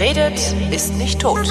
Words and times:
Wer 0.00 0.16
redet, 0.16 0.54
ist 0.70 0.94
nicht 0.94 1.20
tot. 1.20 1.46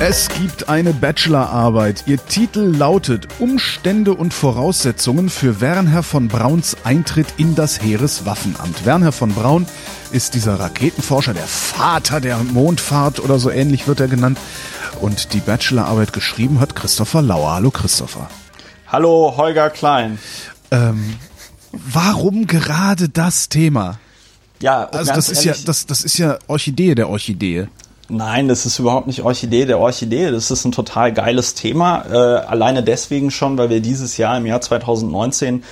Es 0.00 0.28
gibt 0.28 0.68
eine 0.68 0.92
Bachelorarbeit. 0.92 2.04
Ihr 2.04 2.18
Titel 2.18 2.60
lautet 2.60 3.28
Umstände 3.38 4.12
und 4.12 4.34
Voraussetzungen 4.34 5.30
für 5.30 5.62
Wernher 5.62 6.02
von 6.02 6.28
Brauns 6.28 6.76
Eintritt 6.84 7.28
in 7.38 7.54
das 7.54 7.82
Heereswaffenamt. 7.82 8.84
Wernher 8.84 9.12
von 9.12 9.32
Braun 9.32 9.64
ist 10.10 10.34
dieser 10.34 10.60
Raketenforscher, 10.60 11.32
der 11.32 11.46
Vater 11.46 12.20
der 12.20 12.36
Mondfahrt 12.36 13.18
oder 13.18 13.38
so 13.38 13.50
ähnlich 13.50 13.88
wird 13.88 14.00
er 14.00 14.08
genannt. 14.08 14.36
Und 15.00 15.32
die 15.32 15.40
Bachelorarbeit 15.40 16.12
geschrieben 16.12 16.60
hat 16.60 16.76
Christopher 16.76 17.22
Lauer. 17.22 17.54
Hallo 17.54 17.70
Christopher. 17.70 18.28
Hallo 18.88 19.32
Holger 19.38 19.70
Klein. 19.70 20.18
Ähm, 20.70 21.14
warum 21.72 22.46
gerade 22.46 23.08
das 23.08 23.48
Thema? 23.48 23.98
Ja, 24.60 24.84
also 24.84 25.12
das 25.12 25.28
ist 25.28 25.44
ja 25.44 25.54
das, 25.66 25.86
das 25.86 26.04
ist 26.04 26.18
ja 26.18 26.38
Orchidee 26.46 26.94
der 26.94 27.08
Orchidee. 27.08 27.66
Nein, 28.08 28.48
das 28.48 28.66
ist 28.66 28.78
überhaupt 28.78 29.06
nicht 29.06 29.22
Orchidee 29.22 29.64
der 29.64 29.78
Orchidee. 29.78 30.30
Das 30.30 30.50
ist 30.50 30.64
ein 30.64 30.72
total 30.72 31.12
geiles 31.12 31.54
Thema. 31.54 32.04
Äh, 32.10 32.16
alleine 32.46 32.82
deswegen 32.82 33.30
schon, 33.30 33.56
weil 33.58 33.70
wir 33.70 33.80
dieses 33.80 34.16
Jahr 34.18 34.36
im 34.36 34.46
Jahr 34.46 34.60
2019 34.60 35.64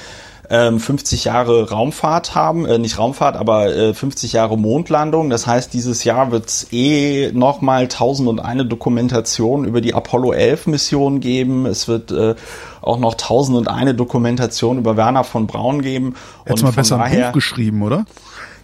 ähm, 0.49 0.81
50 0.81 1.25
Jahre 1.25 1.71
Raumfahrt 1.71 2.35
haben, 2.35 2.67
äh, 2.67 2.79
nicht 2.79 2.99
Raumfahrt, 2.99 3.37
aber 3.37 3.75
äh, 3.75 3.95
50 3.95 4.33
Jahre 4.33 4.59
Mondlandung. 4.59 5.31
Das 5.31 5.47
heißt, 5.47 5.73
dieses 5.73 6.03
Jahr 6.03 6.33
wird 6.33 6.49
es 6.49 6.73
eh 6.73 7.31
nochmal 7.33 7.83
1001 7.83 8.69
Dokumentation 8.69 9.65
über 9.65 9.81
die 9.81 9.95
Apollo 9.95 10.33
11 10.33 10.67
Mission 10.67 11.21
geben. 11.21 11.67
Es 11.67 11.87
wird 11.87 12.11
äh, 12.11 12.35
auch 12.83 12.99
noch 12.99 13.13
1001 13.13 13.97
Dokumentation 13.97 14.79
über 14.79 14.97
Werner 14.97 15.25
von 15.25 15.47
Braun 15.47 15.83
geben. 15.83 16.15
Jetzt 16.49 16.63
mal 16.63 16.73
besser 16.73 17.01
ein 17.01 17.21
Buch 17.21 17.33
geschrieben, 17.33 17.83
oder? 17.83 18.05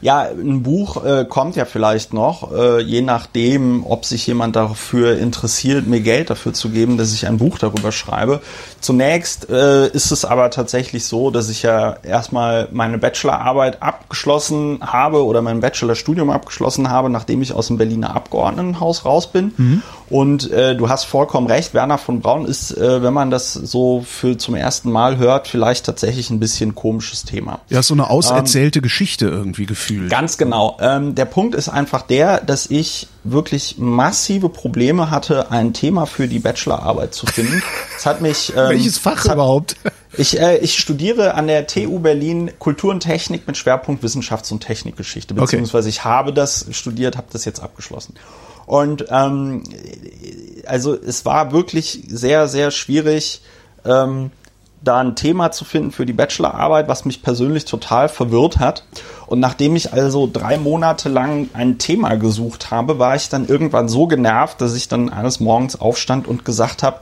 Ja, 0.00 0.20
ein 0.20 0.62
Buch 0.62 1.04
äh, 1.04 1.24
kommt 1.28 1.56
ja 1.56 1.64
vielleicht 1.64 2.12
noch, 2.12 2.52
äh, 2.52 2.80
je 2.80 3.00
nachdem, 3.00 3.84
ob 3.86 4.04
sich 4.04 4.26
jemand 4.26 4.56
dafür 4.56 5.18
interessiert, 5.18 5.86
mir 5.86 6.00
Geld 6.00 6.30
dafür 6.30 6.52
zu 6.52 6.68
geben, 6.68 6.98
dass 6.98 7.12
ich 7.12 7.26
ein 7.26 7.38
Buch 7.38 7.58
darüber 7.58 7.92
schreibe. 7.92 8.40
Zunächst 8.80 9.48
äh, 9.48 9.88
ist 9.88 10.12
es 10.12 10.24
aber 10.24 10.50
tatsächlich 10.50 11.06
so, 11.06 11.30
dass 11.30 11.48
ich 11.48 11.62
ja 11.62 11.96
erstmal 12.02 12.68
meine 12.72 12.98
Bachelorarbeit 12.98 13.82
abgeschlossen 13.82 14.80
habe 14.82 15.24
oder 15.24 15.42
mein 15.42 15.60
Bachelorstudium 15.60 16.30
abgeschlossen 16.30 16.90
habe, 16.90 17.10
nachdem 17.10 17.42
ich 17.42 17.52
aus 17.52 17.68
dem 17.68 17.78
Berliner 17.78 18.14
Abgeordnetenhaus 18.14 19.04
raus 19.04 19.32
bin. 19.32 19.52
Mhm. 19.56 19.82
Und 20.08 20.50
äh, 20.52 20.76
du 20.76 20.88
hast 20.88 21.04
vollkommen 21.04 21.48
recht, 21.48 21.74
Werner 21.74 21.98
von 21.98 22.20
Braun 22.20 22.44
ist, 22.44 22.76
äh, 22.76 23.02
wenn 23.02 23.12
man 23.12 23.30
das 23.30 23.54
so 23.54 24.04
für 24.06 24.36
zum 24.36 24.54
ersten 24.54 24.92
Mal 24.92 25.16
hört, 25.16 25.48
vielleicht 25.48 25.86
tatsächlich 25.86 26.30
ein 26.30 26.38
bisschen 26.38 26.74
komisches 26.74 27.24
Thema. 27.24 27.60
Ja, 27.68 27.82
so 27.82 27.94
eine 27.94 28.08
auserzählte 28.08 28.78
ähm, 28.78 28.82
Geschichte 28.84 29.26
irgendwie 29.26 29.66
gefühlt. 29.66 29.85
Ganz 30.08 30.38
genau. 30.38 30.76
Ähm, 30.80 31.14
der 31.14 31.24
Punkt 31.24 31.54
ist 31.54 31.68
einfach 31.68 32.02
der, 32.02 32.40
dass 32.40 32.70
ich 32.70 33.08
wirklich 33.24 33.76
massive 33.78 34.48
Probleme 34.48 35.10
hatte, 35.10 35.50
ein 35.50 35.72
Thema 35.72 36.06
für 36.06 36.28
die 36.28 36.38
Bachelorarbeit 36.38 37.14
zu 37.14 37.26
finden. 37.26 37.62
Es 37.96 38.06
hat 38.06 38.20
mich. 38.20 38.36
Ähm, 38.56 38.70
Welches 38.70 38.96
Fach 38.98 39.24
hat, 39.24 39.34
überhaupt? 39.34 39.76
Ich, 40.18 40.40
äh, 40.40 40.56
ich 40.58 40.78
studiere 40.78 41.34
an 41.34 41.46
der 41.46 41.66
TU 41.66 41.98
Berlin 41.98 42.50
Kultur 42.58 42.90
und 42.90 43.00
Technik 43.00 43.46
mit 43.46 43.58
Schwerpunkt 43.58 44.02
Wissenschafts- 44.02 44.50
und 44.50 44.60
Technikgeschichte, 44.60 45.34
beziehungsweise 45.34 45.88
okay. 45.88 45.96
ich 45.98 46.04
habe 46.04 46.32
das 46.32 46.66
studiert, 46.70 47.18
habe 47.18 47.26
das 47.32 47.44
jetzt 47.44 47.60
abgeschlossen. 47.60 48.14
Und 48.64 49.06
ähm, 49.10 49.62
also 50.66 50.94
es 50.94 51.24
war 51.24 51.52
wirklich 51.52 52.04
sehr, 52.08 52.48
sehr 52.48 52.70
schwierig, 52.70 53.42
ähm, 53.84 54.30
da 54.86 55.00
ein 55.00 55.16
Thema 55.16 55.52
zu 55.52 55.64
finden 55.64 55.92
für 55.92 56.06
die 56.06 56.12
Bachelorarbeit, 56.12 56.88
was 56.88 57.04
mich 57.04 57.22
persönlich 57.22 57.64
total 57.64 58.08
verwirrt 58.08 58.58
hat. 58.58 58.84
Und 59.26 59.40
nachdem 59.40 59.76
ich 59.76 59.92
also 59.92 60.28
drei 60.32 60.56
Monate 60.56 61.08
lang 61.08 61.48
ein 61.52 61.78
Thema 61.78 62.14
gesucht 62.16 62.70
habe, 62.70 62.98
war 62.98 63.16
ich 63.16 63.28
dann 63.28 63.48
irgendwann 63.48 63.88
so 63.88 64.06
genervt, 64.06 64.60
dass 64.60 64.74
ich 64.74 64.88
dann 64.88 65.08
eines 65.08 65.40
Morgens 65.40 65.80
aufstand 65.80 66.28
und 66.28 66.44
gesagt 66.44 66.82
habe, 66.82 67.00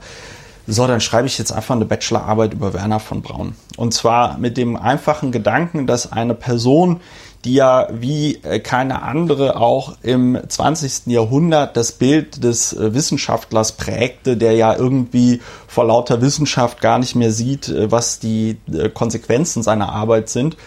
so, 0.67 0.87
dann 0.87 0.99
schreibe 0.99 1.27
ich 1.27 1.37
jetzt 1.37 1.51
einfach 1.51 1.75
eine 1.75 1.85
Bachelorarbeit 1.85 2.53
über 2.53 2.73
Werner 2.73 2.99
von 2.99 3.21
Braun. 3.21 3.55
Und 3.77 3.93
zwar 3.93 4.39
mit 4.39 4.57
dem 4.57 4.75
einfachen 4.75 5.31
Gedanken, 5.31 5.85
dass 5.85 6.11
eine 6.11 6.33
Person, 6.33 7.01
die 7.45 7.53
ja 7.53 7.87
wie 7.91 8.39
äh, 8.43 8.59
keine 8.59 9.03
andere 9.03 9.57
auch 9.57 9.93
im 10.01 10.37
20. 10.47 11.07
Jahrhundert 11.07 11.77
das 11.77 11.91
Bild 11.91 12.43
des 12.43 12.73
äh, 12.73 12.93
Wissenschaftlers 12.93 13.73
prägte, 13.73 14.35
der 14.35 14.53
ja 14.53 14.75
irgendwie 14.75 15.41
vor 15.67 15.85
lauter 15.85 16.21
Wissenschaft 16.21 16.81
gar 16.81 16.99
nicht 16.99 17.15
mehr 17.15 17.31
sieht, 17.31 17.69
äh, 17.69 17.91
was 17.91 18.19
die 18.19 18.57
Konsequenzen 18.93 19.63
seiner 19.63 19.89
Arbeit 19.89 20.29
sind. 20.29 20.57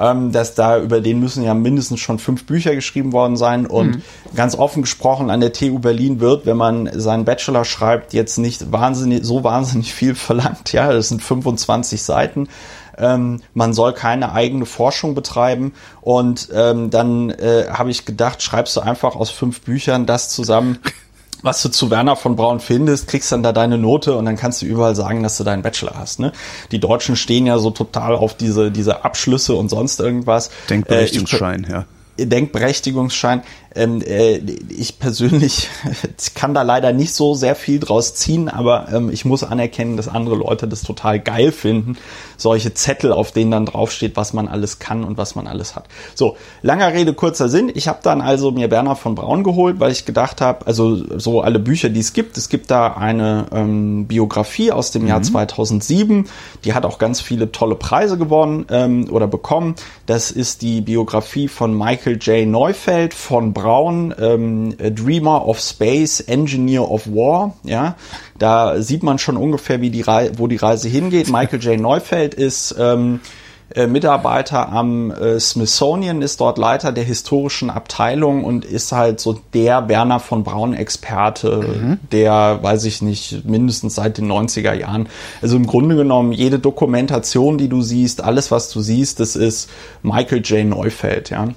Ähm, 0.00 0.30
dass 0.30 0.54
da 0.54 0.78
über 0.78 1.00
den 1.00 1.18
müssen 1.18 1.42
ja 1.42 1.54
mindestens 1.54 1.98
schon 1.98 2.20
fünf 2.20 2.46
Bücher 2.46 2.72
geschrieben 2.72 3.12
worden 3.12 3.36
sein 3.36 3.66
und 3.66 3.96
mhm. 3.96 4.02
ganz 4.36 4.54
offen 4.54 4.82
gesprochen 4.82 5.28
an 5.28 5.40
der 5.40 5.52
TU 5.52 5.80
Berlin 5.80 6.20
wird, 6.20 6.46
wenn 6.46 6.56
man 6.56 6.88
seinen 6.94 7.24
Bachelor 7.24 7.64
schreibt, 7.64 8.12
jetzt 8.12 8.38
nicht 8.38 8.70
wahnsinnig 8.70 9.24
so 9.24 9.42
wahnsinnig 9.42 9.92
viel 9.92 10.14
verlangt. 10.14 10.72
Ja, 10.72 10.92
das 10.92 11.08
sind 11.08 11.20
25 11.20 12.00
Seiten 12.00 12.46
ähm, 12.98 13.40
man 13.54 13.72
soll 13.72 13.92
keine 13.92 14.32
eigene 14.32 14.66
Forschung 14.66 15.14
betreiben. 15.14 15.72
Und 16.00 16.48
ähm, 16.54 16.90
dann 16.90 17.30
äh, 17.30 17.66
habe 17.70 17.90
ich 17.90 18.04
gedacht, 18.04 18.42
schreibst 18.42 18.76
du 18.76 18.80
einfach 18.80 19.16
aus 19.16 19.30
fünf 19.30 19.62
Büchern 19.62 20.06
das 20.06 20.30
zusammen. 20.30 20.78
was 21.42 21.62
du 21.62 21.68
zu 21.68 21.90
Werner 21.90 22.16
von 22.16 22.36
Braun 22.36 22.60
findest, 22.60 23.08
kriegst 23.08 23.30
dann 23.30 23.42
da 23.42 23.52
deine 23.52 23.78
Note 23.78 24.16
und 24.16 24.24
dann 24.24 24.36
kannst 24.36 24.62
du 24.62 24.66
überall 24.66 24.96
sagen, 24.96 25.22
dass 25.22 25.36
du 25.36 25.44
deinen 25.44 25.62
Bachelor 25.62 25.94
hast. 25.96 26.20
Ne? 26.20 26.32
Die 26.72 26.80
Deutschen 26.80 27.16
stehen 27.16 27.46
ja 27.46 27.58
so 27.58 27.70
total 27.70 28.16
auf 28.16 28.34
diese, 28.34 28.70
diese 28.70 29.04
Abschlüsse 29.04 29.54
und 29.54 29.68
sonst 29.68 30.00
irgendwas. 30.00 30.50
Denkberechtigungsschein, 30.68 31.64
äh, 31.64 31.70
ja. 31.70 31.84
Denkberechtigungsschein. 32.18 33.42
Ähm, 33.74 34.00
äh, 34.02 34.38
ich 34.70 34.98
persönlich 34.98 35.68
kann 36.34 36.54
da 36.54 36.62
leider 36.62 36.92
nicht 36.92 37.12
so 37.12 37.34
sehr 37.34 37.54
viel 37.54 37.78
draus 37.78 38.14
ziehen, 38.14 38.48
aber 38.48 38.88
ähm, 38.92 39.10
ich 39.10 39.24
muss 39.24 39.44
anerkennen, 39.44 39.96
dass 39.96 40.08
andere 40.08 40.36
Leute 40.36 40.66
das 40.66 40.82
total 40.82 41.20
geil 41.20 41.52
finden. 41.52 41.96
Solche 42.36 42.72
Zettel, 42.72 43.12
auf 43.12 43.32
denen 43.32 43.50
dann 43.50 43.66
draufsteht, 43.66 44.16
was 44.16 44.32
man 44.32 44.48
alles 44.48 44.78
kann 44.78 45.04
und 45.04 45.18
was 45.18 45.34
man 45.34 45.46
alles 45.46 45.76
hat. 45.76 45.86
So, 46.14 46.36
langer 46.62 46.92
Rede, 46.92 47.12
kurzer 47.12 47.48
Sinn. 47.48 47.70
Ich 47.74 47.88
habe 47.88 47.98
dann 48.02 48.20
also 48.20 48.50
mir 48.50 48.68
Bernhard 48.68 48.98
von 48.98 49.14
Braun 49.14 49.44
geholt, 49.44 49.80
weil 49.80 49.92
ich 49.92 50.06
gedacht 50.06 50.40
habe, 50.40 50.66
also 50.66 51.18
so 51.18 51.42
alle 51.42 51.58
Bücher, 51.58 51.90
die 51.90 52.00
es 52.00 52.12
gibt. 52.12 52.38
Es 52.38 52.48
gibt 52.48 52.70
da 52.70 52.94
eine 52.94 53.46
ähm, 53.52 54.06
Biografie 54.06 54.72
aus 54.72 54.92
dem 54.92 55.02
mhm. 55.02 55.08
Jahr 55.08 55.22
2007. 55.22 56.26
Die 56.64 56.72
hat 56.72 56.86
auch 56.86 56.98
ganz 56.98 57.20
viele 57.20 57.52
tolle 57.52 57.74
Preise 57.74 58.16
gewonnen 58.16 58.66
ähm, 58.70 59.08
oder 59.10 59.26
bekommen. 59.26 59.74
Das 60.06 60.30
ist 60.30 60.62
die 60.62 60.80
Biografie 60.80 61.48
von 61.48 61.76
Michael 61.76 62.16
J. 62.16 62.48
Neufeld 62.48 63.14
von 63.14 63.52
Braun 63.58 64.14
ähm, 64.20 64.76
Dreamer 64.78 65.46
of 65.46 65.58
Space, 65.60 66.20
Engineer 66.20 66.88
of 66.88 67.08
War. 67.08 67.54
Ja, 67.64 67.96
da 68.38 68.80
sieht 68.80 69.02
man 69.02 69.18
schon 69.18 69.36
ungefähr, 69.36 69.80
wie 69.80 69.90
die 69.90 70.02
Re 70.02 70.30
wo 70.36 70.46
die 70.46 70.56
Reise 70.56 70.88
hingeht. 70.88 71.28
Michael 71.28 71.60
J. 71.60 71.80
Neufeld 71.80 72.34
ist 72.34 72.76
ähm, 72.78 73.20
äh, 73.74 73.86
Mitarbeiter 73.86 74.70
am 74.70 75.10
äh, 75.10 75.40
Smithsonian, 75.40 76.22
ist 76.22 76.40
dort 76.40 76.56
Leiter 76.56 76.92
der 76.92 77.04
historischen 77.04 77.68
Abteilung 77.68 78.44
und 78.44 78.64
ist 78.64 78.92
halt 78.92 79.20
so 79.20 79.40
der 79.52 79.88
Werner 79.88 80.20
von 80.20 80.44
Braun 80.44 80.72
Experte, 80.72 81.56
mhm. 81.58 81.98
der, 82.12 82.60
weiß 82.62 82.84
ich 82.84 83.02
nicht, 83.02 83.44
mindestens 83.44 83.96
seit 83.96 84.18
den 84.18 84.30
90er 84.30 84.72
Jahren. 84.72 85.08
Also 85.42 85.56
im 85.56 85.66
Grunde 85.66 85.96
genommen, 85.96 86.32
jede 86.32 86.58
Dokumentation, 86.60 87.58
die 87.58 87.68
du 87.68 87.82
siehst, 87.82 88.22
alles, 88.22 88.50
was 88.50 88.70
du 88.70 88.80
siehst, 88.80 89.20
das 89.20 89.36
ist 89.36 89.68
Michael 90.02 90.42
J. 90.42 90.64
Neufeld, 90.64 91.30
ja 91.30 91.48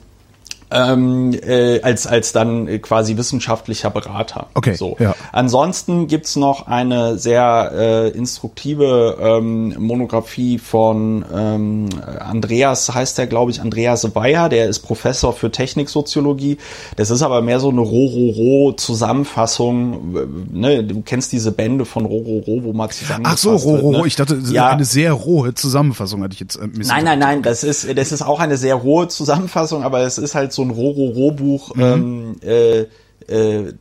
ähm, 0.71 1.33
äh, 1.33 1.81
als, 1.81 2.07
als 2.07 2.31
dann 2.31 2.81
quasi 2.81 3.17
wissenschaftlicher 3.17 3.89
Berater. 3.89 4.47
Okay. 4.53 4.75
So. 4.75 4.95
Ja. 4.99 5.15
Ansonsten 5.31 6.07
gibt's 6.07 6.35
noch 6.35 6.67
eine 6.67 7.17
sehr 7.17 7.71
äh, 7.73 8.09
instruktive 8.09 9.17
ähm, 9.19 9.75
Monographie 9.77 10.57
von 10.57 11.25
ähm, 11.33 11.89
Andreas, 12.19 12.93
heißt 12.93 13.17
der, 13.17 13.27
glaube 13.27 13.51
ich, 13.51 13.61
Andreas 13.61 14.15
Weyer, 14.15 14.49
der 14.49 14.67
ist 14.67 14.79
Professor 14.79 15.33
für 15.33 15.51
Techniksoziologie. 15.51 16.57
Das 16.95 17.09
ist 17.09 17.21
aber 17.21 17.41
mehr 17.41 17.59
so 17.59 17.69
eine 17.69 17.81
Rororo-Zusammenfassung. 17.81 20.47
Ne? 20.51 20.83
Du 20.83 21.01
kennst 21.01 21.31
diese 21.31 21.51
Bände 21.51 21.85
von 21.85 22.05
Rororo, 22.05 22.63
wo 22.63 22.73
man 22.73 22.89
zusammengefasst 22.89 23.47
Ach 23.47 23.59
so, 23.59 23.65
Rororo, 23.69 24.01
ne? 24.01 24.07
ich 24.07 24.15
dachte, 24.15 24.39
ja. 24.51 24.69
eine 24.69 24.85
sehr 24.85 25.13
rohe 25.13 25.53
Zusammenfassung 25.53 26.23
hatte 26.23 26.33
ich 26.33 26.39
jetzt. 26.39 26.55
Äh, 26.55 26.67
nein, 26.73 27.03
nein, 27.03 27.19
nein, 27.19 27.41
das 27.41 27.63
ist, 27.63 27.97
das 27.97 28.11
ist 28.11 28.21
auch 28.21 28.39
eine 28.39 28.57
sehr 28.57 28.75
rohe 28.75 29.07
Zusammenfassung, 29.07 29.83
aber 29.83 30.01
es 30.01 30.17
ist 30.17 30.35
halt 30.35 30.53
so 30.53 30.60
so 30.61 30.67
ein 30.67 30.71
Roro-Rohbuch 30.71 31.75
mhm. 31.75 31.81
ähm, 31.81 32.35
äh, 32.43 32.85
äh, 33.27 33.73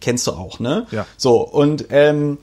kennst 0.00 0.26
du 0.26 0.32
auch, 0.32 0.58
ne? 0.58 0.86
Ja. 0.90 1.06
So, 1.16 1.40
und 1.40 1.86
ähm, 1.90 2.38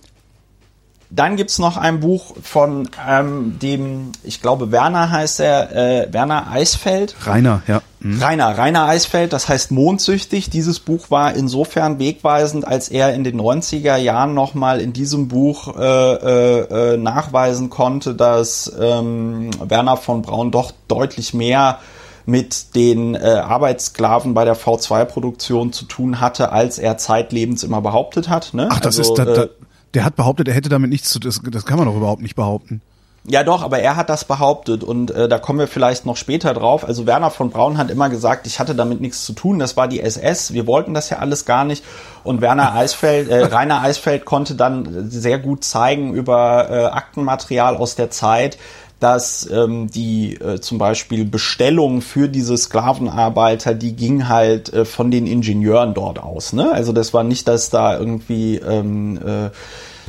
dann 1.10 1.36
gibt's 1.36 1.60
noch 1.60 1.78
ein 1.78 2.00
Buch 2.00 2.34
von 2.42 2.90
ähm, 3.08 3.60
dem, 3.62 4.14
ich 4.24 4.42
glaube, 4.42 4.72
Werner 4.72 5.12
heißt 5.12 5.42
er, 5.42 5.76
äh, 5.76 6.08
Werner 6.12 6.50
Eisfeld. 6.50 7.16
Rainer, 7.26 7.62
ja. 7.68 7.82
Mhm. 8.00 8.22
Rainer, 8.22 8.58
Rainer 8.58 8.86
Eisfeld, 8.88 9.32
das 9.32 9.48
heißt 9.48 9.72
Mondsüchtig. 9.72 10.50
Dieses 10.50 10.80
Buch 10.80 11.12
war 11.12 11.36
insofern 11.36 12.00
wegweisend, 12.00 12.66
als 12.66 12.90
er 12.90 13.14
in 13.14 13.24
den 13.24 13.40
90er 13.40 13.96
Jahren 13.98 14.34
nochmal 14.34 14.82
in 14.82 14.92
diesem 14.92 15.28
Buch 15.28 15.78
äh, 15.78 15.84
äh, 15.84 16.94
äh, 16.94 16.98
nachweisen 16.98 17.70
konnte, 17.70 18.16
dass 18.16 18.72
ähm, 18.80 19.52
Werner 19.64 19.98
von 19.98 20.24
Braun 20.24 20.50
doch 20.50 20.72
deutlich 20.88 21.36
mehr 21.36 21.80
mit 22.26 22.76
den 22.76 23.16
äh, 23.16 23.20
Arbeitssklaven 23.20 24.34
bei 24.34 24.46
der 24.46 24.56
V2-Produktion 24.56 25.74
zu 25.74 25.86
tun 25.86 26.20
hatte, 26.20 26.52
als 26.52 26.80
er 26.80 26.98
zeitlebens 26.98 27.64
immer 27.64 27.82
behauptet 27.82 28.30
hat. 28.30 28.54
Ne? 28.54 28.70
Ach, 28.72 28.80
das 28.80 28.98
also, 28.98 29.14
ist, 29.14 29.18
da, 29.20 29.26
da, 29.26 29.46
der 29.94 30.06
hat 30.06 30.16
behauptet, 30.16 30.48
er 30.48 30.54
hätte 30.54 30.70
damit 30.70 30.90
nichts 30.90 31.10
zu, 31.10 31.20
das, 31.20 31.42
das 31.44 31.66
kann 31.66 31.78
man 31.78 31.88
doch 31.88 31.96
überhaupt 31.96 32.22
nicht 32.22 32.36
behaupten. 32.36 32.82
Ja, 33.26 33.44
doch, 33.44 33.64
aber 33.64 33.80
er 33.80 33.96
hat 33.96 34.10
das 34.10 34.26
behauptet 34.26 34.84
und 34.84 35.10
äh, 35.12 35.30
da 35.30 35.40
kommen 35.40 35.58
wir 35.58 35.70
vielleicht 35.70 36.06
noch 36.06 36.18
später 36.18 36.54
drauf. 36.54 36.84
Also 36.86 37.06
Werner 37.06 37.32
von 37.32 37.52
Braun 37.52 37.78
hat 37.78 37.90
immer 37.90 38.10
gesagt, 38.10 38.48
ich 38.48 38.60
hatte 38.60 38.76
damit 38.76 39.00
nichts 39.00 39.24
zu 39.24 39.32
tun. 39.32 39.60
Das 39.60 39.78
war 39.78 39.88
die 39.88 40.02
SS. 40.02 40.52
Wir 40.52 40.68
wollten 40.68 40.94
das 40.94 41.10
ja 41.10 41.20
alles 41.20 41.46
gar 41.46 41.64
nicht. 41.64 41.86
Und 42.26 42.42
Werner 42.42 42.74
Eisfeld, 42.74 43.30
äh, 43.30 43.46
Rainer 43.46 43.82
Eisfeld 43.82 44.26
konnte 44.26 44.56
dann 44.56 45.10
sehr 45.10 45.40
gut 45.40 45.64
zeigen 45.64 46.14
über 46.14 46.70
äh, 46.70 46.86
Aktenmaterial 46.88 47.78
aus 47.78 47.96
der 47.96 48.12
Zeit, 48.12 48.58
dass 49.04 49.50
ähm, 49.52 49.90
die 49.90 50.36
äh, 50.36 50.62
zum 50.62 50.78
Beispiel 50.78 51.26
Bestellung 51.26 52.02
für 52.02 52.30
diese 52.30 52.56
Sklavenarbeiter, 52.56 53.74
die 53.74 53.98
ging 53.98 54.30
halt 54.30 54.72
äh, 54.72 54.86
von 54.86 55.12
den 55.12 55.28
Ingenieuren 55.28 55.94
dort 55.94 56.20
aus. 56.20 56.54
Ne? 56.54 56.72
Also 56.72 56.94
das 56.94 57.14
war 57.14 57.26
nicht, 57.26 57.48
dass 57.50 57.70
da 57.70 58.00
irgendwie 58.00 58.56
ähm, 58.56 59.18
äh, 59.18 59.50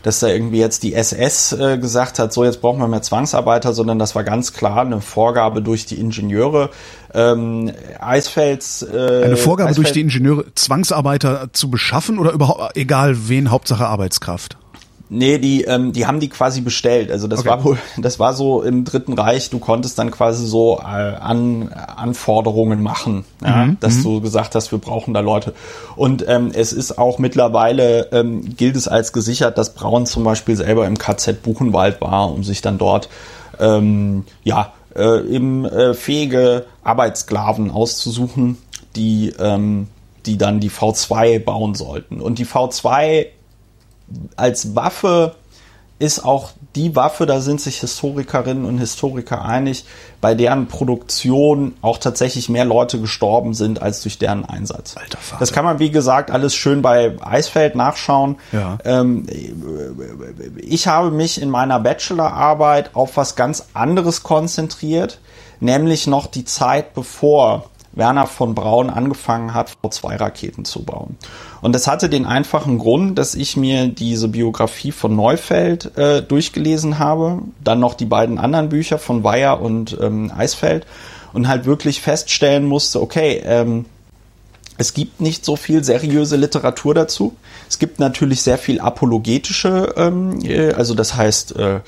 dass 0.04 0.20
da 0.20 0.28
irgendwie 0.28 0.58
jetzt 0.58 0.82
die 0.82 0.94
SS 0.94 1.52
äh, 1.54 1.78
gesagt 1.78 2.18
hat, 2.18 2.32
so 2.32 2.44
jetzt 2.44 2.60
brauchen 2.60 2.78
wir 2.78 2.86
mehr 2.86 3.00
Zwangsarbeiter, 3.00 3.72
sondern 3.72 3.98
das 3.98 4.14
war 4.14 4.22
ganz 4.22 4.52
klar 4.52 4.82
eine 4.82 5.00
Vorgabe 5.00 5.62
durch 5.62 5.86
die 5.86 5.98
Ingenieure. 5.98 6.70
Ähm, 7.14 7.72
Eisfelds. 8.00 8.82
Äh, 8.82 9.22
eine 9.24 9.36
Vorgabe 9.38 9.70
Eisfeld 9.70 9.86
durch 9.86 9.92
die 9.92 10.02
Ingenieure, 10.02 10.44
Zwangsarbeiter 10.54 11.48
zu 11.52 11.70
beschaffen 11.70 12.18
oder 12.18 12.32
überhaupt 12.32 12.76
egal 12.76 13.28
wen, 13.28 13.50
Hauptsache 13.50 13.86
Arbeitskraft? 13.86 14.58
Nee, 15.10 15.38
die, 15.38 15.64
ähm, 15.64 15.92
die 15.92 16.06
haben 16.06 16.18
die 16.18 16.28
quasi 16.28 16.62
bestellt. 16.62 17.10
Also 17.10 17.28
das 17.28 17.40
okay. 17.40 17.48
war 17.50 17.64
wohl, 17.64 17.78
das 17.98 18.18
war 18.18 18.34
so 18.34 18.62
im 18.62 18.84
Dritten 18.84 19.12
Reich, 19.12 19.50
du 19.50 19.58
konntest 19.58 19.98
dann 19.98 20.10
quasi 20.10 20.46
so 20.46 20.78
äh, 20.78 20.82
an, 20.82 21.68
Anforderungen 21.72 22.82
machen, 22.82 23.24
ja, 23.42 23.66
mhm. 23.66 23.76
dass 23.80 23.96
mhm. 23.96 24.02
du 24.02 24.20
gesagt 24.22 24.54
hast, 24.54 24.72
wir 24.72 24.78
brauchen 24.78 25.12
da 25.12 25.20
Leute. 25.20 25.54
Und 25.94 26.24
ähm, 26.26 26.50
es 26.54 26.72
ist 26.72 26.98
auch 26.98 27.18
mittlerweile, 27.18 28.08
ähm, 28.12 28.56
gilt 28.56 28.76
es 28.76 28.88
als 28.88 29.12
gesichert, 29.12 29.58
dass 29.58 29.74
Braun 29.74 30.06
zum 30.06 30.24
Beispiel 30.24 30.56
selber 30.56 30.86
im 30.86 30.96
KZ 30.96 31.42
Buchenwald 31.42 32.00
war, 32.00 32.32
um 32.32 32.42
sich 32.42 32.62
dann 32.62 32.78
dort 32.78 33.08
ähm, 33.60 34.24
ja, 34.42 34.72
äh, 34.96 35.20
eben 35.28 35.64
äh, 35.66 35.94
fähige 35.94 36.64
Arbeitssklaven 36.82 37.70
auszusuchen, 37.70 38.58
die, 38.96 39.34
ähm, 39.38 39.88
die 40.26 40.38
dann 40.38 40.60
die 40.60 40.70
V2 40.70 41.40
bauen 41.40 41.74
sollten. 41.74 42.20
Und 42.20 42.38
die 42.38 42.46
V2 42.46 43.26
als 44.36 44.74
Waffe 44.74 45.34
ist 45.98 46.24
auch 46.24 46.50
die 46.74 46.96
Waffe, 46.96 47.24
da 47.24 47.40
sind 47.40 47.60
sich 47.60 47.80
Historikerinnen 47.80 48.64
und 48.64 48.78
Historiker 48.78 49.44
einig, 49.44 49.84
bei 50.20 50.34
deren 50.34 50.66
Produktion 50.66 51.74
auch 51.82 51.98
tatsächlich 51.98 52.48
mehr 52.48 52.64
Leute 52.64 53.00
gestorben 53.00 53.54
sind 53.54 53.80
als 53.80 54.02
durch 54.02 54.18
deren 54.18 54.44
Einsatz. 54.44 54.96
Alter 54.96 55.18
Vater. 55.18 55.38
Das 55.38 55.52
kann 55.52 55.64
man, 55.64 55.78
wie 55.78 55.90
gesagt, 55.90 56.32
alles 56.32 56.54
schön 56.54 56.82
bei 56.82 57.16
Eisfeld 57.22 57.76
nachschauen. 57.76 58.36
Ja. 58.50 58.78
Ähm, 58.84 59.26
ich 60.56 60.88
habe 60.88 61.12
mich 61.12 61.40
in 61.40 61.48
meiner 61.48 61.78
Bachelorarbeit 61.78 62.90
auf 62.94 63.16
was 63.16 63.36
ganz 63.36 63.68
anderes 63.72 64.24
konzentriert, 64.24 65.20
nämlich 65.60 66.08
noch 66.08 66.26
die 66.26 66.44
Zeit 66.44 66.92
bevor 66.94 67.70
Werner 67.94 68.26
von 68.26 68.54
Braun 68.54 68.90
angefangen 68.90 69.54
hat, 69.54 69.76
V2-Raketen 69.82 70.64
zu 70.64 70.82
bauen. 70.82 71.16
Und 71.60 71.74
das 71.74 71.86
hatte 71.86 72.08
den 72.08 72.26
einfachen 72.26 72.78
Grund, 72.78 73.18
dass 73.18 73.34
ich 73.34 73.56
mir 73.56 73.88
diese 73.88 74.28
Biografie 74.28 74.92
von 74.92 75.14
Neufeld 75.16 75.96
äh, 75.96 76.22
durchgelesen 76.22 76.98
habe, 76.98 77.40
dann 77.62 77.80
noch 77.80 77.94
die 77.94 78.06
beiden 78.06 78.38
anderen 78.38 78.68
Bücher 78.68 78.98
von 78.98 79.24
Weyer 79.24 79.60
und 79.60 79.96
ähm, 80.00 80.32
Eisfeld 80.36 80.86
und 81.32 81.48
halt 81.48 81.66
wirklich 81.66 82.00
feststellen 82.00 82.64
musste, 82.64 83.00
okay, 83.00 83.42
ähm, 83.44 83.86
es 84.76 84.92
gibt 84.92 85.20
nicht 85.20 85.44
so 85.44 85.56
viel 85.56 85.84
seriöse 85.84 86.36
Literatur 86.36 86.94
dazu. 86.94 87.36
Es 87.68 87.78
gibt 87.78 88.00
natürlich 88.00 88.42
sehr 88.42 88.58
viel 88.58 88.80
apologetische, 88.80 89.94
ähm, 89.96 90.40
äh, 90.42 90.72
also 90.72 90.94
das 90.94 91.14
heißt 91.14 91.56
äh, 91.56 91.80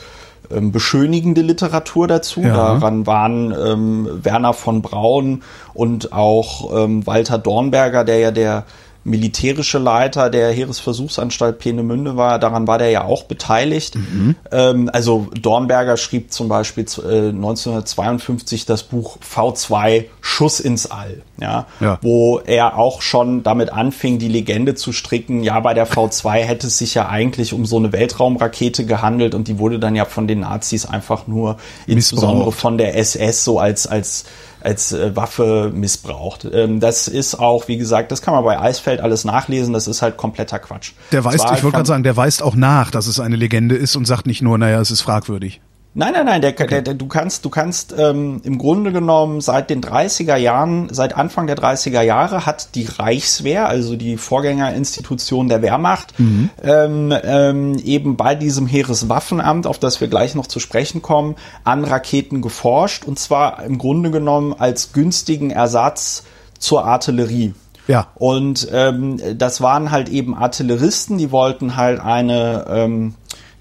ähm, 0.51 0.73
beschönigende 0.73 1.43
Literatur 1.43 2.09
dazu. 2.09 2.41
Ja. 2.41 2.55
Daran 2.55 3.07
waren 3.07 3.53
ähm, 3.53 4.09
Werner 4.23 4.53
von 4.53 4.83
Braun 4.83 5.43
und 5.75 6.13
auch 6.13 6.85
ähm, 6.85 7.07
Walter 7.07 7.39
Dornberger, 7.39 8.05
der 8.05 8.19
ja 8.19 8.31
der 8.31 8.65
militärische 9.07 9.79
Leiter 9.79 10.31
der 10.31 10.51
Heeresversuchsanstalt 10.51 11.59
Peenemünde 11.59 12.17
war, 12.17 12.39
daran 12.39 12.67
war 12.67 12.79
der 12.79 12.91
ja 12.91 13.05
auch 13.05 13.25
beteiligt. 13.25 13.95
Mhm. 13.95 14.35
Ähm, 14.51 14.91
also 14.93 15.29
Dornberger 15.41 15.97
schrieb 15.97 16.33
zum 16.33 16.49
Beispiel 16.49 16.85
äh, 16.85 17.29
1952 17.29 18.67
das 18.67 18.83
Buch 18.83 19.19
V2 19.19 20.07
Schuss 20.21 20.59
ins 20.59 20.91
All, 20.91 21.23
ja, 21.41 21.67
ja, 21.81 21.99
wo 22.03 22.41
er 22.41 22.77
auch 22.77 23.01
schon 23.01 23.45
damit 23.45 23.73
anfing, 23.73 24.19
die 24.19 24.29
Legende 24.29 24.75
zu 24.75 24.93
stricken, 24.93 25.45
ja, 25.45 25.61
bei 25.61 25.73
der 25.73 25.89
V2 25.89 26.41
hätte 26.41 26.67
es 26.67 26.79
sich 26.79 26.95
ja 26.95 27.09
eigentlich 27.09 27.53
um 27.53 27.65
so 27.65 27.77
eine 27.77 27.93
Weltraumrakete 27.93 28.87
gehandelt 28.87 29.35
und 29.35 29.47
die 29.47 29.59
wurde 29.59 29.79
dann 29.79 29.95
ja 29.95 30.05
von 30.05 30.27
den 30.27 30.41
Nazis 30.41 30.85
einfach 30.85 31.29
nur, 31.29 31.59
insbesondere 31.87 32.51
von 32.51 32.77
der 32.77 32.97
SS, 32.97 33.45
so 33.45 33.61
als, 33.61 33.87
als 33.87 34.25
als 34.67 34.91
äh, 34.91 35.15
Waffe 35.15 35.71
missbraucht. 35.73 36.45
Ähm, 36.53 36.81
das 36.81 37.07
ist 37.07 37.37
auch, 37.37 37.69
wie 37.69 37.77
gesagt, 37.77 38.11
das 38.11 38.21
kann 38.21 38.35
man 38.35 38.43
bei 38.43 38.59
Eisfeld 38.59 39.01
alles 39.01 39.25
nachlesen, 39.25 39.73
das 39.73 39.87
ist 39.87 40.03
halt 40.03 40.17
kompletter 40.17 40.59
Quatsch. 40.59 40.93
Der 41.13 41.25
weist, 41.25 41.45
ich 41.45 41.63
wollte 41.63 41.77
gerade 41.77 41.87
sagen, 41.87 42.03
der 42.03 42.17
weist 42.17 42.43
auch 42.43 42.57
nach, 42.57 42.91
dass 42.91 43.07
es 43.07 43.21
eine 43.21 43.37
Legende 43.37 43.77
ist 43.77 43.95
und 43.95 44.07
sagt 44.07 44.27
nicht 44.27 44.43
nur, 44.43 44.59
naja, 44.59 44.81
es 44.81 44.91
ist 44.91 45.03
fragwürdig. 45.03 45.61
Nein, 45.99 46.13
nein, 46.13 46.27
nein, 46.27 46.43
der, 46.43 46.51
okay. 46.51 46.67
der, 46.67 46.83
der, 46.83 46.93
du 46.95 47.07
kannst, 47.07 47.47
du 47.47 47.49
kannst 47.49 47.95
ähm, 47.97 48.43
im 48.45 48.59
Grunde 48.59 48.93
genommen 48.93 49.41
seit 49.41 49.71
den 49.71 49.81
30er 49.81 50.37
Jahren, 50.37 50.89
seit 50.93 51.17
Anfang 51.17 51.47
der 51.47 51.57
30er 51.57 52.03
Jahre 52.03 52.45
hat 52.45 52.75
die 52.75 52.85
Reichswehr, 52.85 53.67
also 53.67 53.97
die 53.97 54.19
Vorgängerinstitution 54.19 55.49
der 55.49 55.63
Wehrmacht, 55.63 56.19
mhm. 56.21 56.51
ähm, 56.63 57.15
ähm, 57.25 57.79
eben 57.79 58.17
bei 58.19 58.35
diesem 58.35 58.67
Heereswaffenamt, 58.67 59.67
auf 59.67 59.79
das 59.79 59.99
wir 60.03 60.09
gleich 60.09 60.35
noch 60.35 60.47
zu 60.47 60.61
sprechen 60.61 61.01
kommen, 61.01 61.37
an 61.65 61.83
Raketen 61.83 62.43
geforscht 62.43 63.07
und 63.07 63.19
zwar 63.19 63.63
im 63.63 63.79
Grunde 63.79 64.11
genommen 64.11 64.55
als 64.59 64.93
günstigen 64.93 65.51
Ersatz 65.51 66.25
zur 66.59 66.85
Artillerie. 66.85 67.55
Ja. 67.89 68.09
Und 68.17 68.69
ähm, 68.71 69.19
das 69.39 69.63
waren 69.63 69.91
halt 69.91 70.11
eben 70.11 70.35
Artilleristen, 70.35 71.17
die 71.17 71.31
wollten 71.31 71.77
halt 71.77 72.01
eine 72.01 72.67
ähm, 72.69 73.15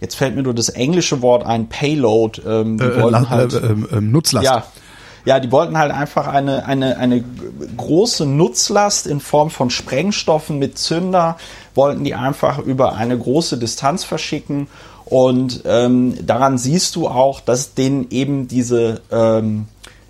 jetzt 0.06 0.16
fällt 0.16 0.36
mir 0.36 0.44
nur 0.44 0.54
das 0.54 0.70
englische 0.70 1.22
Wort 1.22 1.46
ein, 1.46 1.68
Payload. 1.68 2.42
Ähm, 2.46 2.78
die 2.78 2.86
äh, 2.86 3.02
wollten 3.02 3.30
halt, 3.30 3.54
äh, 3.54 3.98
äh, 3.98 4.02
Nutzlast. 4.02 4.46
Ja, 4.46 4.64
ja, 5.26 5.40
die 5.40 5.52
wollten 5.52 5.78
halt 5.78 5.92
einfach 5.92 6.28
eine, 6.28 6.66
eine, 6.66 6.98
eine 6.98 7.24
große 7.76 8.28
Nutzlast 8.28 9.08
in 9.08 9.20
Form 9.20 9.50
von 9.50 9.72
Sprengstoffen 9.72 10.60
mit 10.60 10.78
Zünder, 10.78 11.38
wollten 11.74 12.04
die 12.04 12.14
einfach 12.14 12.60
über 12.60 12.96
eine 12.96 13.18
große 13.18 13.58
Distanz 13.58 14.04
verschicken. 14.04 14.68
Und 15.06 15.64
ähm, 15.66 16.16
daran 16.26 16.60
siehst 16.60 16.96
du 16.96 17.08
auch, 17.08 17.40
dass 17.40 17.74
denen 17.74 18.08
eben 18.12 18.48
diese 18.48 19.02
ähm, 19.12 19.66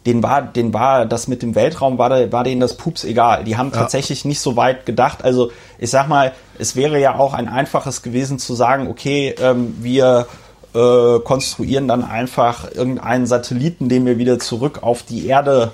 den 0.06 0.22
war, 0.22 0.42
den 0.44 0.74
war 0.74 1.06
das 1.06 1.28
mit 1.28 1.42
dem 1.42 1.56
Weltraum, 1.56 1.98
war, 1.98 2.10
da, 2.10 2.32
war 2.32 2.44
denen 2.44 2.62
das 2.62 2.78
Pups 2.78 3.04
egal. 3.04 3.44
Die 3.44 3.58
haben 3.58 3.72
ja. 3.72 3.80
tatsächlich 3.80 4.26
nicht 4.26 4.40
so 4.40 4.56
weit 4.56 4.86
gedacht. 4.86 5.24
Also 5.24 5.52
ich 5.80 5.90
sag 5.90 6.08
mal, 6.08 6.34
es 6.60 6.76
wäre 6.76 7.00
ja 7.00 7.18
auch 7.18 7.34
ein 7.34 7.48
einfaches 7.48 8.02
gewesen 8.02 8.38
zu 8.38 8.54
sagen, 8.54 8.88
okay, 8.88 9.36
ähm, 9.40 9.76
wir 9.80 10.28
äh, 10.76 11.20
konstruieren 11.20 11.88
dann 11.88 12.04
einfach 12.04 12.72
irgendeinen 12.72 13.26
Satelliten, 13.26 13.90
den 13.90 14.06
wir 14.06 14.18
wieder 14.18 14.40
zurück 14.40 14.80
auf 14.84 15.04
die 15.04 15.28
Erde 15.28 15.72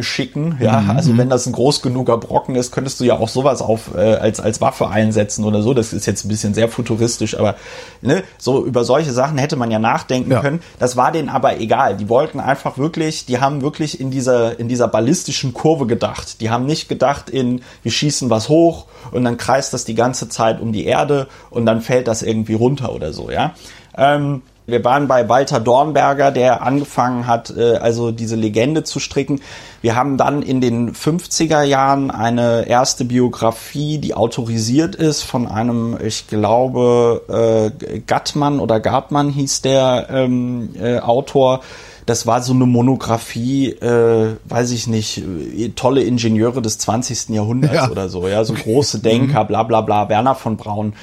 schicken. 0.00 0.58
Ja, 0.60 0.80
mhm. 0.80 0.90
also 0.90 1.16
wenn 1.16 1.28
das 1.28 1.46
ein 1.46 1.52
groß 1.52 1.82
genuger 1.82 2.18
Brocken 2.18 2.54
ist, 2.54 2.72
könntest 2.72 3.00
du 3.00 3.04
ja 3.04 3.18
auch 3.18 3.28
sowas 3.28 3.62
auf 3.62 3.94
äh, 3.94 4.14
als 4.14 4.40
als 4.40 4.60
Waffe 4.60 4.88
einsetzen 4.88 5.44
oder 5.44 5.62
so. 5.62 5.74
Das 5.74 5.92
ist 5.92 6.06
jetzt 6.06 6.24
ein 6.24 6.28
bisschen 6.28 6.54
sehr 6.54 6.68
futuristisch, 6.68 7.38
aber 7.38 7.56
ne, 8.02 8.22
so 8.38 8.64
über 8.64 8.84
solche 8.84 9.12
Sachen 9.12 9.38
hätte 9.38 9.56
man 9.56 9.70
ja 9.70 9.78
nachdenken 9.78 10.30
ja. 10.30 10.40
können. 10.40 10.60
Das 10.78 10.96
war 10.96 11.12
denen 11.12 11.28
aber 11.28 11.60
egal. 11.60 11.96
Die 11.96 12.08
wollten 12.08 12.40
einfach 12.40 12.78
wirklich, 12.78 13.26
die 13.26 13.40
haben 13.40 13.62
wirklich 13.62 14.00
in 14.00 14.10
dieser 14.10 14.58
in 14.58 14.68
dieser 14.68 14.88
ballistischen 14.88 15.54
Kurve 15.54 15.86
gedacht. 15.86 16.40
Die 16.40 16.50
haben 16.50 16.66
nicht 16.66 16.88
gedacht 16.88 17.30
in 17.30 17.62
wir 17.82 17.92
schießen 17.92 18.30
was 18.30 18.48
hoch 18.48 18.86
und 19.10 19.24
dann 19.24 19.36
kreist 19.36 19.72
das 19.72 19.84
die 19.84 19.94
ganze 19.94 20.28
Zeit 20.28 20.60
um 20.60 20.72
die 20.72 20.84
Erde 20.84 21.28
und 21.50 21.66
dann 21.66 21.80
fällt 21.80 22.08
das 22.08 22.22
irgendwie 22.22 22.54
runter 22.54 22.92
oder 22.92 23.12
so. 23.12 23.30
Ja. 23.30 23.54
Ähm, 23.96 24.42
wir 24.66 24.84
waren 24.84 25.06
bei 25.06 25.28
Walter 25.28 25.60
Dornberger, 25.60 26.32
der 26.32 26.62
angefangen 26.62 27.26
hat, 27.26 27.54
äh, 27.56 27.76
also 27.76 28.10
diese 28.10 28.36
Legende 28.36 28.82
zu 28.82 28.98
stricken. 28.98 29.40
Wir 29.80 29.94
haben 29.94 30.16
dann 30.16 30.42
in 30.42 30.60
den 30.60 30.92
50er 30.92 31.62
Jahren 31.62 32.10
eine 32.10 32.66
erste 32.68 33.04
Biografie, 33.04 33.98
die 33.98 34.14
autorisiert 34.14 34.96
ist 34.96 35.22
von 35.22 35.46
einem, 35.46 35.96
ich 36.04 36.26
glaube, 36.26 37.72
äh, 37.80 38.00
Gattmann 38.00 38.58
oder 38.58 38.80
Gartmann 38.80 39.30
hieß 39.30 39.62
der 39.62 40.08
ähm, 40.10 40.70
äh, 40.80 40.98
Autor. 40.98 41.60
Das 42.04 42.26
war 42.26 42.40
so 42.40 42.52
eine 42.52 42.66
Monographie, 42.66 43.70
äh, 43.70 44.36
weiß 44.44 44.70
ich 44.72 44.86
nicht, 44.86 45.18
äh, 45.18 45.70
tolle 45.70 46.02
Ingenieure 46.02 46.62
des 46.62 46.78
20. 46.78 47.30
Jahrhunderts 47.30 47.74
ja. 47.74 47.90
oder 47.90 48.08
so, 48.08 48.26
ja, 48.26 48.44
so 48.44 48.54
große 48.54 48.98
Denker, 49.00 49.44
bla 49.44 49.62
bla 49.62 49.80
bla, 49.80 50.08
Werner 50.08 50.34
von 50.34 50.56
Braun 50.56 50.94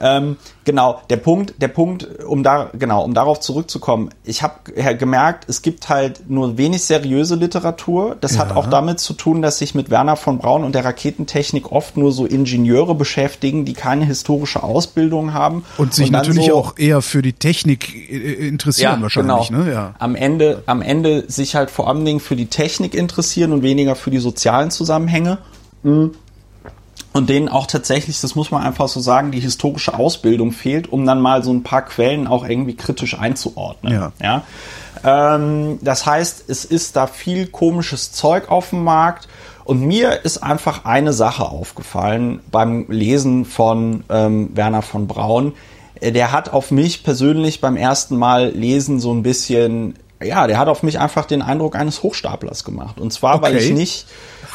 Ähm, 0.00 0.36
genau, 0.64 1.00
der 1.10 1.16
Punkt, 1.16 1.54
der 1.60 1.68
Punkt, 1.68 2.06
um 2.24 2.42
da, 2.42 2.70
genau, 2.72 3.04
um 3.04 3.14
darauf 3.14 3.40
zurückzukommen. 3.40 4.10
Ich 4.24 4.42
habe 4.42 4.72
gemerkt, 4.96 5.48
es 5.48 5.62
gibt 5.62 5.88
halt 5.88 6.28
nur 6.30 6.56
wenig 6.58 6.84
seriöse 6.84 7.34
Literatur. 7.34 8.16
Das 8.20 8.34
ja. 8.34 8.40
hat 8.40 8.56
auch 8.56 8.68
damit 8.68 9.00
zu 9.00 9.14
tun, 9.14 9.42
dass 9.42 9.58
sich 9.58 9.74
mit 9.74 9.90
Werner 9.90 10.16
von 10.16 10.38
Braun 10.38 10.64
und 10.64 10.74
der 10.74 10.84
Raketentechnik 10.84 11.72
oft 11.72 11.96
nur 11.96 12.12
so 12.12 12.26
Ingenieure 12.26 12.94
beschäftigen, 12.94 13.64
die 13.64 13.74
keine 13.74 14.04
historische 14.04 14.62
Ausbildung 14.62 15.34
haben. 15.34 15.64
Und 15.76 15.94
sich 15.94 16.06
und 16.06 16.12
natürlich 16.12 16.46
so, 16.46 16.56
auch 16.56 16.78
eher 16.78 17.02
für 17.02 17.22
die 17.22 17.32
Technik 17.32 17.94
äh, 18.10 18.48
interessieren 18.48 18.96
ja, 18.96 19.02
wahrscheinlich, 19.02 19.48
genau. 19.48 19.64
ne? 19.64 19.72
Ja. 19.72 19.94
Am 19.98 20.14
Ende, 20.14 20.62
am 20.66 20.82
Ende 20.82 21.24
sich 21.28 21.54
halt 21.54 21.70
vor 21.70 21.88
allen 21.88 22.04
Dingen 22.04 22.20
für 22.20 22.36
die 22.36 22.46
Technik 22.46 22.94
interessieren 22.94 23.52
und 23.52 23.62
weniger 23.62 23.96
für 23.96 24.10
die 24.10 24.18
sozialen 24.18 24.70
Zusammenhänge. 24.70 25.38
Mhm 25.82 26.12
und 27.12 27.28
denen 27.28 27.48
auch 27.48 27.66
tatsächlich, 27.66 28.20
das 28.20 28.34
muss 28.34 28.50
man 28.50 28.62
einfach 28.62 28.88
so 28.88 29.00
sagen, 29.00 29.32
die 29.32 29.40
historische 29.40 29.94
Ausbildung 29.94 30.52
fehlt, 30.52 30.92
um 30.92 31.06
dann 31.06 31.20
mal 31.20 31.42
so 31.42 31.52
ein 31.52 31.62
paar 31.62 31.82
Quellen 31.82 32.26
auch 32.26 32.46
irgendwie 32.46 32.76
kritisch 32.76 33.18
einzuordnen. 33.18 33.92
Ja. 33.92 34.12
ja? 34.22 35.34
Ähm, 35.34 35.78
das 35.82 36.06
heißt, 36.06 36.44
es 36.48 36.64
ist 36.64 36.96
da 36.96 37.06
viel 37.06 37.46
komisches 37.46 38.12
Zeug 38.12 38.50
auf 38.50 38.70
dem 38.70 38.84
Markt. 38.84 39.28
Und 39.64 39.82
mir 39.82 40.24
ist 40.24 40.38
einfach 40.38 40.86
eine 40.86 41.12
Sache 41.12 41.44
aufgefallen 41.44 42.40
beim 42.50 42.86
Lesen 42.88 43.44
von 43.44 44.04
ähm, 44.08 44.50
Werner 44.54 44.80
von 44.82 45.06
Braun. 45.06 45.52
Äh, 46.00 46.12
der 46.12 46.32
hat 46.32 46.52
auf 46.52 46.70
mich 46.70 47.04
persönlich 47.04 47.60
beim 47.60 47.76
ersten 47.76 48.16
Mal 48.16 48.48
lesen 48.48 48.98
so 48.98 49.12
ein 49.12 49.22
bisschen, 49.22 49.94
ja, 50.22 50.46
der 50.46 50.58
hat 50.58 50.68
auf 50.68 50.82
mich 50.82 50.98
einfach 50.98 51.26
den 51.26 51.42
Eindruck 51.42 51.76
eines 51.76 52.02
Hochstaplers 52.02 52.64
gemacht. 52.64 52.98
Und 52.98 53.12
zwar, 53.12 53.36
okay. 53.36 53.44
weil 53.44 53.56
ich 53.56 53.70
nicht 53.70 54.06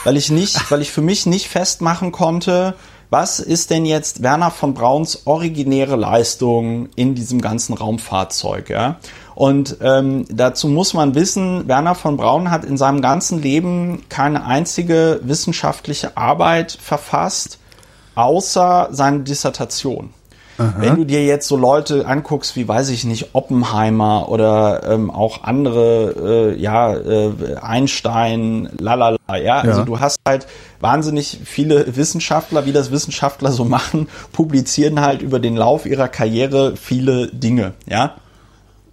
weil 0.03 0.17
ich 0.17 0.29
nicht, 0.29 0.71
weil 0.71 0.81
ich 0.81 0.91
für 0.91 1.01
mich 1.01 1.25
nicht 1.25 1.47
festmachen 1.47 2.11
konnte, 2.11 2.75
was 3.09 3.39
ist 3.39 3.69
denn 3.69 3.85
jetzt 3.85 4.23
Werner 4.23 4.49
von 4.49 4.73
Brauns 4.73 5.27
originäre 5.27 5.95
Leistung 5.95 6.89
in 6.95 7.13
diesem 7.13 7.41
ganzen 7.41 7.75
Raumfahrzeug? 7.75 8.71
Ja? 8.71 8.97
Und 9.35 9.77
ähm, 9.81 10.25
dazu 10.29 10.67
muss 10.67 10.95
man 10.95 11.13
wissen, 11.13 11.67
Werner 11.67 11.93
von 11.93 12.17
Braun 12.17 12.49
hat 12.49 12.65
in 12.65 12.75
seinem 12.75 13.01
ganzen 13.01 13.39
Leben 13.39 14.03
keine 14.09 14.45
einzige 14.45 15.19
wissenschaftliche 15.23 16.17
Arbeit 16.17 16.71
verfasst, 16.71 17.59
außer 18.15 18.89
seine 18.91 19.19
Dissertation. 19.19 20.09
Aha. 20.57 20.75
Wenn 20.77 20.95
du 20.95 21.03
dir 21.03 21.25
jetzt 21.25 21.47
so 21.47 21.57
Leute 21.57 22.05
anguckst, 22.05 22.55
wie 22.55 22.67
weiß 22.67 22.89
ich 22.89 23.05
nicht, 23.05 23.33
Oppenheimer 23.33 24.29
oder 24.29 24.83
ähm, 24.87 25.09
auch 25.09 25.43
andere, 25.43 26.53
äh, 26.53 26.61
ja, 26.61 26.93
äh, 26.93 27.55
Einstein, 27.61 28.69
lalala, 28.79 29.17
ja? 29.29 29.37
ja, 29.37 29.55
also 29.61 29.83
du 29.83 29.99
hast 29.99 30.17
halt 30.27 30.47
wahnsinnig 30.79 31.39
viele 31.43 31.95
Wissenschaftler, 31.95 32.65
wie 32.65 32.71
das 32.71 32.91
Wissenschaftler 32.91 33.51
so 33.51 33.65
machen, 33.73 34.07
publizieren 34.31 35.01
halt 35.01 35.21
über 35.21 35.39
den 35.39 35.55
Lauf 35.55 35.85
ihrer 35.85 36.07
Karriere 36.07 36.75
viele 36.75 37.27
Dinge, 37.27 37.73
ja. 37.87 38.15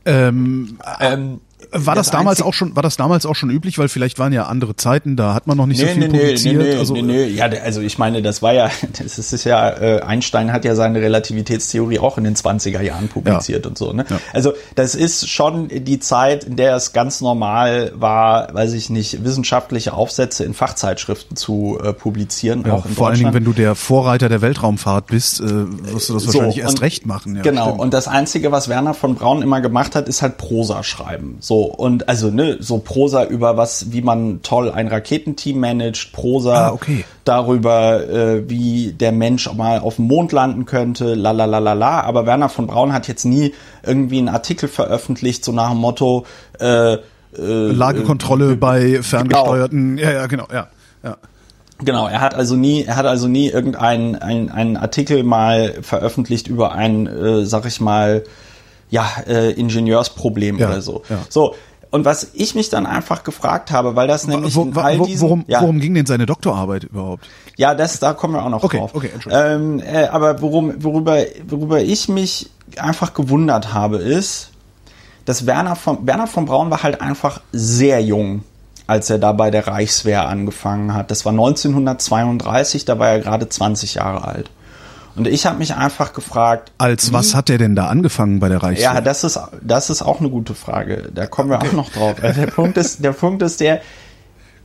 Ähm, 0.07 0.79
ähm, 1.01 1.41
war 1.73 1.95
das, 1.95 2.07
das 2.07 2.13
damals 2.13 2.43
auch 2.43 2.55
schon, 2.55 2.75
war 2.75 2.83
das 2.83 2.97
damals 2.97 3.27
auch 3.27 3.35
schon 3.35 3.51
üblich, 3.51 3.79
weil 3.79 3.89
vielleicht 3.89 4.19
waren 4.19 4.33
ja 4.33 4.47
andere 4.47 4.75
Zeiten, 4.77 5.17
da 5.17 5.35
hat 5.35 5.47
man 5.47 5.57
noch 5.57 5.67
nicht 5.67 5.81
nee, 5.81 5.87
so 5.87 5.93
viel 5.93 6.09
nee, 6.09 6.19
publiziert. 6.19 6.57
Nee, 6.57 6.65
nee, 6.65 6.77
also, 6.77 6.95
nee, 6.95 7.03
nee. 7.03 7.27
Ja, 7.27 7.47
also 7.47 7.81
ich 7.81 7.99
meine, 7.99 8.23
das 8.23 8.43
war 8.43 8.53
ja, 8.53 8.71
das 8.99 9.19
ist 9.19 9.45
ja, 9.45 9.71
äh, 9.71 10.01
Einstein 10.01 10.53
hat 10.53 10.65
ja 10.65 10.75
seine 10.75 11.01
Relativitätstheorie 11.01 12.01
auch 12.01 12.19
in 12.19 12.25
den 12.25 12.35
20er 12.35 12.81
Jahren 12.81 13.09
publiziert 13.09 13.65
ja. 13.65 13.69
und 13.69 13.79
so. 13.79 13.93
Ne? 13.93 14.05
Ja. 14.09 14.19
Also 14.33 14.55
das 14.75 14.95
ist 14.95 15.29
schon 15.29 15.69
die 15.69 16.01
Zeit, 16.01 16.45
in 16.45 16.57
der 16.57 16.75
es 16.75 16.93
ganz 16.93 17.21
normal 17.21 17.93
war, 17.95 18.53
weiß 18.53 18.73
ich 18.73 18.91
nicht, 18.91 19.25
wissenschaftliche 19.25 19.93
Aufsätze 19.93 20.45
in 20.45 20.55
Fachzeitschriften 20.55 21.37
zu 21.37 21.79
äh, 21.83 21.93
publizieren. 21.93 22.65
Ja, 22.67 22.75
auch 22.75 22.87
in 22.87 22.95
vor 22.95 23.09
allen 23.09 23.19
Dingen, 23.19 23.35
wenn 23.35 23.45
du 23.45 23.53
der 23.53 23.77
Vorreiter 23.77 24.29
der 24.29 24.43
Weltraumfahrt 24.43 25.07
bist, 25.07 25.41
äh, 25.41 25.45
wirst 25.47 26.09
du 26.09 26.15
das 26.15 26.27
wahrscheinlich 26.27 26.57
so, 26.57 26.63
erst 26.63 26.81
recht 26.81 27.07
machen. 27.07 27.37
Ja, 27.37 27.43
genau. 27.43 27.67
Stimmt. 27.67 27.81
Und 27.81 27.95
das 27.95 28.09
Einzige, 28.09 28.51
was 28.51 28.69
Werner 28.69 28.95
von 28.95 29.15
Braun 29.15 29.43
immer 29.43 29.61
gemacht 29.61 29.95
hat, 29.95 30.09
ist 30.09 30.23
halt 30.23 30.37
Prosa 30.37 30.83
schreiben. 30.83 31.37
So 31.41 31.60
und 31.63 32.09
also 32.09 32.31
ne, 32.31 32.59
so 32.61 32.79
Prosa 32.79 33.25
über 33.25 33.57
was, 33.57 33.93
wie 33.93 34.03
man 34.03 34.43
toll 34.43 34.71
ein 34.71 34.89
Raketenteam 34.89 35.59
managt, 35.59 36.13
Prosa 36.13 36.69
ah, 36.69 36.73
okay. 36.73 37.05
darüber, 37.25 38.09
äh, 38.09 38.49
wie 38.49 38.93
der 38.93 39.13
Mensch 39.13 39.53
mal 39.53 39.81
auf 39.81 39.97
dem 39.97 40.07
Mond 40.07 40.33
landen 40.33 40.67
könnte, 40.67 41.15
la 41.15 41.33
la 41.33 41.45
la 41.45 41.59
la 41.59 41.73
la. 41.73 42.01
Aber 42.03 42.27
Werner 42.27 42.49
von 42.49 42.67
Braun 42.67 42.93
hat 42.93 43.09
jetzt 43.09 43.25
nie 43.25 43.55
irgendwie 43.85 44.19
einen 44.19 44.29
Artikel 44.29 44.69
veröffentlicht, 44.69 45.45
so 45.45 45.53
nach 45.53 45.71
dem 45.71 45.79
Motto 45.79 46.27
äh, 46.59 46.95
äh, 46.95 46.99
Lagekontrolle 47.39 48.53
äh, 48.53 48.57
bei 48.57 49.03
ferngesteuerten, 49.03 49.97
genau. 49.97 50.09
ja, 50.09 50.15
ja, 50.15 50.27
genau, 50.27 50.47
ja. 50.53 50.69
ja. 51.03 51.17
Genau, 51.83 52.09
er 52.09 52.21
hat 52.21 52.35
also 52.35 52.57
nie, 52.57 52.85
er 52.85 52.97
hat 52.97 53.07
also 53.07 53.27
nie 53.27 53.49
irgendeinen 53.49 54.17
einen, 54.17 54.51
einen 54.51 54.77
Artikel 54.77 55.23
mal 55.23 55.75
veröffentlicht 55.81 56.49
über 56.49 56.73
ein, 56.73 57.07
äh, 57.07 57.47
sag 57.47 57.65
ich 57.67 57.81
mal, 57.81 58.25
ja, 58.91 59.07
äh, 59.27 59.53
Ingenieursproblem 59.53 60.59
ja, 60.59 60.69
oder 60.69 60.83
so. 60.83 61.03
Ja. 61.09 61.19
So, 61.29 61.55
und 61.91 62.05
was 62.05 62.31
ich 62.35 62.55
mich 62.55 62.69
dann 62.69 62.87
einfach 62.87 63.25
gefragt 63.25 63.73
habe, 63.73 63.97
weil 63.97 64.07
das 64.07 64.27
nämlich 64.27 64.55
wo, 64.55 64.63
in 64.63 64.77
all 64.77 64.99
diesen, 65.01 65.23
worum, 65.23 65.45
ja, 65.49 65.61
worum 65.61 65.81
ging 65.81 65.95
denn 65.95 66.07
seine 66.07 66.25
Doktorarbeit 66.25 66.85
überhaupt? 66.85 67.29
Ja, 67.57 67.75
das, 67.75 67.99
da 67.99 68.13
kommen 68.13 68.35
wir 68.35 68.45
auch 68.45 68.49
noch 68.49 68.63
okay, 68.63 68.79
drauf. 68.79 68.95
Okay, 68.95 69.11
Entschuldigung. 69.13 69.81
Ähm, 69.81 69.83
äh, 69.85 70.07
aber 70.07 70.41
worum, 70.41 70.85
worüber, 70.85 71.19
worüber 71.49 71.81
ich 71.81 72.09
mich 72.09 72.49
einfach 72.77 73.13
gewundert 73.13 73.73
habe, 73.73 73.97
ist, 73.97 74.51
dass 75.25 75.47
Werner 75.47 75.75
von, 75.75 76.07
Werner 76.07 76.29
von 76.29 76.47
Braun 76.47 76.71
war 76.71 76.83
halt 76.85 77.01
einfach 77.01 77.41
sehr 77.53 78.01
jung, 78.01 78.45
als 78.87 79.11
er 79.11 79.19
da 79.19 79.33
bei 79.33 79.51
der 79.51 79.67
Reichswehr 79.67 80.29
angefangen 80.29 80.95
hat. 80.95 81.11
Das 81.11 81.25
war 81.25 81.33
1932, 81.33 82.85
da 82.85 83.01
war 83.01 83.09
er 83.09 83.21
gerade 83.21 83.49
20 83.49 83.95
Jahre 83.95 84.27
alt. 84.27 84.51
Und 85.21 85.27
ich 85.27 85.45
habe 85.45 85.59
mich 85.59 85.75
einfach 85.75 86.15
gefragt. 86.15 86.73
Als 86.79 87.13
was 87.13 87.35
hat 87.35 87.51
er 87.51 87.59
denn 87.59 87.77
da 87.77 87.89
angefangen 87.89 88.41
bei 88.41 88.49
der 88.49 88.63
Reichswehr? 88.63 88.95
Ja, 88.95 89.01
das 89.03 89.23
ist, 89.23 89.39
das 89.61 89.91
ist 89.91 90.01
auch 90.01 90.21
eine 90.21 90.31
gute 90.31 90.55
Frage. 90.55 91.11
Da 91.15 91.27
kommen 91.27 91.51
wir 91.51 91.61
auch 91.61 91.73
noch 91.75 91.91
drauf. 91.91 92.15
Der 92.23 92.47
Punkt 92.47 92.79
ist, 92.79 93.05
der 93.05 93.13
Punkt 93.13 93.43
ist 93.43 93.61
der, 93.61 93.83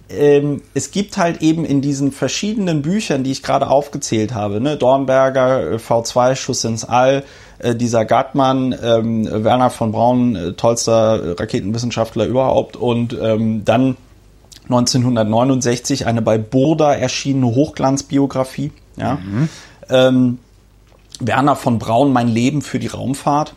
ähm, 0.08 0.62
es 0.74 0.92
gibt 0.92 1.18
halt 1.18 1.42
eben 1.42 1.66
in 1.66 1.82
diesen 1.82 2.14
verschiedenen 2.14 2.82
Büchern, 2.82 3.26
die 3.26 3.32
ich 3.32 3.44
gerade 3.44 3.68
aufgezählt 3.68 4.34
habe, 4.34 4.62
ne, 4.62 4.78
Dornberger, 4.78 5.74
äh, 5.74 5.76
V2, 5.76 6.38
Schuss 6.38 6.64
ins 6.64 6.86
All, 6.86 7.26
äh, 7.60 7.76
dieser 7.76 8.06
Gartmann, 8.06 8.74
ähm, 8.82 9.28
Werner 9.30 9.70
von 9.70 9.92
Braun, 9.92 10.38
äh, 10.38 10.54
tollster 10.54 11.38
Raketenwissenschaftler 11.38 12.28
überhaupt 12.28 12.78
und 12.78 13.14
ähm, 13.22 13.66
dann 13.66 13.98
1969 14.70 16.08
eine 16.08 16.22
bei 16.22 16.38
Burda 16.38 16.94
erschienene 16.94 17.48
Hochglanzbiografie, 17.48 18.72
ja. 18.96 19.16
Mhm 19.16 19.50
ähm, 19.90 20.40
Werner 21.20 21.56
von 21.56 21.80
Braun, 21.80 22.14
Mein 22.14 22.28
Leben 22.28 22.62
für 22.62 22.80
die 22.80 22.88
Raumfahrt, 22.88 23.54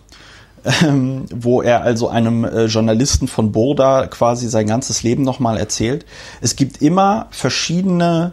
ähm, 0.82 1.26
wo 1.34 1.62
er 1.62 1.82
also 1.82 2.08
einem 2.08 2.44
äh, 2.44 2.64
Journalisten 2.66 3.28
von 3.28 3.52
Burda 3.52 4.06
quasi 4.06 4.48
sein 4.48 4.66
ganzes 4.66 5.02
Leben 5.02 5.22
nochmal 5.22 5.56
erzählt. 5.56 6.04
Es 6.40 6.56
gibt 6.56 6.82
immer 6.82 7.26
verschiedene 7.30 8.32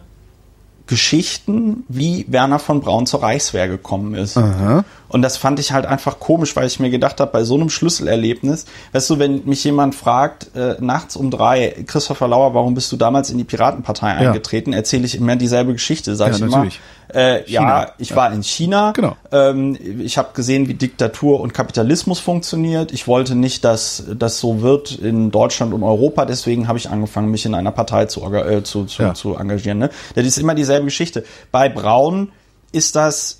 Geschichten, 0.86 1.84
wie 1.88 2.26
Werner 2.28 2.58
von 2.58 2.80
Braun 2.80 3.06
zur 3.06 3.22
Reichswehr 3.22 3.66
gekommen 3.66 4.14
ist. 4.14 4.36
Aha. 4.36 4.84
Und 5.16 5.22
das 5.22 5.38
fand 5.38 5.58
ich 5.58 5.72
halt 5.72 5.86
einfach 5.86 6.20
komisch, 6.20 6.54
weil 6.56 6.66
ich 6.66 6.78
mir 6.78 6.90
gedacht 6.90 7.20
habe, 7.20 7.32
bei 7.32 7.42
so 7.42 7.54
einem 7.54 7.70
Schlüsselerlebnis, 7.70 8.66
weißt 8.92 9.08
du, 9.08 9.18
wenn 9.18 9.46
mich 9.46 9.64
jemand 9.64 9.94
fragt, 9.94 10.54
äh, 10.54 10.76
nachts 10.78 11.16
um 11.16 11.30
drei, 11.30 11.74
Christopher 11.86 12.28
Lauer, 12.28 12.52
warum 12.52 12.74
bist 12.74 12.92
du 12.92 12.98
damals 12.98 13.30
in 13.30 13.38
die 13.38 13.44
Piratenpartei 13.44 14.08
ja. 14.08 14.16
eingetreten, 14.16 14.74
erzähle 14.74 15.06
ich 15.06 15.14
immer 15.14 15.36
dieselbe 15.36 15.72
Geschichte, 15.72 16.16
sag 16.16 16.28
ja, 16.28 16.34
ich 16.34 16.40
natürlich. 16.42 16.80
immer. 17.08 17.18
Äh, 17.18 17.50
ja, 17.50 17.92
ich 17.96 18.10
ja. 18.10 18.16
war 18.16 18.30
in 18.30 18.42
China. 18.42 18.92
Genau. 18.92 19.16
Ähm, 19.32 19.78
ich 20.00 20.18
habe 20.18 20.34
gesehen, 20.34 20.68
wie 20.68 20.74
Diktatur 20.74 21.40
und 21.40 21.54
Kapitalismus 21.54 22.20
funktioniert. 22.20 22.92
Ich 22.92 23.08
wollte 23.08 23.34
nicht, 23.34 23.64
dass 23.64 24.04
das 24.18 24.38
so 24.38 24.60
wird 24.60 24.96
in 24.96 25.30
Deutschland 25.30 25.72
und 25.72 25.82
Europa. 25.82 26.26
Deswegen 26.26 26.68
habe 26.68 26.76
ich 26.76 26.90
angefangen, 26.90 27.30
mich 27.30 27.46
in 27.46 27.54
einer 27.54 27.72
Partei 27.72 28.04
zu, 28.04 28.22
äh, 28.34 28.62
zu, 28.64 28.84
zu, 28.84 29.02
ja. 29.02 29.14
zu 29.14 29.34
engagieren. 29.34 29.78
Ne? 29.78 29.88
Das 30.14 30.26
ist 30.26 30.36
immer 30.36 30.54
dieselbe 30.54 30.84
Geschichte. 30.84 31.24
Bei 31.52 31.70
Braun 31.70 32.32
ist 32.72 32.96
das 32.96 33.38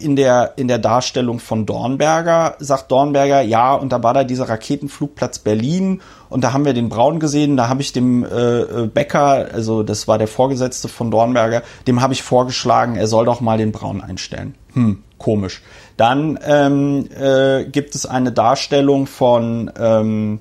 in 0.00 0.16
der, 0.16 0.52
in 0.56 0.68
der 0.68 0.78
Darstellung 0.78 1.38
von 1.38 1.66
Dornberger, 1.66 2.56
sagt 2.58 2.90
Dornberger, 2.90 3.40
ja, 3.40 3.74
und 3.74 3.92
da 3.92 4.02
war 4.02 4.14
da 4.14 4.24
dieser 4.24 4.48
Raketenflugplatz 4.48 5.38
Berlin 5.38 6.00
und 6.28 6.44
da 6.44 6.52
haben 6.52 6.64
wir 6.64 6.74
den 6.74 6.88
Braun 6.88 7.20
gesehen, 7.20 7.56
da 7.56 7.68
habe 7.68 7.82
ich 7.82 7.92
dem 7.92 8.24
äh, 8.24 8.60
äh, 8.60 8.86
Becker, 8.86 9.48
also 9.52 9.82
das 9.82 10.08
war 10.08 10.18
der 10.18 10.28
Vorgesetzte 10.28 10.88
von 10.88 11.10
Dornberger, 11.10 11.62
dem 11.86 12.00
habe 12.00 12.12
ich 12.12 12.22
vorgeschlagen, 12.22 12.96
er 12.96 13.06
soll 13.06 13.24
doch 13.24 13.40
mal 13.40 13.58
den 13.58 13.72
Braun 13.72 14.00
einstellen. 14.00 14.54
Hm, 14.72 15.02
komisch. 15.18 15.62
Dann 15.96 16.38
ähm, 16.44 17.08
äh, 17.16 17.64
gibt 17.64 17.94
es 17.94 18.06
eine 18.06 18.32
Darstellung 18.32 19.06
von 19.06 19.70
ähm, 19.78 20.40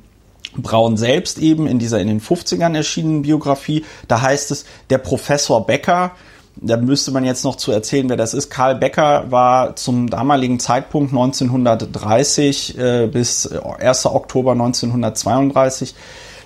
Braun 0.57 0.97
selbst 0.97 1.39
eben 1.39 1.67
in 1.67 1.79
dieser 1.79 1.99
in 1.99 2.07
den 2.07 2.21
50ern 2.21 2.75
erschienenen 2.75 3.23
Biografie. 3.23 3.85
Da 4.07 4.21
heißt 4.21 4.51
es, 4.51 4.65
der 4.89 4.99
Professor 4.99 5.65
Becker, 5.65 6.11
da 6.55 6.77
müsste 6.77 7.11
man 7.11 7.25
jetzt 7.25 7.43
noch 7.43 7.55
zu 7.55 7.71
erzählen, 7.71 8.09
wer 8.09 8.17
das 8.17 8.33
ist. 8.33 8.49
Karl 8.49 8.75
Becker 8.75 9.25
war 9.29 9.75
zum 9.75 10.09
damaligen 10.09 10.59
Zeitpunkt 10.59 11.11
1930 11.11 12.77
äh, 12.77 13.07
bis 13.07 13.47
1. 13.47 14.05
Oktober 14.05 14.51
1932 14.51 15.95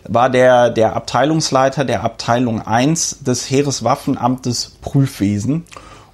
war 0.07 0.29
der, 0.29 0.69
der 0.69 0.95
Abteilungsleiter 0.95 1.83
der 1.83 2.03
Abteilung 2.03 2.61
1 2.61 3.23
des 3.23 3.49
Heereswaffenamtes 3.49 4.77
Prüfwesen. 4.81 5.65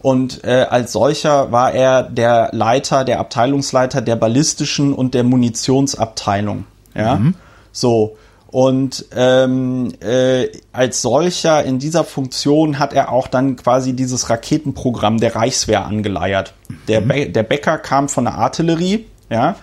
Und 0.02 0.44
äh, 0.44 0.66
als 0.70 0.92
solcher 0.92 1.52
war 1.52 1.74
er 1.74 2.04
der 2.04 2.50
Leiter, 2.52 3.06
der 3.06 3.20
Abteilungsleiter 3.20 4.02
der 4.02 4.16
ballistischen 4.16 4.94
und 4.94 5.14
der 5.14 5.24
Munitionsabteilung. 5.24 6.66
Ja, 6.96 7.16
mhm. 7.16 7.36
so. 7.72 8.18
Und 8.54 9.06
ähm, 9.16 9.94
äh, 10.00 10.46
als 10.72 11.02
solcher 11.02 11.64
in 11.64 11.80
dieser 11.80 12.04
Funktion 12.04 12.78
hat 12.78 12.94
er 12.94 13.12
auch 13.12 13.28
dann 13.28 13.56
quasi 13.56 13.94
dieses 13.94 14.30
Raketenprogramm 14.30 15.20
der 15.20 15.36
Reichswehr 15.36 15.88
angeleiert. 15.88 16.54
Der, 16.88 17.02
mhm. 17.02 17.08
Be 17.08 17.30
der 17.30 17.42
Bäcker 17.42 17.80
kam 17.80 18.10
von 18.10 18.26
der 18.26 18.36
Artillerie, 18.36 19.08
ja, 19.32 19.56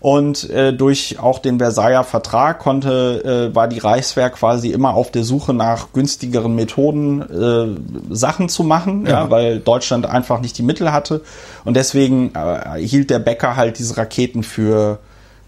und 0.00 0.48
äh, 0.48 0.72
durch 0.72 1.18
auch 1.18 1.40
den 1.40 1.58
Versailler 1.58 2.04
Vertrag 2.04 2.60
konnte, 2.60 3.50
äh, 3.50 3.54
war 3.54 3.68
die 3.68 3.80
Reichswehr 3.80 4.30
quasi 4.30 4.70
immer 4.70 4.94
auf 4.94 5.10
der 5.10 5.24
Suche 5.24 5.52
nach 5.52 5.92
günstigeren 5.92 6.54
Methoden, 6.54 7.20
äh, 7.20 8.14
Sachen 8.14 8.48
zu 8.48 8.64
machen, 8.64 9.04
ja. 9.04 9.24
ja 9.24 9.30
weil 9.30 9.58
Deutschland 9.58 10.06
einfach 10.06 10.40
nicht 10.40 10.56
die 10.56 10.62
Mittel 10.62 10.90
hatte. 10.90 11.20
Und 11.66 11.76
deswegen 11.76 12.32
äh, 12.34 12.78
hielt 12.78 13.10
der 13.10 13.18
Bäcker 13.18 13.56
halt 13.56 13.78
diese 13.78 13.98
Raketen 13.98 14.42
für 14.42 15.00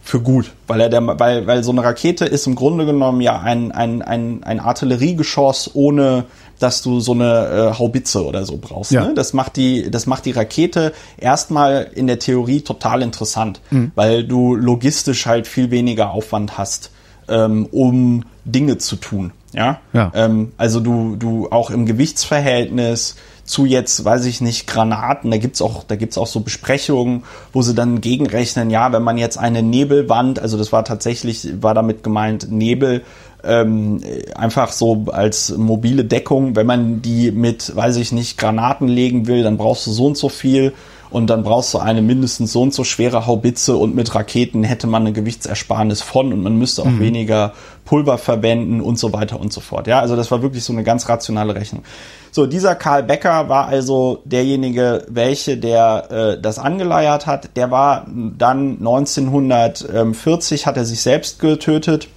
für 0.03 0.21
gut, 0.21 0.53
weil 0.67 0.81
er 0.81 0.89
der, 0.89 1.07
weil, 1.19 1.47
weil 1.47 1.63
so 1.63 1.73
eine 1.73 1.85
Rakete 1.85 2.25
ist 2.25 2.47
im 2.47 2.55
Grunde 2.55 2.87
genommen 2.87 3.21
ja 3.21 3.41
ein, 3.41 3.71
ein, 3.71 4.03
ein, 4.03 4.43
ein 4.43 4.61
Artilleriegeschoss 4.61 5.71
ohne 5.75 6.25
dass 6.61 6.83
du 6.83 7.01
so 7.01 7.13
eine 7.13 7.73
äh, 7.75 7.79
Haubitze 7.79 8.25
oder 8.25 8.45
so 8.45 8.59
brauchst. 8.59 8.93
Ja. 8.93 9.07
Ne? 9.07 9.15
Das 9.15 9.33
macht 9.33 9.57
die, 9.57 9.91
das 9.91 10.07
macht 10.07 10.27
die 10.27 10.31
Rakete 10.31 10.93
erstmal 11.17 11.91
in 11.95 12.07
der 12.07 12.19
Theorie 12.19 12.61
total 12.61 13.03
interessant, 13.03 13.61
mhm. 13.71 13.93
weil 13.95 14.25
du 14.25 14.55
logistisch 14.55 15.27
halt 15.27 15.49
viel 15.49 15.71
weniger 15.71 16.11
Aufwand 16.11 16.59
hast, 16.59 16.91
ähm, 17.29 17.67
um 17.73 18.25
Dinge 18.45 18.79
zu 18.79 18.97
tun. 18.97 19.33
Ja, 19.53 19.81
ja. 19.93 20.13
Ähm, 20.15 20.53
also 20.59 20.81
du, 20.81 21.17
du 21.17 21.49
auch 21.51 21.71
im 21.71 21.87
Gewichtsverhältnis 21.87 23.17
zu 23.51 23.67
jetzt, 23.67 24.05
weiß 24.05 24.25
ich 24.27 24.41
nicht, 24.41 24.67
Granaten. 24.67 25.31
Da 25.31 25.37
gibt's 25.37 25.61
auch, 25.61 25.85
da 25.85 25.97
gibt's 25.97 26.17
auch 26.17 26.27
so 26.27 26.41
Besprechungen, 26.41 27.25
wo 27.53 27.63
sie 27.63 27.75
dann 27.75 28.01
gegenrechnen, 28.01 28.71
ja, 28.71 28.93
wenn 28.93 29.03
man 29.03 29.19
jetzt 29.19 29.39
eine 29.39 29.63
Nebelwand, 29.63 30.39
also 30.39 30.57
das 30.57 30.73
war 30.73 30.85
tatsächlich, 30.85 31.63
war 31.63 31.75
damit 31.75 32.03
gemeint, 32.03 32.51
Nebel, 32.51 33.03
ähm, 33.43 34.01
einfach 34.35 34.73
so 34.73 35.07
als 35.13 35.57
mobile 35.57 36.05
Deckung, 36.05 36.57
wenn 36.57 36.67
man 36.67 37.03
die 37.03 37.31
mit, 37.31 37.75
weiß 37.75 37.97
ich 37.97 38.13
nicht, 38.13 38.39
Granaten 38.39 38.89
legen 38.89 39.27
will, 39.27 39.43
dann 39.43 39.57
brauchst 39.57 39.87
du 39.87 39.91
so 39.91 40.07
und 40.07 40.17
so 40.17 40.29
viel 40.29 40.73
und 41.11 41.29
dann 41.29 41.43
brauchst 41.43 41.75
du 41.75 41.79
eine 41.79 42.03
mindestens 42.03 42.53
so 42.53 42.63
und 42.63 42.73
so 42.73 42.85
schwere 42.85 43.27
Haubitze 43.27 43.77
und 43.77 43.95
mit 43.95 44.15
Raketen 44.15 44.63
hätte 44.63 44.87
man 44.87 45.03
eine 45.03 45.13
Gewichtsersparnis 45.13 46.03
von 46.03 46.33
und 46.33 46.43
man 46.43 46.57
müsste 46.57 46.83
auch 46.83 46.87
mhm. 46.87 47.01
weniger 47.01 47.53
Pulver 47.85 48.19
verwenden 48.19 48.81
und 48.81 48.99
so 48.99 49.13
weiter 49.13 49.41
und 49.41 49.53
so 49.53 49.61
fort. 49.61 49.87
Ja, 49.87 50.01
also 50.01 50.15
das 50.17 50.31
war 50.31 50.43
wirklich 50.43 50.63
so 50.63 50.73
eine 50.73 50.85
ganz 50.85 51.09
rationale 51.09 51.55
Rechnung. 51.55 51.83
So, 52.31 52.47
dieser 52.47 52.77
Karl 52.77 53.03
Becker 53.03 53.49
war 53.49 53.67
also 53.67 54.23
derjenige, 54.25 55.05
welche 55.09 55.57
der 55.57 56.11
äh, 56.11 56.41
das 56.41 56.61
angeleiert 56.61 57.27
hat. 57.27 57.57
Der 57.57 57.73
war 57.73 58.07
dann 58.07 58.79
1940 58.79 60.67
hat 60.67 60.77
er 60.77 60.85
sich 60.85 61.01
selbst 61.01 61.41
getötet 61.41 62.09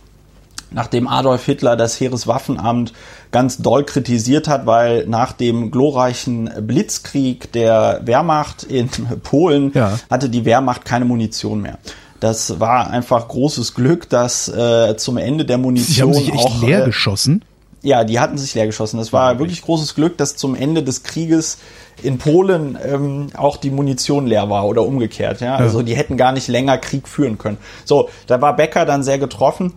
nachdem 0.73 1.07
Adolf 1.07 1.45
Hitler 1.45 1.75
das 1.75 1.99
Heereswaffenamt 1.99 2.93
ganz 3.33 3.57
doll 3.57 3.83
kritisiert 3.83 4.47
hat, 4.47 4.65
weil 4.65 5.05
nach 5.07 5.33
dem 5.33 5.71
glorreichen 5.71 6.49
Blitzkrieg 6.61 7.51
der 7.51 7.99
Wehrmacht 8.05 8.63
in 8.63 8.89
Polen 9.23 9.71
ja. 9.73 9.99
hatte 10.09 10.29
die 10.29 10.45
Wehrmacht 10.45 10.85
keine 10.85 11.03
Munition 11.03 11.61
mehr. 11.61 11.79
Das 12.21 12.61
war 12.61 12.89
einfach 12.89 13.27
großes 13.27 13.73
Glück, 13.73 14.09
dass 14.09 14.47
äh, 14.47 14.95
zum 14.95 15.17
Ende 15.17 15.43
der 15.43 15.57
Munition 15.57 16.13
Sie 16.13 16.19
haben 16.19 16.25
sich 16.25 16.33
echt 16.33 16.45
auch 16.45 16.61
leer 16.61 16.83
äh, 16.83 16.85
geschossen. 16.85 17.43
Ja, 17.81 18.05
die 18.05 18.21
hatten 18.21 18.37
sich 18.37 18.53
leer 18.55 18.65
geschossen. 18.65 18.97
Das 18.97 19.11
war 19.11 19.39
wirklich 19.39 19.61
großes 19.61 19.93
Glück, 19.93 20.17
dass 20.17 20.37
zum 20.37 20.55
Ende 20.55 20.83
des 20.83 21.03
Krieges 21.03 21.57
in 22.01 22.17
Polen 22.17 22.77
ähm, 22.81 23.27
auch 23.35 23.57
die 23.57 23.71
Munition 23.71 24.25
leer 24.25 24.49
war 24.49 24.65
oder 24.65 24.83
umgekehrt. 24.83 25.41
Ja? 25.41 25.57
Also 25.57 25.81
die 25.81 25.97
hätten 25.97 26.15
gar 26.15 26.31
nicht 26.31 26.47
länger 26.47 26.77
Krieg 26.77 27.09
führen 27.09 27.37
können. 27.37 27.57
So, 27.83 28.07
da 28.27 28.39
war 28.39 28.55
Becker 28.55 28.85
dann 28.85 29.03
sehr 29.03 29.17
getroffen 29.19 29.73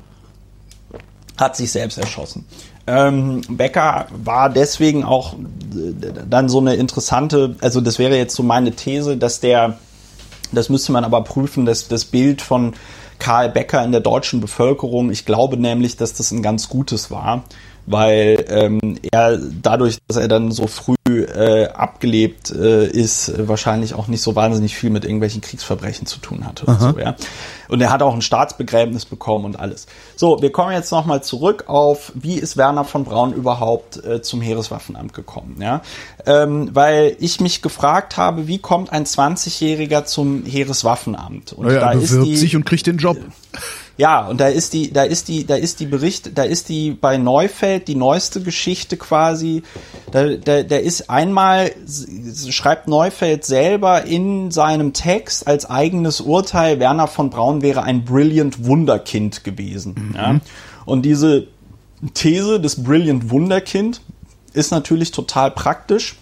hat 1.37 1.57
sich 1.57 1.71
selbst 1.71 1.99
erschossen. 1.99 2.47
Ähm, 2.87 3.43
Becker 3.49 4.07
war 4.13 4.49
deswegen 4.49 5.05
auch 5.05 5.35
äh, 5.35 6.13
dann 6.29 6.49
so 6.49 6.61
eine 6.61 6.75
interessante, 6.75 7.57
also 7.61 7.81
das 7.81 7.99
wäre 7.99 8.17
jetzt 8.17 8.35
so 8.37 8.43
meine 8.43 8.73
These, 8.73 9.17
dass 9.17 9.41
der, 9.41 9.79
das 10.53 10.69
müsste 10.69 10.93
man 10.93 11.05
aber 11.05 11.23
prüfen, 11.23 11.67
dass 11.67 11.89
das 11.89 12.05
Bild 12.05 12.43
von 12.43 12.75
Karl 13.19 13.49
Becker 13.49 13.83
in 13.85 13.93
der 13.93 14.03
deutschen 14.03 14.41
Bevölkerung, 14.41 15.11
ich 15.11 15.25
glaube 15.25 15.57
nämlich, 15.57 15.97
dass 15.97 16.15
das 16.15 16.31
ein 16.31 16.43
ganz 16.43 16.69
gutes 16.69 17.11
war, 17.11 17.45
weil 17.87 18.45
ähm, 18.49 18.99
er 19.13 19.39
dadurch, 19.39 19.99
dass 20.09 20.17
er 20.17 20.29
dann 20.29 20.51
so 20.51 20.67
früh 20.67 20.95
äh, 21.09 21.69
abgelebt 21.69 22.51
äh, 22.51 22.87
ist, 22.87 23.33
wahrscheinlich 23.49 23.95
auch 23.95 24.09
nicht 24.09 24.23
so 24.23 24.35
wahnsinnig 24.35 24.75
viel 24.75 24.91
mit 24.91 25.05
irgendwelchen 25.05 25.41
Kriegsverbrechen 25.41 26.07
zu 26.07 26.19
tun 26.19 26.45
hatte. 26.45 26.67
Und, 26.67 26.81
so, 26.81 26.99
ja. 26.99 27.15
und 27.69 27.81
er 27.81 27.91
hat 27.91 28.03
auch 28.03 28.15
ein 28.15 28.23
Staatsbegräbnis 28.23 29.05
bekommen 29.05 29.45
und 29.45 29.59
alles. 29.59 29.87
So, 30.17 30.43
wir 30.43 30.51
kommen 30.51 30.73
jetzt 30.73 30.91
nochmal 30.91 31.23
zurück 31.23 31.65
auf, 31.69 32.13
wie 32.15 32.35
ist 32.35 32.57
Werner 32.57 32.85
von 32.85 33.05
Braun 33.05 33.33
überhaupt 33.33 34.05
äh, 34.05 34.21
zum 34.21 34.41
Heereswaffenamt 34.41 35.15
gekommen? 35.15 35.57
Ja? 35.61 35.83
Ähm, 36.27 36.71
weil 36.73 37.17
ich 37.21 37.41
mich 37.41 37.63
gefragt 37.63 38.17
habe, 38.17 38.49
wie 38.49 38.59
kommt 38.59 38.93
ein 38.93 39.05
20-Jähriger 39.05 40.05
zum 40.05 40.45
Heereswaffenamt? 40.45 41.53
Und 41.53 41.67
naja, 41.67 41.81
da 41.81 41.93
er 41.93 41.99
bewirbt 41.99 42.27
ist 42.27 42.27
die, 42.27 42.37
sich 42.37 42.57
und 42.57 42.67
kriegt 42.67 42.87
den 42.87 42.99
Job. 42.99 43.19
Ja, 43.99 44.27
und 44.27 44.41
da 44.41 44.49
ist 44.49 44.75
die, 44.75 44.93
da 44.93 45.05
ist 45.05 45.29
die, 45.29 45.47
da 45.47 45.55
ist 45.55 45.81
die 45.81 45.87
Bericht, 45.87 46.37
da 46.37 46.43
ist 46.43 46.69
die 46.69 46.91
bei 46.91 47.17
Neufeld 47.17 47.89
die 47.89 47.95
neueste 47.95 48.43
Geschichte 48.43 48.99
quasi. 48.99 49.63
Da, 50.11 50.37
da, 50.37 50.63
da 50.63 50.77
ist 50.77 51.09
einmal 51.09 51.71
schreibt 52.51 52.89
Neufeld 52.89 53.45
selber 53.45 54.05
in 54.05 54.51
seinem 54.51 54.93
Text 54.93 55.47
als 55.47 55.69
eigenes 55.69 56.21
Urteil, 56.21 56.79
Werner 56.79 57.07
von 57.07 57.31
Braun 57.31 57.63
wäre 57.63 57.85
ein 57.85 58.05
brilliant 58.05 58.67
Wunderkind 58.67 59.45
gewesen. 59.45 60.11
Mhm. 60.11 60.15
Ja? 60.15 60.41
Und 60.85 61.03
diese 61.03 61.47
These 62.13 62.61
des 62.61 62.83
brilliant 62.83 63.31
Wunderkind 63.31 64.03
ist 64.53 64.71
natürlich 64.71 65.11
total 65.11 65.51
praktisch 65.51 66.17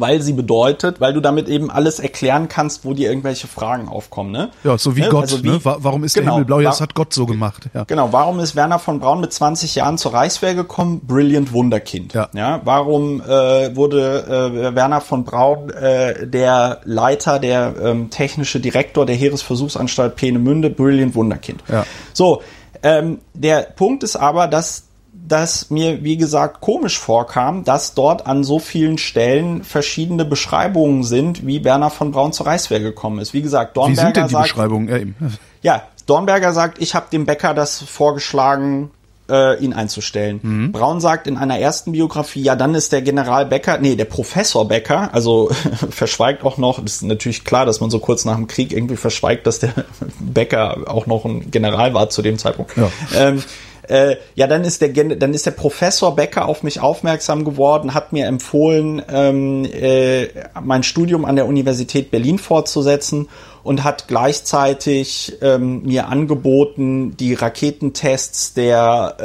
weil 0.00 0.22
sie 0.22 0.32
bedeutet, 0.32 1.00
weil 1.00 1.12
du 1.12 1.20
damit 1.20 1.48
eben 1.48 1.70
alles 1.70 2.00
erklären 2.00 2.48
kannst, 2.48 2.84
wo 2.84 2.94
dir 2.94 3.08
irgendwelche 3.08 3.46
Fragen 3.46 3.88
aufkommen. 3.88 4.32
Ne? 4.32 4.50
Ja, 4.64 4.78
so 4.78 4.96
wie 4.96 5.02
ne? 5.02 5.08
Gott. 5.08 5.22
Also 5.22 5.44
wie, 5.44 5.50
ne? 5.50 5.60
Warum 5.62 6.04
ist 6.04 6.14
genau, 6.14 6.26
der 6.26 6.32
Himmel 6.34 6.44
blau? 6.46 6.60
Ja, 6.60 6.70
das 6.70 6.80
hat 6.80 6.94
Gott 6.94 7.12
so 7.12 7.26
gemacht. 7.26 7.68
Ja. 7.74 7.84
Genau, 7.84 8.12
warum 8.12 8.40
ist 8.40 8.56
Werner 8.56 8.78
von 8.78 9.00
Braun 9.00 9.20
mit 9.20 9.32
20 9.32 9.74
Jahren 9.74 9.98
zur 9.98 10.14
Reichswehr 10.14 10.54
gekommen? 10.54 11.00
Brilliant 11.06 11.52
Wunderkind. 11.52 12.14
Ja. 12.14 12.28
ja 12.32 12.60
warum 12.64 13.20
äh, 13.20 13.74
wurde 13.76 14.70
äh, 14.72 14.74
Werner 14.74 15.00
von 15.00 15.24
Braun 15.24 15.70
äh, 15.70 16.26
der 16.26 16.80
Leiter, 16.84 17.38
der 17.38 17.74
ähm, 17.82 18.10
technische 18.10 18.60
Direktor 18.60 19.06
der 19.06 19.16
Heeresversuchsanstalt 19.16 20.16
Peenemünde? 20.16 20.70
Brilliant 20.70 21.14
Wunderkind. 21.14 21.62
Ja. 21.68 21.84
So, 22.12 22.42
ähm, 22.82 23.18
der 23.34 23.62
Punkt 23.62 24.02
ist 24.02 24.16
aber, 24.16 24.46
dass 24.46 24.87
das 25.28 25.70
mir, 25.70 26.02
wie 26.02 26.16
gesagt, 26.16 26.60
komisch 26.60 26.98
vorkam, 26.98 27.64
dass 27.64 27.94
dort 27.94 28.26
an 28.26 28.44
so 28.44 28.58
vielen 28.58 28.98
Stellen 28.98 29.62
verschiedene 29.62 30.24
Beschreibungen 30.24 31.04
sind, 31.04 31.46
wie 31.46 31.60
Berner 31.60 31.90
von 31.90 32.10
Braun 32.12 32.32
zur 32.32 32.46
Reichswehr 32.46 32.80
gekommen 32.80 33.18
ist. 33.18 33.34
Wie 33.34 33.42
gesagt, 33.42 33.76
Dornberger 33.76 34.00
wie 34.00 34.04
sind 34.06 34.16
denn 34.16 34.26
die 34.28 34.32
sagt, 34.32 34.44
Beschreibungen? 34.44 34.88
Ja, 34.88 34.96
eben. 34.96 35.14
ja, 35.62 35.82
Dornberger 36.06 36.52
sagt, 36.52 36.80
ich 36.80 36.94
habe 36.94 37.06
dem 37.12 37.26
Bäcker 37.26 37.52
das 37.52 37.82
vorgeschlagen, 37.82 38.90
äh, 39.30 39.62
ihn 39.62 39.74
einzustellen. 39.74 40.40
Mhm. 40.42 40.72
Braun 40.72 41.00
sagt 41.00 41.26
in 41.26 41.36
einer 41.36 41.58
ersten 41.58 41.92
Biografie, 41.92 42.42
ja, 42.42 42.56
dann 42.56 42.74
ist 42.74 42.92
der 42.92 43.02
General 43.02 43.44
Becker, 43.44 43.78
nee, 43.78 43.94
der 43.94 44.06
Professor 44.06 44.66
Becker, 44.66 45.10
also 45.12 45.50
verschweigt 45.90 46.44
auch 46.44 46.56
noch, 46.56 46.82
das 46.82 46.96
ist 46.96 47.02
natürlich 47.02 47.44
klar, 47.44 47.66
dass 47.66 47.80
man 47.80 47.90
so 47.90 47.98
kurz 47.98 48.24
nach 48.24 48.36
dem 48.36 48.46
Krieg 48.46 48.72
irgendwie 48.72 48.96
verschweigt, 48.96 49.46
dass 49.46 49.58
der 49.58 49.74
Becker 50.18 50.84
auch 50.86 51.06
noch 51.06 51.24
ein 51.24 51.50
General 51.50 51.92
war 51.94 52.08
zu 52.08 52.22
dem 52.22 52.38
Zeitpunkt. 52.38 52.76
Ja. 52.76 52.90
Ähm, 53.14 53.42
äh, 53.88 54.16
ja, 54.34 54.46
dann 54.46 54.64
ist 54.64 54.80
der 54.82 54.90
dann 54.90 55.34
ist 55.34 55.46
der 55.46 55.52
Professor 55.52 56.14
Becker 56.14 56.46
auf 56.46 56.62
mich 56.62 56.80
aufmerksam 56.80 57.44
geworden, 57.44 57.94
hat 57.94 58.12
mir 58.12 58.26
empfohlen, 58.26 59.02
ähm, 59.10 59.64
äh, 59.64 60.28
mein 60.62 60.82
Studium 60.82 61.24
an 61.24 61.36
der 61.36 61.46
Universität 61.46 62.10
Berlin 62.10 62.38
fortzusetzen 62.38 63.28
und 63.62 63.84
hat 63.84 64.08
gleichzeitig 64.08 65.36
ähm, 65.42 65.82
mir 65.82 66.08
angeboten, 66.08 67.16
die 67.16 67.34
Raketentests 67.34 68.54
der 68.54 69.16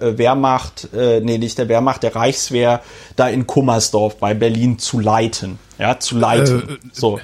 äh, 0.00 0.18
Wehrmacht, 0.18 0.88
äh, 0.94 1.20
nee, 1.20 1.38
nicht 1.38 1.58
der 1.58 1.68
Wehrmacht, 1.68 2.02
der 2.02 2.16
Reichswehr, 2.16 2.80
da 3.16 3.28
in 3.28 3.46
Kummersdorf 3.46 4.16
bei 4.16 4.34
Berlin 4.34 4.78
zu 4.78 5.00
leiten. 5.00 5.58
Ja, 5.78 5.98
zu 5.98 6.16
leiten. 6.16 6.62
Äh, 6.62 6.88
so. 6.92 7.18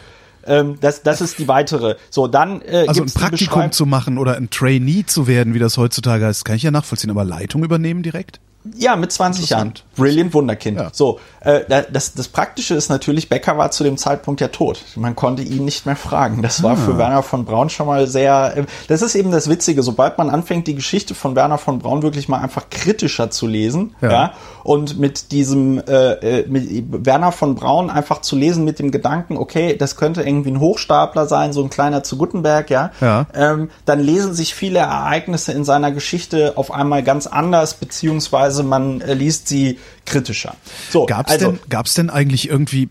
Ähm, 0.49 0.79
das, 0.81 1.03
das 1.03 1.21
ist 1.21 1.39
die 1.39 1.49
weitere. 1.49 1.97
So, 2.11 2.27
dann 2.27 2.63
äh, 2.63 2.87
Also 2.89 3.03
ein 3.03 3.11
Praktikum 3.11 3.71
zu 3.73 3.87
machen 3.87 4.19
oder 4.19 4.37
ein 4.37 4.51
Trainee 4.51 5.05
zu 5.07 5.27
werden, 5.27 5.55
wie 5.55 5.59
das 5.59 5.77
heutzutage 5.77 6.27
heißt, 6.27 6.45
kann 6.45 6.57
ich 6.57 6.63
ja 6.63 6.71
nachvollziehen, 6.71 7.11
aber 7.11 7.25
Leitung 7.25 7.63
übernehmen 7.63 8.03
direkt? 8.03 8.41
Ja, 8.77 8.97
mit 8.97 9.13
20 9.13 9.51
Jahren. 9.51 9.75
Brilliant 9.97 10.35
Wunderkind. 10.35 10.79
Ja. 10.79 10.91
So, 10.93 11.21
äh, 11.41 11.61
das, 11.91 12.15
das 12.15 12.29
Praktische 12.29 12.75
ist 12.75 12.89
natürlich, 12.89 13.29
Becker 13.29 13.59
war 13.59 13.71
zu 13.71 13.85
dem 13.85 13.97
Zeitpunkt 13.97 14.41
ja 14.41 14.49
tot. 14.49 14.83
Man 14.97 15.17
konnte 15.17 15.43
ihn 15.43 15.65
nicht 15.65 15.87
mehr 15.87 15.97
fragen. 15.97 16.43
Das 16.43 16.63
war 16.63 16.73
ah. 16.73 16.77
für 16.77 16.99
Werner 16.99 17.23
von 17.23 17.45
Braun 17.45 17.71
schon 17.71 17.87
mal 17.87 18.07
sehr. 18.07 18.57
Äh, 18.57 18.65
das 18.89 19.03
ist 19.03 19.15
eben 19.15 19.31
das 19.31 19.49
Witzige. 19.49 19.83
Sobald 19.83 20.19
man 20.19 20.31
anfängt, 20.31 20.67
die 20.67 20.75
Geschichte 20.75 21.15
von 21.15 21.37
Werner 21.37 21.59
von 21.59 21.79
Braun 21.79 22.03
wirklich 22.03 22.29
mal 22.29 22.41
einfach 22.41 22.71
kritischer 22.71 23.31
zu 23.31 23.47
lesen, 23.47 23.95
ja, 24.01 24.11
ja 24.11 24.33
und 24.69 24.99
mit 24.99 25.33
diesem 25.33 25.79
äh, 25.79 26.43
äh 26.43 26.47
mit 26.47 27.07
Werner 27.07 27.33
von 27.33 27.55
Braun 27.55 27.89
einfach 27.89 28.21
zu 28.21 28.37
lesen 28.37 28.65
mit 28.65 28.79
dem 28.79 28.91
Gedanken, 28.91 29.39
okay, 29.39 29.77
das 29.77 29.97
könnte 29.97 30.23
irgendwie 30.23 30.51
ein 30.51 30.61
Hochstapler 30.61 31.27
sein, 31.27 31.55
so 31.55 31.63
ein 31.63 31.71
kleiner 31.71 32.03
zu 32.03 32.19
Gutenberg, 32.19 32.69
ja, 32.69 32.91
ja. 33.01 33.27
Ähm, 33.35 33.71
dann 33.87 34.01
lesen 34.01 34.35
sich 34.35 34.55
viele 34.55 34.81
Ereignisse 34.81 35.53
in 35.53 35.65
seiner 35.65 35.91
Geschichte 35.91 36.53
auf 36.57 36.71
einmal 36.71 37.03
ganz 37.03 37.27
anders, 37.27 37.75
beziehungsweise 37.75 38.58
man 38.63 39.01
äh, 39.01 39.15
liest 39.15 39.49
sie 39.49 39.79
kritischer. 40.05 40.55
So, 40.91 41.07
gab's 41.07 41.33
also, 41.33 41.53
denn, 41.53 41.61
gab's 41.69 41.95
denn 41.95 42.11
eigentlich 42.11 42.49
irgendwie 42.49 42.89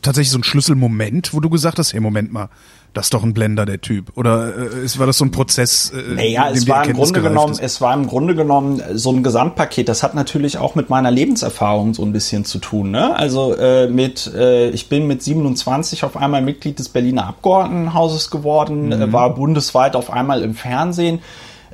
tatsächlich 0.00 0.30
so 0.30 0.36
einen 0.36 0.44
Schlüsselmoment, 0.44 1.34
wo 1.34 1.40
du 1.40 1.50
gesagt 1.50 1.78
hast, 1.78 1.92
hey, 1.92 2.00
Moment 2.00 2.32
mal, 2.32 2.48
das 2.94 3.06
ist 3.06 3.14
doch 3.14 3.22
ein 3.22 3.32
Blender, 3.32 3.64
der 3.64 3.80
Typ. 3.80 4.16
Oder 4.16 4.54
äh, 4.54 4.98
war 4.98 5.06
das 5.06 5.16
so 5.16 5.24
ein 5.24 5.30
Prozess? 5.30 5.90
Äh, 5.90 6.14
naja, 6.14 6.50
es 6.50 6.68
war 6.68 6.84
im 6.84 6.92
Grunde 6.92 7.22
genommen, 7.22 7.52
ist? 7.52 7.62
es 7.62 7.80
war 7.80 7.94
im 7.94 8.06
Grunde 8.06 8.34
genommen 8.34 8.82
so 8.92 9.10
ein 9.10 9.22
Gesamtpaket. 9.22 9.88
Das 9.88 10.02
hat 10.02 10.14
natürlich 10.14 10.58
auch 10.58 10.74
mit 10.74 10.90
meiner 10.90 11.10
Lebenserfahrung 11.10 11.94
so 11.94 12.02
ein 12.02 12.12
bisschen 12.12 12.44
zu 12.44 12.58
tun. 12.58 12.90
Ne? 12.90 13.14
Also 13.16 13.54
äh, 13.56 13.88
mit, 13.88 14.30
äh, 14.34 14.68
ich 14.70 14.88
bin 14.88 15.06
mit 15.06 15.22
27 15.22 16.04
auf 16.04 16.16
einmal 16.16 16.42
Mitglied 16.42 16.78
des 16.78 16.90
Berliner 16.90 17.26
Abgeordnetenhauses 17.28 18.30
geworden, 18.30 18.86
mhm. 18.86 18.92
äh, 18.92 19.12
war 19.12 19.34
bundesweit 19.34 19.96
auf 19.96 20.10
einmal 20.10 20.42
im 20.42 20.54
Fernsehen 20.54 21.20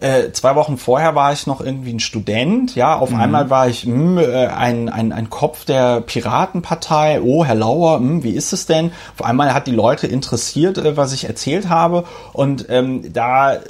äh, 0.00 0.32
zwei 0.32 0.54
Wochen 0.54 0.76
vorher 0.76 1.14
war 1.14 1.32
ich 1.32 1.46
noch 1.46 1.61
irgendwie 1.61 1.92
ein 1.92 2.00
Student, 2.00 2.74
ja, 2.74 2.96
auf 2.96 3.11
mhm. 3.11 3.20
einmal 3.20 3.50
war 3.50 3.68
ich 3.68 3.87
mh, 3.87 3.94
hm, 3.94 4.18
äh, 4.18 4.46
ein, 4.46 4.88
ein, 4.88 5.12
ein 5.12 5.30
Kopf 5.30 5.64
der 5.64 6.00
Piratenpartei, 6.00 7.20
oh, 7.22 7.44
Herr 7.44 7.54
Lauer, 7.54 7.98
mh, 7.98 8.08
hm, 8.08 8.22
wie 8.22 8.32
ist 8.32 8.52
es 8.52 8.66
denn? 8.66 8.92
Auf 9.16 9.24
einmal 9.24 9.54
hat 9.54 9.66
die 9.66 9.72
Leute 9.72 10.06
interessiert, 10.06 10.78
äh, 10.78 10.96
was 10.96 11.12
ich 11.12 11.24
erzählt 11.24 11.68
habe 11.68 12.04
und 12.32 12.66
ähm, 12.68 13.12
da 13.12 13.54
äh, 13.54 13.61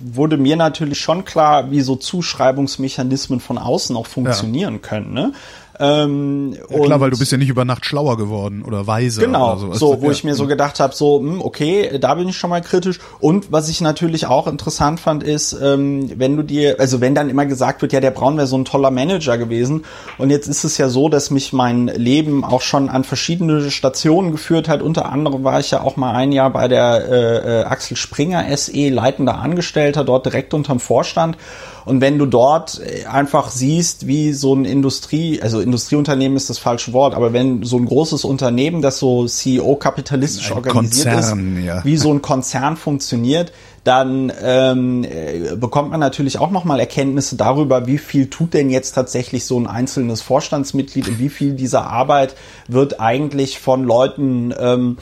wurde 0.00 0.36
mir 0.36 0.56
natürlich 0.56 1.00
schon 1.00 1.24
klar, 1.24 1.70
wie 1.70 1.80
so 1.80 1.96
Zuschreibungsmechanismen 1.96 3.40
von 3.40 3.58
außen 3.58 3.96
auch 3.96 4.06
funktionieren 4.06 4.74
ja. 4.74 4.80
können, 4.80 5.12
ne? 5.12 5.32
Ähm, 5.80 6.56
ja, 6.70 6.78
klar, 6.78 7.00
weil 7.00 7.10
du 7.10 7.18
bist 7.18 7.32
ja 7.32 7.38
nicht 7.38 7.48
über 7.48 7.64
Nacht 7.64 7.84
schlauer 7.84 8.16
geworden 8.16 8.62
oder 8.62 8.86
weise. 8.86 9.20
Genau, 9.20 9.56
oder 9.56 9.74
so, 9.74 10.00
wo 10.00 10.06
ja. 10.06 10.12
ich 10.12 10.22
mir 10.22 10.34
so 10.34 10.46
gedacht 10.46 10.78
habe, 10.78 10.94
so, 10.94 11.18
hm, 11.18 11.42
okay, 11.42 11.98
da 11.98 12.14
bin 12.14 12.28
ich 12.28 12.36
schon 12.36 12.50
mal 12.50 12.62
kritisch. 12.62 13.00
Und 13.18 13.50
was 13.50 13.68
ich 13.68 13.80
natürlich 13.80 14.26
auch 14.26 14.46
interessant 14.46 15.00
fand, 15.00 15.24
ist, 15.24 15.52
ähm, 15.60 16.10
wenn 16.16 16.36
du 16.36 16.44
dir, 16.44 16.76
also 16.78 17.00
wenn 17.00 17.14
dann 17.14 17.28
immer 17.28 17.46
gesagt 17.46 17.82
wird, 17.82 17.92
ja, 17.92 18.00
der 18.00 18.12
Braun 18.12 18.36
wäre 18.36 18.46
so 18.46 18.56
ein 18.56 18.64
toller 18.64 18.92
Manager 18.92 19.36
gewesen. 19.36 19.84
Und 20.16 20.30
jetzt 20.30 20.46
ist 20.46 20.62
es 20.62 20.78
ja 20.78 20.88
so, 20.88 21.08
dass 21.08 21.30
mich 21.30 21.52
mein 21.52 21.88
Leben 21.88 22.44
auch 22.44 22.62
schon 22.62 22.88
an 22.88 23.02
verschiedene 23.02 23.70
Stationen 23.70 24.30
geführt 24.30 24.68
hat. 24.68 24.80
Unter 24.80 25.10
anderem 25.10 25.42
war 25.42 25.58
ich 25.58 25.72
ja 25.72 25.82
auch 25.82 25.96
mal 25.96 26.12
ein 26.12 26.30
Jahr 26.30 26.50
bei 26.50 26.68
der 26.68 27.08
äh, 27.08 27.60
äh, 27.60 27.64
Axel 27.64 27.96
Springer 27.96 28.44
SE 28.56 28.88
leitender 28.90 29.38
Angestellter, 29.38 30.04
dort 30.04 30.26
direkt 30.26 30.54
unterm 30.54 30.78
Vorstand. 30.78 31.36
Und 31.84 32.00
wenn 32.00 32.18
du 32.18 32.26
dort 32.26 32.80
äh, 32.80 33.06
einfach 33.06 33.50
siehst, 33.50 34.06
wie 34.06 34.32
so 34.32 34.54
ein 34.54 34.64
Industrie, 34.64 35.40
also 35.42 35.60
Industrieunternehmen 35.60 36.36
ist 36.36 36.50
das 36.50 36.58
falsche 36.58 36.92
Wort, 36.92 37.14
aber 37.14 37.32
wenn 37.32 37.62
so 37.62 37.76
ein 37.76 37.84
großes 37.84 38.24
Unternehmen, 38.24 38.82
das 38.82 38.98
so 38.98 39.26
CEO-kapitalistisch 39.26 40.50
organisiert 40.52 41.14
Konzern, 41.14 41.58
ist, 41.58 41.64
ja. 41.64 41.84
wie 41.84 41.96
so 41.96 42.12
ein 42.12 42.22
Konzern 42.22 42.76
funktioniert, 42.76 43.52
dann 43.84 44.32
ähm, 44.42 45.04
äh, 45.04 45.56
bekommt 45.56 45.90
man 45.90 46.00
natürlich 46.00 46.38
auch 46.38 46.50
nochmal 46.50 46.80
Erkenntnisse 46.80 47.36
darüber, 47.36 47.86
wie 47.86 47.98
viel 47.98 48.30
tut 48.30 48.54
denn 48.54 48.70
jetzt 48.70 48.92
tatsächlich 48.92 49.44
so 49.44 49.60
ein 49.60 49.66
einzelnes 49.66 50.22
Vorstandsmitglied 50.22 51.06
und 51.06 51.18
wie 51.18 51.28
viel 51.28 51.52
dieser 51.52 51.86
Arbeit 51.86 52.34
wird 52.66 52.98
eigentlich 52.98 53.58
von 53.58 53.84
Leuten 53.84 54.54
ähm, 54.58 54.96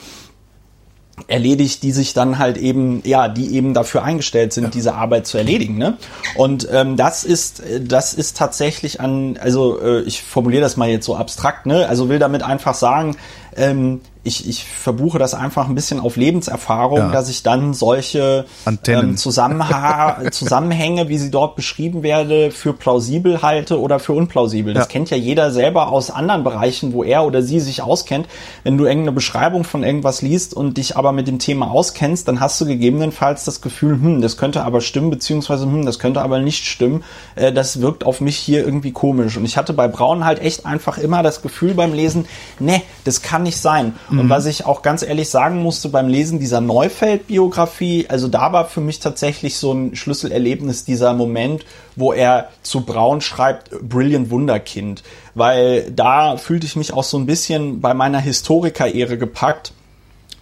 erledigt, 1.29 1.83
die 1.83 1.93
sich 1.93 2.15
dann 2.15 2.39
halt 2.39 2.57
eben, 2.57 3.03
ja, 3.05 3.29
die 3.29 3.55
eben 3.55 3.75
dafür 3.75 4.03
eingestellt 4.03 4.53
sind, 4.53 4.75
diese 4.75 4.95
Arbeit 4.95 5.27
zu 5.27 5.39
erledigen. 5.39 5.77
Ne? 5.77 5.97
Und 6.37 6.69
ähm, 6.71 6.97
das 6.97 7.25
ist, 7.25 7.63
das 7.81 8.15
ist 8.15 8.37
tatsächlich 8.37 9.01
an, 9.01 9.39
also 9.41 9.81
äh, 9.81 10.01
ich 10.03 10.23
formuliere 10.23 10.63
das 10.63 10.77
mal 10.77 10.89
jetzt 10.89 11.07
so 11.07 11.17
abstrakt, 11.17 11.67
ne? 11.67 11.87
Also 11.89 12.09
will 12.09 12.19
damit 12.19 12.43
einfach 12.43 12.75
sagen, 12.75 13.17
ähm, 13.57 14.01
ich, 14.25 14.49
ich 14.49 14.65
verbuche 14.65 15.19
das 15.19 15.35
einfach 15.35 15.69
ein 15.69 15.75
bisschen 15.75 15.99
auf 15.99 16.17
Lebenserfahrung, 16.17 16.99
ja. 16.99 17.11
dass 17.11 17.29
ich 17.29 17.43
dann 17.43 17.75
solche 17.75 18.47
ähm, 18.87 19.17
Zusammenhänge, 20.31 21.09
wie 21.09 21.19
sie 21.19 21.31
dort 21.31 21.57
beschrieben 21.57 22.05
werde, 22.05 22.53
für 22.53 22.73
plausibel 22.73 23.43
halte 23.43 23.81
oder 23.81 23.99
für 23.99 24.13
unplausibel. 24.13 24.75
Das 24.75 24.85
ja. 24.85 24.89
kennt 24.91 25.11
ja 25.11 25.17
jeder 25.17 25.51
selber 25.51 25.89
aus 25.89 26.11
anderen 26.11 26.45
Bereichen, 26.45 26.93
wo 26.93 27.03
er 27.03 27.25
oder 27.25 27.43
sie 27.43 27.59
sich 27.59 27.83
auskennt. 27.83 28.29
Wenn 28.63 28.79
du 28.79 28.85
irgendeine 28.85 29.13
Beschreibung 29.13 29.65
von 29.65 29.83
irgendwas 29.83 30.23
liest 30.23 30.55
und 30.55 30.77
dich 30.77 30.97
aber 30.97 31.11
mit 31.11 31.27
dem 31.27 31.41
Thema 31.41 31.71
auskennst, 31.73 32.29
dann 32.29 32.39
hast 32.39 32.61
du 32.61 32.67
gegebenenfalls 32.67 33.45
das 33.45 33.61
Gefühl, 33.61 33.95
hm, 33.95 34.21
das 34.21 34.37
könnte 34.37 34.63
aber 34.63 34.81
stimmen, 34.81 35.11
beziehungsweise 35.11 35.65
hm, 35.65 35.85
das 35.85 35.99
könnte 35.99 36.23
aber 36.23 36.39
nicht 36.39 36.65
stimmen. 36.65 37.03
Äh, 37.35 37.53
das 37.53 37.81
wirkt 37.81 38.05
auf 38.05 38.21
mich 38.21 38.37
hier 38.37 38.65
irgendwie 38.65 38.93
komisch. 38.93 39.37
Und 39.37 39.45
ich 39.45 39.57
hatte 39.57 39.73
bei 39.73 39.89
Braun 39.89 40.25
halt 40.25 40.41
echt 40.41 40.65
einfach 40.65 40.99
immer 40.99 41.25
das 41.25 41.43
Gefühl 41.43 41.75
beim 41.75 41.93
Lesen, 41.93 42.27
ne, 42.61 42.83
das 43.03 43.23
kann 43.23 43.43
nicht 43.43 43.57
sein. 43.57 43.95
Mhm. 44.13 44.21
Und 44.21 44.31
was 44.31 44.47
ich 44.47 44.67
auch 44.67 44.83
ganz 44.83 45.03
ehrlich 45.03 45.31
sagen 45.31 45.63
musste 45.63 45.89
beim 45.89 46.09
Lesen 46.09 46.39
dieser 46.39 46.61
Neufeld-Biografie, 46.61 48.07
also 48.09 48.29
da 48.29 48.53
war 48.53 48.67
für 48.67 48.81
mich 48.81 49.01
tatsächlich 49.01 49.57
so 49.57 49.73
ein 49.73 49.97
Schlüsselerlebnis 49.97 50.85
dieser 50.85 51.15
Moment, 51.15 51.65
wo 51.97 52.13
er 52.13 52.51
zu 52.63 52.83
Braun 52.83 53.21
schreibt, 53.21 53.71
Brilliant 53.81 54.31
Wunderkind. 54.31 55.03
Weil 55.35 55.91
da 55.91 56.37
fühlte 56.37 56.67
ich 56.67 56.77
mich 56.77 56.93
auch 56.93 57.05
so 57.05 57.19
ein 57.19 57.27
bisschen 57.27 57.81
bei 57.81 57.95
meiner 57.95 58.21
Historiker-Ehre 58.21 59.17
gepackt. 59.17 59.73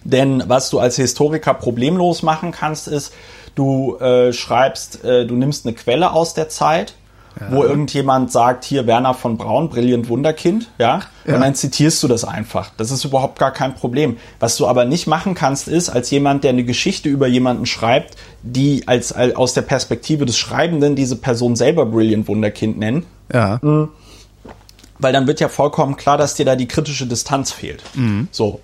Denn 0.03 0.43
was 0.47 0.69
du 0.69 0.79
als 0.79 0.97
Historiker 0.97 1.53
problemlos 1.53 2.23
machen 2.23 2.51
kannst, 2.51 2.87
ist, 2.87 3.13
du 3.55 3.97
äh, 3.97 4.33
schreibst, 4.33 5.03
äh, 5.03 5.25
du 5.25 5.35
nimmst 5.35 5.65
eine 5.65 5.75
Quelle 5.75 6.11
aus 6.11 6.33
der 6.33 6.49
Zeit 6.49 6.95
ja. 7.39 7.51
wo 7.51 7.63
irgendjemand 7.63 8.31
sagt, 8.31 8.65
hier 8.65 8.87
Werner 8.87 9.13
von 9.13 9.37
Braun, 9.37 9.69
brillant 9.69 10.09
Wunderkind, 10.09 10.69
ja? 10.77 11.01
ja, 11.25 11.35
und 11.35 11.41
dann 11.41 11.55
zitierst 11.55 12.01
du 12.03 12.07
das 12.07 12.23
einfach. 12.25 12.71
Das 12.77 12.91
ist 12.91 13.05
überhaupt 13.05 13.39
gar 13.39 13.51
kein 13.51 13.75
Problem. 13.75 14.17
Was 14.39 14.57
du 14.57 14.67
aber 14.67 14.85
nicht 14.85 15.07
machen 15.07 15.33
kannst, 15.33 15.67
ist, 15.67 15.89
als 15.89 16.11
jemand, 16.11 16.43
der 16.43 16.51
eine 16.51 16.63
Geschichte 16.63 17.09
über 17.09 17.27
jemanden 17.27 17.65
schreibt, 17.65 18.15
die 18.43 18.87
als, 18.87 19.11
als 19.11 19.35
aus 19.35 19.53
der 19.53 19.61
Perspektive 19.61 20.25
des 20.25 20.37
Schreibenden 20.37 20.95
diese 20.95 21.15
Person 21.15 21.55
selber 21.55 21.85
brillant 21.85 22.27
Wunderkind 22.27 22.77
nennen. 22.77 23.05
Ja. 23.33 23.59
Mhm. 23.61 23.89
Weil 24.99 25.13
dann 25.13 25.25
wird 25.25 25.39
ja 25.39 25.49
vollkommen 25.49 25.95
klar, 25.97 26.17
dass 26.17 26.35
dir 26.35 26.45
da 26.45 26.55
die 26.55 26.67
kritische 26.67 27.07
Distanz 27.07 27.51
fehlt. 27.51 27.81
Mhm. 27.95 28.27
So. 28.31 28.61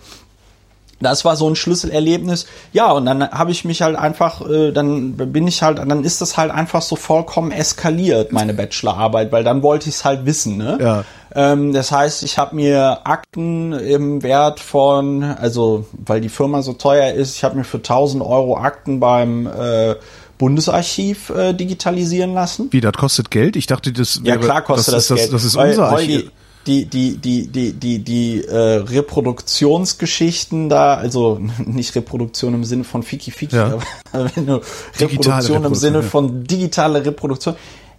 Das 0.99 1.25
war 1.25 1.36
so 1.36 1.47
ein 1.47 1.55
Schlüsselerlebnis. 1.55 2.47
Ja, 2.73 2.91
und 2.91 3.05
dann 3.05 3.29
habe 3.29 3.51
ich 3.51 3.65
mich 3.65 3.81
halt 3.81 3.95
einfach, 3.95 4.47
äh, 4.47 4.71
dann 4.71 5.13
bin 5.13 5.47
ich 5.47 5.62
halt, 5.62 5.77
dann 5.77 6.03
ist 6.03 6.21
das 6.21 6.38
halt 6.38 6.51
einfach 6.51 6.81
so 6.81 6.95
vollkommen 6.95 7.51
eskaliert, 7.51 8.31
meine 8.31 8.53
Bachelorarbeit, 8.53 9.31
weil 9.31 9.43
dann 9.43 9.62
wollte 9.62 9.89
ich 9.89 9.95
es 9.95 10.05
halt 10.05 10.25
wissen. 10.25 10.57
Ne? 10.57 10.77
Ja. 10.81 11.03
Ähm, 11.36 11.73
das 11.73 11.91
heißt, 11.91 12.23
ich 12.23 12.38
habe 12.39 12.55
mir 12.55 13.01
Akten 13.03 13.73
im 13.73 14.23
Wert 14.23 14.60
von, 14.60 15.23
also 15.23 15.86
weil 15.91 16.19
die 16.19 16.29
Firma 16.29 16.63
so 16.63 16.73
teuer 16.73 17.13
ist, 17.13 17.36
ich 17.36 17.43
habe 17.43 17.57
mir 17.57 17.63
für 17.63 17.77
1000 17.77 18.23
Euro 18.23 18.57
Akten 18.57 18.99
beim 18.99 19.45
äh, 19.45 19.95
Bundesarchiv 20.38 21.29
äh, 21.29 21.53
digitalisieren 21.53 22.33
lassen. 22.33 22.69
Wie, 22.71 22.81
das 22.81 22.93
kostet 22.93 23.29
Geld? 23.29 23.55
Ich 23.55 23.67
dachte, 23.67 23.91
das 23.91 24.23
wäre, 24.23 24.38
Ja 24.38 24.41
klar 24.41 24.62
kostet 24.63 24.93
das, 24.93 25.07
das 25.07 25.17
Geld. 25.17 25.33
Das, 25.33 25.43
das 25.43 25.43
ist 25.43 25.55
unser 25.55 25.89
Archiv 25.89 26.31
die, 26.67 26.86
die, 26.86 27.17
die, 27.17 27.47
die, 27.47 27.73
die, 27.73 27.99
die 27.99 28.43
äh, 28.43 28.75
Reproduktionsgeschichten 28.75 30.69
da, 30.69 30.95
also 30.95 31.39
nicht 31.65 31.95
Reproduktion 31.95 32.53
im 32.53 32.63
Sinne 32.63 32.84
von 32.84 33.03
Fiki 33.03 33.32
Fiki, 33.32 33.56
ja. 33.56 33.80
aber 34.12 34.30
wenn 34.36 34.45
du 34.45 34.62
Reproduktion 34.99 35.63
im 35.63 35.75
Sinne 35.75 35.99
ja. 35.99 36.03
von 36.03 36.43
digitale 36.43 37.06
Reproduktion, 37.06 37.56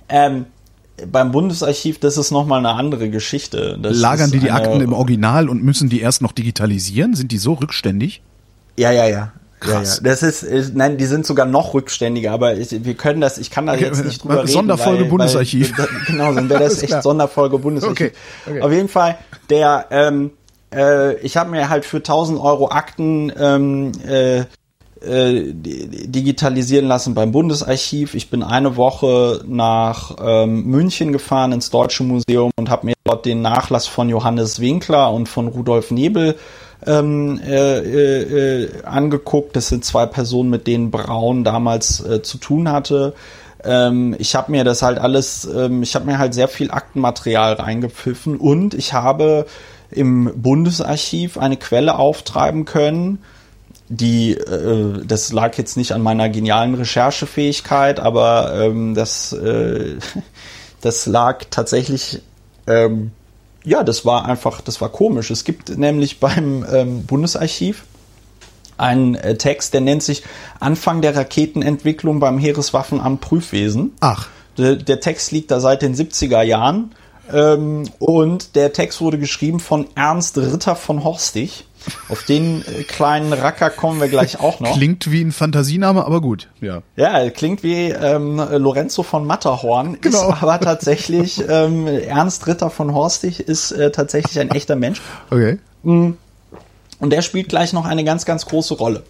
ähm, 0.09 0.47
beim 1.11 1.31
Bundesarchiv, 1.31 1.99
das 2.01 2.17
ist 2.17 2.31
nochmal 2.31 2.59
eine 2.59 2.71
andere 2.71 3.09
Geschichte. 3.09 3.79
Das 3.81 3.97
Lagern 3.97 4.31
die 4.31 4.41
die 4.41 4.51
Akten 4.51 4.81
im 4.81 4.93
Original 4.93 5.49
und 5.49 5.63
müssen 5.63 5.89
die 5.89 6.01
erst 6.01 6.23
noch 6.23 6.33
digitalisieren? 6.33 7.15
Sind 7.15 7.31
die 7.31 7.39
so 7.39 7.53
rückständig? 7.55 8.21
Ja, 8.77 8.91
ja, 8.91 9.07
ja. 9.07 9.33
Krass. 9.61 10.01
Ja, 10.03 10.11
ja. 10.11 10.11
Das 10.11 10.23
ist, 10.23 10.75
nein, 10.75 10.97
die 10.97 11.07
sind 11.07 11.27
sogar 11.27 11.47
noch 11.47 11.75
rückständiger, 11.75 12.33
aber 12.33 12.57
ich, 12.57 12.85
wir 12.85 12.95
können 12.95 13.21
das, 13.21 13.39
ich 13.39 13.51
kann 13.51 13.67
da 13.67 13.75
jetzt 13.75 14.05
nicht 14.05 14.23
drüber 14.23 14.39
reden. 14.39 14.49
Sonderfolge 14.49 15.05
Bundesarchiv. 15.05 15.77
Weil, 15.77 15.89
genau, 16.07 16.33
dann 16.33 16.49
wäre 16.49 16.61
das 16.65 16.83
echt 16.83 16.89
klar. 16.89 17.03
Sonderfolge 17.03 17.59
Bundesarchiv. 17.59 18.09
Okay, 18.09 18.13
okay. 18.47 18.63
Auf 18.63 18.73
jeden 18.73 18.89
Fall, 18.89 19.19
der, 19.51 19.87
ähm, 19.91 20.31
äh, 20.75 21.17
ich 21.21 21.37
habe 21.37 21.51
mir 21.51 21.69
halt 21.69 21.85
für 21.85 21.99
1000 21.99 22.41
Euro 22.41 22.71
Akten 22.71 23.33
ähm, 23.39 23.93
äh, 24.07 24.45
äh, 25.01 25.53
digitalisieren 25.53 26.87
lassen 26.87 27.15
beim 27.15 27.31
Bundesarchiv. 27.31 28.15
Ich 28.15 28.31
bin 28.31 28.43
eine 28.43 28.77
Woche 28.77 29.43
nach 29.47 30.17
ähm, 30.21 30.65
München 30.65 31.13
gefahren 31.13 31.53
ins 31.53 31.71
Deutsche 31.71 32.03
Museum 32.03 32.51
und 32.57 32.69
habe 32.69 32.87
mir 32.87 32.95
dort 33.05 33.25
den 33.25 33.41
Nachlass 33.41 33.87
von 33.87 34.09
Johannes 34.09 34.61
Winkler 34.61 35.13
und 35.13 35.29
von 35.29 35.47
Rudolf 35.47 35.93
Nebel 35.93 36.37
ähm, 36.87 37.41
äh, 37.45 37.79
äh, 38.63 38.83
angeguckt. 38.85 39.57
Das 39.57 39.69
sind 39.69 39.85
zwei 39.85 40.07
Personen, 40.07 40.51
mit 40.51 40.67
denen 40.67 40.91
Braun 40.91 41.45
damals 41.45 42.05
äh, 42.05 42.23
zu 42.23 42.39
tun 42.39 42.71
hatte. 42.71 43.15
Ähm, 43.65 44.15
ich 44.19 44.35
habe 44.35 44.53
mir 44.53 44.65
das 44.65 44.83
halt 44.83 44.99
alles, 44.99 45.45
ähm, 45.45 45.83
ich 45.83 45.95
habe 45.95 46.07
mir 46.07 46.19
halt 46.19 46.35
sehr 46.35 46.49
viel 46.49 46.71
Aktenmaterial 46.71 47.55
reingepfiffen 47.55 48.37
und 48.37 48.75
ich 48.75 48.93
habe 48.93 49.47
im 49.91 50.31
Bundesarchiv 50.37 51.39
eine 51.39 51.57
Quelle 51.57 51.99
auftreiben 51.99 52.65
können, 52.65 53.19
die, 53.89 54.33
äh, 54.33 55.05
das 55.05 55.33
lag 55.33 55.57
jetzt 55.57 55.77
nicht 55.77 55.93
an 55.93 56.03
meiner 56.03 56.29
genialen 56.29 56.75
Recherchefähigkeit, 56.75 58.01
aber 58.01 58.53
ähm, 58.55 58.95
das, 58.95 59.33
äh, 59.33 59.97
das 60.81 61.07
lag 61.07 61.45
tatsächlich, 61.51 62.23
ähm, 62.67 63.13
ja, 63.69 63.85
das 63.85 64.05
war 64.05 64.25
einfach, 64.25 64.61
das 64.63 64.81
war 64.81 64.89
komisch. 64.89 65.31
Es 65.31 65.45
gibt 65.45 65.77
nämlich 65.77 66.21
beim 66.21 66.65
ähm, 66.73 67.05
Bundesarchiv 67.05 67.85
einen 68.79 69.15
äh, 69.15 69.37
Text, 69.37 69.75
der 69.75 69.83
nennt 69.83 70.03
sich 70.03 70.23
Anfang 70.59 71.03
der 71.03 71.15
Raketenentwicklung 71.15 72.19
beim 72.19 72.39
Heereswaffenamt 72.39 73.21
Prüfwesen. 73.21 73.93
Ach. 74.01 74.29
Der, 74.57 74.77
der 74.77 75.01
Text 75.01 75.33
liegt 75.33 75.51
da 75.51 75.61
seit 75.61 75.83
den 75.83 75.95
70er 75.95 76.43
Jahren. 76.43 76.95
Ähm, 77.31 77.85
und 77.99 78.57
der 78.57 78.73
Text 78.73 79.03
wurde 79.03 79.19
geschrieben 79.19 79.61
von 79.61 79.87
Ernst 79.95 80.39
Ritter 80.39 80.75
von 80.75 81.05
Horstig. 81.05 81.67
Auf 82.09 82.25
den 82.25 82.63
äh, 82.63 82.83
kleinen 82.83 83.33
Racker 83.33 83.71
kommen 83.71 84.01
wir 84.01 84.09
gleich 84.09 84.41
auch 84.41 84.61
noch. 84.61 84.75
Klingt 84.75 85.11
wie 85.11 85.23
ein 85.23 85.33
Fantasiename, 85.33 86.05
aber 86.05 86.21
gut. 86.21 86.49
Ja, 86.61 86.83
ja 86.97 87.31
klingt 87.31 87.63
wie 87.63 87.91
ähm, 87.91 88.37
Lorenzo 88.37 89.03
von 89.03 89.27
Matterhorn, 89.27 89.99
genau. 90.01 90.31
ist 90.31 90.43
aber 90.43 90.61
tatsächlich 90.61 91.43
ähm, 91.49 91.87
Ernst 91.87 92.47
Ritter 92.47 92.71
von 92.71 92.95
Horstig 92.95 93.41
ist 93.41 93.73
äh, 93.73 93.91
tatsächlich 93.91 94.39
ein 94.41 94.51
echter 94.51 94.77
Mensch. 94.77 95.01
Okay. 95.31 95.59
Mm. 95.83 96.13
Und 97.01 97.11
der 97.11 97.23
spielt 97.23 97.49
gleich 97.49 97.73
noch 97.73 97.85
eine 97.85 98.05
ganz, 98.05 98.25
ganz 98.25 98.47
große 98.47 98.75
Rolle. 98.75 99.05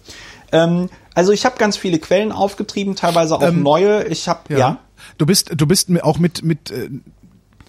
Ähm, 0.51 0.89
also 1.15 1.31
ich 1.31 1.45
habe 1.45 1.57
ganz 1.57 1.77
viele 1.77 1.99
Quellen 1.99 2.31
aufgetrieben, 2.31 2.95
teilweise 2.95 3.35
auch 3.35 3.41
ähm, 3.41 3.63
neue. 3.63 4.05
Ich 4.05 4.27
habe 4.27 4.41
ja. 4.49 4.57
ja. 4.57 4.77
Du 5.17 5.25
bist, 5.25 5.51
du 5.55 5.65
bist 5.65 5.89
auch 6.01 6.19
mit 6.19 6.43
mit 6.43 6.71
äh, 6.71 6.89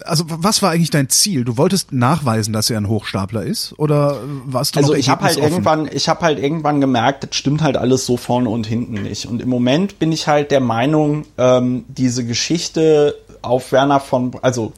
also 0.05 0.25
was 0.27 0.61
war 0.61 0.71
eigentlich 0.71 0.89
dein 0.89 1.09
Ziel? 1.09 1.43
Du 1.43 1.57
wolltest 1.57 1.91
nachweisen, 1.91 2.53
dass 2.53 2.69
er 2.69 2.77
ein 2.77 2.87
Hochstapler 2.87 3.43
ist 3.43 3.73
oder 3.77 4.17
warst 4.45 4.75
du 4.75 4.79
Also 4.79 4.93
ich 4.93 5.09
habe 5.09 5.23
halt 5.23 5.37
irgendwann 5.37 5.89
ich 5.91 6.09
habe 6.09 6.21
halt 6.21 6.39
irgendwann 6.39 6.81
gemerkt, 6.81 7.23
das 7.23 7.35
stimmt 7.35 7.61
halt 7.61 7.77
alles 7.77 8.05
so 8.05 8.17
vorne 8.17 8.49
und 8.49 8.67
hinten 8.67 9.01
nicht 9.01 9.25
und 9.25 9.41
im 9.41 9.49
Moment 9.49 9.99
bin 9.99 10.11
ich 10.11 10.27
halt 10.27 10.51
der 10.51 10.61
Meinung, 10.61 11.25
ähm, 11.37 11.85
diese 11.87 12.25
Geschichte 12.25 13.15
auf 13.41 13.71
Werner 13.71 13.99
von 13.99 14.31
also 14.41 14.73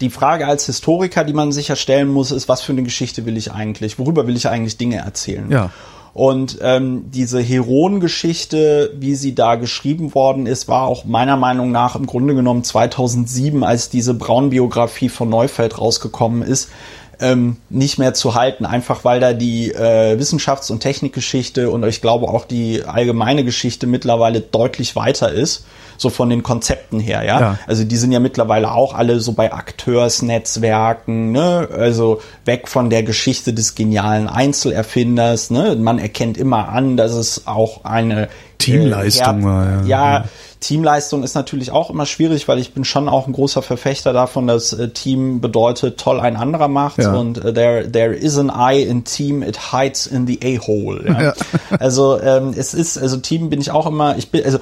die 0.00 0.10
Frage 0.10 0.46
als 0.46 0.66
Historiker, 0.66 1.24
die 1.24 1.32
man 1.32 1.52
sich 1.52 1.68
ja 1.68 1.76
stellen 1.76 2.08
muss, 2.08 2.30
ist, 2.30 2.48
was 2.48 2.62
für 2.62 2.72
eine 2.72 2.82
Geschichte 2.82 3.26
will 3.26 3.36
ich 3.36 3.52
eigentlich? 3.52 3.98
Worüber 3.98 4.26
will 4.26 4.36
ich 4.36 4.48
eigentlich 4.48 4.76
Dinge 4.76 4.96
erzählen? 4.96 5.50
Ja. 5.50 5.70
Und 6.14 6.58
ähm, 6.62 7.10
diese 7.10 7.40
Heroengeschichte, 7.40 8.92
wie 8.96 9.16
sie 9.16 9.34
da 9.34 9.56
geschrieben 9.56 10.14
worden 10.14 10.46
ist, 10.46 10.68
war 10.68 10.86
auch 10.86 11.04
meiner 11.04 11.36
Meinung 11.36 11.72
nach 11.72 11.96
im 11.96 12.06
Grunde 12.06 12.36
genommen 12.36 12.62
2007, 12.62 13.64
als 13.64 13.90
diese 13.90 14.14
Braun-Biografie 14.14 15.08
von 15.08 15.28
Neufeld 15.28 15.76
rausgekommen 15.76 16.42
ist, 16.42 16.70
ähm, 17.18 17.56
nicht 17.68 17.98
mehr 17.98 18.14
zu 18.14 18.36
halten, 18.36 18.64
einfach 18.64 19.04
weil 19.04 19.18
da 19.18 19.32
die 19.32 19.72
äh, 19.72 20.16
Wissenschafts- 20.16 20.70
und 20.70 20.80
Technikgeschichte 20.80 21.70
und 21.70 21.84
ich 21.84 22.00
glaube 22.00 22.28
auch 22.28 22.44
die 22.44 22.84
allgemeine 22.84 23.44
Geschichte 23.44 23.88
mittlerweile 23.88 24.40
deutlich 24.40 24.94
weiter 24.94 25.32
ist, 25.32 25.64
so 25.96 26.10
von 26.10 26.30
den 26.30 26.42
Konzepten 26.42 27.00
her, 27.00 27.24
ja. 27.24 27.40
ja. 27.40 27.58
Also 27.66 27.84
die 27.84 27.96
sind 27.96 28.12
ja 28.12 28.20
mittlerweile 28.20 28.72
auch 28.72 28.94
alle 28.94 29.20
so 29.20 29.32
bei 29.32 29.52
Akteursnetzwerken, 29.52 31.32
ne, 31.32 31.68
also 31.72 32.20
weg 32.44 32.68
von 32.68 32.90
der 32.90 33.02
Geschichte 33.02 33.52
des 33.52 33.74
genialen 33.74 34.28
Einzelerfinders, 34.28 35.50
ne. 35.50 35.76
Man 35.76 35.98
erkennt 35.98 36.36
immer 36.36 36.68
an, 36.68 36.96
dass 36.96 37.12
es 37.12 37.46
auch 37.46 37.84
eine 37.84 38.28
Teamleistung 38.58 39.40
äh, 39.40 39.44
war, 39.44 39.66
ja. 39.66 39.86
ja 39.86 40.24
Teamleistung 40.64 41.22
ist 41.22 41.34
natürlich 41.34 41.70
auch 41.70 41.90
immer 41.90 42.06
schwierig, 42.06 42.48
weil 42.48 42.58
ich 42.58 42.72
bin 42.72 42.84
schon 42.84 43.06
auch 43.06 43.26
ein 43.26 43.34
großer 43.34 43.60
Verfechter 43.60 44.14
davon, 44.14 44.46
dass 44.46 44.72
äh, 44.72 44.88
Team 44.88 45.42
bedeutet, 45.42 46.00
toll 46.00 46.20
ein 46.20 46.36
anderer 46.36 46.68
macht 46.68 46.98
ja. 46.98 47.12
und 47.12 47.44
äh, 47.44 47.52
there, 47.52 47.92
there 47.92 48.14
is 48.14 48.38
an 48.38 48.48
eye 48.50 48.82
in 48.82 49.04
Team, 49.04 49.42
it 49.42 49.58
hides 49.72 50.06
in 50.06 50.26
the 50.26 50.40
A-hole. 50.42 51.04
Ja? 51.06 51.22
ja. 51.22 51.34
Also 51.78 52.18
ähm, 52.18 52.54
es 52.56 52.72
ist, 52.72 52.96
also 52.96 53.18
Team 53.18 53.50
bin 53.50 53.60
ich 53.60 53.70
auch 53.70 53.86
immer, 53.86 54.16
ich 54.16 54.30
bin, 54.30 54.42
also 54.42 54.58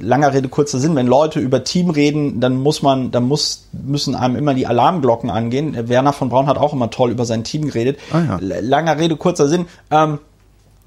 langer 0.00 0.32
Rede, 0.32 0.48
kurzer 0.48 0.78
Sinn, 0.78 0.96
wenn 0.96 1.06
Leute 1.06 1.40
über 1.40 1.64
Team 1.64 1.90
reden, 1.90 2.40
dann 2.40 2.56
muss 2.56 2.82
man, 2.82 3.10
dann 3.10 3.24
muss, 3.24 3.66
müssen 3.72 4.14
einem 4.14 4.36
immer 4.36 4.54
die 4.54 4.66
Alarmglocken 4.66 5.30
angehen. 5.30 5.88
Werner 5.88 6.12
von 6.12 6.28
Braun 6.28 6.46
hat 6.46 6.58
auch 6.58 6.72
immer 6.72 6.90
toll 6.90 7.10
über 7.10 7.24
sein 7.24 7.44
Team 7.44 7.66
geredet. 7.66 7.98
Ah, 8.12 8.20
ja. 8.20 8.38
Langer 8.40 8.98
Rede, 8.98 9.16
kurzer 9.16 9.48
Sinn. 9.48 9.66
Ähm, 9.90 10.18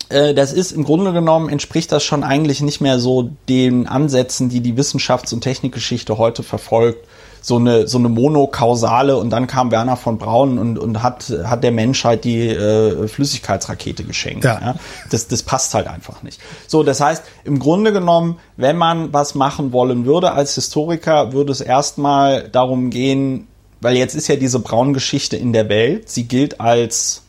äh, 0.09 0.33
das 0.33 0.53
ist 0.53 0.71
im 0.71 0.83
Grunde 0.83 1.13
genommen 1.13 1.49
entspricht 1.49 1.91
das 1.91 2.03
schon 2.03 2.23
eigentlich 2.23 2.61
nicht 2.61 2.81
mehr 2.81 2.99
so 2.99 3.29
den 3.49 3.87
Ansätzen, 3.87 4.49
die 4.49 4.61
die 4.61 4.73
Wissenschafts- 4.73 5.33
und 5.33 5.41
Technikgeschichte 5.41 6.17
heute 6.17 6.43
verfolgt. 6.43 7.06
So 7.47 7.55
eine, 7.55 7.87
so 7.87 7.97
eine 7.97 8.09
monokausale 8.09 9.15
und 9.15 9.29
dann 9.29 9.47
kam 9.47 9.71
Werner 9.71 9.95
von 9.95 10.17
Braun 10.17 10.59
und, 10.59 10.77
und 10.77 11.01
hat, 11.01 11.31
hat 11.45 11.63
der 11.63 11.71
Menschheit 11.71 12.25
die 12.25 12.49
äh, 12.49 13.07
Flüssigkeitsrakete 13.07 14.03
geschenkt. 14.03 14.43
Ja. 14.43 14.59
ja. 14.59 14.75
Das, 15.11 15.29
das 15.29 15.43
passt 15.43 15.73
halt 15.73 15.87
einfach 15.87 16.23
nicht. 16.23 16.41
So, 16.67 16.83
das 16.83 16.99
heißt, 16.99 17.23
im 17.45 17.59
Grunde 17.59 17.93
genommen, 17.93 18.37
wenn 18.57 18.75
man 18.75 19.13
was 19.13 19.33
machen 19.33 19.71
wollen 19.71 20.05
würde 20.05 20.33
als 20.33 20.55
Historiker, 20.55 21.31
würde 21.31 21.53
es 21.53 21.61
erstmal 21.61 22.49
darum 22.49 22.89
gehen, 22.89 23.47
weil 23.79 23.95
jetzt 23.95 24.13
ist 24.13 24.27
ja 24.27 24.35
diese 24.35 24.59
Braun-Geschichte 24.59 25.37
in 25.37 25.53
der 25.53 25.69
Welt, 25.69 26.09
sie 26.09 26.25
gilt 26.25 26.59
als 26.59 27.23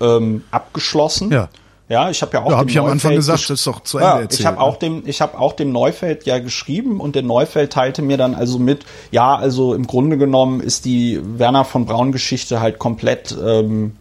ähm, 0.00 0.44
abgeschlossen. 0.52 1.32
Ja 1.32 1.48
ja, 1.88 2.10
ich 2.10 2.20
habe 2.20 2.32
ja 2.34 2.42
auch. 2.42 2.50
Ja, 2.50 2.58
habe 2.58 2.70
ich 2.70 2.78
am 2.78 2.86
Anfang 2.86 3.14
gesagt, 3.14 3.44
das 3.44 3.50
ist 3.50 3.66
doch 3.66 3.82
zu 3.82 3.98
Ende 3.98 4.08
ja, 4.08 4.20
erzählt. 4.20 4.40
Ich 4.40 4.46
habe 4.46 4.60
auch 4.60 4.76
dem, 4.76 5.02
ich 5.06 5.20
habe 5.20 5.38
auch 5.38 5.54
dem 5.54 5.72
Neufeld 5.72 6.26
ja 6.26 6.38
geschrieben 6.38 7.00
und 7.00 7.14
der 7.14 7.22
Neufeld 7.22 7.72
teilte 7.72 8.02
mir 8.02 8.18
dann 8.18 8.34
also 8.34 8.58
mit, 8.58 8.84
ja, 9.10 9.34
also 9.34 9.74
im 9.74 9.86
Grunde 9.86 10.18
genommen 10.18 10.60
ist 10.60 10.84
die 10.84 11.20
Werner 11.22 11.64
von 11.64 11.86
Braun 11.86 12.12
Geschichte 12.12 12.60
halt 12.60 12.78
komplett 12.78 13.36
ähm, 13.42 13.96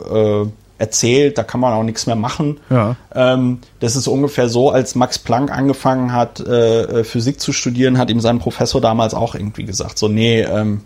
äh, 0.00 0.46
erzählt, 0.78 1.38
da 1.38 1.44
kann 1.44 1.60
man 1.60 1.72
auch 1.72 1.82
nichts 1.82 2.06
mehr 2.06 2.16
machen. 2.16 2.60
Ja. 2.70 2.96
Ähm, 3.14 3.60
das 3.80 3.96
ist 3.96 4.06
ungefähr 4.06 4.48
so, 4.48 4.70
als 4.70 4.94
Max 4.94 5.18
Planck 5.18 5.50
angefangen 5.50 6.12
hat, 6.12 6.40
äh, 6.40 7.04
Physik 7.04 7.40
zu 7.40 7.52
studieren, 7.52 7.98
hat 7.98 8.10
ihm 8.10 8.20
sein 8.20 8.38
Professor 8.38 8.80
damals 8.80 9.14
auch 9.14 9.34
irgendwie 9.34 9.64
gesagt, 9.64 9.98
so 9.98 10.08
nee, 10.08 10.42
ähm, 10.42 10.82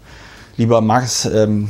lieber 0.58 0.80
Max, 0.80 1.24
ähm, 1.24 1.68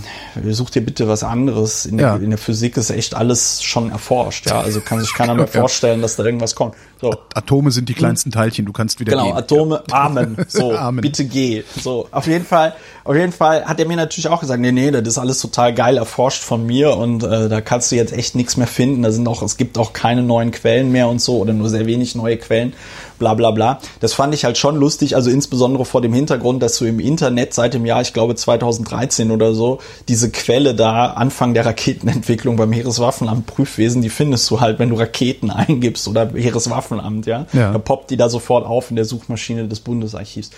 such 0.51 0.71
dir 0.71 0.85
bitte 0.85 1.07
was 1.09 1.23
anderes. 1.23 1.85
In, 1.85 1.99
ja. 1.99 2.15
der, 2.15 2.25
in 2.25 2.31
der 2.31 2.39
Physik 2.39 2.77
ist 2.79 2.91
echt 2.91 3.15
alles 3.15 3.63
schon 3.63 3.91
erforscht. 3.91 4.47
Ja, 4.49 4.61
also 4.61 4.81
kann 4.81 4.99
sich 5.01 5.13
keiner 5.13 5.35
mehr 5.37 5.47
vorstellen, 5.47 6.01
dass 6.01 6.17
da 6.17 6.25
irgendwas 6.25 6.55
kommt. 6.55 6.75
So. 7.01 7.15
Atome 7.35 7.71
sind 7.71 7.89
die 7.89 7.95
kleinsten 7.95 8.33
Teilchen. 8.33 8.65
Du 8.65 8.73
kannst 8.73 8.99
wieder 8.99 9.13
genau, 9.13 9.25
gehen. 9.25 9.35
Genau, 9.35 9.63
Atome, 9.63 9.83
ja. 9.89 9.95
Amen. 9.95 10.37
So, 10.49 10.75
Amen. 10.77 11.03
bitte 11.03 11.27
geh. 11.27 11.63
So, 11.81 12.09
auf 12.11 12.27
jeden 12.27 12.47
Fall, 12.47 12.75
auf 13.05 13.15
jeden 13.15 13.33
Fall 13.33 13.67
hat 13.67 13.79
er 13.79 13.87
mir 13.87 13.97
natürlich 13.97 14.29
auch 14.29 14.41
gesagt, 14.41 14.61
nee, 14.61 14.73
nee, 14.73 14.91
das 14.91 15.07
ist 15.07 15.19
alles 15.19 15.39
total 15.39 15.75
geil 15.75 15.99
erforscht 15.99 16.43
von 16.43 16.67
mir 16.67 16.97
und 16.97 17.23
äh, 17.23 17.49
da 17.49 17.61
kannst 17.61 17.93
du 17.93 17.97
jetzt 17.97 18.13
echt 18.13 18.35
nichts 18.35 18.57
mehr 18.57 18.67
finden. 18.67 19.03
Da 19.03 19.13
sind 19.13 19.29
auch, 19.29 19.43
es 19.43 19.59
gibt 19.59 19.77
auch 19.77 19.93
keine 19.93 20.23
neuen 20.23 20.51
Quellen 20.51 20.91
mehr 20.91 21.09
und 21.09 21.21
so 21.21 21.39
oder 21.39 21.53
nur 21.53 21.69
sehr 21.69 21.87
wenig 21.87 22.15
neue 22.15 22.39
Quellen 22.39 22.73
bla 23.19 23.35
bla 23.35 23.51
bla. 23.51 23.81
Das 24.01 24.15
fand 24.15 24.35
ich 24.35 24.45
halt 24.45 24.59
schon 24.59 24.77
lustig, 24.77 25.17
also 25.17 25.31
insbesondere 25.31 25.85
vor 25.85 26.01
dem 26.01 26.13
Hintergrund, 26.13 26.63
dass 26.63 26.79
du 26.79 26.85
im 26.85 27.01
Internet 27.01 27.55
seit 27.55 27.75
dem 27.75 27.87
Jahr, 27.87 28.01
ich 28.01 28.13
glaube 28.13 28.35
2013 28.35 29.31
oder 29.31 29.55
so, 29.55 29.79
diese 30.09 30.31
Quelle 30.31 30.75
da, 30.75 31.07
Anfang 31.07 31.55
der 31.55 31.67
Raketenentwicklung 31.67 32.57
beim 32.57 32.73
Heereswaffenamt 32.73 33.47
Prüfwesen, 33.47 34.03
die 34.03 34.09
findest 34.09 34.51
du 34.51 34.61
halt, 34.61 34.79
wenn 34.79 34.91
du 34.91 34.97
Raketen 34.97 35.51
eingibst 35.51 36.09
oder 36.09 36.31
Heereswaffenamt, 36.33 37.27
ja. 37.27 37.47
ja. 37.53 37.73
Da 37.73 37.79
poppt 37.79 38.11
die 38.11 38.17
da 38.17 38.29
sofort 38.29 38.67
auf 38.67 38.91
in 38.91 38.97
der 38.97 39.05
Suchmaschine 39.05 39.69
des 39.69 39.81
Bundesarchivs. 39.81 40.51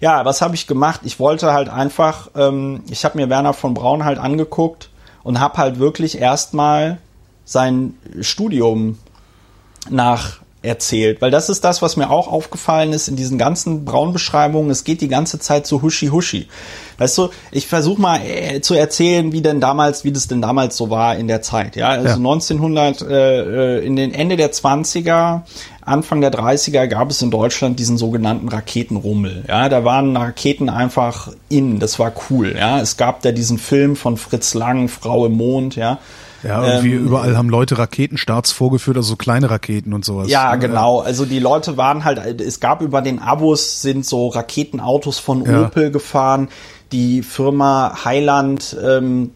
Ja, 0.00 0.24
was 0.24 0.42
habe 0.42 0.54
ich 0.54 0.66
gemacht? 0.66 1.00
Ich 1.04 1.20
wollte 1.20 1.52
halt 1.52 1.68
einfach, 1.68 2.30
ähm, 2.36 2.82
ich 2.90 3.04
habe 3.04 3.18
mir 3.18 3.30
Werner 3.30 3.52
von 3.52 3.74
Braun 3.74 4.04
halt 4.04 4.18
angeguckt 4.18 4.90
und 5.22 5.40
habe 5.40 5.58
halt 5.58 5.78
wirklich 5.78 6.18
erstmal 6.18 6.98
sein 7.44 7.94
Studium 8.20 8.98
nach 9.88 10.40
erzählt, 10.68 11.20
weil 11.20 11.30
das 11.30 11.48
ist 11.48 11.64
das, 11.64 11.82
was 11.82 11.96
mir 11.96 12.10
auch 12.10 12.28
aufgefallen 12.28 12.92
ist 12.92 13.08
in 13.08 13.16
diesen 13.16 13.38
ganzen 13.38 13.84
Braunbeschreibungen. 13.84 14.70
Es 14.70 14.84
geht 14.84 15.00
die 15.00 15.08
ganze 15.08 15.38
Zeit 15.38 15.66
so 15.66 15.82
huschi 15.82 16.08
huschi. 16.08 16.46
Weißt 16.98 17.16
du, 17.18 17.30
ich 17.50 17.66
versuche 17.66 18.00
mal 18.00 18.20
äh, 18.20 18.60
zu 18.60 18.74
erzählen, 18.74 19.32
wie 19.32 19.40
denn 19.40 19.60
damals, 19.60 20.04
wie 20.04 20.12
das 20.12 20.28
denn 20.28 20.42
damals 20.42 20.76
so 20.76 20.90
war 20.90 21.16
in 21.16 21.28
der 21.28 21.42
Zeit. 21.42 21.76
Ja, 21.76 21.88
also 21.88 22.08
ja. 22.08 22.14
1900 22.14 23.02
äh, 23.02 23.78
äh, 23.78 23.86
in 23.86 23.96
den 23.96 24.12
Ende 24.12 24.36
der 24.36 24.52
20er, 24.52 25.42
Anfang 25.80 26.20
der 26.20 26.32
30er 26.32 26.86
gab 26.86 27.10
es 27.10 27.22
in 27.22 27.30
Deutschland 27.30 27.78
diesen 27.78 27.96
sogenannten 27.96 28.48
Raketenrummel. 28.48 29.44
Ja, 29.48 29.68
da 29.68 29.84
waren 29.84 30.16
Raketen 30.16 30.68
einfach 30.68 31.32
in. 31.48 31.78
Das 31.78 31.98
war 31.98 32.12
cool. 32.28 32.54
Ja, 32.58 32.80
es 32.80 32.96
gab 32.96 33.22
da 33.22 33.32
diesen 33.32 33.58
Film 33.58 33.96
von 33.96 34.16
Fritz 34.16 34.54
Lang, 34.54 34.88
Frau 34.88 35.24
im 35.26 35.32
Mond. 35.32 35.76
Ja 35.76 35.98
ja, 36.42 36.66
irgendwie 36.66 36.94
ähm, 36.94 37.06
überall 37.06 37.36
haben 37.36 37.48
Leute 37.48 37.78
Raketenstarts 37.78 38.52
vorgeführt, 38.52 38.96
also 38.96 39.10
so 39.10 39.16
kleine 39.16 39.50
Raketen 39.50 39.92
und 39.92 40.04
sowas. 40.04 40.28
Ja, 40.28 40.56
genau. 40.56 41.00
Also 41.00 41.24
die 41.24 41.38
Leute 41.38 41.76
waren 41.76 42.04
halt, 42.04 42.40
es 42.40 42.60
gab 42.60 42.82
über 42.82 43.02
den 43.02 43.18
Abos 43.20 43.82
sind 43.82 44.06
so 44.06 44.28
Raketenautos 44.28 45.18
von 45.18 45.44
ja. 45.44 45.66
Opel 45.66 45.90
gefahren. 45.90 46.48
Die 46.92 47.22
Firma 47.22 48.04
Highland 48.04 48.76
ähm, 48.82 49.32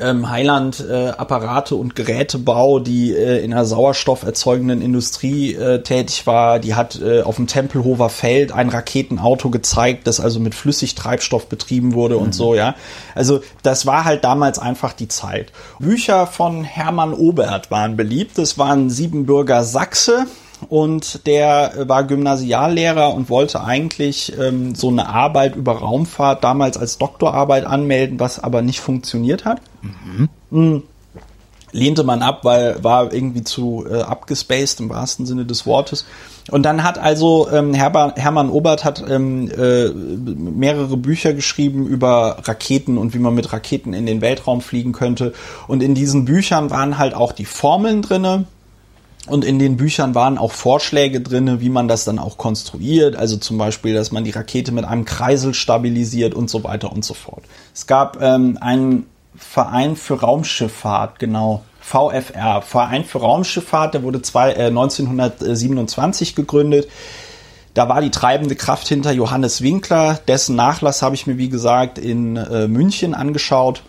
ähm, 0.00 0.30
Heiland 0.30 0.84
äh, 0.88 1.08
Apparate 1.08 1.74
und 1.74 1.94
Gerätebau, 1.94 2.78
die 2.78 3.14
äh, 3.14 3.44
in 3.44 3.52
einer 3.52 3.64
sauerstofferzeugenden 3.64 4.80
Industrie 4.80 5.54
äh, 5.54 5.82
tätig 5.82 6.26
war. 6.26 6.58
Die 6.58 6.74
hat 6.74 7.00
äh, 7.00 7.22
auf 7.22 7.36
dem 7.36 7.46
Tempelhofer 7.46 8.08
Feld 8.08 8.52
ein 8.52 8.68
Raketenauto 8.68 9.50
gezeigt, 9.50 10.06
das 10.06 10.20
also 10.20 10.40
mit 10.40 10.54
Flüssigtreibstoff 10.54 11.46
betrieben 11.46 11.94
wurde 11.94 12.16
mhm. 12.16 12.22
und 12.22 12.34
so, 12.34 12.54
ja. 12.54 12.74
Also 13.14 13.40
das 13.62 13.86
war 13.86 14.04
halt 14.04 14.24
damals 14.24 14.58
einfach 14.58 14.92
die 14.92 15.08
Zeit. 15.08 15.52
Bücher 15.78 16.26
von 16.26 16.64
Hermann 16.64 17.12
Obert 17.14 17.70
waren 17.70 17.96
beliebt. 17.96 18.38
Das 18.38 18.58
waren 18.58 18.90
Siebenbürger 18.90 19.64
Sachse 19.64 20.26
und 20.68 21.26
der 21.26 21.84
war 21.86 22.04
Gymnasiallehrer 22.04 23.14
und 23.14 23.30
wollte 23.30 23.62
eigentlich 23.62 24.32
ähm, 24.38 24.74
so 24.74 24.88
eine 24.88 25.08
Arbeit 25.08 25.56
über 25.56 25.78
Raumfahrt 25.78 26.42
damals 26.44 26.76
als 26.76 26.98
Doktorarbeit 26.98 27.64
anmelden, 27.64 28.18
was 28.20 28.42
aber 28.42 28.62
nicht 28.62 28.80
funktioniert 28.80 29.44
hat. 29.44 29.60
Mhm. 29.82 30.28
Mhm. 30.50 30.82
Lehnte 31.70 32.02
man 32.02 32.22
ab, 32.22 32.44
weil 32.44 32.82
war 32.82 33.12
irgendwie 33.12 33.44
zu 33.44 33.84
äh, 33.88 34.00
abgespaced 34.00 34.80
im 34.80 34.88
wahrsten 34.88 35.26
Sinne 35.26 35.44
des 35.44 35.66
Wortes. 35.66 36.06
Und 36.50 36.62
dann 36.62 36.82
hat 36.82 36.98
also 36.98 37.48
ähm, 37.52 37.74
Herber, 37.74 38.14
Hermann 38.16 38.48
Obert 38.48 38.84
hat 38.84 39.04
ähm, 39.06 39.50
äh, 39.50 39.90
mehrere 39.90 40.96
Bücher 40.96 41.34
geschrieben 41.34 41.86
über 41.86 42.38
Raketen 42.44 42.96
und 42.96 43.12
wie 43.12 43.18
man 43.18 43.34
mit 43.34 43.52
Raketen 43.52 43.92
in 43.92 44.06
den 44.06 44.22
Weltraum 44.22 44.62
fliegen 44.62 44.92
könnte. 44.92 45.34
Und 45.66 45.82
in 45.82 45.94
diesen 45.94 46.24
Büchern 46.24 46.70
waren 46.70 46.96
halt 46.96 47.12
auch 47.12 47.32
die 47.32 47.44
Formeln 47.44 48.00
drinne 48.00 48.46
und 49.26 49.44
in 49.44 49.58
den 49.58 49.76
Büchern 49.76 50.14
waren 50.14 50.38
auch 50.38 50.52
Vorschläge 50.52 51.20
drinne, 51.20 51.60
wie 51.60 51.68
man 51.68 51.88
das 51.88 52.04
dann 52.04 52.18
auch 52.18 52.38
konstruiert. 52.38 53.16
Also 53.16 53.36
zum 53.36 53.58
Beispiel, 53.58 53.94
dass 53.94 54.12
man 54.12 54.24
die 54.24 54.30
Rakete 54.30 54.72
mit 54.72 54.84
einem 54.84 55.04
Kreisel 55.04 55.54
stabilisiert 55.54 56.34
und 56.34 56.48
so 56.48 56.64
weiter 56.64 56.92
und 56.92 57.04
so 57.04 57.14
fort. 57.14 57.44
Es 57.74 57.86
gab 57.86 58.22
ähm, 58.22 58.58
einen 58.60 59.06
Verein 59.36 59.96
für 59.96 60.20
Raumschifffahrt, 60.20 61.18
genau. 61.18 61.62
VFR, 61.80 62.60
Verein 62.60 63.04
für 63.04 63.18
Raumschifffahrt, 63.18 63.94
der 63.94 64.02
wurde 64.02 64.20
zwei, 64.20 64.52
äh, 64.52 64.66
1927 64.66 66.34
gegründet. 66.34 66.88
Da 67.72 67.88
war 67.88 68.00
die 68.00 68.10
treibende 68.10 68.56
Kraft 68.56 68.88
hinter 68.88 69.12
Johannes 69.12 69.62
Winkler. 69.62 70.20
Dessen 70.26 70.56
Nachlass 70.56 71.00
habe 71.00 71.14
ich 71.14 71.26
mir, 71.26 71.38
wie 71.38 71.48
gesagt, 71.48 71.96
in 71.96 72.36
äh, 72.36 72.68
München 72.68 73.14
angeschaut. 73.14 73.82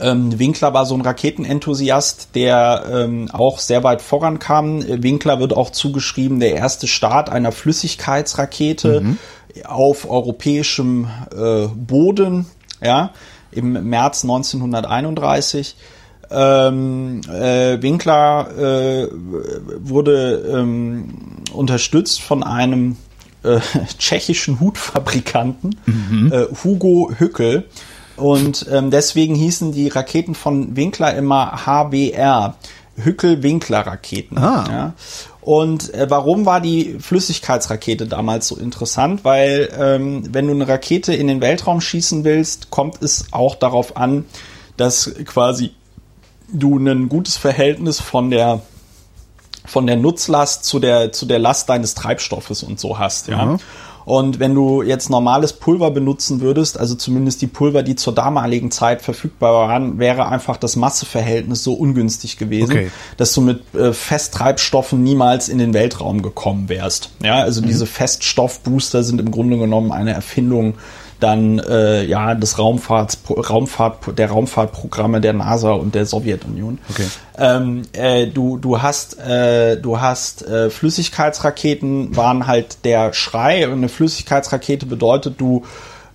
Ähm, 0.00 0.38
Winkler 0.38 0.74
war 0.74 0.86
so 0.86 0.94
ein 0.94 1.00
Raketenenthusiast, 1.00 2.30
der 2.34 2.84
ähm, 2.90 3.28
auch 3.32 3.58
sehr 3.58 3.84
weit 3.84 4.02
vorankam. 4.02 4.82
Winkler 5.02 5.40
wird 5.40 5.56
auch 5.56 5.70
zugeschrieben, 5.70 6.40
der 6.40 6.54
erste 6.54 6.86
Start 6.86 7.30
einer 7.30 7.52
Flüssigkeitsrakete 7.52 9.00
mhm. 9.00 9.18
auf 9.64 10.08
europäischem 10.08 11.08
äh, 11.36 11.68
Boden, 11.68 12.46
ja, 12.82 13.12
im 13.52 13.88
März 13.88 14.24
1931. 14.24 15.76
Ähm, 16.30 17.20
äh, 17.30 17.80
Winkler 17.80 18.50
äh, 18.58 19.08
wurde 19.12 20.44
ähm, 20.52 21.42
unterstützt 21.52 22.20
von 22.20 22.42
einem 22.42 22.96
äh, 23.44 23.60
tschechischen 23.98 24.58
Hutfabrikanten, 24.58 25.76
mhm. 25.86 26.32
Äh, 26.32 26.46
Hugo 26.64 27.12
Hückel 27.16 27.68
und 28.16 28.66
ähm, 28.70 28.90
deswegen 28.90 29.34
hießen 29.34 29.72
die 29.72 29.88
Raketen 29.88 30.34
von 30.34 30.76
Winkler 30.76 31.14
immer 31.14 31.66
HBR, 31.66 32.56
Hückel-Winkler-Raketen. 32.96 34.38
Ah. 34.38 34.64
Ja. 34.68 34.92
Und 35.40 35.92
äh, 35.92 36.06
warum 36.08 36.46
war 36.46 36.60
die 36.60 36.96
Flüssigkeitsrakete 37.00 38.06
damals 38.06 38.48
so 38.48 38.56
interessant? 38.56 39.24
Weil 39.24 39.68
ähm, 39.78 40.32
wenn 40.32 40.46
du 40.46 40.52
eine 40.52 40.66
Rakete 40.66 41.12
in 41.12 41.26
den 41.26 41.40
Weltraum 41.40 41.80
schießen 41.80 42.24
willst, 42.24 42.70
kommt 42.70 43.02
es 43.02 43.26
auch 43.32 43.54
darauf 43.54 43.96
an, 43.96 44.24
dass 44.76 45.12
quasi 45.26 45.72
du 46.52 46.78
ein 46.78 47.08
gutes 47.08 47.36
Verhältnis 47.36 48.00
von 48.00 48.30
der 48.30 48.62
von 49.66 49.86
der 49.86 49.96
Nutzlast 49.96 50.64
zu 50.64 50.78
der 50.78 51.12
zu 51.12 51.26
der 51.26 51.38
Last 51.38 51.68
deines 51.68 51.94
Treibstoffes 51.94 52.62
und 52.62 52.78
so 52.78 52.98
hast, 52.98 53.28
ja. 53.28 53.44
Mhm. 53.44 53.58
Und 54.04 54.38
wenn 54.38 54.54
du 54.54 54.82
jetzt 54.82 55.10
normales 55.10 55.54
Pulver 55.54 55.90
benutzen 55.90 56.40
würdest, 56.40 56.78
also 56.78 56.94
zumindest 56.94 57.42
die 57.42 57.46
Pulver, 57.46 57.82
die 57.82 57.96
zur 57.96 58.14
damaligen 58.14 58.70
Zeit 58.70 59.02
verfügbar 59.02 59.68
waren, 59.68 59.98
wäre 59.98 60.28
einfach 60.28 60.56
das 60.56 60.76
Masseverhältnis 60.76 61.64
so 61.64 61.74
ungünstig 61.74 62.36
gewesen, 62.36 62.72
okay. 62.72 62.90
dass 63.16 63.32
du 63.32 63.40
mit 63.40 63.74
äh, 63.74 63.92
Festtreibstoffen 63.92 65.02
niemals 65.02 65.48
in 65.48 65.58
den 65.58 65.74
Weltraum 65.74 66.22
gekommen 66.22 66.68
wärst. 66.68 67.10
Ja, 67.22 67.40
also 67.40 67.62
mhm. 67.62 67.66
diese 67.66 67.86
Feststoffbooster 67.86 69.02
sind 69.02 69.20
im 69.20 69.30
Grunde 69.30 69.58
genommen 69.58 69.92
eine 69.92 70.12
Erfindung 70.12 70.74
dann 71.20 71.58
äh, 71.58 72.04
ja 72.04 72.34
des 72.34 72.58
Raumfahrts, 72.58 73.18
Raumfahrt, 73.28 74.18
der 74.18 74.30
Raumfahrtprogramme 74.30 75.20
der 75.20 75.32
NASA 75.32 75.72
und 75.72 75.94
der 75.94 76.06
Sowjetunion. 76.06 76.78
Okay. 76.90 77.06
Ähm, 77.38 77.82
äh, 77.92 78.26
du, 78.26 78.58
du 78.58 78.82
hast, 78.82 79.18
äh, 79.20 79.76
du 79.76 80.00
hast 80.00 80.46
äh, 80.46 80.70
Flüssigkeitsraketen 80.70 82.16
waren 82.16 82.46
halt 82.46 82.84
der 82.84 83.12
Schrei 83.12 83.66
und 83.66 83.74
eine 83.74 83.88
Flüssigkeitsrakete 83.88 84.86
bedeutet, 84.86 85.40
du 85.40 85.64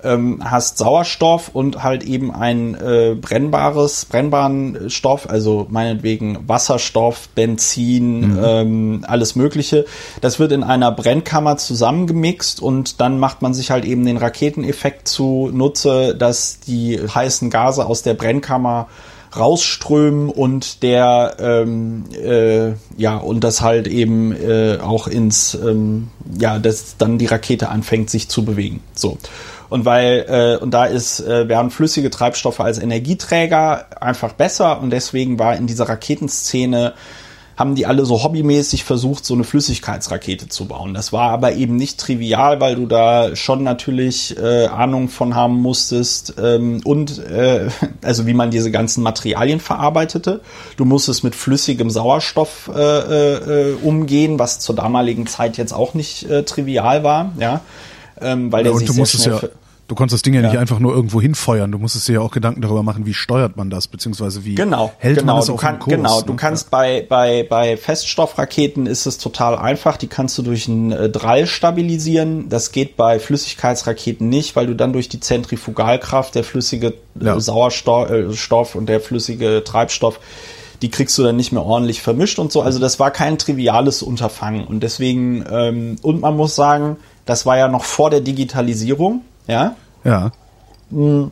ähm, 0.04 0.40
hast 0.44 0.78
Sauerstoff 0.78 1.50
und 1.54 1.84
halt 1.84 2.04
eben 2.04 2.34
ein 2.34 2.76
äh, 2.76 3.16
brennbares, 3.20 4.06
brennbaren 4.06 4.90
Stoff, 4.90 5.30
also 5.30 5.68
meinetwegen 5.70 6.48
Wasserstoff, 6.48 7.30
Benzin, 7.30 8.34
mhm. 8.34 8.40
ähm, 8.44 9.06
alles 9.08 9.36
Mögliche. 9.36 9.86
Das 10.22 10.40
wird 10.40 10.52
in 10.52 10.64
einer 10.64 10.92
Brennkammer 10.92 11.58
zusammengemixt 11.58 12.62
und 12.62 13.02
dann 13.02 13.20
macht 13.20 13.42
man 13.42 13.54
sich 13.54 13.72
halt 13.72 13.86
eben 13.86 14.06
den 14.06 14.18
Raketeneffekt 14.18 15.08
zunutze, 15.08 16.16
dass 16.16 16.60
die 16.60 17.00
heißen 17.00 17.50
Gase 17.50 17.86
aus 17.86 18.02
der 18.02 18.14
Brennkammer 18.14 18.88
rausströmen 19.36 20.30
und 20.30 20.82
der 20.84 21.36
ähm, 21.40 22.06
äh, 22.14 22.74
ja 22.98 23.18
und 23.18 23.44
das 23.44 23.62
halt 23.62 23.88
eben 23.88 24.32
äh, 24.32 24.78
auch 24.82 25.08
ins 25.08 25.54
ähm, 25.54 26.10
ja 26.40 26.60
dass 26.60 26.98
dann 26.98 27.18
die 27.18 27.28
Rakete 27.28 27.70
anfängt 27.70 28.10
sich 28.10 28.30
zu 28.30 28.44
bewegen. 28.44 28.82
So. 28.94 29.18
Und 29.70 29.86
weil, 29.86 30.26
äh, 30.28 30.64
und 30.64 30.74
da 30.74 30.86
ist, 30.86 31.20
äh, 31.20 31.48
wären 31.48 31.70
flüssige 31.70 32.10
Treibstoffe 32.10 32.60
als 32.60 32.80
Energieträger 32.80 34.02
einfach 34.02 34.34
besser 34.34 34.82
und 34.82 34.90
deswegen 34.90 35.38
war 35.38 35.56
in 35.56 35.68
dieser 35.68 35.88
Raketenszene 35.88 36.94
haben 37.60 37.76
die 37.76 37.86
alle 37.86 38.06
so 38.06 38.24
hobbymäßig 38.24 38.86
versucht, 38.86 39.26
so 39.26 39.34
eine 39.34 39.44
Flüssigkeitsrakete 39.44 40.48
zu 40.48 40.66
bauen. 40.66 40.94
Das 40.94 41.12
war 41.12 41.32
aber 41.32 41.52
eben 41.54 41.76
nicht 41.76 42.00
trivial, 42.00 42.62
weil 42.62 42.78
du 42.78 42.86
da 42.86 43.36
schon 43.36 43.64
natürlich 43.64 44.38
äh, 44.38 44.68
Ahnung 44.68 45.10
von 45.10 45.36
haben 45.36 45.56
musstest 45.62 46.36
ähm, 46.42 46.80
und 46.86 47.20
äh, 47.20 47.68
also 48.02 48.26
wie 48.26 48.34
man 48.34 48.50
diese 48.50 48.72
ganzen 48.72 49.04
Materialien 49.04 49.60
verarbeitete. 49.60 50.40
Du 50.78 50.86
musstest 50.86 51.26
mit 51.26 51.36
flüssigem 51.36 51.90
Sauerstoff 51.90 52.72
äh, 52.74 52.80
äh, 52.80 53.74
umgehen, 53.84 54.40
was 54.40 54.60
zur 54.60 54.78
damaligen 54.78 55.28
Zeit 55.28 55.58
jetzt 55.58 55.74
auch 55.74 55.94
nicht 55.94 56.30
äh, 56.30 56.44
trivial 56.44 57.04
war, 57.04 57.34
ja. 57.38 57.60
Ähm, 58.22 58.54
weil 58.54 58.66
ja, 58.66 58.72
der 58.72 58.80
sich 58.80 58.90
sehr 58.90 59.06
schnell 59.06 59.40
ja 59.44 59.50
Du 59.90 59.96
konntest 59.96 60.14
das 60.14 60.22
Ding 60.22 60.36
ja, 60.36 60.42
ja, 60.42 60.50
nicht 60.50 60.60
einfach 60.60 60.78
nur 60.78 60.94
irgendwo 60.94 61.20
hinfeuern. 61.20 61.72
Du 61.72 61.80
musstest 61.80 62.08
dir 62.08 62.14
ja 62.14 62.20
auch 62.22 62.30
Gedanken 62.30 62.62
darüber 62.62 62.84
machen, 62.84 63.08
wie 63.08 63.16
steuert 63.16 63.58
man 63.58 63.72
das, 63.72 63.88
beziehungsweise 63.88 64.46
wie 64.46 64.54
genau, 64.54 64.92
hält 65.00 65.18
genau, 65.18 65.34
man 65.34 65.40
es 65.42 65.48
du 65.48 65.54
auf 65.56 65.62
kann, 65.62 65.80
Kurs. 65.80 65.96
Genau, 65.96 66.22
du 66.22 66.34
ne? 66.34 66.38
kannst 66.38 66.66
ja. 66.66 66.78
bei, 66.78 67.06
bei, 67.10 67.44
bei 67.50 67.76
Feststoffraketen 67.76 68.86
ist 68.86 69.08
es 69.08 69.18
total 69.18 69.58
einfach. 69.58 69.98
Die 69.98 70.06
kannst 70.06 70.38
du 70.38 70.44
durch 70.44 70.70
einen 70.70 70.92
äh, 70.92 71.10
Drall 71.10 71.48
stabilisieren. 71.48 72.50
Das 72.50 72.72
geht 72.72 72.98
bei 72.98 73.20
Flüssigkeitsraketen 73.20 74.30
nicht, 74.30 74.56
weil 74.56 74.68
du 74.68 74.76
dann 74.76 74.94
durch 74.94 75.10
die 75.10 75.20
Zentrifugalkraft 75.20 76.36
der 76.36 76.44
flüssige 76.44 76.90
äh, 77.20 77.26
ja. 77.26 77.40
Sauerstoff 77.40 78.76
äh, 78.76 78.78
und 78.78 78.88
der 78.88 79.02
flüssige 79.02 79.64
Treibstoff 79.66 80.20
die 80.82 80.90
kriegst 80.90 81.18
du 81.18 81.24
dann 81.24 81.36
nicht 81.36 81.52
mehr 81.52 81.66
ordentlich 81.66 82.02
vermischt 82.02 82.40
und 82.40 82.54
so. 82.54 82.62
Also 82.62 82.80
das 82.80 83.02
war 83.02 83.12
kein 83.12 83.38
triviales 83.38 84.02
Unterfangen. 84.02 84.66
Und 84.66 84.82
deswegen, 84.82 85.44
ähm, 85.52 85.98
und 86.02 86.22
man 86.22 86.38
muss 86.38 86.56
sagen, 86.56 86.96
das 87.26 87.46
war 87.46 87.58
ja 87.58 87.68
noch 87.68 87.84
vor 87.84 88.10
der 88.10 88.22
Digitalisierung. 88.22 89.24
Ja. 89.50 89.76
Ja. 90.04 90.32
Hm. 90.92 91.32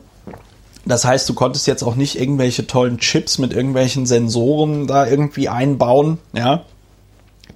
Das 0.84 1.04
heißt, 1.04 1.28
du 1.28 1.34
konntest 1.34 1.66
jetzt 1.66 1.82
auch 1.82 1.94
nicht 1.94 2.18
irgendwelche 2.18 2.66
tollen 2.66 2.98
Chips 2.98 3.38
mit 3.38 3.52
irgendwelchen 3.52 4.06
Sensoren 4.06 4.86
da 4.86 5.06
irgendwie 5.06 5.48
einbauen, 5.48 6.18
ja, 6.32 6.64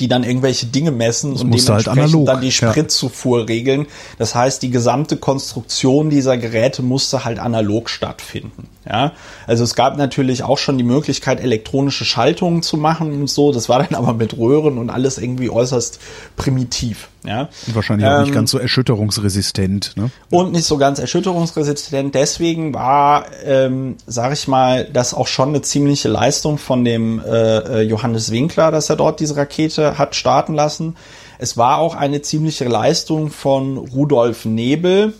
die 0.00 0.08
dann 0.08 0.22
irgendwelche 0.22 0.66
Dinge 0.66 0.90
messen 0.90 1.32
das 1.32 1.42
und 1.42 1.50
halt 1.50 1.86
dementsprechend 1.86 2.14
halt 2.14 2.28
dann 2.28 2.40
die 2.40 2.52
Spritzufuhr 2.52 3.40
ja. 3.40 3.44
regeln. 3.46 3.86
Das 4.18 4.34
heißt, 4.34 4.62
die 4.62 4.70
gesamte 4.70 5.16
Konstruktion 5.16 6.10
dieser 6.10 6.36
Geräte 6.36 6.82
musste 6.82 7.24
halt 7.24 7.38
analog 7.38 7.88
stattfinden. 7.88 8.68
Ja, 8.88 9.12
also 9.46 9.62
es 9.62 9.74
gab 9.76 9.96
natürlich 9.96 10.42
auch 10.42 10.58
schon 10.58 10.76
die 10.76 10.84
Möglichkeit, 10.84 11.40
elektronische 11.40 12.04
Schaltungen 12.04 12.62
zu 12.62 12.76
machen 12.76 13.12
und 13.12 13.30
so. 13.30 13.52
Das 13.52 13.68
war 13.68 13.82
dann 13.82 13.94
aber 13.98 14.12
mit 14.12 14.36
Röhren 14.36 14.78
und 14.78 14.90
alles 14.90 15.18
irgendwie 15.18 15.50
äußerst 15.50 16.00
primitiv. 16.36 17.08
Ja, 17.24 17.48
und 17.68 17.74
wahrscheinlich 17.76 18.06
ähm, 18.06 18.12
auch 18.14 18.20
nicht 18.20 18.28
ähm, 18.30 18.34
ganz 18.34 18.50
so 18.50 18.58
erschütterungsresistent. 18.58 19.92
Ne? 19.96 20.10
Und 20.30 20.50
nicht 20.50 20.64
so 20.64 20.76
ganz 20.76 20.98
erschütterungsresistent. 20.98 22.14
Deswegen 22.16 22.74
war, 22.74 23.26
ähm, 23.44 23.96
sage 24.06 24.34
ich 24.34 24.48
mal, 24.48 24.84
das 24.92 25.14
auch 25.14 25.28
schon 25.28 25.50
eine 25.50 25.62
ziemliche 25.62 26.08
Leistung 26.08 26.58
von 26.58 26.84
dem 26.84 27.20
äh, 27.20 27.58
äh, 27.58 27.80
Johannes 27.82 28.32
Winkler, 28.32 28.72
dass 28.72 28.90
er 28.90 28.96
dort 28.96 29.20
diese 29.20 29.36
Rakete 29.36 29.98
hat 29.98 30.16
starten 30.16 30.54
lassen. 30.54 30.96
Es 31.38 31.56
war 31.56 31.78
auch 31.78 31.94
eine 31.94 32.22
ziemliche 32.22 32.64
Leistung 32.64 33.30
von 33.30 33.76
Rudolf 33.76 34.44
Nebel, 34.44 35.12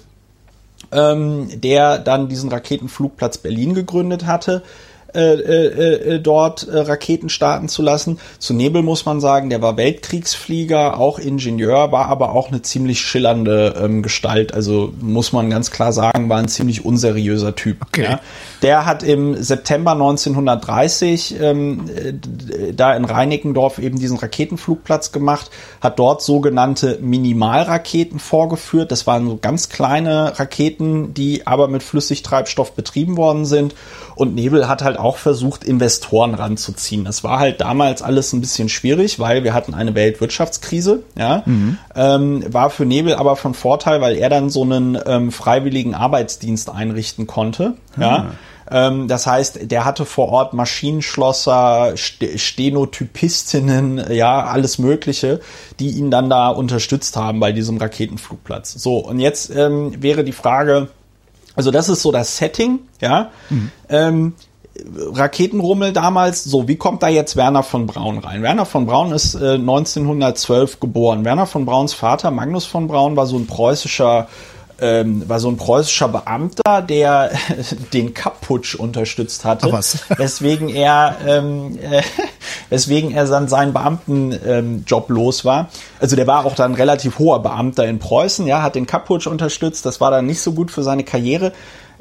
ähm, 0.93 1.49
der 1.61 1.99
dann 1.99 2.29
diesen 2.29 2.51
Raketenflugplatz 2.51 3.39
Berlin 3.39 3.75
gegründet 3.75 4.27
hatte. 4.27 4.63
Äh, 5.15 5.35
äh, 5.35 6.15
äh, 6.15 6.21
dort 6.21 6.67
äh, 6.67 6.79
Raketen 6.79 7.29
starten 7.29 7.69
zu 7.69 7.83
lassen. 7.83 8.19
Zu 8.39 8.55
Nebel 8.55 8.83
muss 8.83 9.05
man 9.05 9.21
sagen, 9.21 9.51
der 9.51 9.61
war 9.61 9.77
Weltkriegsflieger, 9.77 10.99
auch 10.99 11.19
Ingenieur, 11.19 11.93
war 11.93 12.07
aber 12.07 12.33
auch 12.33 12.49
eine 12.49 12.63
ziemlich 12.63 13.03
schillernde 13.03 13.75
ähm, 13.79 14.03
Gestalt. 14.03 14.55
Also 14.55 14.95
muss 15.03 15.35
man 15.35 15.51
ganz 15.51 15.71
klar 15.71 15.93
sagen, 15.93 16.31
war 16.31 16.39
ein 16.39 16.49
ziemlich 16.49 16.87
unseriöser 16.87 17.55
Typ. 17.55 17.83
Okay. 17.89 18.05
Ja. 18.05 18.21
Der 18.63 18.87
hat 18.87 19.03
im 19.03 19.35
September 19.43 19.93
1930 19.93 21.39
ähm, 21.39 21.91
äh, 21.95 22.73
da 22.73 22.97
in 22.97 23.05
Reinickendorf 23.05 23.81
eben 23.81 23.99
diesen 23.99 24.17
Raketenflugplatz 24.17 25.13
gemacht, 25.13 25.51
hat 25.83 25.99
dort 25.99 26.23
sogenannte 26.23 26.99
Minimalraketen 27.03 28.19
vorgeführt. 28.19 28.91
Das 28.91 29.07
waren 29.07 29.27
so 29.27 29.37
ganz 29.37 29.69
kleine 29.69 30.39
Raketen, 30.39 31.13
die 31.13 31.47
aber 31.47 31.69
mit 31.69 31.83
Flüssigtreibstoff 31.83 32.73
betrieben 32.73 33.19
worden 33.19 33.45
sind. 33.45 33.75
Und 34.15 34.35
Nebel 34.35 34.69
hat 34.69 34.83
halt 34.83 34.99
auch 35.03 35.17
versucht, 35.17 35.65
Investoren 35.65 36.35
ranzuziehen. 36.35 37.05
Das 37.05 37.25
war 37.25 37.39
halt 37.39 37.61
damals 37.61 38.03
alles 38.03 38.33
ein 38.33 38.41
bisschen 38.41 38.69
schwierig, 38.69 39.19
weil 39.19 39.45
wir 39.45 39.53
hatten 39.53 39.75
eine 39.75 39.95
Weltwirtschaftskrise. 39.95 41.03
Ja, 41.19 41.43
mhm. 41.45 41.79
ähm, 41.95 42.45
war 42.53 42.71
für 42.71 42.87
Nebel 42.87 43.15
aber 43.15 43.37
von 43.37 43.55
Vorteil, 43.55 44.01
weil 44.01 44.17
er 44.17 44.31
dann 44.31 44.51
so 44.51 44.63
einen 44.63 44.99
ähm, 45.07 45.33
freiwilligen 45.33 45.95
Arbeitsdienst 45.95 46.71
einrichten 46.71 47.27
konnte. 47.27 47.75
Ja. 47.99 48.19
Mhm. 48.19 48.33
Das 49.07 49.27
heißt, 49.27 49.71
der 49.71 49.85
hatte 49.85 50.07
vor 50.07 50.31
Ort 50.31 50.55
Maschinenschlosser, 50.55 51.93
Stenotypistinnen, 51.97 54.11
ja, 54.11 54.45
alles 54.45 54.79
Mögliche, 54.79 55.41
die 55.79 55.91
ihn 55.91 56.11
dann 56.11 56.31
da 56.31 56.49
unterstützt 56.49 57.19
haben 57.19 57.39
bei 57.39 57.53
diesem 57.53 57.77
Raketenflugplatz. 57.77 58.73
So, 58.73 58.97
und 58.99 59.21
jetzt 59.21 59.55
ähm, 59.55 60.01
wäre 60.01 60.25
die 60.25 60.33
Frage, 60.33 60.89
also 61.55 61.71
das 61.71 61.91
ist 61.91 62.01
so 62.01 62.13
das 62.13 62.39
Setting, 62.39 62.79
ja. 63.01 63.31
Mhm. 63.51 63.71
Ähm, 63.91 64.33
Raketenrummel 65.15 65.93
damals, 65.93 66.45
so, 66.45 66.67
wie 66.67 66.77
kommt 66.77 67.03
da 67.03 67.09
jetzt 67.09 67.37
Werner 67.37 67.63
von 67.63 67.87
Braun 67.87 68.19
rein? 68.19 68.43
Werner 68.43 68.65
von 68.65 68.87
Braun 68.87 69.13
ist 69.13 69.35
äh, 69.35 69.55
1912 69.55 70.81
geboren. 70.81 71.25
Werner 71.25 71.47
von 71.47 71.67
Brauns 71.67 71.93
Vater, 71.93 72.31
Magnus 72.31 72.65
von 72.65 72.87
Braun, 72.87 73.17
war 73.17 73.27
so 73.27 73.37
ein 73.37 73.47
preußischer 73.47 74.29
ähm, 74.83 75.29
war 75.29 75.39
so 75.39 75.49
ein 75.49 75.57
preußischer 75.57 76.09
Beamter, 76.09 76.83
der 76.83 77.31
den 77.93 78.15
Kapp-Putsch 78.15 78.75
unterstützt 78.75 79.45
hatte, 79.45 79.69
Ach 79.69 79.73
was. 79.73 79.99
weswegen 80.19 80.69
er 80.69 81.17
ähm, 81.25 81.79
äh, 81.79 82.03
weswegen 82.69 83.13
er 83.13 83.27
dann 83.27 83.49
seinen 83.49 83.73
Beamtenjob 83.73 85.09
ähm, 85.09 85.15
los 85.15 85.45
war. 85.45 85.69
Also 86.01 86.17
der 86.17 86.27
war 86.27 86.45
auch 86.45 86.57
dann 86.57 86.75
relativ 86.75 87.19
hoher 87.19 87.43
Beamter 87.43 87.87
in 87.87 88.01
Preußen, 88.01 88.47
ja, 88.47 88.63
hat 88.63 88.75
den 88.75 88.87
Kapp-Putsch 88.87 89.29
unterstützt. 89.29 89.87
Das 89.87 90.01
war 90.01 90.11
dann 90.11 90.27
nicht 90.27 90.41
so 90.41 90.53
gut 90.53 90.71
für 90.71 90.83
seine 90.83 91.05
Karriere. 91.05 91.53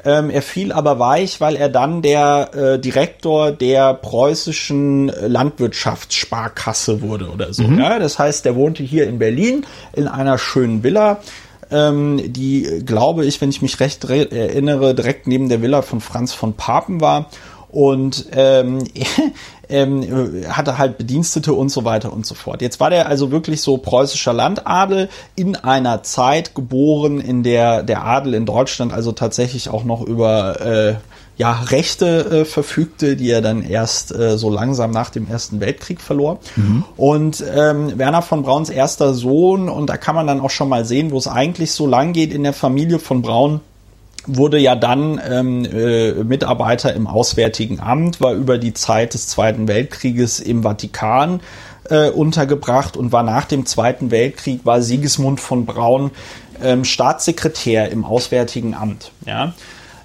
Ähm, 0.04 0.30
er 0.30 0.42
fiel 0.42 0.72
aber 0.72 0.98
weich, 0.98 1.40
weil 1.40 1.56
er 1.56 1.68
dann 1.68 2.02
der 2.02 2.50
äh, 2.54 2.78
Direktor 2.78 3.52
der 3.52 3.94
preußischen 3.94 5.08
Landwirtschaftssparkasse 5.08 7.02
wurde 7.02 7.30
oder 7.30 7.52
so. 7.52 7.62
Mhm. 7.62 7.78
Ja, 7.78 7.98
das 7.98 8.18
heißt, 8.18 8.44
der 8.44 8.56
wohnte 8.56 8.82
hier 8.82 9.06
in 9.06 9.18
Berlin 9.18 9.64
in 9.92 10.08
einer 10.08 10.38
schönen 10.38 10.82
Villa 10.82 11.20
ähm, 11.72 12.20
die, 12.32 12.82
glaube 12.84 13.24
ich, 13.24 13.40
wenn 13.40 13.48
ich 13.48 13.62
mich 13.62 13.80
recht 13.80 14.04
erinnere, 14.04 14.94
direkt 14.94 15.26
neben 15.26 15.48
der 15.48 15.62
Villa 15.62 15.82
von 15.82 16.00
Franz 16.00 16.34
von 16.34 16.54
Papen 16.54 17.00
war. 17.00 17.30
Und 17.72 18.26
ähm, 18.32 18.84
ähm, 19.68 20.44
hatte 20.48 20.78
halt 20.78 20.98
Bedienstete 20.98 21.52
und 21.52 21.70
so 21.70 21.84
weiter 21.84 22.12
und 22.12 22.26
so 22.26 22.34
fort. 22.34 22.62
Jetzt 22.62 22.78
war 22.78 22.90
der 22.90 23.08
also 23.08 23.30
wirklich 23.30 23.62
so 23.62 23.78
preußischer 23.78 24.32
Landadel 24.32 25.08
in 25.34 25.56
einer 25.56 26.02
Zeit 26.02 26.54
geboren, 26.54 27.20
in 27.20 27.42
der 27.42 27.82
der 27.82 28.04
Adel 28.04 28.34
in 28.34 28.46
Deutschland 28.46 28.92
also 28.92 29.12
tatsächlich 29.12 29.70
auch 29.70 29.84
noch 29.84 30.02
über 30.02 30.60
äh, 30.60 30.94
ja, 31.38 31.52
Rechte 31.52 32.40
äh, 32.40 32.44
verfügte, 32.44 33.16
die 33.16 33.30
er 33.30 33.40
dann 33.40 33.62
erst 33.62 34.14
äh, 34.14 34.36
so 34.36 34.50
langsam 34.50 34.90
nach 34.90 35.10
dem 35.10 35.26
Ersten 35.28 35.60
Weltkrieg 35.60 36.00
verlor. 36.00 36.38
Mhm. 36.56 36.84
Und 36.96 37.42
ähm, 37.54 37.98
Werner 37.98 38.22
von 38.22 38.42
Brauns 38.42 38.68
erster 38.68 39.14
Sohn, 39.14 39.68
und 39.68 39.88
da 39.88 39.96
kann 39.96 40.14
man 40.14 40.26
dann 40.26 40.40
auch 40.40 40.50
schon 40.50 40.68
mal 40.68 40.84
sehen, 40.84 41.10
wo 41.10 41.18
es 41.18 41.26
eigentlich 41.26 41.72
so 41.72 41.86
lang 41.86 42.12
geht 42.12 42.32
in 42.32 42.42
der 42.42 42.52
Familie 42.52 42.98
von 42.98 43.22
Braun, 43.22 43.60
wurde 44.26 44.58
ja 44.58 44.76
dann 44.76 45.20
ähm, 45.28 45.64
äh, 45.64 46.12
Mitarbeiter 46.24 46.94
im 46.94 47.06
Auswärtigen 47.06 47.80
Amt, 47.80 48.20
war 48.20 48.34
über 48.34 48.58
die 48.58 48.74
Zeit 48.74 49.14
des 49.14 49.26
Zweiten 49.26 49.68
Weltkrieges 49.68 50.40
im 50.40 50.62
Vatikan 50.62 51.40
äh, 51.90 52.10
untergebracht 52.10 52.96
und 52.96 53.12
war 53.12 53.22
nach 53.22 53.44
dem 53.44 53.66
Zweiten 53.66 54.10
Weltkrieg, 54.10 54.64
war 54.64 54.82
Sigismund 54.82 55.40
von 55.40 55.66
Braun 55.66 56.10
ähm, 56.62 56.84
Staatssekretär 56.84 57.90
im 57.90 58.04
Auswärtigen 58.04 58.74
Amt. 58.74 59.12
Ja. 59.26 59.54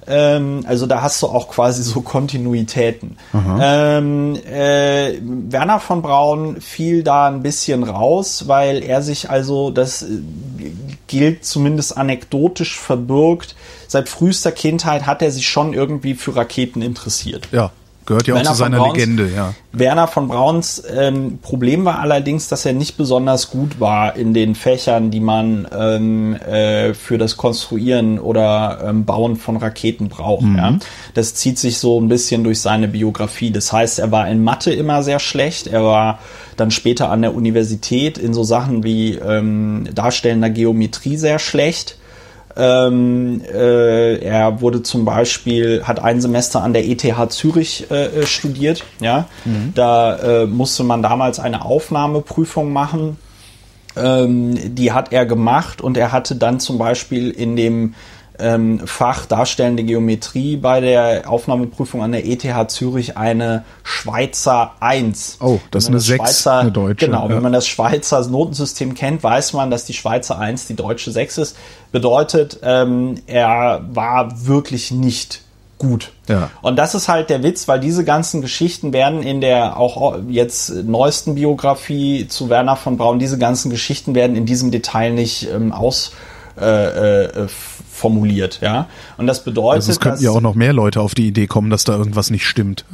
Ähm, 0.07 0.63
also 0.67 0.85
da 0.85 1.01
hast 1.01 1.21
du 1.21 1.27
auch 1.27 1.49
quasi 1.49 1.83
so 1.83 2.01
Kontinuitäten. 2.01 3.17
Ähm, 3.61 4.35
äh, 4.35 5.19
Werner 5.21 5.79
von 5.79 6.01
Braun 6.01 6.61
fiel 6.61 7.03
da 7.03 7.27
ein 7.27 7.43
bisschen 7.43 7.83
raus, 7.83 8.47
weil 8.47 8.83
er 8.83 9.01
sich 9.01 9.29
also, 9.29 9.69
das 9.69 10.03
äh, 10.03 10.07
gilt 11.07 11.45
zumindest 11.45 11.97
anekdotisch 11.97 12.77
verbirgt, 12.77 13.55
seit 13.87 14.09
frühester 14.09 14.51
Kindheit 14.51 15.05
hat 15.05 15.21
er 15.21 15.31
sich 15.31 15.47
schon 15.47 15.73
irgendwie 15.73 16.13
für 16.13 16.35
Raketen 16.35 16.81
interessiert. 16.81 17.49
Ja. 17.51 17.71
Gehört 18.07 18.25
ja 18.25 18.35
Werner 18.35 18.49
auch 18.49 18.53
zu 18.53 18.59
seiner 18.59 18.77
Brauns, 18.77 18.97
Legende, 18.97 19.29
ja. 19.35 19.53
Werner 19.73 20.07
von 20.07 20.29
Brauns 20.29 20.81
ähm, 20.95 21.39
Problem 21.41 21.83
war 21.83 21.99
allerdings, 21.99 22.47
dass 22.47 22.65
er 22.65 22.71
nicht 22.71 22.95
besonders 22.95 23.49
gut 23.49 23.81
war 23.81 24.15
in 24.15 24.33
den 24.33 24.55
Fächern, 24.55 25.11
die 25.11 25.19
man 25.19 25.67
ähm, 25.77 26.35
äh, 26.35 26.93
für 26.93 27.17
das 27.17 27.35
Konstruieren 27.35 28.17
oder 28.17 28.79
ähm, 28.87 29.03
Bauen 29.03 29.35
von 29.35 29.57
Raketen 29.57 30.07
braucht. 30.07 30.43
Mhm. 30.43 30.55
Ja. 30.55 30.79
Das 31.15 31.35
zieht 31.35 31.59
sich 31.59 31.79
so 31.79 31.99
ein 31.99 32.07
bisschen 32.07 32.45
durch 32.45 32.61
seine 32.61 32.87
Biografie. 32.87 33.51
Das 33.51 33.73
heißt, 33.73 33.99
er 33.99 34.09
war 34.09 34.29
in 34.29 34.41
Mathe 34.41 34.71
immer 34.71 35.03
sehr 35.03 35.19
schlecht. 35.19 35.67
Er 35.67 35.83
war 35.83 36.19
dann 36.55 36.71
später 36.71 37.11
an 37.11 37.21
der 37.21 37.35
Universität 37.35 38.17
in 38.17 38.33
so 38.33 38.45
Sachen 38.45 38.85
wie 38.85 39.15
ähm, 39.15 39.89
darstellender 39.93 40.49
Geometrie 40.49 41.17
sehr 41.17 41.39
schlecht. 41.39 41.97
Ähm, 42.57 43.41
äh, 43.53 44.17
er 44.17 44.61
wurde 44.61 44.81
zum 44.81 45.05
Beispiel, 45.05 45.83
hat 45.83 45.99
ein 45.99 46.21
Semester 46.21 46.63
an 46.63 46.73
der 46.73 46.87
ETH 46.87 47.05
Zürich 47.29 47.85
äh, 47.91 48.05
äh, 48.05 48.25
studiert. 48.25 48.83
Ja, 48.99 49.27
mhm. 49.45 49.73
da 49.75 50.15
äh, 50.17 50.45
musste 50.47 50.83
man 50.83 51.03
damals 51.03 51.39
eine 51.39 51.63
Aufnahmeprüfung 51.63 52.73
machen. 52.73 53.17
Ähm, 53.95 54.75
die 54.75 54.91
hat 54.91 55.13
er 55.13 55.25
gemacht 55.25 55.81
und 55.81 55.97
er 55.97 56.11
hatte 56.11 56.35
dann 56.35 56.59
zum 56.59 56.79
Beispiel 56.79 57.29
in 57.29 57.55
dem 57.55 57.93
ähm, 58.39 58.81
Fach 58.85 59.25
Darstellende 59.25 59.83
Geometrie 59.83 60.57
bei 60.57 60.79
der 60.81 61.29
Aufnahmeprüfung 61.29 62.01
an 62.01 62.11
der 62.11 62.25
ETH 62.25 62.71
Zürich 62.71 63.17
eine 63.17 63.63
Schweizer 63.83 64.73
1. 64.79 65.37
Oh, 65.41 65.59
das 65.71 65.83
ist 65.83 65.89
eine 65.89 65.99
6, 65.99 66.17
Schweizer, 66.17 66.59
eine 66.59 66.71
deutsche. 66.71 67.05
Genau, 67.05 67.29
ja. 67.29 67.35
wenn 67.35 67.43
man 67.43 67.53
das 67.53 67.67
Schweizer 67.67 68.25
Notensystem 68.27 68.93
kennt, 68.93 69.23
weiß 69.23 69.53
man, 69.53 69.71
dass 69.71 69.85
die 69.85 69.93
Schweizer 69.93 70.37
1 70.37 70.67
die 70.67 70.75
deutsche 70.75 71.11
6 71.11 71.37
ist. 71.37 71.57
Bedeutet, 71.91 72.59
ähm, 72.63 73.15
er 73.27 73.81
war 73.91 74.45
wirklich 74.47 74.91
nicht 74.91 75.41
gut. 75.77 76.11
Ja. 76.27 76.49
Und 76.61 76.77
das 76.77 76.95
ist 76.95 77.07
halt 77.07 77.29
der 77.29 77.43
Witz, 77.43 77.67
weil 77.67 77.79
diese 77.79 78.03
ganzen 78.03 78.41
Geschichten 78.41 78.93
werden 78.93 79.23
in 79.23 79.41
der 79.41 79.77
auch 79.77 80.17
jetzt 80.27 80.69
neuesten 80.69 81.35
Biografie 81.35 82.27
zu 82.27 82.49
Werner 82.49 82.75
von 82.75 82.97
Braun, 82.97 83.19
diese 83.19 83.37
ganzen 83.37 83.69
Geschichten 83.69 84.15
werden 84.15 84.35
in 84.35 84.45
diesem 84.45 84.71
Detail 84.71 85.11
nicht 85.11 85.49
ähm, 85.49 85.71
aus 85.71 86.13
äh, 86.59 87.25
äh, 87.25 87.47
formuliert, 87.97 88.59
ja. 88.61 88.87
Und 89.17 89.27
das 89.27 89.43
bedeutet, 89.43 89.75
also 89.75 89.91
es 89.91 89.99
könnten 89.99 90.23
ja 90.23 90.31
auch 90.31 90.41
noch 90.41 90.55
mehr 90.55 90.73
Leute 90.73 91.01
auf 91.01 91.15
die 91.15 91.27
Idee 91.27 91.47
kommen, 91.47 91.69
dass 91.69 91.83
da 91.83 91.97
irgendwas 91.97 92.29
nicht 92.29 92.45
stimmt. 92.45 92.85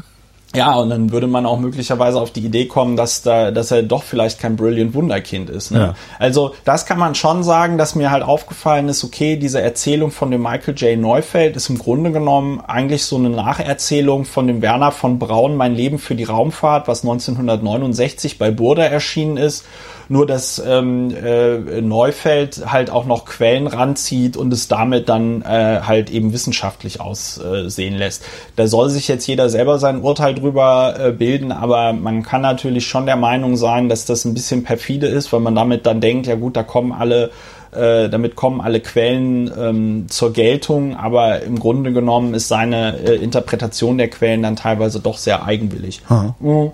Ja, 0.55 0.75
und 0.75 0.89
dann 0.89 1.11
würde 1.11 1.25
man 1.25 1.47
auch 1.47 1.59
möglicherweise 1.59 2.21
auf 2.21 2.29
die 2.29 2.41
Idee 2.45 2.67
kommen, 2.67 2.95
dass 2.95 3.23
da, 3.23 3.49
dass 3.49 3.71
er 3.71 3.81
doch 3.81 4.03
vielleicht 4.03 4.39
kein 4.39 4.55
Brilliant 4.55 4.93
Wunderkind 4.93 5.49
ist. 5.49 5.71
Ne? 5.71 5.79
Ja. 5.79 5.95
Also 6.19 6.53
das 6.63 6.85
kann 6.85 6.99
man 6.99 7.15
schon 7.15 7.43
sagen, 7.43 7.79
dass 7.79 7.95
mir 7.95 8.11
halt 8.11 8.21
aufgefallen 8.21 8.87
ist, 8.87 9.03
okay, 9.03 9.35
diese 9.35 9.61
Erzählung 9.61 10.11
von 10.11 10.29
dem 10.29 10.43
Michael 10.43 10.75
J. 10.75 10.99
Neufeld 10.99 11.55
ist 11.55 11.69
im 11.69 11.79
Grunde 11.79 12.11
genommen 12.11 12.61
eigentlich 12.61 13.03
so 13.05 13.15
eine 13.15 13.31
Nacherzählung 13.31 14.25
von 14.25 14.45
dem 14.45 14.61
Werner 14.61 14.91
von 14.91 15.17
Braun, 15.17 15.55
Mein 15.55 15.73
Leben 15.73 15.97
für 15.97 16.13
die 16.13 16.23
Raumfahrt, 16.23 16.87
was 16.87 17.01
1969 17.01 18.37
bei 18.37 18.51
Burda 18.51 18.83
erschienen 18.83 19.37
ist 19.37 19.65
nur 20.13 20.27
dass 20.27 20.61
ähm, 20.65 21.11
äh, 21.11 21.81
Neufeld 21.81 22.71
halt 22.71 22.91
auch 22.91 23.05
noch 23.05 23.25
Quellen 23.25 23.65
ranzieht 23.65 24.37
und 24.37 24.53
es 24.53 24.67
damit 24.67 25.09
dann 25.09 25.41
äh, 25.41 25.81
halt 25.81 26.11
eben 26.11 26.31
wissenschaftlich 26.33 27.01
aussehen 27.01 27.95
lässt. 27.95 28.23
Da 28.55 28.67
soll 28.67 28.89
sich 28.89 29.07
jetzt 29.07 29.25
jeder 29.25 29.49
selber 29.49 29.79
sein 29.79 30.01
Urteil 30.01 30.35
drüber 30.35 30.95
äh, 30.99 31.11
bilden, 31.11 31.51
aber 31.51 31.93
man 31.93 32.21
kann 32.21 32.41
natürlich 32.41 32.87
schon 32.87 33.07
der 33.07 33.15
Meinung 33.15 33.57
sein, 33.57 33.89
dass 33.89 34.05
das 34.05 34.23
ein 34.23 34.35
bisschen 34.35 34.63
perfide 34.63 35.07
ist, 35.07 35.33
weil 35.33 35.39
man 35.39 35.55
damit 35.55 35.87
dann 35.87 35.99
denkt, 35.99 36.27
ja 36.27 36.35
gut, 36.35 36.55
da 36.55 36.63
kommen 36.63 36.91
alle 36.91 37.31
äh, 37.71 38.07
damit 38.07 38.35
kommen 38.35 38.61
alle 38.61 38.81
Quellen 38.81 39.51
ähm, 39.57 40.05
zur 40.07 40.31
Geltung, 40.31 40.95
aber 40.95 41.41
im 41.41 41.57
Grunde 41.57 41.91
genommen 41.91 42.35
ist 42.35 42.47
seine 42.47 42.99
äh, 42.99 43.15
Interpretation 43.15 43.97
der 43.97 44.11
Quellen 44.11 44.43
dann 44.43 44.55
teilweise 44.55 44.99
doch 44.99 45.17
sehr 45.17 45.43
eigenwillig. 45.43 46.01
Mhm. 46.07 46.71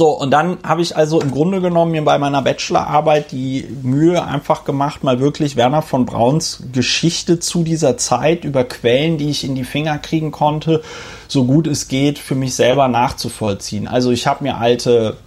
So, 0.00 0.18
und 0.18 0.30
dann 0.30 0.56
habe 0.62 0.80
ich 0.80 0.96
also 0.96 1.20
im 1.20 1.30
Grunde 1.30 1.60
genommen 1.60 1.92
mir 1.92 2.02
bei 2.02 2.16
meiner 2.16 2.40
Bachelorarbeit 2.40 3.32
die 3.32 3.68
Mühe 3.82 4.24
einfach 4.24 4.64
gemacht, 4.64 5.04
mal 5.04 5.20
wirklich 5.20 5.56
Werner 5.56 5.82
von 5.82 6.06
Brauns 6.06 6.62
Geschichte 6.72 7.38
zu 7.38 7.64
dieser 7.64 7.98
Zeit 7.98 8.44
über 8.46 8.64
Quellen, 8.64 9.18
die 9.18 9.28
ich 9.28 9.44
in 9.44 9.54
die 9.54 9.64
Finger 9.64 9.98
kriegen 9.98 10.30
konnte, 10.30 10.80
so 11.28 11.44
gut 11.44 11.66
es 11.66 11.88
geht, 11.88 12.18
für 12.18 12.34
mich 12.34 12.54
selber 12.54 12.88
nachzuvollziehen. 12.88 13.86
Also 13.88 14.10
ich 14.10 14.26
habe 14.26 14.42
mir 14.42 14.56
alte 14.56 15.18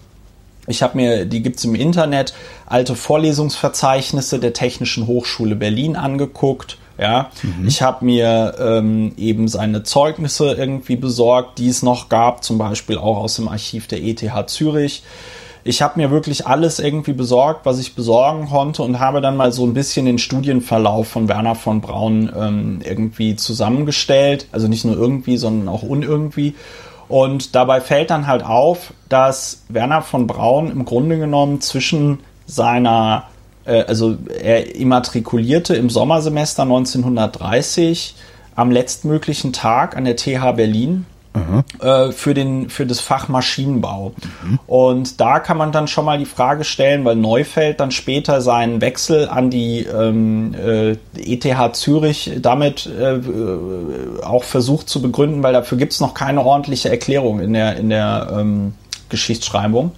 ich 0.65 0.81
habe 0.81 0.97
mir, 0.97 1.25
die 1.25 1.43
gibt's 1.43 1.63
im 1.65 1.75
Internet, 1.75 2.33
alte 2.65 2.95
Vorlesungsverzeichnisse 2.95 4.39
der 4.39 4.53
Technischen 4.53 5.05
Hochschule 5.05 5.55
Berlin 5.55 5.95
angeguckt. 5.95 6.79
Ja, 6.97 7.31
mhm. 7.41 7.67
ich 7.67 7.81
habe 7.81 8.05
mir 8.05 8.55
ähm, 8.59 9.13
eben 9.17 9.47
seine 9.47 9.83
Zeugnisse 9.83 10.53
irgendwie 10.53 10.95
besorgt, 10.95 11.57
die 11.57 11.67
es 11.67 11.81
noch 11.81 12.07
gab, 12.07 12.43
zum 12.43 12.57
Beispiel 12.57 12.97
auch 12.97 13.17
aus 13.17 13.35
dem 13.35 13.47
Archiv 13.47 13.87
der 13.87 14.03
ETH 14.03 14.21
Zürich. 14.47 15.03
Ich 15.65 15.81
habe 15.81 15.99
mir 15.99 16.11
wirklich 16.11 16.45
alles 16.45 16.79
irgendwie 16.79 17.13
besorgt, 17.13 17.65
was 17.65 17.79
ich 17.79 17.95
besorgen 17.95 18.49
konnte 18.49 18.83
und 18.83 18.99
habe 18.99 19.21
dann 19.21 19.37
mal 19.37 19.53
so 19.53 19.65
ein 19.65 19.73
bisschen 19.73 20.05
den 20.05 20.19
Studienverlauf 20.19 21.07
von 21.07 21.29
Werner 21.29 21.55
von 21.55 21.79
Braun 21.79 22.31
ähm, 22.37 22.79
irgendwie 22.83 23.37
zusammengestellt. 23.37 24.47
Also 24.51 24.67
nicht 24.67 24.83
nur 24.83 24.97
irgendwie, 24.97 25.37
sondern 25.37 25.69
auch 25.69 25.83
unirgendwie. 25.83 26.53
Und 27.07 27.55
dabei 27.55 27.79
fällt 27.79 28.09
dann 28.09 28.27
halt 28.27 28.43
auf, 28.43 28.93
dass 29.07 29.63
Werner 29.69 30.01
von 30.01 30.27
Braun 30.27 30.69
im 30.69 30.83
Grunde 30.83 31.17
genommen 31.17 31.61
zwischen 31.61 32.19
seiner 32.45 33.27
also 33.71 34.17
er 34.41 34.75
immatrikulierte 34.75 35.75
im 35.75 35.89
Sommersemester 35.89 36.63
1930 36.63 38.15
am 38.55 38.71
letztmöglichen 38.71 39.53
Tag 39.53 39.95
an 39.97 40.05
der 40.05 40.15
TH 40.15 40.51
Berlin 40.55 41.05
äh, 41.79 42.11
für, 42.11 42.35
den, 42.35 42.69
für 42.69 42.85
das 42.85 42.99
Fach 42.99 43.27
Maschinenbau. 43.27 44.13
Mhm. 44.43 44.59
Und 44.67 45.19
da 45.19 45.39
kann 45.39 45.57
man 45.57 45.71
dann 45.71 45.87
schon 45.87 46.05
mal 46.05 46.19
die 46.19 46.25
Frage 46.25 46.63
stellen, 46.63 47.03
weil 47.05 47.15
Neufeld 47.15 47.79
dann 47.79 47.89
später 47.89 48.39
seinen 48.41 48.81
Wechsel 48.81 49.27
an 49.27 49.49
die 49.49 49.79
ähm, 49.79 50.53
äh, 50.53 50.95
ETH 51.15 51.75
Zürich 51.75 52.33
damit 52.39 52.85
äh, 52.85 53.19
auch 54.23 54.43
versucht 54.43 54.89
zu 54.89 55.01
begründen, 55.01 55.41
weil 55.41 55.53
dafür 55.53 55.77
gibt 55.79 55.93
es 55.93 55.99
noch 55.99 56.13
keine 56.13 56.45
ordentliche 56.45 56.89
Erklärung 56.89 57.39
in 57.39 57.53
der, 57.53 57.77
in 57.77 57.89
der 57.89 58.27
ähm, 58.39 58.75
Geschichtsschreibung. 59.09 59.91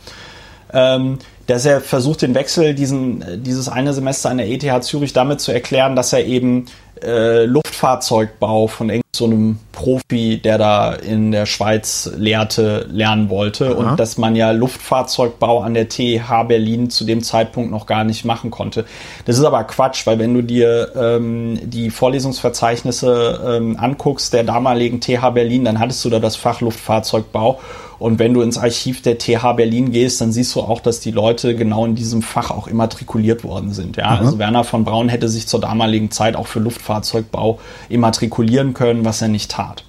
Ähm, 0.72 1.20
dass 1.47 1.65
er 1.65 1.81
versucht, 1.81 2.21
den 2.21 2.35
Wechsel, 2.35 2.73
diesen, 2.73 3.43
dieses 3.43 3.69
eine 3.69 3.93
Semester 3.93 4.29
an 4.29 4.37
der 4.37 4.49
ETH 4.49 4.83
Zürich 4.83 5.13
damit 5.13 5.41
zu 5.41 5.51
erklären, 5.51 5.95
dass 5.95 6.13
er 6.13 6.25
eben 6.25 6.65
äh, 7.03 7.45
Luftfahrzeugbau 7.45 8.67
von 8.67 8.89
so 9.15 9.25
einem 9.25 9.59
Profi, 9.71 10.39
der 10.43 10.57
da 10.57 10.93
in 10.93 11.31
der 11.31 11.45
Schweiz 11.45 12.11
lehrte, 12.17 12.85
lernen 12.89 13.29
wollte 13.29 13.67
Aha. 13.67 13.73
und 13.73 13.99
dass 13.99 14.17
man 14.17 14.35
ja 14.35 14.51
Luftfahrzeugbau 14.51 15.61
an 15.61 15.73
der 15.73 15.89
TH 15.89 16.43
Berlin 16.47 16.89
zu 16.89 17.05
dem 17.05 17.21
Zeitpunkt 17.23 17.71
noch 17.71 17.85
gar 17.85 18.03
nicht 18.03 18.25
machen 18.25 18.51
konnte. 18.51 18.85
Das 19.25 19.37
ist 19.37 19.43
aber 19.43 19.63
Quatsch, 19.63 20.05
weil 20.05 20.19
wenn 20.19 20.33
du 20.33 20.41
dir 20.41 20.91
ähm, 20.95 21.59
die 21.63 21.89
Vorlesungsverzeichnisse 21.89 23.41
ähm, 23.45 23.77
anguckst 23.79 24.33
der 24.33 24.43
damaligen 24.43 24.99
TH 24.99 25.29
Berlin, 25.33 25.65
dann 25.65 25.79
hattest 25.79 26.03
du 26.05 26.09
da 26.09 26.19
das 26.19 26.35
Fach 26.35 26.61
Luftfahrzeugbau 26.61 27.59
und 27.99 28.19
wenn 28.19 28.33
du 28.33 28.41
ins 28.41 28.57
Archiv 28.57 29.01
der 29.01 29.17
TH 29.17 29.53
Berlin 29.55 29.91
gehst, 29.91 30.21
dann 30.21 30.31
siehst 30.31 30.53
du 30.55 30.61
auch, 30.61 30.79
dass 30.79 30.99
die 30.99 31.11
Leute 31.11 31.55
genau 31.55 31.85
in 31.85 31.95
diesem 31.95 32.21
Fach 32.21 32.51
auch 32.51 32.67
immatrikuliert 32.67 33.43
worden 33.43 33.73
sind. 33.73 33.97
Ja, 33.97 34.11
mhm. 34.11 34.25
also 34.25 34.39
Werner 34.39 34.63
von 34.63 34.83
Braun 34.83 35.09
hätte 35.09 35.29
sich 35.29 35.47
zur 35.47 35.61
damaligen 35.61 36.11
Zeit 36.11 36.35
auch 36.35 36.47
für 36.47 36.59
Luftfahrzeugbau 36.59 37.59
immatrikulieren 37.89 38.73
können, 38.73 39.05
was 39.05 39.21
er 39.21 39.29
nicht 39.29 39.51
tat. 39.51 39.83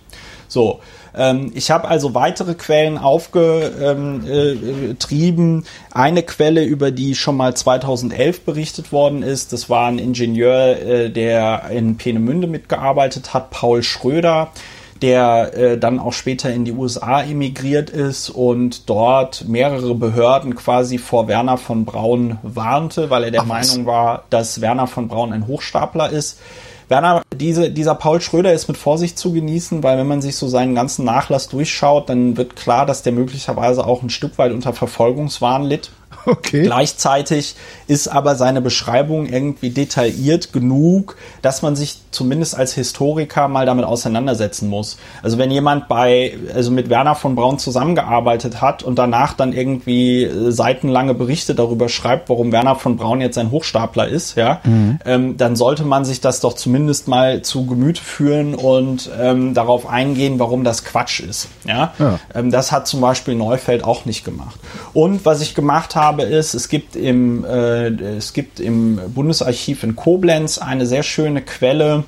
So, 0.49 0.81
ähm, 1.17 1.51
ich 1.55 1.71
habe 1.71 1.89
also 1.89 2.15
weitere 2.15 2.55
Quellen 2.55 2.99
aufgetrieben. 2.99 4.25
Ähm, 4.29 5.63
äh, 5.63 5.67
Eine 5.93 6.23
Quelle, 6.23 6.65
über 6.65 6.91
die 6.91 7.15
schon 7.15 7.37
mal 7.37 7.57
2011 7.57 8.43
berichtet 8.43 8.93
worden 8.93 9.23
ist, 9.23 9.53
das 9.53 9.71
war 9.71 9.89
ein 9.89 9.99
Ingenieur, 9.99 10.79
äh, 10.79 11.11
der 11.11 11.71
in 11.71 11.97
Peenemünde 11.97 12.47
mitgearbeitet 12.47 13.33
hat, 13.35 13.51
Paul 13.51 13.83
Schröder 13.83 14.53
der 15.03 15.55
äh, 15.55 15.79
dann 15.79 15.99
auch 15.99 16.13
später 16.13 16.51
in 16.53 16.65
die 16.65 16.73
USA 16.73 17.23
emigriert 17.23 17.91
ist 17.91 18.31
und 18.31 18.89
dort 18.89 19.47
mehrere 19.49 19.95
Behörden 19.95 20.55
quasi 20.55 20.99
vor 20.99 21.29
Werner 21.29 21.59
von 21.59 21.85
Braun 21.85 22.39
warnte, 22.43 23.11
weil 23.11 23.25
er 23.25 23.31
der 23.31 23.43
Ach, 23.43 23.47
Meinung 23.47 23.87
war, 23.87 24.25
dass 24.31 24.61
Werner 24.61 24.87
von 24.87 25.09
Braun 25.09 25.33
ein 25.33 25.47
Hochstapler 25.47 26.11
ist. 26.11 26.39
Werner, 26.89 27.23
diese, 27.35 27.71
dieser 27.71 27.97
Paul 27.97 28.21
Schröder 28.21 28.53
ist 28.53 28.69
mit 28.69 28.77
Vorsicht 28.77 29.19
zu 29.19 29.33
genießen, 29.33 29.83
weil 29.83 29.99
wenn 29.99 30.07
man 30.07 30.23
sich 30.23 30.37
so 30.37 30.47
seinen 30.47 30.75
ganzen 30.77 31.05
Nachlass 31.05 31.49
durchschaut, 31.49 32.09
dann 32.09 32.37
wird 32.37 32.55
klar, 32.55 32.87
dass 32.87 33.03
der 33.03 33.13
möglicherweise 33.13 33.85
auch 33.85 34.03
ein 34.03 34.11
Stück 34.11 34.39
weit 34.39 34.53
unter 34.53 34.73
Verfolgungswahn 34.73 35.65
litt. 35.65 35.91
Okay. 36.37 36.65
Gleichzeitig 36.65 37.55
ist 37.87 38.09
aber 38.09 38.35
seine 38.35 38.61
Beschreibung 38.61 39.27
irgendwie 39.27 39.71
detailliert 39.71 40.53
genug, 40.53 41.17
dass 41.41 41.63
man 41.63 41.77
sich 41.77 42.01
zumindest 42.11 42.57
als 42.57 42.73
Historiker 42.75 43.47
mal 43.47 43.65
damit 43.65 43.85
auseinandersetzen 43.85 44.69
muss. 44.69 44.99
Also 45.23 45.39
wenn 45.39 45.51
jemand 45.51 45.87
bei, 45.87 46.37
also 46.55 46.71
mit 46.71 46.89
Werner 46.89 47.15
von 47.15 47.37
Braun 47.37 47.59
zusammengearbeitet 47.59 48.61
hat 48.61 48.83
und 48.83 48.99
danach 48.99 49.35
dann 49.35 49.53
irgendwie 49.53 50.25
äh, 50.25 50.51
seitenlange 50.51 51.15
Berichte 51.15 51.55
darüber 51.55 51.89
schreibt, 51.89 52.29
warum 52.29 52.53
Werner 52.53 52.75
von 52.75 52.97
Braun 52.97 53.21
jetzt 53.21 53.39
ein 53.39 53.51
Hochstapler 53.51 54.09
ist, 54.09 54.37
ja, 54.37 54.61
mhm. 54.65 54.99
ähm, 55.05 55.37
dann 55.37 55.57
sollte 55.57 55.85
man 55.85 56.05
sich 56.05 56.21
das 56.21 56.41
doch 56.41 56.55
zumindest 56.55 57.07
mal 57.07 57.43
zu 57.43 57.67
Gemüte 57.67 58.03
führen 58.03 58.55
und 58.55 59.11
ähm, 59.21 59.55
darauf 59.55 59.87
eingehen, 59.87 60.39
warum 60.39 60.65
das 60.65 60.85
Quatsch 60.85 61.21
ist. 61.21 61.49
Ja, 61.65 61.93
ja. 61.99 62.19
Ähm, 62.35 62.51
das 62.51 62.73
hat 62.73 62.89
zum 62.89 63.01
Beispiel 63.01 63.35
Neufeld 63.35 63.85
auch 63.85 64.07
nicht 64.07 64.25
gemacht. 64.25 64.59
Und 64.93 65.25
was 65.25 65.41
ich 65.41 65.55
gemacht 65.55 65.95
habe, 65.95 66.16
habe, 66.23 66.29
ist, 66.29 66.55
es 66.55 66.69
gibt 66.69 66.97
im, 66.97 67.45
äh, 67.45 67.89
es 67.89 68.33
gibt 68.33 68.61
im 68.61 69.01
Bundesarchiv 69.15 69.83
in 69.83 69.97
Koblenz 69.97 70.59
eine 70.59 70.87
sehr 70.87 71.03
schöne 71.03 71.43
Quelle. 71.43 72.05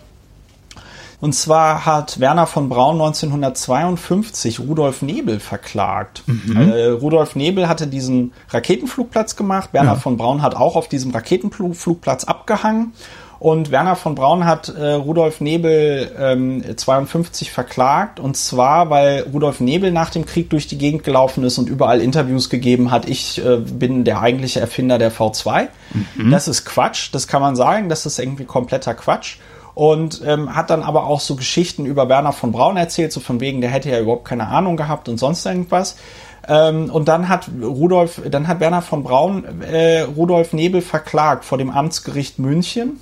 Und 1.21 1.35
zwar 1.35 1.85
hat 1.85 2.21
Werner 2.21 2.47
von 2.47 2.69
Braun 2.69 2.95
1952 2.95 4.61
Rudolf 4.61 5.03
Nebel 5.03 5.41
verklagt. 5.41 6.23
Mhm. 6.27 6.57
Äh, 6.57 6.87
Rudolf 6.87 7.35
Nebel 7.35 7.69
hatte 7.69 7.89
diesen 7.89 8.33
Raketenflugplatz 8.51 9.35
gemacht. 9.35 9.71
Werner 9.73 9.95
ja. 9.95 9.99
von 9.99 10.17
Braun 10.17 10.43
hat 10.43 10.55
auch 10.55 10.77
auf 10.77 10.89
diesem 10.89 11.11
Raketenflugplatz 11.11 12.25
abgehangen. 12.25 12.93
Und 13.41 13.71
Werner 13.71 13.95
von 13.95 14.17
Braun 14.17 14.45
hat 14.45 14.69
äh, 14.69 14.95
Rudolf 14.95 15.41
Nebel 15.41 16.11
ähm, 16.19 16.65
52 16.77 17.53
verklagt. 17.53 18.19
Und 18.19 18.37
zwar, 18.37 18.91
weil 18.91 19.27
Rudolf 19.33 19.61
Nebel 19.61 19.93
nach 19.93 20.11
dem 20.11 20.27
Krieg 20.27 20.51
durch 20.51 20.67
die 20.67 20.77
Gegend 20.77 21.05
gelaufen 21.05 21.45
ist 21.45 21.57
und 21.59 21.69
überall 21.69 22.01
Interviews 22.01 22.51
gegeben 22.51 22.91
hat. 22.91 23.09
Ich 23.09 23.45
äh, 23.45 23.59
bin 23.59 24.05
der 24.05 24.21
eigentliche 24.21 24.59
Erfinder 24.59 24.99
der 24.99 25.13
V2. 25.13 25.69
Mhm. 26.17 26.31
Das 26.33 26.49
ist 26.49 26.65
Quatsch. 26.65 27.11
Das 27.13 27.29
kann 27.29 27.41
man 27.41 27.55
sagen. 27.55 27.89
Das 27.89 28.07
ist 28.07 28.19
irgendwie 28.19 28.45
kompletter 28.45 28.95
Quatsch 28.95 29.37
und 29.79 30.23
ähm, 30.27 30.57
hat 30.57 30.71
dann 30.71 30.83
aber 30.83 31.07
auch 31.07 31.21
so 31.21 31.37
Geschichten 31.37 31.87
über 31.87 32.09
Werner 32.09 32.33
von 32.33 32.51
Braun 32.51 32.77
erzählt, 32.77 33.13
so 33.13 33.21
von 33.21 33.39
wegen, 33.39 33.61
der 33.61 33.71
hätte 33.71 33.89
ja 33.89 34.01
überhaupt 34.01 34.25
keine 34.25 34.49
Ahnung 34.49 34.77
gehabt 34.77 35.09
und 35.09 35.19
sonst 35.19 35.47
irgendwas. 35.47 35.97
Ähm, 36.49 36.91
und 36.91 37.07
dann 37.07 37.29
hat 37.29 37.49
Rudolf, 37.63 38.21
dann 38.29 38.49
hat 38.49 38.59
Werner 38.59 38.83
von 38.83 39.05
Braun 39.05 39.63
äh, 39.63 40.01
Rudolf 40.01 40.53
Nebel 40.53 40.81
verklagt 40.81 41.45
vor 41.45 41.59
dem 41.59 41.71
Amtsgericht 41.71 42.41
München 42.41 42.99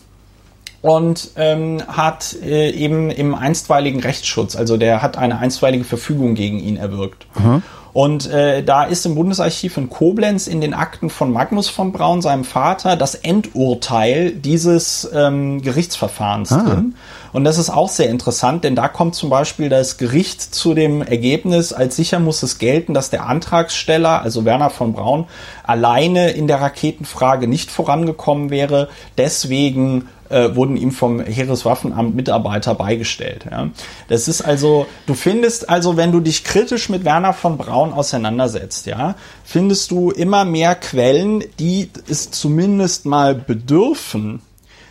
und 0.86 1.30
ähm, 1.34 1.82
hat 1.88 2.36
äh, 2.44 2.70
eben 2.70 3.10
im 3.10 3.34
einstweiligen 3.34 4.00
Rechtsschutz, 4.00 4.54
also 4.54 4.76
der 4.76 5.02
hat 5.02 5.18
eine 5.18 5.38
einstweilige 5.38 5.82
Verfügung 5.82 6.36
gegen 6.36 6.60
ihn 6.60 6.76
erwirkt. 6.76 7.26
Mhm. 7.36 7.64
Und 7.92 8.30
äh, 8.30 8.62
da 8.62 8.84
ist 8.84 9.06
im 9.06 9.14
Bundesarchiv 9.14 9.78
in 9.78 9.88
Koblenz 9.88 10.46
in 10.46 10.60
den 10.60 10.74
Akten 10.74 11.08
von 11.08 11.32
Magnus 11.32 11.70
von 11.70 11.92
Braun, 11.92 12.20
seinem 12.20 12.44
Vater, 12.44 12.94
das 12.94 13.14
Endurteil 13.14 14.32
dieses 14.32 15.08
ähm, 15.14 15.62
Gerichtsverfahrens 15.62 16.52
ah. 16.52 16.62
drin. 16.62 16.94
Und 17.32 17.44
das 17.44 17.56
ist 17.56 17.70
auch 17.70 17.88
sehr 17.88 18.10
interessant, 18.10 18.64
denn 18.64 18.76
da 18.76 18.88
kommt 18.88 19.14
zum 19.14 19.30
Beispiel 19.30 19.70
das 19.70 19.96
Gericht 19.96 20.54
zu 20.54 20.74
dem 20.74 21.00
Ergebnis, 21.00 21.72
als 21.72 21.96
sicher 21.96 22.20
muss 22.20 22.42
es 22.42 22.58
gelten, 22.58 22.92
dass 22.92 23.08
der 23.08 23.26
Antragsteller, 23.26 24.20
also 24.20 24.44
Werner 24.44 24.70
von 24.70 24.92
Braun, 24.92 25.24
alleine 25.64 26.30
in 26.30 26.48
der 26.48 26.60
Raketenfrage 26.60 27.48
nicht 27.48 27.70
vorangekommen 27.70 28.50
wäre. 28.50 28.88
Deswegen 29.16 30.08
äh, 30.28 30.54
wurden 30.54 30.76
ihm 30.76 30.90
vom 30.90 31.20
Heereswaffenamt 31.20 32.14
Mitarbeiter 32.14 32.74
beigestellt. 32.74 33.46
Ja. 33.50 33.70
Das 34.08 34.28
ist 34.28 34.42
also, 34.42 34.86
du 35.06 35.14
findest 35.14 35.68
also, 35.68 35.96
wenn 35.96 36.12
du 36.12 36.20
dich 36.20 36.44
kritisch 36.44 36.88
mit 36.88 37.04
Werner 37.04 37.32
von 37.32 37.56
Braun 37.56 37.92
auseinandersetzt, 37.92 38.86
ja, 38.86 39.14
findest 39.44 39.90
du 39.90 40.10
immer 40.10 40.44
mehr 40.44 40.74
Quellen, 40.74 41.44
die 41.58 41.90
es 42.08 42.30
zumindest 42.30 43.06
mal 43.06 43.34
bedürfen, 43.34 44.40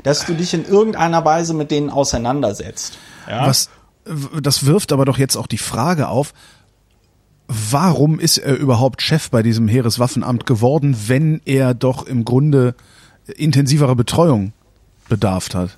dass 0.03 0.25
du 0.25 0.33
dich 0.33 0.53
in 0.53 0.65
irgendeiner 0.65 1.25
Weise 1.25 1.53
mit 1.53 1.71
denen 1.71 1.89
auseinandersetzt. 1.89 2.97
Ja. 3.27 3.47
Was, 3.47 3.69
das 4.39 4.65
wirft 4.65 4.91
aber 4.91 5.05
doch 5.05 5.17
jetzt 5.17 5.35
auch 5.35 5.47
die 5.47 5.57
Frage 5.57 6.07
auf, 6.07 6.33
warum 7.47 8.19
ist 8.19 8.37
er 8.37 8.55
überhaupt 8.55 9.01
Chef 9.01 9.29
bei 9.29 9.43
diesem 9.43 9.67
Heereswaffenamt 9.67 10.45
geworden, 10.45 10.95
wenn 11.07 11.41
er 11.45 11.73
doch 11.73 12.05
im 12.05 12.25
Grunde 12.25 12.75
intensivere 13.35 13.95
Betreuung 13.95 14.53
bedarf 15.09 15.49
hat. 15.53 15.71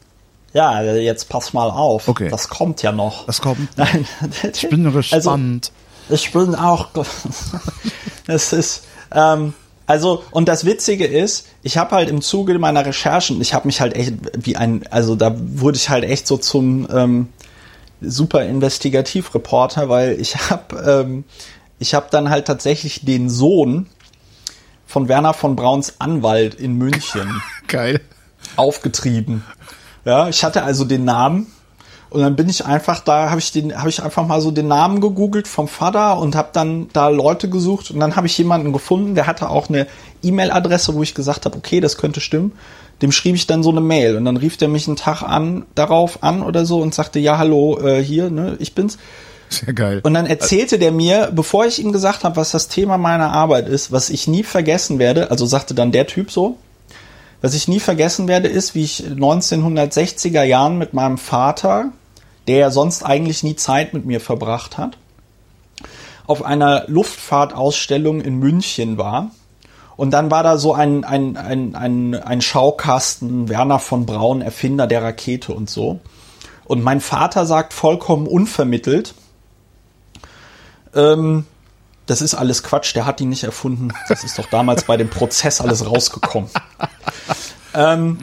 Ja, 0.53 0.81
jetzt 0.81 1.29
pass 1.29 1.53
mal 1.53 1.69
auf. 1.69 2.07
Okay. 2.07 2.29
Das 2.29 2.49
kommt 2.49 2.81
ja 2.81 2.91
noch. 2.91 3.25
Das 3.25 3.41
kommt. 3.41 3.77
Nein. 3.77 4.07
Ich 4.53 4.67
bin 4.69 4.83
gespannt. 4.93 5.71
Also, 6.09 6.13
Ich 6.23 6.31
bin 6.31 6.55
auch. 6.55 6.89
Es 8.29 8.51
ist. 8.51 8.83
Ähm, 9.13 9.53
also, 9.85 10.23
und 10.31 10.49
das 10.49 10.65
Witzige 10.65 11.05
ist, 11.05 11.47
ich 11.63 11.77
habe 11.77 11.95
halt 11.95 12.09
im 12.09 12.21
Zuge 12.21 12.59
meiner 12.59 12.85
Recherchen, 12.85 13.39
ich 13.39 13.53
habe 13.53 13.67
mich 13.67 13.79
halt 13.79 13.95
echt 13.95 14.15
wie 14.37 14.57
ein, 14.57 14.85
also 14.91 15.15
da 15.15 15.33
wurde 15.37 15.77
ich 15.77 15.89
halt 15.89 16.03
echt 16.03 16.27
so 16.27 16.35
zum 16.35 16.89
ähm, 16.91 17.29
super 18.01 18.43
Investigativreporter, 18.43 19.87
weil 19.87 20.19
ich 20.19 20.35
habe 20.49 21.05
ähm, 21.05 21.23
ich 21.79 21.93
habe 21.93 22.07
dann 22.11 22.29
halt 22.29 22.45
tatsächlich 22.47 23.05
den 23.05 23.29
Sohn 23.29 23.87
von 24.85 25.07
Werner 25.07 25.33
von 25.33 25.55
Brauns 25.55 25.95
Anwalt 25.99 26.55
in 26.55 26.73
München 26.73 27.41
Geil. 27.67 28.01
Aufgetrieben. 28.57 29.43
Ja, 30.05 30.29
ich 30.29 30.43
hatte 30.43 30.63
also 30.63 30.85
den 30.85 31.05
Namen 31.05 31.47
und 32.09 32.21
dann 32.21 32.35
bin 32.35 32.47
ich 32.47 32.65
einfach 32.65 33.01
da, 33.01 33.29
habe 33.29 33.39
ich 33.39 33.51
den, 33.51 33.77
habe 33.77 33.89
ich 33.89 34.01
einfach 34.01 34.25
mal 34.25 34.39
so 34.39 34.51
den 34.51 34.67
Namen 34.67 35.01
gegoogelt 35.01 35.47
vom 35.47 35.67
Vater 35.67 36.17
und 36.19 36.35
habe 36.35 36.49
dann 36.53 36.87
da 36.93 37.09
Leute 37.09 37.49
gesucht 37.49 37.91
und 37.91 37.99
dann 37.99 38.15
habe 38.15 38.27
ich 38.27 38.37
jemanden 38.37 38.71
gefunden, 38.71 39.15
der 39.15 39.27
hatte 39.27 39.49
auch 39.49 39.67
eine 39.67 39.87
E-Mail-Adresse, 40.23 40.95
wo 40.95 41.03
ich 41.03 41.13
gesagt 41.13 41.45
habe, 41.45 41.57
okay, 41.57 41.79
das 41.81 41.97
könnte 41.97 42.21
stimmen. 42.21 42.53
Dem 43.01 43.11
schrieb 43.11 43.35
ich 43.35 43.45
dann 43.45 43.61
so 43.61 43.69
eine 43.69 43.81
Mail 43.81 44.15
und 44.15 44.25
dann 44.25 44.37
rief 44.37 44.57
der 44.57 44.69
mich 44.69 44.87
einen 44.87 44.95
Tag 44.95 45.21
an, 45.21 45.65
darauf 45.75 46.23
an 46.23 46.41
oder 46.41 46.65
so 46.65 46.79
und 46.81 46.95
sagte, 46.95 47.19
ja, 47.19 47.37
hallo, 47.37 47.79
äh, 47.79 48.01
hier, 48.01 48.29
ne, 48.29 48.55
ich 48.59 48.73
bin's. 48.73 48.97
Sehr 49.49 49.73
geil. 49.73 50.01
Und 50.03 50.13
dann 50.13 50.25
erzählte 50.25 50.79
der 50.79 50.91
mir, 50.91 51.31
bevor 51.33 51.65
ich 51.65 51.79
ihm 51.79 51.91
gesagt 51.91 52.23
habe, 52.23 52.35
was 52.37 52.51
das 52.51 52.69
Thema 52.69 52.97
meiner 52.97 53.31
Arbeit 53.31 53.67
ist, 53.69 53.91
was 53.91 54.09
ich 54.09 54.27
nie 54.27 54.43
vergessen 54.43 54.99
werde, 54.99 55.29
also 55.29 55.45
sagte 55.45 55.73
dann 55.73 55.91
der 55.91 56.07
Typ 56.07 56.31
so, 56.31 56.57
was 57.41 57.53
ich 57.53 57.67
nie 57.67 57.79
vergessen 57.79 58.27
werde, 58.27 58.47
ist, 58.47 58.75
wie 58.75 58.83
ich 58.83 59.03
1960er 59.03 60.43
Jahren 60.43 60.77
mit 60.77 60.93
meinem 60.93 61.17
Vater, 61.17 61.91
der 62.47 62.57
ja 62.57 62.71
sonst 62.71 63.03
eigentlich 63.03 63.43
nie 63.43 63.55
Zeit 63.55 63.93
mit 63.93 64.05
mir 64.05 64.19
verbracht 64.19 64.77
hat, 64.77 64.97
auf 66.25 66.43
einer 66.43 66.85
Luftfahrtausstellung 66.87 68.21
in 68.21 68.39
München 68.39 68.97
war. 68.97 69.31
Und 69.95 70.11
dann 70.11 70.29
war 70.29 70.43
da 70.43 70.57
so 70.57 70.73
ein, 70.73 71.03
ein, 71.03 71.37
ein, 71.37 71.75
ein, 71.75 72.15
ein 72.15 72.41
Schaukasten, 72.41 73.49
Werner 73.49 73.79
von 73.79 74.05
Braun, 74.05 74.41
Erfinder 74.41 74.85
der 74.87 75.03
Rakete 75.03 75.53
und 75.53 75.69
so. 75.69 75.99
Und 76.65 76.83
mein 76.83 77.01
Vater 77.01 77.45
sagt 77.45 77.73
vollkommen 77.73 78.27
unvermittelt, 78.27 79.13
ähm, 80.93 81.45
das 82.07 82.21
ist 82.21 82.33
alles 82.33 82.63
Quatsch, 82.63 82.95
der 82.95 83.05
hat 83.05 83.19
die 83.19 83.25
nicht 83.25 83.43
erfunden. 83.43 83.89
Das 84.09 84.23
ist 84.23 84.39
doch 84.39 84.47
damals 84.47 84.83
bei 84.85 84.97
dem 84.97 85.09
Prozess 85.09 85.61
alles 85.61 85.85
rausgekommen. 85.85 86.49
ähm, 87.75 88.17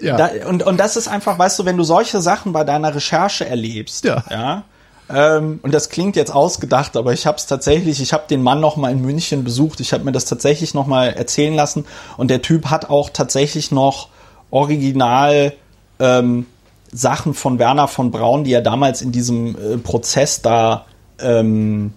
Ja. 0.00 0.16
da, 0.16 0.30
und, 0.48 0.62
und 0.62 0.78
das 0.78 0.96
ist 0.96 1.08
einfach, 1.08 1.38
weißt 1.38 1.58
du, 1.58 1.64
wenn 1.64 1.76
du 1.76 1.84
solche 1.84 2.20
Sachen 2.20 2.52
bei 2.52 2.64
deiner 2.64 2.94
Recherche 2.94 3.46
erlebst, 3.46 4.04
Ja. 4.04 4.22
ja 4.30 4.64
ähm, 5.08 5.60
und 5.62 5.74
das 5.74 5.88
klingt 5.90 6.16
jetzt 6.16 6.32
ausgedacht, 6.32 6.96
aber 6.96 7.12
ich 7.12 7.26
habe 7.26 7.36
es 7.36 7.46
tatsächlich, 7.46 8.00
ich 8.00 8.12
habe 8.12 8.24
den 8.30 8.42
Mann 8.42 8.60
noch 8.60 8.76
mal 8.76 8.90
in 8.92 9.02
München 9.02 9.44
besucht, 9.44 9.80
ich 9.80 9.92
habe 9.92 10.04
mir 10.04 10.12
das 10.12 10.24
tatsächlich 10.24 10.74
noch 10.74 10.86
mal 10.86 11.08
erzählen 11.08 11.54
lassen 11.54 11.84
und 12.16 12.30
der 12.30 12.40
Typ 12.42 12.66
hat 12.66 12.88
auch 12.88 13.10
tatsächlich 13.10 13.70
noch 13.72 14.08
original 14.50 15.52
ähm, 15.98 16.46
Sachen 16.92 17.34
von 17.34 17.58
Werner 17.58 17.88
von 17.88 18.10
Braun, 18.10 18.44
die 18.44 18.52
er 18.52 18.62
damals 18.62 19.02
in 19.02 19.12
diesem 19.12 19.56
äh, 19.56 19.78
Prozess 19.78 20.42
da 20.42 20.84
ähm, 21.20 21.92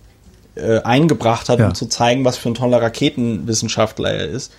äh, 0.55 0.81
eingebracht 0.81 1.49
hat, 1.49 1.59
Ja. 1.59 1.67
um 1.67 1.75
zu 1.75 1.87
zeigen, 1.87 2.25
was 2.25 2.37
für 2.37 2.49
ein 2.49 2.55
toller 2.55 2.81
Raketenwissenschaftler 2.81 4.11
er 4.11 4.25
ist. 4.29 4.51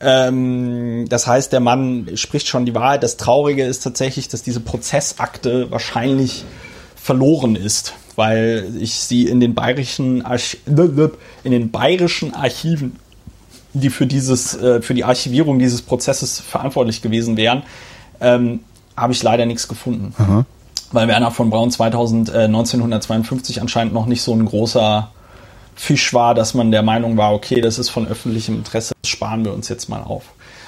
Ähm, 0.00 1.06
das 1.08 1.26
heißt, 1.26 1.52
der 1.52 1.60
Mann 1.60 2.08
spricht 2.16 2.48
schon 2.48 2.66
die 2.66 2.74
Wahrheit. 2.74 3.02
Das 3.02 3.16
Traurige 3.16 3.64
ist 3.64 3.84
tatsächlich, 3.84 4.28
dass 4.28 4.42
diese 4.42 4.60
Prozessakte 4.60 5.70
wahrscheinlich 5.70 6.44
verloren 6.96 7.54
ist, 7.56 7.94
weil 8.16 8.72
ich 8.80 8.94
sie 8.94 9.26
in 9.26 9.38
den 9.40 9.54
bayerischen 9.54 10.22
Arch 10.24 10.58
in 10.66 11.50
den 11.52 11.70
bayerischen 11.70 12.34
Archiven, 12.34 12.96
die 13.74 13.90
für 13.90 14.06
dieses 14.06 14.54
äh, 14.54 14.82
für 14.82 14.94
die 14.94 15.04
Archivierung 15.04 15.58
dieses 15.60 15.82
Prozesses 15.82 16.40
verantwortlich 16.40 17.00
gewesen 17.00 17.36
wären, 17.36 17.62
ähm, 18.20 18.60
habe 18.96 19.12
ich 19.12 19.22
leider 19.22 19.46
nichts 19.46 19.68
gefunden. 19.68 20.14
Weil 20.90 21.08
Werner 21.08 21.30
von 21.30 21.48
Braun 21.48 21.70
2000, 21.70 22.28
äh, 22.28 22.38
1952 22.48 23.60
anscheinend 23.62 23.94
noch 23.94 24.06
nicht 24.06 24.22
so 24.22 24.34
ein 24.34 24.44
großer 24.44 25.10
Fisch 25.74 26.12
war, 26.14 26.34
dass 26.34 26.54
man 26.54 26.70
der 26.70 26.82
Meinung 26.82 27.16
war, 27.16 27.32
okay, 27.32 27.60
das 27.60 27.78
ist 27.78 27.88
von 27.88 28.06
öffentlichem 28.06 28.56
Interesse, 28.56 28.94
das 29.02 29.10
sparen 29.10 29.44
wir 29.44 29.52
uns 29.52 29.68
jetzt 29.68 29.88
mal 29.88 30.02
auf. 30.02 30.24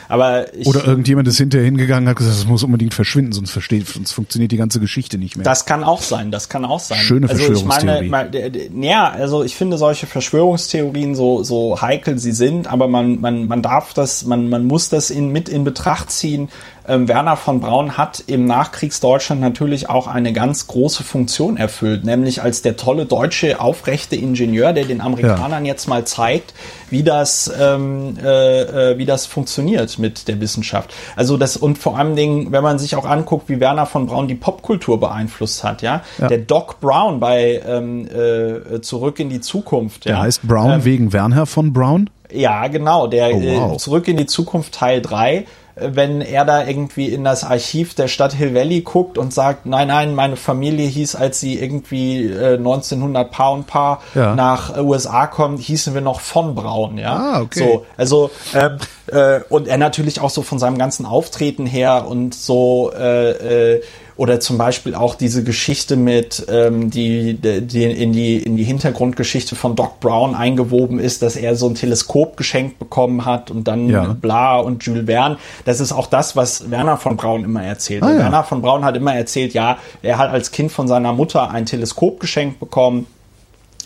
Aber 0.08 0.54
ich, 0.54 0.66
Oder 0.66 0.86
irgendjemand 0.86 1.28
ist 1.28 1.38
hinterher 1.38 1.64
hingegangen 1.64 2.04
und 2.04 2.10
hat 2.10 2.16
gesagt, 2.16 2.36
es 2.36 2.46
muss 2.46 2.62
unbedingt 2.62 2.94
verschwinden, 2.94 3.32
sonst 3.32 3.50
versteht, 3.50 3.88
sonst 3.88 4.12
funktioniert 4.12 4.52
die 4.52 4.56
ganze 4.56 4.80
Geschichte 4.80 5.18
nicht 5.18 5.36
mehr. 5.36 5.44
Das 5.44 5.66
kann 5.66 5.82
auch 5.84 6.02
sein, 6.02 6.30
das 6.30 6.48
kann 6.48 6.64
auch 6.64 6.80
sein. 6.80 6.98
Schöne 6.98 7.28
also 7.28 7.52
ich 7.52 7.64
meine, 7.64 8.08
Verschwörungstheorie. 8.08 8.86
ja, 8.86 9.08
also 9.08 9.42
ich 9.44 9.56
finde 9.56 9.78
solche 9.78 10.06
Verschwörungstheorien 10.06 11.14
so 11.14 11.42
so 11.42 11.80
heikel 11.80 12.18
sie 12.18 12.32
sind, 12.32 12.66
aber 12.66 12.88
man 12.88 13.20
man 13.20 13.46
man 13.46 13.62
darf 13.62 13.94
das, 13.94 14.24
man 14.24 14.48
man 14.48 14.66
muss 14.66 14.88
das 14.88 15.10
in, 15.10 15.30
mit 15.30 15.48
in 15.48 15.64
Betracht 15.64 16.10
ziehen. 16.10 16.48
Ähm, 16.86 17.08
Werner 17.08 17.36
von 17.36 17.60
Braun 17.60 17.96
hat 17.96 18.22
im 18.26 18.44
Nachkriegsdeutschland 18.44 19.40
natürlich 19.40 19.88
auch 19.88 20.06
eine 20.06 20.32
ganz 20.34 20.66
große 20.66 21.02
Funktion 21.02 21.56
erfüllt, 21.56 22.04
nämlich 22.04 22.42
als 22.42 22.60
der 22.60 22.76
tolle 22.76 23.06
deutsche 23.06 23.58
aufrechte 23.60 24.16
Ingenieur, 24.16 24.72
der 24.74 24.84
den 24.84 25.00
Amerikanern 25.00 25.64
jetzt 25.64 25.88
mal 25.88 26.04
zeigt, 26.04 26.52
wie 26.90 27.02
das 27.02 27.50
ähm, 27.58 28.16
äh, 28.22 28.92
äh, 28.92 28.98
wie 28.98 29.06
das 29.06 29.24
funktioniert 29.24 29.98
mit 29.98 30.28
der 30.28 30.40
Wissenschaft. 30.40 30.92
Also 31.16 31.36
das 31.38 31.56
und 31.56 31.78
vor 31.78 31.96
allen 31.98 32.16
Dingen, 32.16 32.52
wenn 32.52 32.62
man 32.62 32.78
sich 32.78 32.96
auch 32.96 33.06
anguckt, 33.06 33.48
wie 33.48 33.60
Werner 33.60 33.86
von 33.86 34.06
Braun 34.06 34.28
die 34.28 34.34
Popkultur 34.34 35.00
beeinflusst 35.00 35.64
hat, 35.64 35.80
ja, 35.80 36.02
Ja. 36.18 36.28
der 36.28 36.38
Doc 36.38 36.80
Brown 36.80 37.18
bei 37.18 37.62
ähm, 37.66 38.06
äh, 38.08 38.80
Zurück 38.82 39.18
in 39.20 39.30
die 39.30 39.40
Zukunft, 39.40 40.04
Der 40.04 40.12
ja, 40.16 40.20
heißt 40.22 40.46
Brown 40.46 40.84
wegen 40.84 41.12
Werner 41.14 41.46
von 41.46 41.72
Braun? 41.72 42.10
ja, 42.30 42.66
genau, 42.68 43.06
der 43.06 43.30
Oh, 43.34 43.42
wow. 43.42 43.74
äh, 43.74 43.78
Zurück 43.78 44.06
in 44.08 44.16
die 44.18 44.26
Zukunft 44.26 44.74
Teil 44.74 45.00
3, 45.00 45.36
äh, 45.36 45.44
wenn 45.76 46.20
er 46.20 46.44
da 46.44 46.64
irgendwie 46.64 47.06
in 47.08 47.24
das 47.24 47.42
Archiv 47.42 47.94
der 47.94 48.06
Stadt 48.06 48.32
Hill 48.32 48.54
Valley 48.54 48.82
guckt 48.82 49.18
und 49.18 49.34
sagt, 49.34 49.66
nein, 49.66 49.88
nein, 49.88 50.14
meine 50.14 50.36
Familie 50.36 50.86
hieß, 50.86 51.16
als 51.16 51.40
sie 51.40 51.58
irgendwie 51.58 52.26
äh, 52.26 52.54
1900 52.58 53.30
Paar 53.30 53.52
und 53.52 53.66
Paar 53.66 54.00
Ja. 54.14 54.34
nach 54.36 54.76
äh, 54.76 54.80
USA 54.80 55.26
kommen, 55.26 55.56
hießen 55.58 55.92
wir 55.94 56.00
noch 56.00 56.20
von 56.20 56.54
Braun, 56.54 56.96
ja. 56.98 57.16
Ah, 57.16 57.40
okay. 57.42 57.58
So, 57.58 57.86
also 57.96 58.30
ähm, 58.54 58.78
äh, 59.08 59.40
und 59.48 59.66
er 59.66 59.78
natürlich 59.78 60.20
auch 60.20 60.30
so 60.30 60.42
von 60.42 60.58
seinem 60.60 60.78
ganzen 60.78 61.06
Auftreten 61.06 61.66
her 61.66 62.06
und 62.08 62.34
so 62.34 62.92
äh, 62.96 63.74
äh, 63.74 63.82
oder 64.16 64.38
zum 64.38 64.58
Beispiel 64.58 64.94
auch 64.94 65.16
diese 65.16 65.42
Geschichte 65.42 65.96
mit 65.96 66.46
ähm, 66.48 66.90
die, 66.90 67.34
die 67.34 67.84
in 67.84 68.12
die 68.12 68.36
in 68.38 68.56
die 68.56 68.62
Hintergrundgeschichte 68.64 69.56
von 69.56 69.74
Doc 69.74 69.98
Brown 70.00 70.34
eingewoben 70.34 71.00
ist, 71.00 71.22
dass 71.22 71.34
er 71.36 71.56
so 71.56 71.68
ein 71.68 71.74
Teleskop 71.74 72.36
geschenkt 72.36 72.78
bekommen 72.78 73.24
hat 73.24 73.50
und 73.50 73.66
dann 73.66 73.88
Ja. 73.88 74.14
bla 74.20 74.58
und 74.58 74.84
Jules 74.84 75.06
Verne. 75.06 75.36
Das 75.64 75.80
ist 75.80 75.92
auch 75.92 76.06
das, 76.06 76.36
was 76.36 76.70
Werner 76.70 76.96
von 76.96 77.16
Braun 77.16 77.42
immer 77.44 77.64
erzählt. 77.64 78.02
Ah, 78.04 78.12
ja. 78.12 78.18
Werner 78.18 78.44
von 78.44 78.62
Braun 78.62 78.84
hat 78.84 78.96
immer 78.96 79.14
erzählt, 79.14 79.52
ja, 79.52 79.78
er 80.02 80.18
hat 80.18 80.30
als 80.30 80.52
Kind 80.52 80.70
von 80.70 80.86
seiner 80.86 81.12
Mutter 81.12 81.50
ein 81.50 81.66
Teleskop 81.66 82.20
geschenkt 82.20 82.60
bekommen. 82.60 83.06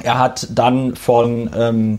Er 0.03 0.19
hat 0.19 0.47
dann 0.51 0.95
von 0.95 1.51
ähm, 1.57 1.99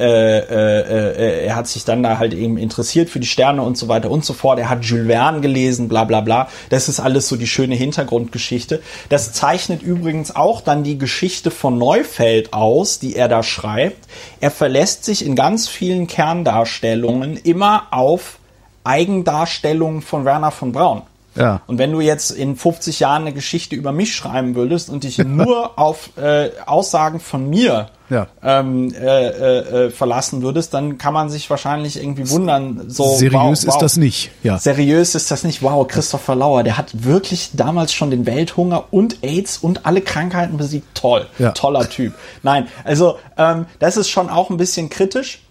äh, 0.00 0.38
äh, 0.38 1.42
äh, 1.42 1.46
er 1.46 1.56
hat 1.56 1.68
sich 1.68 1.84
dann 1.84 2.02
da 2.02 2.18
halt 2.18 2.32
eben 2.32 2.56
interessiert 2.56 3.10
für 3.10 3.20
die 3.20 3.26
Sterne 3.26 3.62
und 3.62 3.76
so 3.76 3.88
weiter 3.88 4.10
und 4.10 4.24
so 4.24 4.32
fort. 4.32 4.58
Er 4.58 4.70
hat 4.70 4.84
Jules 4.84 5.06
Verne 5.06 5.40
gelesen, 5.40 5.88
bla 5.88 6.04
bla 6.04 6.22
bla. 6.22 6.48
Das 6.70 6.88
ist 6.88 7.00
alles 7.00 7.28
so 7.28 7.36
die 7.36 7.46
schöne 7.46 7.74
Hintergrundgeschichte. 7.74 8.80
Das 9.10 9.32
zeichnet 9.32 9.82
übrigens 9.82 10.34
auch 10.34 10.62
dann 10.62 10.84
die 10.84 10.96
Geschichte 10.96 11.50
von 11.50 11.76
Neufeld 11.76 12.54
aus, 12.54 12.98
die 12.98 13.14
er 13.14 13.28
da 13.28 13.42
schreibt. 13.42 14.08
Er 14.40 14.50
verlässt 14.50 15.04
sich 15.04 15.24
in 15.24 15.36
ganz 15.36 15.68
vielen 15.68 16.06
Kerndarstellungen 16.06 17.36
immer 17.36 17.88
auf 17.90 18.38
Eigendarstellungen 18.84 20.00
von 20.00 20.24
Werner 20.24 20.50
von 20.50 20.72
Braun. 20.72 21.02
Ja. 21.34 21.60
Und 21.66 21.78
wenn 21.78 21.92
du 21.92 22.00
jetzt 22.00 22.30
in 22.30 22.56
50 22.56 23.00
Jahren 23.00 23.22
eine 23.22 23.32
Geschichte 23.32 23.76
über 23.76 23.92
mich 23.92 24.16
schreiben 24.16 24.54
würdest 24.54 24.90
und 24.90 25.04
dich 25.04 25.18
nur 25.18 25.78
auf 25.78 26.16
äh, 26.16 26.50
Aussagen 26.66 27.20
von 27.20 27.48
mir 27.48 27.90
Ja. 28.10 28.26
ähm, 28.42 28.92
äh, 28.94 29.28
äh, 29.28 29.86
äh, 29.86 29.90
verlassen 29.90 30.42
würdest, 30.42 30.74
dann 30.74 30.98
kann 30.98 31.14
man 31.14 31.30
sich 31.30 31.48
wahrscheinlich 31.48 31.96
irgendwie 32.02 32.28
wundern. 32.28 32.90
So, 32.90 33.14
Seriös 33.16 33.32
wow, 33.40 33.52
ist 33.52 33.66
wow. 33.68 33.78
das 33.78 33.96
nicht. 33.96 34.30
Ja. 34.42 34.58
Seriös 34.58 35.14
ist 35.14 35.30
das 35.30 35.44
nicht. 35.44 35.62
Wow, 35.62 35.86
Christopher 35.86 36.34
Lauer, 36.34 36.62
der 36.64 36.76
hat 36.76 37.04
wirklich 37.04 37.50
damals 37.54 37.92
schon 37.92 38.10
den 38.10 38.26
Welthunger 38.26 38.84
und 38.90 39.22
AIDS 39.22 39.58
und 39.58 39.86
alle 39.86 40.00
Krankheiten 40.00 40.56
besiegt. 40.56 40.86
Toll, 40.94 41.26
Ja. 41.38 41.52
toller 41.52 41.88
Typ. 41.88 42.12
Nein, 42.42 42.66
also 42.84 43.18
ähm, 43.38 43.66
das 43.78 43.96
ist 43.96 44.10
schon 44.10 44.28
auch 44.28 44.50
ein 44.50 44.56
bisschen 44.56 44.90
kritisch. 44.90 45.42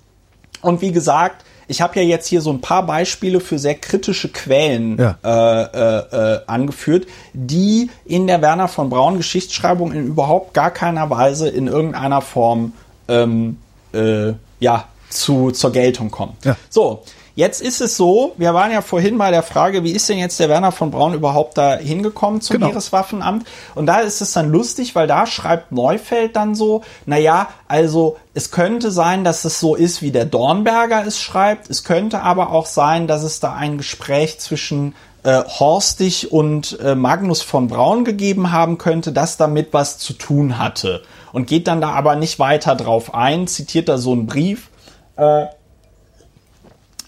Und 0.62 0.82
wie 0.82 0.91
gesagt, 0.91 1.45
ich 1.70 1.82
habe 1.82 1.95
ja 1.99 2.01
jetzt 2.01 2.28
hier 2.28 2.41
so 2.41 2.51
ein 2.51 2.61
paar 2.61 2.86
Beispiele 2.86 3.39
für 3.39 3.59
sehr 3.59 3.76
kritische 3.76 4.30
Quellen 4.30 4.97
Ja. 4.97 5.17
äh, 5.24 5.63
äh, 5.63 6.34
äh, 6.36 6.39
angeführt, 6.47 7.07
die 7.34 7.89
in 8.05 8.28
der 8.28 8.41
Werner 8.41 8.67
von 8.67 8.89
Braun 8.89 9.17
Geschichtsschreibung 9.17 9.91
in 9.93 10.07
überhaupt 10.07 10.53
gar 10.53 10.72
keiner 10.72 11.09
Weise 11.09 11.47
in 11.47 11.67
irgendeiner 11.67 12.22
Form 12.22 12.74
ähm, 13.07 13.57
äh, 13.93 14.34
ja 14.59 14.86
zu, 15.09 15.51
zur 15.51 15.72
Geltung 15.72 16.11
kommen. 16.11 16.34
Ja. 16.43 16.55
So, 16.70 17.03
jetzt 17.39 17.61
ist 17.61 17.79
es 17.79 17.95
so, 17.95 18.33
wir 18.37 18.53
waren 18.53 18.69
ja 18.69 18.81
vorhin 18.81 19.17
bei 19.17 19.31
der 19.31 19.43
Frage, 19.43 19.85
wie 19.85 19.91
ist 19.93 20.09
denn 20.09 20.17
jetzt 20.17 20.39
der 20.41 20.49
Werner 20.49 20.73
von 20.73 20.91
Braun 20.91 21.13
überhaupt 21.13 21.57
da 21.57 21.77
hingekommen 21.77 22.41
zum 22.41 22.55
Genau. 22.55 22.67
Heereswaffenamt? 22.67 23.47
Und 23.75 23.85
da 23.85 23.99
ist 23.99 24.19
es 24.19 24.33
dann 24.33 24.49
lustig, 24.49 24.93
weil 24.93 25.07
da 25.07 25.25
schreibt 25.25 25.71
Neufeld 25.71 26.35
dann 26.35 26.53
so, 26.53 26.81
naja, 27.05 27.47
also 27.69 28.17
es 28.33 28.51
könnte 28.51 28.91
sein, 28.91 29.23
dass 29.23 29.45
es 29.45 29.59
so 29.61 29.75
ist, 29.75 30.01
wie 30.01 30.11
der 30.11 30.25
Dornberger 30.25 31.05
es 31.07 31.17
schreibt. 31.17 31.69
Es 31.69 31.85
könnte 31.85 32.21
aber 32.23 32.51
auch 32.51 32.65
sein, 32.65 33.07
dass 33.07 33.23
es 33.23 33.39
da 33.39 33.53
ein 33.53 33.77
Gespräch 33.77 34.39
zwischen 34.39 34.93
äh, 35.23 35.41
Horstig 35.47 36.33
und 36.33 36.77
äh, 36.81 36.93
Magnus 36.93 37.41
von 37.41 37.69
Braun 37.69 38.03
gegeben 38.03 38.51
haben 38.51 38.77
könnte, 38.77 39.13
das 39.13 39.37
damit 39.37 39.69
was 39.71 39.97
zu 39.97 40.11
tun 40.11 40.57
hatte. 40.57 41.03
Und 41.31 41.47
geht 41.47 41.67
dann 41.67 41.79
da 41.79 41.91
aber 41.91 42.17
nicht 42.17 42.37
weiter 42.37 42.75
drauf 42.75 43.13
ein, 43.13 43.47
zitiert 43.47 43.87
da 43.87 43.97
so 43.97 44.11
einen 44.11 44.27
Brief, 44.27 44.69
äh, 45.15 45.45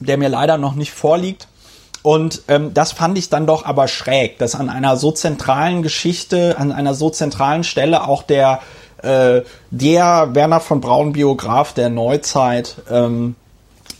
der 0.02 0.18
mir 0.18 0.30
leider 0.30 0.58
noch 0.58 0.76
nicht 0.76 0.92
vorliegt. 0.92 1.48
Und 2.04 2.42
ähm, 2.48 2.74
das 2.74 2.92
fand 2.92 3.18
ich 3.18 3.30
dann 3.30 3.46
doch 3.46 3.66
aber 3.66 3.88
schräg, 3.88 4.40
dass 4.40 4.56
an 4.56 4.70
einer 4.70 4.98
so 4.98 5.12
zentralen 5.12 5.84
Geschichte, 5.84 6.56
an 6.58 6.72
einer 6.72 6.94
so 6.94 7.10
zentralen 7.10 7.64
Stelle 7.64 8.08
auch 8.08 8.24
der, 8.24 8.60
äh, 9.04 9.42
der 9.70 10.30
Werner 10.34 10.60
von 10.60 10.82
Braun 10.82 11.14
Biograf 11.14 11.74
der 11.74 11.90
Neuzeit 11.90 12.76
ähm, 12.90 13.36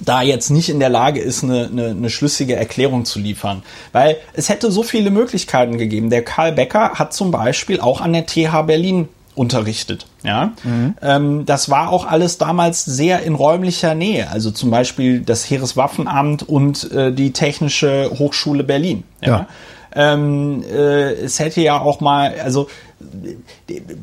da 0.04 0.24
jetzt 0.24 0.50
nicht 0.50 0.70
in 0.70 0.80
der 0.80 0.90
Lage 0.90 1.20
ist, 1.20 1.44
eine, 1.44 1.68
eine, 1.68 1.90
eine 1.90 2.10
schlüssige 2.10 2.56
Erklärung 2.56 3.06
zu 3.06 3.20
liefern. 3.20 3.62
Weil 3.92 4.18
es 4.34 4.50
hätte 4.50 4.72
so 4.72 4.82
viele 4.84 5.12
Möglichkeiten 5.12 5.78
gegeben. 5.78 6.10
Der 6.10 6.24
Karl 6.24 6.54
Becker 6.54 6.94
hat 6.96 7.14
zum 7.14 7.30
Beispiel 7.30 7.80
auch 7.80 8.02
an 8.02 8.14
der 8.14 8.26
TH 8.26 8.64
Berlin 8.66 9.10
unterrichtet. 9.36 10.06
Ja, 10.24 10.54
ähm, 11.02 11.46
das 11.46 11.70
war 11.70 11.90
auch 11.90 12.06
alles 12.06 12.38
damals 12.38 12.84
sehr 12.86 13.24
in 13.24 13.36
räumlicher 13.36 13.96
Nähe. 13.96 14.30
Also 14.30 14.52
zum 14.52 14.72
Beispiel 14.72 15.22
das 15.22 15.50
Heereswaffenamt 15.50 16.48
und 16.48 16.92
äh, 16.92 17.12
die 17.14 17.32
Technische 17.32 18.12
Hochschule 18.18 18.64
Berlin. 18.64 19.04
Ja. 19.22 19.48
Ähm, 19.94 20.64
äh, 20.72 21.14
es 21.14 21.40
hätte 21.40 21.62
ja 21.62 21.80
auch 21.80 22.00
mal, 22.00 22.36
also 22.44 22.68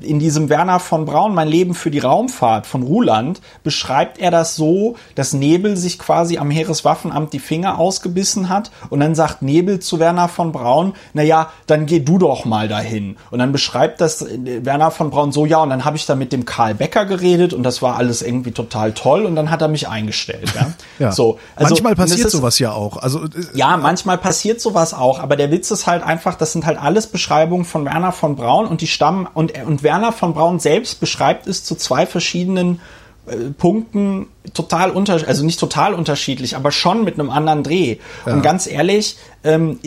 in 0.00 0.18
diesem 0.18 0.48
Werner 0.48 0.80
von 0.80 1.04
Braun, 1.04 1.34
Mein 1.34 1.48
Leben 1.48 1.74
für 1.74 1.90
die 1.90 1.98
Raumfahrt 1.98 2.66
von 2.66 2.82
Ruland, 2.82 3.40
beschreibt 3.62 4.18
er 4.18 4.30
das 4.30 4.56
so, 4.56 4.96
dass 5.14 5.32
Nebel 5.32 5.76
sich 5.76 5.98
quasi 5.98 6.38
am 6.38 6.50
Heereswaffenamt 6.50 7.32
die 7.32 7.38
Finger 7.38 7.78
ausgebissen 7.78 8.48
hat 8.48 8.70
und 8.90 9.00
dann 9.00 9.14
sagt 9.14 9.42
Nebel 9.42 9.80
zu 9.80 9.98
Werner 9.98 10.28
von 10.28 10.52
Braun, 10.52 10.94
na 11.14 11.22
ja, 11.22 11.50
dann 11.66 11.86
geh 11.86 12.00
du 12.00 12.18
doch 12.18 12.44
mal 12.44 12.68
dahin. 12.68 13.16
Und 13.30 13.38
dann 13.38 13.52
beschreibt 13.52 14.00
das 14.00 14.22
äh, 14.22 14.64
Werner 14.64 14.90
von 14.90 15.10
Braun 15.10 15.32
so, 15.32 15.46
ja, 15.46 15.58
und 15.62 15.70
dann 15.70 15.84
habe 15.84 15.96
ich 15.96 16.06
da 16.06 16.14
mit 16.14 16.32
dem 16.32 16.44
Karl 16.44 16.74
Becker 16.74 17.04
geredet 17.04 17.52
und 17.52 17.62
das 17.62 17.82
war 17.82 17.96
alles 17.96 18.22
irgendwie 18.22 18.52
total 18.52 18.92
toll 18.92 19.24
und 19.24 19.36
dann 19.36 19.50
hat 19.50 19.62
er 19.62 19.68
mich 19.68 19.88
eingestellt. 19.88 20.52
Ja, 20.54 20.72
Ja. 20.98 21.12
So, 21.12 21.38
also, 21.54 21.74
Manchmal 21.74 21.94
passiert 21.94 22.26
ist- 22.26 22.32
sowas 22.32 22.58
ja 22.58 22.72
auch. 22.72 22.96
Also 22.96 23.24
äh, 23.24 23.28
ja, 23.54 23.76
manchmal 23.76 24.18
passiert 24.18 24.60
sowas 24.60 24.94
auch, 24.94 25.20
aber 25.20 25.36
der 25.36 25.50
Witz 25.50 25.70
ist 25.70 25.86
halt 25.86 26.02
einfach, 26.02 26.34
das 26.36 26.52
sind 26.52 26.66
halt 26.66 26.78
alles 26.78 27.06
Beschreibungen 27.06 27.64
von 27.64 27.84
Werner 27.84 28.12
von 28.12 28.36
Braun 28.36 28.66
und 28.66 28.80
die 28.80 28.86
stammen 28.86 29.26
und, 29.32 29.52
und 29.66 29.82
Werner 29.82 30.12
von 30.12 30.34
Braun 30.34 30.60
selbst 30.60 31.00
beschreibt 31.00 31.46
es 31.46 31.64
zu 31.64 31.74
zwei 31.74 32.06
verschiedenen 32.06 32.80
äh, 33.26 33.36
Punkten 33.56 34.26
total 34.54 34.90
unter, 34.90 35.26
also 35.26 35.44
nicht 35.44 35.60
total 35.60 35.94
unterschiedlich, 35.94 36.56
aber 36.56 36.70
schon 36.70 37.04
mit 37.04 37.14
einem 37.14 37.30
anderen 37.30 37.62
Dreh. 37.62 37.96
Und 38.24 38.42
ganz 38.42 38.66
ehrlich, 38.66 39.16
ähm, 39.44 39.78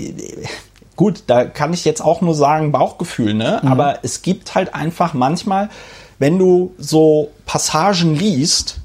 gut, 0.95 1.23
da 1.27 1.45
kann 1.45 1.73
ich 1.73 1.85
jetzt 1.85 2.01
auch 2.01 2.21
nur 2.21 2.35
sagen 2.35 2.71
Bauchgefühl, 2.71 3.33
ne? 3.33 3.63
Aber 3.63 3.99
es 4.03 4.21
gibt 4.21 4.55
halt 4.55 4.75
einfach 4.75 5.13
manchmal, 5.13 5.69
wenn 6.19 6.37
du 6.37 6.73
so 6.77 7.31
Passagen 7.45 8.15
liest, 8.15 8.79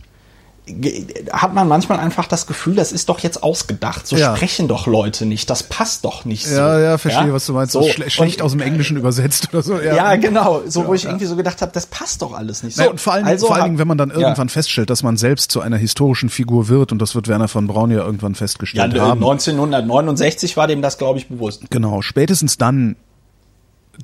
hat 1.33 1.55
man 1.55 1.69
manchmal 1.69 2.01
einfach 2.01 2.27
das 2.27 2.49
Gefühl, 2.49 2.75
das 2.75 2.91
ist 2.91 3.09
doch 3.09 3.21
jetzt 3.21 3.43
ausgedacht. 3.45 4.05
So 4.07 4.17
Ja. 4.17 4.35
sprechen 4.35 4.67
doch 4.67 4.89
Leute 4.89 5.25
nicht. 5.25 5.49
Das 5.49 5.63
passt 5.63 6.05
doch 6.05 6.25
nicht 6.25 6.45
so. 6.47 6.57
ja, 6.57 6.81
ja, 6.81 6.99
verstehe, 6.99 7.33
was 7.33 7.47
du 7.47 7.53
meinst. 7.53 7.73
So. 7.73 7.83
Schle 7.89 8.11
schlecht 8.11 8.41
Und- 8.41 8.47
aus 8.47 8.51
dem 8.53 8.61
Englischen 8.63 8.97
übersetzt 8.97 9.49
oder 9.53 9.63
so. 9.63 9.81
Ja, 9.81 10.17
genau. 10.17 10.63
So, 10.67 10.87
wo 10.89 10.95
ich 10.95 11.05
irgendwie 11.05 11.27
so 11.27 11.37
gedacht 11.37 11.63
habe, 11.63 11.71
das 11.73 11.87
passt 11.87 12.21
doch 12.23 12.33
alles 12.33 12.65
nicht. 12.65 12.75
So, 12.75 12.81
Naja, 12.83 12.91
und 12.91 13.01
vor 13.01 13.13
allen, 13.13 13.27
also 13.27 13.47
vor 13.47 13.55
allen 13.55 13.65
Dingen, 13.67 13.79
wenn 13.79 13.87
man 13.87 13.97
dann 13.99 14.11
Ja. 14.11 14.17
irgendwann 14.17 14.49
feststellt, 14.49 14.91
dass 14.91 15.05
man 15.05 15.17
selbst 15.17 15.53
zu 15.53 15.61
einer 15.61 15.77
historischen 15.77 16.31
Figur 16.31 16.67
wird, 16.69 16.91
und 16.91 16.99
das 17.01 17.15
wird 17.15 17.29
Werner 17.29 17.47
von 17.47 17.69
Braun 17.69 17.93
ja 17.93 17.99
irgendwann 17.99 18.33
Ja, 18.33 18.39
festgestellt 18.39 18.95
äh, 18.95 18.99
haben. 19.01 19.21
1969 19.23 20.57
war 20.57 20.67
dem 20.67 20.83
das, 20.83 20.99
glaube 20.99 21.19
ich, 21.21 21.29
bewusst. 21.29 21.63
Genau, 21.71 22.03
spätestens 22.03 22.59
dann 22.59 22.97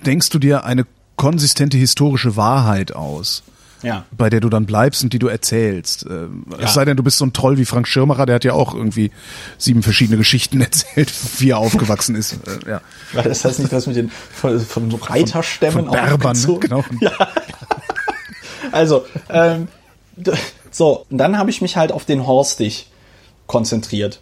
denkst 0.06 0.30
du 0.30 0.38
dir 0.38 0.64
eine 0.64 0.86
konsistente 1.16 1.76
historische 1.76 2.36
Wahrheit 2.36 2.94
aus, 2.94 3.42
Ja. 3.82 4.04
bei 4.16 4.30
der 4.30 4.40
du 4.40 4.48
dann 4.48 4.64
bleibst 4.66 5.02
und 5.02 5.12
die 5.12 5.18
du 5.18 5.26
erzählst. 5.28 6.06
Ähm, 6.08 6.44
Ja. 6.50 6.66
Es 6.66 6.74
sei 6.74 6.84
denn, 6.84 6.96
du 6.96 7.02
bist 7.02 7.18
so 7.18 7.24
ein 7.26 7.32
Troll 7.32 7.58
wie 7.58 7.64
Frank 7.64 7.88
Schirmacher, 7.88 8.26
der 8.26 8.36
hat 8.36 8.44
ja 8.44 8.52
auch 8.52 8.74
irgendwie 8.74 9.10
sieben 9.58 9.82
verschiedene 9.82 10.16
Geschichten 10.18 10.60
erzählt, 10.62 11.12
wie 11.38 11.50
er 11.50 11.58
aufgewachsen 11.58 12.14
ist. 12.14 12.34
Äh, 12.46 12.70
ja. 12.70 12.80
War 13.12 13.22
das 13.24 13.44
heißt 13.44 13.58
nicht 13.58 13.72
das 13.72 13.86
mit 13.86 13.96
den 13.96 14.10
von, 14.10 14.60
von 14.60 14.92
Reiterstämmen 14.94 15.86
Von 15.86 15.92
Berbern, 15.92 16.32
aufgezogen? 16.36 16.60
genau. 16.68 16.84
Ja. 17.00 17.28
Also, 18.70 19.04
ähm, 19.28 19.68
so, 20.70 21.04
und 21.10 21.18
dann 21.18 21.36
habe 21.36 21.50
ich 21.50 21.60
mich 21.60 21.76
halt 21.76 21.92
auf 21.92 22.04
den 22.04 22.26
Horstig 22.26 22.88
konzentriert. 23.46 24.20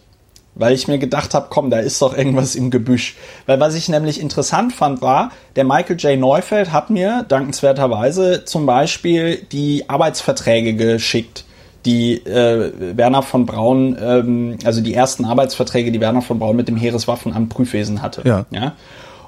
Weil 0.53 0.73
ich 0.73 0.87
mir 0.87 0.97
gedacht 0.97 1.33
habe, 1.33 1.47
komm, 1.49 1.69
da 1.69 1.79
ist 1.79 2.01
doch 2.01 2.15
irgendwas 2.17 2.55
im 2.55 2.71
Gebüsch. 2.71 3.15
Weil 3.45 3.59
was 3.59 3.73
ich 3.75 3.87
nämlich 3.87 4.19
interessant 4.19 4.73
fand, 4.73 5.01
war, 5.01 5.31
der 5.55 5.63
Michael 5.63 5.95
J. 5.97 6.19
Neufeld 6.19 6.71
hat 6.73 6.89
mir 6.89 7.25
dankenswerterweise 7.27 8.43
zum 8.45 8.65
Beispiel 8.65 9.37
die 9.51 9.89
Arbeitsverträge 9.89 10.73
geschickt, 10.73 11.45
die 11.85 12.15
äh, 12.25 12.97
Werner 12.97 13.23
von 13.23 13.45
Braun, 13.45 13.97
ähm, 13.99 14.57
also 14.65 14.81
die 14.81 14.93
ersten 14.93 15.25
Arbeitsverträge, 15.25 15.91
die 15.91 16.01
Werner 16.01 16.21
von 16.21 16.37
Braun 16.37 16.55
mit 16.55 16.67
dem 16.67 16.77
Heereswaffenamt 16.77 17.49
Prüfwesen 17.49 18.01
hatte. 18.01 18.21
Ja. 18.25 18.45
ja? 18.51 18.73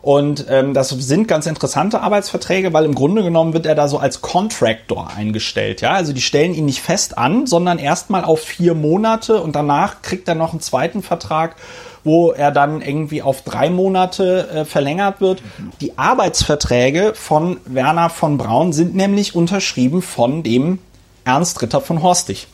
Und 0.03 0.47
ähm, 0.49 0.73
das 0.73 0.89
sind 0.89 1.29
ganz 1.29 1.45
interessante 1.45 2.01
Arbeitsverträge, 2.01 2.73
weil 2.73 2.83
im 2.83 2.93
Grunde 2.93 3.23
genommen 3.23 3.53
wird 3.53 3.65
er 3.65 3.73
da 3.73 3.87
so 3.87 3.99
als 3.99 4.19
Contractor 4.19 5.09
eingestellt. 5.15 5.79
Ja, 5.79 5.91
also 5.91 6.11
die 6.11 6.21
stellen 6.21 6.53
ihn 6.53 6.65
nicht 6.65 6.81
fest 6.81 7.17
an, 7.17 7.47
sondern 7.47 7.79
erstmal 7.79 8.25
auf 8.25 8.41
vier 8.41 8.73
Monate 8.73 9.41
und 9.41 9.55
danach 9.55 10.01
kriegt 10.01 10.27
er 10.27 10.35
noch 10.35 10.51
einen 10.51 10.59
zweiten 10.59 11.03
Vertrag, 11.03 11.55
wo 12.03 12.33
er 12.33 12.51
dann 12.51 12.81
irgendwie 12.81 13.21
auf 13.21 13.43
drei 13.43 13.69
Monate 13.69 14.49
äh, 14.49 14.65
verlängert 14.65 15.21
wird. 15.21 15.41
Die 15.79 15.97
Arbeitsverträge 15.97 17.13
von 17.15 17.61
Werner 17.63 18.09
von 18.09 18.37
Braun 18.37 18.73
sind 18.73 18.95
nämlich 18.95 19.35
unterschrieben 19.35 20.01
von 20.01 20.43
dem 20.43 20.79
Ernst 21.23 21.61
Ritter 21.61 21.79
von 21.79 22.03
Horstig. 22.03 22.47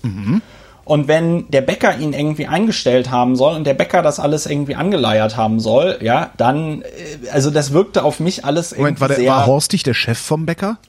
Und 0.89 1.07
wenn 1.07 1.49
der 1.51 1.61
Bäcker 1.61 1.97
ihn 1.99 2.13
irgendwie 2.13 2.47
eingestellt 2.47 3.11
haben 3.11 3.35
soll 3.35 3.55
und 3.55 3.67
der 3.67 3.75
Bäcker 3.75 4.01
das 4.01 4.19
alles 4.19 4.47
irgendwie 4.47 4.73
angeleiert 4.73 5.37
haben 5.37 5.59
soll, 5.59 5.99
ja, 6.01 6.31
dann, 6.37 6.81
äh, 6.81 7.29
also 7.31 7.51
das 7.51 7.73
wirkte 7.73 8.03
auf 8.03 8.19
mich 8.19 8.43
alles 8.43 8.71
irgendwie 8.71 8.81
Moment, 8.81 9.01
war, 9.01 9.07
der, 9.09 9.17
sehr. 9.17 9.29
war 9.29 9.45
Horstig 9.45 9.83
der 9.83 9.93
Chef 9.93 10.17
vom 10.17 10.47
Bäcker? 10.47 10.79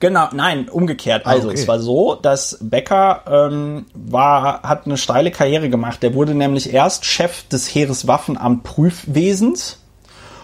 Genau, 0.00 0.26
nein, 0.32 0.68
umgekehrt. 0.68 1.24
Also 1.24 1.50
okay. 1.50 1.56
es 1.56 1.68
war 1.68 1.78
so, 1.78 2.16
dass 2.16 2.58
Becker 2.62 3.50
ähm, 3.52 3.86
war, 3.94 4.62
hat 4.62 4.86
eine 4.86 4.96
steile 4.96 5.30
Karriere 5.30 5.70
gemacht. 5.70 6.02
Der 6.02 6.14
wurde 6.14 6.34
nämlich 6.34 6.74
erst 6.74 7.04
Chef 7.04 7.46
des 7.46 7.72
Heereswaffenamt 7.72 8.64
Prüfwesens 8.64 9.78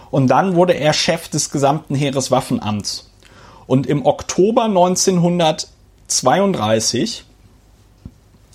und 0.09 0.27
dann 0.27 0.55
wurde 0.55 0.71
er 0.71 0.93
Chef 0.93 1.27
des 1.27 1.51
gesamten 1.51 1.95
Heereswaffenamts. 1.95 3.11
Und 3.67 3.87
im 3.87 4.05
Oktober 4.05 4.63
1932 4.63 7.25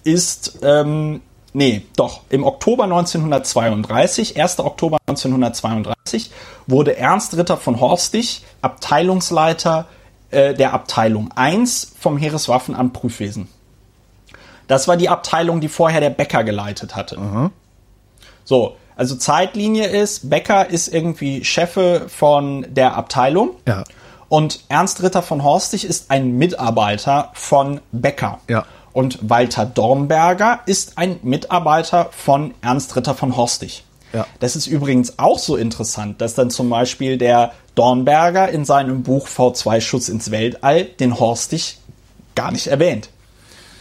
ist, 0.07 0.61
ähm, 0.63 1.21
nee, 1.53 1.83
doch, 1.97 2.21
im 2.31 2.45
Oktober 2.45 2.85
1932, 2.85 4.41
1. 4.41 4.61
Oktober 4.61 4.99
1932, 5.07 6.31
wurde 6.67 6.97
Ernst 6.97 7.37
Ritter 7.37 7.57
von 7.57 7.81
Horstig 7.81 8.43
Abteilungsleiter 8.63 9.87
äh, 10.31 10.55
der 10.55 10.73
Abteilung 10.73 11.31
1 11.35 11.95
vom 11.99 12.17
Heereswaffenamt 12.17 12.93
Prüfwesen. 12.93 13.49
Das 14.69 14.89
war 14.89 14.97
die 14.97 15.09
Abteilung, 15.09 15.61
die 15.61 15.69
vorher 15.69 16.01
der 16.01 16.11
Becker 16.11 16.43
geleitet 16.43 16.97
hatte. 16.97 17.17
So, 18.45 18.77
also 18.97 19.15
Zeitlinie 19.15 19.87
ist, 19.87 20.31
Becker 20.31 20.69
ist 20.69 20.89
irgendwie 20.89 21.45
Chefe 21.45 22.07
von 22.09 22.67
der 22.69 22.97
Abteilung. 22.97 23.51
Ja. 23.67 23.85
Und 24.29 24.65
Ernst 24.69 25.03
Ritter 25.03 25.23
von 25.23 25.45
Horstig 25.45 25.85
ist 25.85 26.11
ein 26.11 26.37
Mitarbeiter 26.37 27.31
von 27.35 27.81
Becker. 27.93 28.41
Ja. 28.49 28.67
Und 28.97 29.19
Walter 29.21 29.67
Dornberger 29.67 30.61
ist 30.65 30.97
ein 30.97 31.21
Mitarbeiter 31.23 32.09
von 32.13 32.55
Ernst 32.63 32.97
Ritter 32.97 33.15
von 33.15 33.37
Horstig. 33.37 33.85
Ja. 34.15 34.27
Das 34.41 34.57
ist 34.57 34.67
übrigens 34.67 35.19
auch 35.19 35.39
so 35.39 35.57
interessant, 35.57 36.23
dass 36.23 36.33
dann 36.33 36.49
zum 36.49 36.71
Beispiel 36.71 37.19
der 37.19 37.53
Dornberger 37.75 38.49
in 38.49 38.65
seinem 38.65 39.03
Buch 39.03 39.29
V2 39.29 39.83
Schutz 39.83 40.09
ins 40.09 40.31
Weltall 40.31 40.85
den 40.85 41.21
Horstig 41.21 41.77
gar 42.35 42.51
nicht 42.53 42.69
erwähnt. 42.69 43.11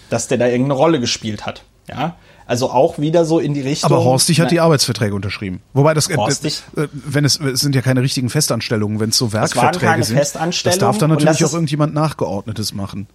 Dass 0.09 0.28
der 0.28 0.38
da 0.38 0.47
irgendeine 0.47 0.74
Rolle 0.74 0.99
gespielt 0.99 1.45
hat. 1.45 1.63
Ja. 1.88 2.18
Also 2.45 2.70
auch 2.70 2.99
wieder 2.99 3.24
so 3.24 3.39
in 3.39 3.53
die 3.53 3.61
Richtung. 3.61 3.89
Aber 3.89 4.03
Horstig 4.03 4.41
hat 4.41 4.51
die 4.51 4.59
Arbeitsverträge 4.59 5.16
unterschrieben. 5.16 5.61
Wobei 5.72 5.93
das, 5.93 6.09
äh, 6.09 6.18
Horstig- 6.18 6.61
äh, 6.76 6.89
wenn 6.91 7.24
es, 7.24 7.39
es 7.39 7.61
sind 7.61 7.74
ja 7.74 7.82
keine 7.82 8.01
richtigen 8.01 8.30
Festanstellungen, 8.30 8.99
wenn 8.99 9.11
es 9.11 9.18
so 9.18 9.32
waren 9.32 9.43
Werkverträge 9.43 9.86
keine 9.86 10.03
sind. 10.03 10.20
Das 10.66 10.78
darf 10.78 10.97
dann 10.97 11.11
natürlich 11.11 11.38
das 11.38 11.49
auch 11.51 11.53
irgendjemand 11.53 11.93
Nachgeordnetes 11.93 12.74
machen. 12.74 13.07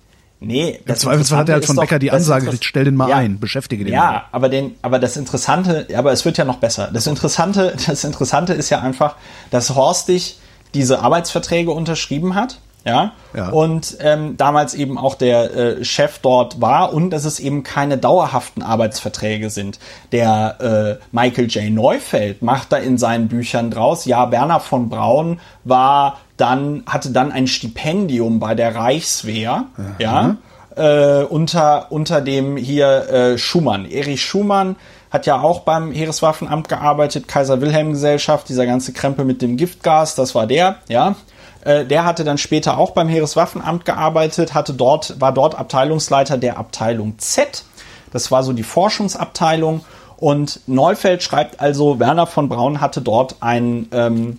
Nee, 0.43 0.81
Im 0.87 0.97
Zweifelsfall 0.97 1.41
hat 1.41 1.49
er 1.51 1.57
halt 1.57 1.67
von 1.67 1.77
Becker 1.77 1.99
die 1.99 2.11
Ansage 2.11 2.47
gekriegt, 2.47 2.65
stell 2.65 2.85
den 2.85 2.97
mal 2.97 3.11
ja, 3.11 3.17
ein, 3.17 3.39
beschäftige 3.39 3.85
den. 3.85 3.93
Ja, 3.93 4.11
mal. 4.11 4.25
aber 4.33 4.49
den, 4.49 4.75
aber 4.81 4.99
das 4.99 5.19
Interessante, 5.19 5.87
aber 5.95 6.13
es 6.13 6.25
wird 6.25 6.39
ja 6.39 6.47
noch 6.47 6.57
besser. 6.57 6.91
Das 6.93 7.07
Interessante, 7.07 7.77
das 7.87 8.05
Interessante 8.05 8.55
ist 8.55 8.71
ja 8.71 8.81
einfach, 8.81 9.17
dass 9.51 9.75
Horstig 9.75 10.39
diese 10.73 11.01
Arbeitsverträge 11.01 11.71
unterschrieben 11.71 12.35
hat. 12.35 12.59
Ja, 12.85 13.13
ja. 13.37 13.51
und 13.51 13.99
ähm, 14.01 14.39
damals 14.39 14.75
eben 14.75 14.97
auch 14.97 15.15
der 15.15 15.55
äh, 15.55 15.85
Chef 15.85 16.19
dort 16.21 16.63
war 16.63 16.95
und 16.95 17.11
dass 17.11 17.27
es 17.27 17.39
eben 17.39 17.63
keine 17.63 17.99
dauerhaften 17.99 18.63
Arbeitsverträge 18.63 19.51
sind. 19.51 19.79
Der 20.13 20.99
äh, 21.01 21.05
Michael 21.13 21.49
J. 21.49 21.71
Neufeld 21.71 22.41
macht 22.41 22.73
da 22.73 22.79
in 22.79 22.97
seinen 22.97 23.29
Büchern 23.29 23.71
draus, 23.71 24.07
ja, 24.07 24.31
Werner 24.31 24.61
von 24.61 24.89
Braun 24.89 25.41
war 25.65 26.21
dann, 26.39 26.83
hatte 26.87 27.11
dann 27.11 27.33
ein 27.33 27.47
Stipendium 27.47 28.41
bei 28.41 28.55
der 28.55 28.75
Reichswehr, 28.75 29.67
Aha. 29.77 29.95
ja, 29.99 30.37
äh, 30.77 31.25
unter, 31.25 31.93
unter 31.93 32.23
dem 32.23 32.57
hier 32.57 33.11
äh, 33.11 33.39
Schumann. 33.39 33.85
Erich 33.85 34.25
Schumann 34.25 34.77
hat 35.11 35.27
ja 35.27 35.41
auch 35.43 35.61
beim 35.61 35.93
Heereswaffenamt 35.93 36.69
gearbeitet, 36.69 37.29
Kaiser 37.29 37.61
Wilhelm 37.61 37.91
Gesellschaft, 37.91 38.49
dieser 38.49 38.65
ganze 38.65 38.93
Krempel 38.93 39.25
mit 39.25 39.43
dem 39.43 39.57
Giftgas, 39.57 40.15
das 40.15 40.35
war 40.35 40.47
der, 40.47 40.77
ja. 40.89 41.17
Äh, 41.63 41.85
der 41.85 42.05
hatte 42.05 42.25
dann 42.25 42.39
später 42.39 42.79
auch 42.79 42.93
beim 42.93 43.09
Heereswaffenamt 43.09 43.85
gearbeitet, 43.85 44.55
hatte 44.55 44.73
dort, 44.73 45.21
war 45.21 45.33
dort 45.33 45.55
Abteilungsleiter 45.55 46.39
der 46.39 46.59
Abteilung 46.59 47.19
Z. 47.19 47.65
Das 48.13 48.31
war 48.31 48.43
so 48.43 48.53
die 48.53 48.63
Forschungsabteilung. 48.63 49.83
Und 50.17 50.61
Neufeld 50.67 51.23
schreibt 51.23 51.61
also, 51.61 51.99
Werner 51.99 52.27
von 52.27 52.49
Braun 52.49 52.81
hatte 52.81 53.01
dort 53.01 53.37
ein 53.41 53.89
ähm, 53.93 54.39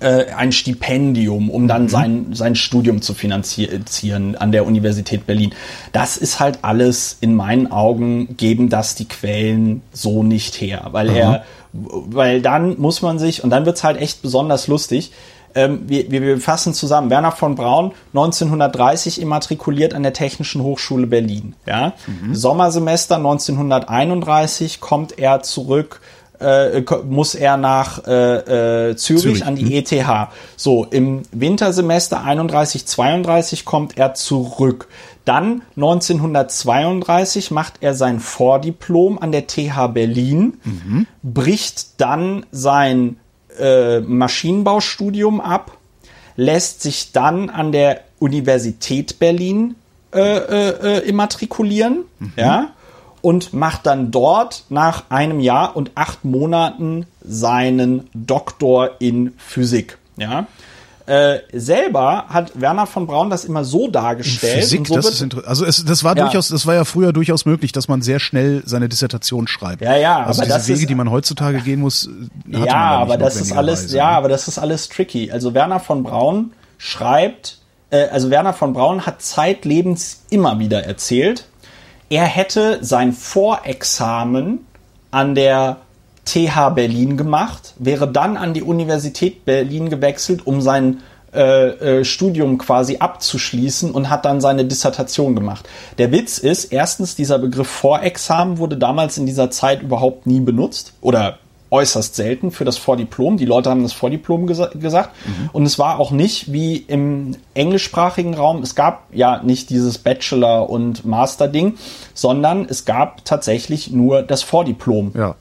äh, 0.00 0.26
ein 0.30 0.52
Stipendium, 0.52 1.50
um 1.50 1.66
dann 1.66 1.84
mhm. 1.84 1.88
sein, 1.88 2.26
sein 2.32 2.54
Studium 2.54 3.02
zu 3.02 3.14
finanzieren 3.14 4.36
an 4.36 4.52
der 4.52 4.66
Universität 4.66 5.26
Berlin. 5.26 5.54
Das 5.92 6.16
ist 6.16 6.38
halt 6.38 6.60
alles 6.62 7.16
in 7.20 7.34
meinen 7.34 7.72
Augen, 7.72 8.36
geben 8.36 8.68
das 8.68 8.94
die 8.94 9.08
Quellen 9.08 9.82
so 9.92 10.22
nicht 10.22 10.60
her, 10.60 10.86
weil 10.92 11.10
mhm. 11.10 11.16
er, 11.16 11.44
weil 11.72 12.40
dann 12.40 12.78
muss 12.78 13.02
man 13.02 13.18
sich, 13.18 13.42
und 13.42 13.50
dann 13.50 13.66
wird's 13.66 13.82
halt 13.82 14.00
echt 14.00 14.22
besonders 14.22 14.68
lustig, 14.68 15.12
ähm, 15.58 15.82
wir, 15.86 16.10
wir 16.10 16.38
fassen 16.38 16.72
zusammen. 16.72 17.10
Werner 17.10 17.32
von 17.32 17.56
Braun, 17.56 17.92
1930 18.14 19.20
immatrikuliert 19.20 19.92
an 19.92 20.04
der 20.04 20.12
Technischen 20.12 20.62
Hochschule 20.62 21.06
Berlin. 21.06 21.54
Ja? 21.66 21.94
Mhm. 22.06 22.34
Sommersemester 22.34 23.16
1931 23.16 24.80
kommt 24.80 25.18
er 25.18 25.42
zurück 25.42 26.00
äh, 26.40 26.82
muss 27.04 27.34
er 27.34 27.56
nach 27.56 28.06
äh, 28.06 28.90
äh, 28.90 28.96
Zürich, 28.96 29.22
Zürich, 29.22 29.44
an 29.44 29.56
die 29.56 29.64
hm. 29.64 29.72
ETH. 29.72 30.28
So, 30.56 30.84
im 30.84 31.22
Wintersemester 31.32 32.22
31, 32.22 32.86
32 32.86 33.64
kommt 33.64 33.98
er 33.98 34.14
zurück. 34.14 34.86
Dann 35.24 35.62
1932 35.76 37.50
macht 37.50 37.74
er 37.80 37.94
sein 37.94 38.20
Vordiplom 38.20 39.18
an 39.18 39.32
der 39.32 39.48
TH 39.48 39.88
Berlin, 39.92 40.60
mhm. 40.62 41.06
bricht 41.24 42.00
dann 42.00 42.46
sein 42.52 43.16
äh, 43.58 44.00
Maschinenbaustudium 44.00 45.40
ab, 45.40 45.76
lässt 46.36 46.82
sich 46.82 47.12
dann 47.12 47.50
an 47.50 47.72
der 47.72 48.02
Universität 48.18 49.18
Berlin 49.18 49.74
äh, 50.12 50.20
äh, 50.20 50.98
äh 50.98 51.08
immatrikulieren, 51.08 52.04
mhm. 52.18 52.32
ja, 52.36 52.70
und 53.20 53.52
macht 53.52 53.86
dann 53.86 54.10
dort 54.10 54.64
nach 54.68 55.10
einem 55.10 55.40
Jahr 55.40 55.76
und 55.76 55.90
acht 55.94 56.24
Monaten 56.24 57.06
seinen 57.20 58.08
Doktor 58.14 58.92
in 59.00 59.34
Physik. 59.36 59.98
Ja. 60.16 60.46
Äh, 61.08 61.40
selber 61.54 62.26
hat 62.28 62.60
Werner 62.60 62.86
von 62.86 63.06
Braun 63.06 63.30
das 63.30 63.46
immer 63.46 63.64
so 63.64 63.88
dargestellt. 63.88 64.60
Physik, 64.62 64.86
so 64.86 64.94
das 64.94 65.08
ist 65.08 65.46
also 65.46 65.64
es, 65.64 65.82
das 65.82 66.04
war 66.04 66.14
ja. 66.14 66.24
durchaus, 66.24 66.48
das 66.48 66.66
war 66.66 66.74
ja 66.74 66.84
früher 66.84 67.14
durchaus 67.14 67.46
möglich, 67.46 67.72
dass 67.72 67.88
man 67.88 68.02
sehr 68.02 68.20
schnell 68.20 68.62
seine 68.66 68.90
Dissertation 68.90 69.48
schreibt. 69.48 69.80
Ja, 69.80 69.96
ja, 69.96 70.22
also 70.22 70.42
aber 70.42 70.52
diese 70.52 70.68
Wege, 70.68 70.80
ist, 70.80 70.90
die 70.90 70.94
man 70.94 71.10
heutzutage 71.10 71.60
gehen 71.62 71.80
muss. 71.80 72.10
ja, 72.46 72.76
aber 72.76 73.16
das 73.16 73.36
ist 73.36 73.52
alles, 73.52 73.90
ja, 73.90 74.10
ne? 74.10 74.16
aber 74.18 74.28
das 74.28 74.48
ist 74.48 74.58
alles 74.58 74.90
tricky. 74.90 75.30
Also 75.30 75.54
Werner 75.54 75.80
von 75.80 76.02
Braun 76.02 76.52
schreibt, 76.76 77.56
äh, 77.88 78.08
also 78.08 78.28
Werner 78.28 78.52
von 78.52 78.74
Braun 78.74 79.06
hat 79.06 79.22
zeitlebens 79.22 80.24
immer 80.28 80.58
wieder 80.58 80.84
erzählt, 80.84 81.46
er 82.10 82.24
hätte 82.24 82.80
sein 82.82 83.14
Vorexamen 83.14 84.66
an 85.10 85.34
der 85.34 85.78
TH 86.28 86.70
Berlin 86.74 87.16
gemacht, 87.16 87.74
wäre 87.78 88.10
dann 88.10 88.36
an 88.36 88.52
die 88.52 88.62
Universität 88.62 89.44
Berlin 89.44 89.88
gewechselt, 89.88 90.46
um 90.46 90.60
sein 90.60 90.98
äh, 91.32 92.00
äh, 92.00 92.04
Studium 92.04 92.58
quasi 92.58 92.98
abzuschließen 92.98 93.90
und 93.90 94.10
hat 94.10 94.24
dann 94.24 94.40
seine 94.40 94.64
Dissertation 94.64 95.34
gemacht. 95.34 95.68
Der 95.98 96.12
Witz 96.12 96.38
ist, 96.38 96.66
erstens, 96.66 97.16
dieser 97.16 97.38
Begriff 97.38 97.68
Vorexamen 97.68 98.58
wurde 98.58 98.76
damals 98.76 99.18
in 99.18 99.26
dieser 99.26 99.50
Zeit 99.50 99.82
überhaupt 99.82 100.26
nie 100.26 100.40
benutzt 100.40 100.92
oder 101.00 101.38
äußerst 101.70 102.14
selten 102.14 102.50
für 102.50 102.64
das 102.64 102.78
Vordiplom. 102.78 103.36
Die 103.36 103.44
Leute 103.44 103.70
haben 103.70 103.82
das 103.82 103.92
Vordiplom 103.92 104.46
gesa 104.46 104.70
gesagt. 104.74 105.10
Mhm. 105.26 105.50
Und 105.52 105.66
es 105.66 105.78
war 105.78 105.98
auch 105.98 106.10
nicht 106.10 106.52
wie 106.52 106.76
im 106.76 107.36
englischsprachigen 107.54 108.34
Raum. 108.34 108.62
Es 108.62 108.74
gab 108.74 109.04
ja 109.12 109.42
nicht 109.42 109.68
dieses 109.70 109.98
Bachelor- 109.98 110.70
und 110.70 111.04
Master-Ding, 111.04 111.76
sondern 112.14 112.66
es 112.68 112.84
gab 112.84 113.24
tatsächlich 113.24 113.90
nur 113.90 114.22
das 114.22 114.42
Vordiplom. 114.42 115.12
Ja. 115.14 115.34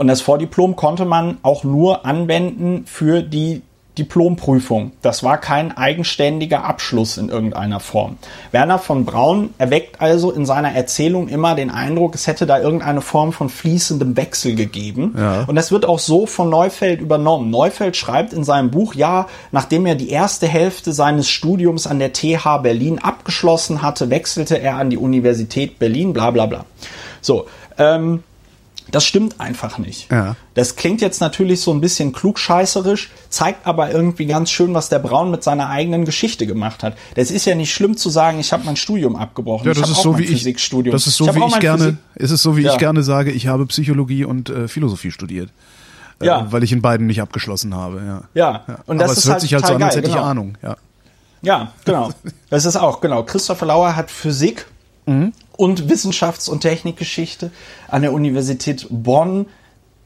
Und 0.00 0.06
das 0.06 0.22
Vordiplom 0.22 0.76
konnte 0.76 1.04
man 1.04 1.36
auch 1.42 1.62
nur 1.62 2.06
anwenden 2.06 2.84
für 2.86 3.20
die 3.20 3.60
Diplomprüfung. 3.98 4.92
Das 5.02 5.22
war 5.22 5.36
kein 5.36 5.76
eigenständiger 5.76 6.64
Abschluss 6.64 7.18
in 7.18 7.28
irgendeiner 7.28 7.80
Form. 7.80 8.16
Werner 8.50 8.78
von 8.78 9.04
Braun 9.04 9.50
erweckt 9.58 10.00
also 10.00 10.30
in 10.30 10.46
seiner 10.46 10.72
Erzählung 10.72 11.28
immer 11.28 11.54
den 11.54 11.70
Eindruck, 11.70 12.14
es 12.14 12.26
hätte 12.26 12.46
da 12.46 12.58
irgendeine 12.58 13.02
Form 13.02 13.34
von 13.34 13.50
fließendem 13.50 14.16
Wechsel 14.16 14.54
gegeben. 14.54 15.16
Ja. 15.18 15.44
Und 15.46 15.54
das 15.54 15.70
wird 15.70 15.84
auch 15.84 15.98
so 15.98 16.24
von 16.24 16.48
Neufeld 16.48 17.02
übernommen. 17.02 17.50
Neufeld 17.50 17.94
schreibt 17.94 18.32
in 18.32 18.42
seinem 18.42 18.70
Buch, 18.70 18.94
ja, 18.94 19.26
nachdem 19.52 19.84
er 19.84 19.96
die 19.96 20.08
erste 20.08 20.48
Hälfte 20.48 20.94
seines 20.94 21.28
Studiums 21.28 21.86
an 21.86 21.98
der 21.98 22.14
TH 22.14 22.62
Berlin 22.62 23.00
abgeschlossen 23.00 23.82
hatte, 23.82 24.08
wechselte 24.08 24.58
er 24.58 24.76
an 24.76 24.88
die 24.88 24.96
Universität 24.96 25.78
Berlin, 25.78 26.14
bla 26.14 26.30
bla 26.30 26.46
bla. 26.46 26.64
So, 27.20 27.48
ähm, 27.76 28.22
das 28.90 29.04
stimmt 29.04 29.40
einfach 29.40 29.78
nicht. 29.78 30.10
Ja. 30.10 30.36
Das 30.54 30.76
klingt 30.76 31.00
jetzt 31.00 31.20
natürlich 31.20 31.60
so 31.60 31.72
ein 31.72 31.80
bisschen 31.80 32.12
klugscheißerisch, 32.12 33.10
zeigt 33.28 33.66
aber 33.66 33.90
irgendwie 33.90 34.26
ganz 34.26 34.50
schön, 34.50 34.74
was 34.74 34.88
der 34.88 34.98
Braun 34.98 35.30
mit 35.30 35.42
seiner 35.42 35.68
eigenen 35.68 36.04
Geschichte 36.04 36.46
gemacht 36.46 36.82
hat. 36.82 36.96
Das 37.14 37.30
ist 37.30 37.44
ja 37.44 37.54
nicht 37.54 37.72
schlimm 37.72 37.96
zu 37.96 38.10
sagen, 38.10 38.38
ich 38.40 38.52
habe 38.52 38.64
mein 38.64 38.76
Studium 38.76 39.16
abgebrochen. 39.16 39.66
Ja, 39.66 39.74
das 39.74 39.88
ich 39.88 39.96
ist 39.96 40.02
so 40.02 40.18
wie 40.18 40.24
ich. 40.24 40.44
Das 40.90 41.06
ist 41.06 41.16
so 41.16 41.28
ich 41.28 41.34
wie 41.34 41.44
ich 41.44 41.58
gerne. 41.60 41.84
Physik 41.84 41.98
ist 42.16 42.30
es 42.30 42.42
so 42.42 42.56
wie 42.56 42.62
ja. 42.62 42.72
ich 42.72 42.78
gerne 42.78 43.02
sage, 43.02 43.30
ich 43.30 43.46
habe 43.46 43.66
Psychologie 43.66 44.24
und 44.24 44.50
äh, 44.50 44.68
Philosophie 44.68 45.10
studiert. 45.10 45.50
Äh, 46.20 46.26
ja. 46.26 46.52
weil 46.52 46.62
ich 46.62 46.72
in 46.72 46.82
beiden 46.82 47.06
nicht 47.06 47.22
abgeschlossen 47.22 47.74
habe. 47.74 48.02
Ja. 48.04 48.22
Ja. 48.34 48.64
ja. 48.68 48.78
Und 48.86 48.98
das 48.98 49.10
aber 49.10 49.18
es 49.18 49.24
hört 49.24 49.32
halt 49.32 49.40
sich 49.40 49.54
halt 49.54 49.66
so 49.66 49.74
an, 49.74 49.82
als 49.82 49.96
hätte 49.96 50.08
genau. 50.08 50.20
ich 50.20 50.24
Ahnung. 50.24 50.58
Ja. 50.62 50.76
Ja, 51.42 51.72
genau. 51.84 52.10
Das 52.50 52.66
ist 52.66 52.76
auch 52.76 53.00
genau. 53.00 53.22
Christopher 53.22 53.66
Lauer 53.66 53.96
hat 53.96 54.10
Physik 54.10 54.66
mhm. 55.06 55.32
Und 55.60 55.90
Wissenschafts- 55.90 56.48
und 56.48 56.60
Technikgeschichte 56.60 57.50
an 57.86 58.00
der 58.00 58.14
Universität 58.14 58.86
Bonn, 58.88 59.44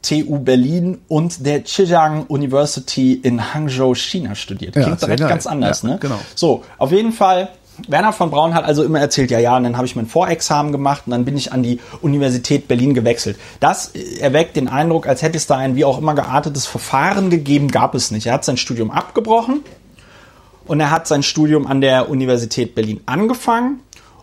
TU 0.01 0.39
Berlin 0.39 0.97
und 1.07 1.45
der 1.45 1.63
Zhejiang 1.63 2.25
University 2.27 3.13
in 3.13 3.53
Hangzhou, 3.53 3.95
China 3.95 4.35
studiert. 4.35 4.73
Klingt 4.73 4.89
ja, 4.89 4.95
direkt 5.07 5.21
ganz 5.21 5.47
anders, 5.47 5.83
ja, 5.83 5.91
ne? 5.91 5.97
Genau. 6.01 6.19
So, 6.35 6.65
auf 6.77 6.91
jeden 6.91 7.13
Fall 7.13 7.47
Werner 7.87 8.11
von 8.11 8.31
Braun 8.31 8.53
hat 8.53 8.65
also 8.65 8.83
immer 8.83 8.99
erzählt, 8.99 9.31
ja, 9.31 9.39
ja, 9.39 9.55
und 9.55 9.63
dann 9.63 9.77
habe 9.77 9.87
ich 9.87 9.95
mein 9.95 10.07
Vorexamen 10.07 10.73
gemacht 10.73 11.03
und 11.05 11.11
dann 11.11 11.23
bin 11.23 11.37
ich 11.37 11.53
an 11.53 11.63
die 11.63 11.79
Universität 12.01 12.67
Berlin 12.67 12.93
gewechselt. 12.93 13.37
Das 13.61 13.93
erweckt 14.19 14.57
den 14.57 14.67
Eindruck, 14.67 15.07
als 15.07 15.21
hätte 15.21 15.37
es 15.37 15.47
da 15.47 15.55
ein 15.55 15.77
wie 15.77 15.85
auch 15.85 15.99
immer 15.99 16.15
geartetes 16.15 16.65
Verfahren 16.65 17.29
gegeben, 17.29 17.69
gab 17.69 17.95
es 17.95 18.11
nicht. 18.11 18.25
Er 18.25 18.33
hat 18.33 18.43
sein 18.43 18.57
Studium 18.57 18.91
abgebrochen 18.91 19.61
und 20.65 20.81
er 20.81 20.91
hat 20.91 21.07
sein 21.07 21.23
Studium 21.23 21.65
an 21.65 21.79
der 21.79 22.09
Universität 22.09 22.75
Berlin 22.75 22.99
angefangen 23.05 23.79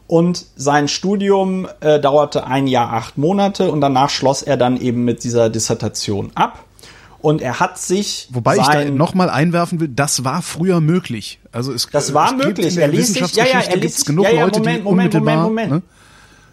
und 0.06 0.46
sein 0.56 0.88
Studium 0.88 1.68
äh, 1.80 2.00
dauerte 2.00 2.46
ein 2.46 2.66
Jahr, 2.66 2.92
acht 2.92 3.18
Monate 3.18 3.70
und 3.70 3.80
danach 3.80 4.10
schloss 4.10 4.42
er 4.42 4.56
dann 4.56 4.80
eben 4.80 5.04
mit 5.04 5.24
dieser 5.24 5.50
Dissertation 5.50 6.30
ab. 6.34 6.64
Und 7.20 7.40
er 7.40 7.60
hat 7.60 7.78
sich. 7.78 8.28
Wobei 8.32 8.56
ich 8.56 8.66
da 8.66 8.84
nochmal 8.84 9.30
einwerfen 9.30 9.78
will, 9.78 9.88
das 9.88 10.24
war 10.24 10.42
früher 10.42 10.80
möglich. 10.80 11.38
Also 11.52 11.72
es, 11.72 11.88
das 11.90 12.14
war 12.14 12.36
es 12.36 12.44
möglich. 12.44 12.76
er 12.76 12.88
ließ 12.88 13.14
sich, 13.14 13.34
ja, 13.34 13.44
ja, 13.44 13.60
er 13.60 13.76
ließ 13.76 13.96
sich, 13.96 14.04
genug 14.04 14.24
ja, 14.24 14.32
ja, 14.32 14.44
Leute, 14.44 14.58
Moment, 14.58 14.78
die 14.78 14.82
Moment, 14.82 15.14
Moment, 15.14 15.42
Moment. 15.42 15.70
Ne? 15.70 15.82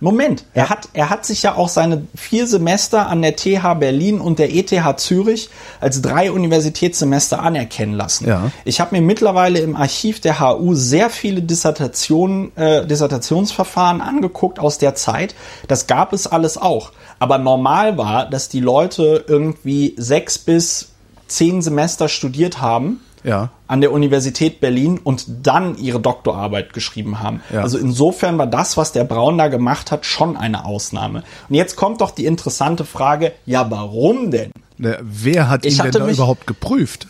Moment, 0.01 0.45
er 0.53 0.69
hat, 0.69 0.87
er 0.93 1.09
hat 1.09 1.25
sich 1.25 1.43
ja 1.43 1.55
auch 1.55 1.67
seine 1.67 2.07
vier 2.15 2.47
Semester 2.47 3.07
an 3.07 3.21
der 3.21 3.35
TH 3.35 3.73
Berlin 3.79 4.21
und 4.21 4.39
der 4.39 4.53
ETH 4.53 4.99
Zürich 4.99 5.49
als 5.81 6.01
drei 6.01 6.31
Universitätssemester 6.31 7.41
anerkennen 7.41 7.93
lassen. 7.93 8.27
Ja. 8.27 8.51
Ich 8.63 8.79
habe 8.79 8.95
mir 8.95 9.01
mittlerweile 9.01 9.59
im 9.59 9.75
Archiv 9.75 10.21
der 10.21 10.39
HU 10.39 10.73
sehr 10.73 11.09
viele 11.09 11.41
Dissertationen, 11.41 12.55
äh, 12.55 12.87
Dissertationsverfahren 12.87 13.99
angeguckt 13.99 14.59
aus 14.59 14.77
der 14.77 14.95
Zeit. 14.95 15.35
Das 15.67 15.87
gab 15.87 16.13
es 16.13 16.27
alles 16.27 16.57
auch. 16.57 16.91
Aber 17.19 17.37
normal 17.37 17.97
war, 17.97 18.29
dass 18.29 18.47
die 18.47 18.61
Leute 18.61 19.25
irgendwie 19.27 19.95
sechs 19.97 20.37
bis 20.37 20.91
zehn 21.27 21.61
Semester 21.61 22.07
studiert 22.07 22.61
haben 22.61 23.01
Ja. 23.23 23.49
an 23.67 23.81
der 23.81 23.91
Universität 23.91 24.59
Berlin 24.59 24.99
und 25.03 25.25
dann 25.43 25.77
ihre 25.77 25.99
Doktorarbeit 25.99 26.73
geschrieben 26.73 27.19
haben. 27.19 27.41
Ja. 27.53 27.61
Also 27.61 27.77
insofern 27.77 28.37
war 28.37 28.47
das, 28.47 28.77
was 28.77 28.91
der 28.91 29.03
Braun 29.03 29.37
da 29.37 29.47
gemacht 29.47 29.91
hat, 29.91 30.05
schon 30.05 30.37
eine 30.37 30.65
Ausnahme. 30.65 31.23
Und 31.49 31.55
jetzt 31.55 31.75
kommt 31.75 32.01
doch 32.01 32.11
die 32.11 32.25
interessante 32.25 32.85
Frage, 32.85 33.33
ja, 33.45 33.69
warum 33.69 34.31
denn? 34.31 34.51
Ne, 34.77 34.97
Wer 35.01 35.49
hat 35.49 35.65
Ich 35.65 35.77
ihn 35.77 35.83
denn 35.83 35.91
da 35.91 36.07
überhaupt 36.07 36.47
geprüft? 36.47 37.07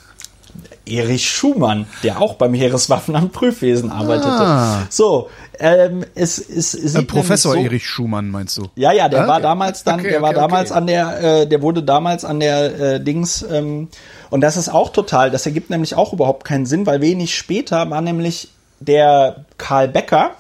Erich 0.86 1.30
Schumann, 1.30 1.86
der 2.04 2.20
auch 2.20 2.34
beim 2.34 2.54
Heereswaffenamt 2.54 3.32
Prüfwesen 3.32 3.92
arbeitete. 3.92 4.32
Ah. 4.32 4.88
So, 4.90 5.30
ähm, 5.60 6.06
es, 6.16 6.38
es, 6.38 6.74
es 6.74 6.96
Äh, 6.96 7.04
Professor 7.04 7.54
so, 7.54 7.60
Erich 7.60 7.86
Schumann, 7.86 8.30
meinst 8.30 8.58
du? 8.58 8.70
Ja, 8.76 8.92
ja, 8.92 9.10
der 9.10 9.24
Ah, 9.24 9.28
war 9.28 9.34
okay. 9.36 9.44
damals 9.44 9.84
dann, 9.84 10.00
Okay, 10.00 10.10
der 10.10 10.22
war 10.22 10.30
okay, 10.32 10.40
damals 10.40 10.72
an 10.72 10.88
der, 10.88 11.42
äh, 11.42 11.48
der 11.48 11.62
wurde 11.62 11.84
damals 11.84 12.26
an 12.26 12.40
der 12.40 12.80
äh, 12.80 13.00
Dings, 13.04 13.44
ähm, 13.50 13.90
und 14.30 14.42
das 14.42 14.58
ist 14.58 14.70
auch 14.70 14.90
total, 14.90 15.32
das 15.32 15.46
ergibt 15.46 15.70
nämlich 15.70 15.96
auch 15.96 16.14
überhaupt 16.14 16.46
keinen 16.46 16.66
Sinn, 16.66 16.86
weil 16.86 17.02
wenig 17.02 17.36
später 17.36 17.90
war 17.90 18.02
nämlich 18.02 18.50
der 18.80 19.46
Karl 19.58 19.88
Becker, 19.88 20.32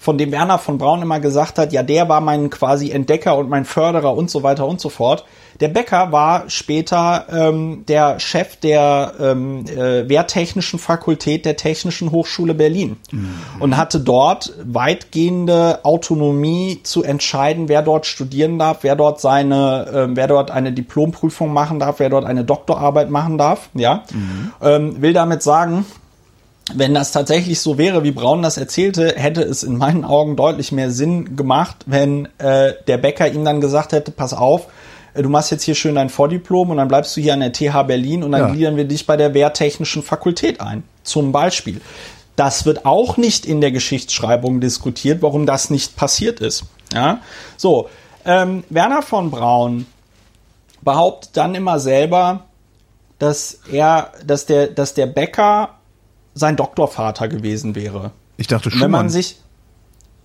von 0.00 0.16
dem 0.16 0.30
Werner 0.30 0.58
von 0.58 0.78
Braun 0.78 1.02
immer 1.02 1.18
gesagt 1.18 1.58
hat, 1.58 1.72
ja, 1.72 1.82
der 1.82 2.08
war 2.08 2.20
mein 2.20 2.50
quasi 2.50 2.92
Entdecker 2.92 3.36
und 3.36 3.48
mein 3.48 3.64
Förderer 3.64 4.14
und 4.16 4.30
so 4.30 4.44
weiter 4.44 4.64
und 4.66 4.80
so 4.80 4.90
fort. 4.90 5.24
Der 5.60 5.68
Becker 5.68 6.12
war 6.12 6.48
später 6.48 7.26
ähm, 7.32 7.84
der 7.88 8.20
Chef 8.20 8.56
der 8.56 9.14
ähm, 9.20 9.64
äh, 9.66 10.08
Wehrtechnischen 10.08 10.78
Fakultät 10.78 11.44
der 11.44 11.56
Technischen 11.56 12.12
Hochschule 12.12 12.54
Berlin 12.54 12.96
und 13.58 13.76
hatte 13.76 13.98
dort 13.98 14.52
weitgehende 14.62 15.80
Autonomie 15.84 16.80
zu 16.84 17.02
entscheiden, 17.02 17.68
wer 17.68 17.82
dort 17.82 18.06
studieren 18.06 18.58
darf, 18.58 18.78
wer 18.82 18.94
dort 18.94 19.20
seine, 19.20 19.88
ähm, 19.92 20.16
wer 20.16 20.28
dort 20.28 20.52
eine 20.52 20.72
Diplomprüfung 20.72 21.52
machen 21.52 21.80
darf, 21.80 21.98
wer 21.98 22.10
dort 22.10 22.24
eine 22.24 22.44
Doktorarbeit 22.44 23.10
machen 23.10 23.36
darf. 23.36 23.68
Ja, 23.74 24.04
ähm, 24.62 25.02
will 25.02 25.12
damit 25.12 25.42
sagen, 25.42 25.84
wenn 26.74 26.94
das 26.94 27.12
tatsächlich 27.12 27.60
so 27.60 27.78
wäre, 27.78 28.04
wie 28.04 28.10
Braun 28.12 28.42
das 28.42 28.58
erzählte, 28.58 29.14
hätte 29.16 29.42
es 29.42 29.62
in 29.62 29.76
meinen 29.76 30.04
Augen 30.04 30.36
deutlich 30.36 30.70
mehr 30.70 30.90
Sinn 30.90 31.34
gemacht, 31.34 31.78
wenn 31.86 32.28
äh, 32.38 32.74
der 32.86 32.98
Bäcker 32.98 33.28
ihm 33.28 33.44
dann 33.44 33.60
gesagt 33.60 33.92
hätte, 33.92 34.12
pass 34.12 34.34
auf, 34.34 34.62
äh, 34.66 34.87
du 35.22 35.28
machst 35.28 35.50
jetzt 35.50 35.64
hier 35.64 35.74
schön 35.74 35.94
dein 35.94 36.08
Vordiplom 36.08 36.70
und 36.70 36.76
dann 36.76 36.88
bleibst 36.88 37.16
du 37.16 37.20
hier 37.20 37.34
an 37.34 37.40
der 37.40 37.52
TH 37.52 37.82
Berlin 37.86 38.22
und 38.22 38.32
dann 38.32 38.40
Ja. 38.40 38.48
gliedern 38.50 38.76
wir 38.76 38.84
dich 38.84 39.06
bei 39.06 39.16
der 39.16 39.34
Wehrtechnischen 39.34 40.02
Fakultät 40.02 40.60
ein. 40.60 40.84
Zum 41.02 41.32
Beispiel. 41.32 41.80
Das 42.36 42.64
wird 42.66 42.84
auch 42.86 43.16
nicht 43.16 43.46
in 43.46 43.60
der 43.60 43.72
Geschichtsschreibung 43.72 44.60
diskutiert, 44.60 45.22
warum 45.22 45.44
das 45.46 45.70
nicht 45.70 45.96
passiert 45.96 46.40
ist. 46.40 46.64
Ja, 46.92 47.20
so. 47.56 47.88
Ähm, 48.24 48.64
Werner 48.68 49.02
von 49.02 49.30
Braun 49.30 49.86
behauptet 50.82 51.30
dann 51.36 51.54
immer 51.54 51.80
selber, 51.80 52.44
dass 53.18 53.60
er, 53.70 54.12
dass 54.24 54.46
der, 54.46 54.68
dass 54.68 54.94
der 54.94 55.06
Bäcker 55.06 55.70
sein 56.34 56.56
Doktorvater 56.56 57.26
gewesen 57.28 57.74
wäre. 57.74 58.12
Ich 58.36 58.46
dachte 58.46 58.68
Und 58.70 58.80
wenn 58.80 58.90
man 58.90 59.08
sich, 59.08 59.38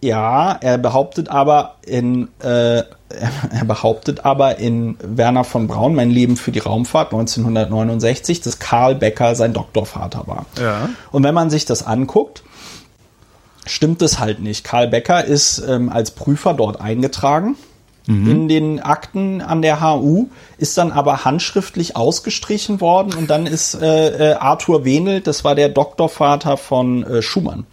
ja, 0.01 0.51
er 0.61 0.77
behauptet 0.77 1.29
aber 1.29 1.77
in, 1.85 2.27
äh, 2.41 2.83
er 3.51 3.65
behauptet 3.65 4.25
aber 4.25 4.57
in 4.57 4.97
Werner 5.01 5.43
von 5.43 5.67
Braun, 5.67 5.95
mein 5.95 6.11
Leben 6.11 6.37
für 6.37 6.51
die 6.51 6.59
Raumfahrt 6.59 7.13
1969, 7.13 8.41
dass 8.41 8.59
Karl 8.59 8.95
Becker 8.95 9.35
sein 9.35 9.53
Doktorvater 9.53 10.23
war. 10.27 10.45
Ja. 10.59 10.89
Und 11.11 11.23
wenn 11.23 11.33
man 11.33 11.49
sich 11.49 11.65
das 11.65 11.85
anguckt, 11.85 12.43
stimmt 13.65 14.01
es 14.01 14.19
halt 14.19 14.41
nicht. 14.41 14.63
Karl 14.63 14.87
Becker 14.87 15.23
ist 15.23 15.63
ähm, 15.67 15.89
als 15.89 16.11
Prüfer 16.11 16.53
dort 16.53 16.81
eingetragen 16.81 17.55
in 18.05 18.49
den 18.49 18.81
Akten 18.81 19.39
an 19.39 19.61
der 19.61 19.79
HU, 19.79 20.27
ist 20.57 20.77
dann 20.77 20.91
aber 20.91 21.23
handschriftlich 21.23 21.95
ausgestrichen 21.95 22.81
worden 22.81 23.13
und 23.13 23.29
dann 23.29 23.45
ist 23.45 23.75
äh, 23.75 24.31
äh, 24.31 24.33
Arthur 24.33 24.83
Wenelt, 24.83 25.25
das 25.25 25.45
war 25.45 25.55
der 25.55 25.69
Doktorvater 25.69 26.57
von 26.57 27.03
äh, 27.05 27.21
Schumann, 27.21 27.65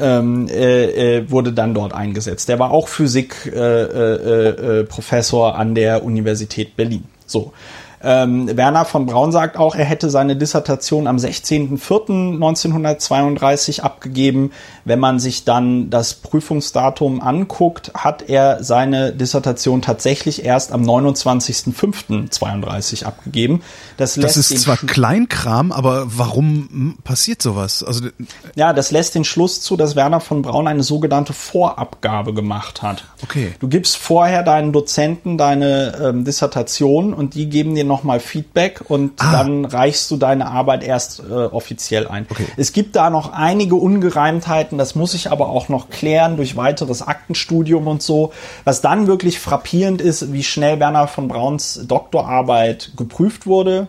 ähm, 0.00 0.48
äh, 0.48 1.18
äh, 1.18 1.30
wurde 1.30 1.52
dann 1.52 1.74
dort 1.74 1.92
eingesetzt. 1.92 2.48
Der 2.48 2.58
war 2.58 2.70
auch 2.70 2.88
Physik 2.88 3.50
äh, 3.52 3.58
äh, 3.58 4.80
äh, 4.80 4.84
Professor 4.84 5.56
an 5.56 5.74
der 5.74 6.04
Universität 6.04 6.76
Berlin. 6.76 7.04
So. 7.26 7.52
Ähm, 8.04 8.56
Werner 8.56 8.84
von 8.84 9.06
Braun 9.06 9.30
sagt 9.30 9.56
auch, 9.56 9.74
er 9.74 9.84
hätte 9.84 10.10
seine 10.10 10.36
Dissertation 10.36 11.06
am 11.06 11.16
16.04.1932 11.16 13.82
abgegeben. 13.82 14.50
Wenn 14.84 14.98
man 14.98 15.20
sich 15.20 15.44
dann 15.44 15.90
das 15.90 16.14
Prüfungsdatum 16.14 17.22
anguckt, 17.22 17.92
hat 17.94 18.28
er 18.28 18.64
seine 18.64 19.12
Dissertation 19.12 19.82
tatsächlich 19.82 20.44
erst 20.44 20.72
am 20.72 20.82
29.05.32 20.82 23.04
abgegeben. 23.04 23.62
Das, 23.96 24.14
Das 24.14 24.22
lässt 24.22 24.36
ist 24.36 24.50
den 24.50 24.58
zwar 24.58 24.78
Kleinkram, 24.78 25.70
aber 25.70 26.02
warum 26.06 26.68
hm, 26.70 26.98
passiert 27.04 27.40
sowas? 27.40 27.84
Also 27.84 28.08
ja, 28.56 28.72
das 28.72 28.90
lässt 28.90 29.14
den 29.14 29.22
Schluss 29.24 29.60
zu, 29.60 29.76
dass 29.76 29.94
Werner 29.94 30.18
von 30.20 30.42
Braun 30.42 30.66
eine 30.66 30.82
sogenannte 30.82 31.32
Vorabgabe 31.32 32.34
gemacht 32.34 32.82
hat. 32.82 33.04
Okay. 33.22 33.52
Du 33.60 33.68
gibst 33.68 33.96
vorher 33.96 34.42
deinen 34.42 34.72
Dozenten 34.72 35.38
deine 35.38 35.96
ähm, 36.02 36.24
Dissertation 36.24 37.14
und 37.14 37.34
die 37.34 37.48
geben 37.48 37.76
dir 37.76 37.84
nochmal 37.92 38.20
Feedback 38.20 38.82
und 38.88 39.12
Ah. 39.18 39.32
dann 39.32 39.64
reichst 39.64 40.10
du 40.10 40.16
deine 40.16 40.46
Arbeit 40.48 40.82
erst 40.82 41.20
äh, 41.20 41.32
offiziell 41.32 42.08
ein. 42.08 42.26
Okay. 42.30 42.46
Es 42.56 42.72
gibt 42.72 42.96
da 42.96 43.10
noch 43.10 43.32
einige 43.32 43.74
Ungereimtheiten, 43.76 44.78
das 44.78 44.94
muss 44.94 45.14
ich 45.14 45.30
aber 45.30 45.48
auch 45.48 45.68
noch 45.68 45.90
klären 45.90 46.36
durch 46.36 46.56
weiteres 46.56 47.02
Aktenstudium 47.06 47.86
und 47.86 48.02
so. 48.02 48.32
Was 48.64 48.80
dann 48.80 49.06
wirklich 49.06 49.38
frappierend 49.38 50.00
ist, 50.00 50.32
wie 50.32 50.42
schnell 50.42 50.80
Werner 50.80 51.06
von 51.06 51.28
Brauns 51.28 51.80
Doktorarbeit 51.86 52.92
geprüft 52.96 53.46
wurde, 53.46 53.86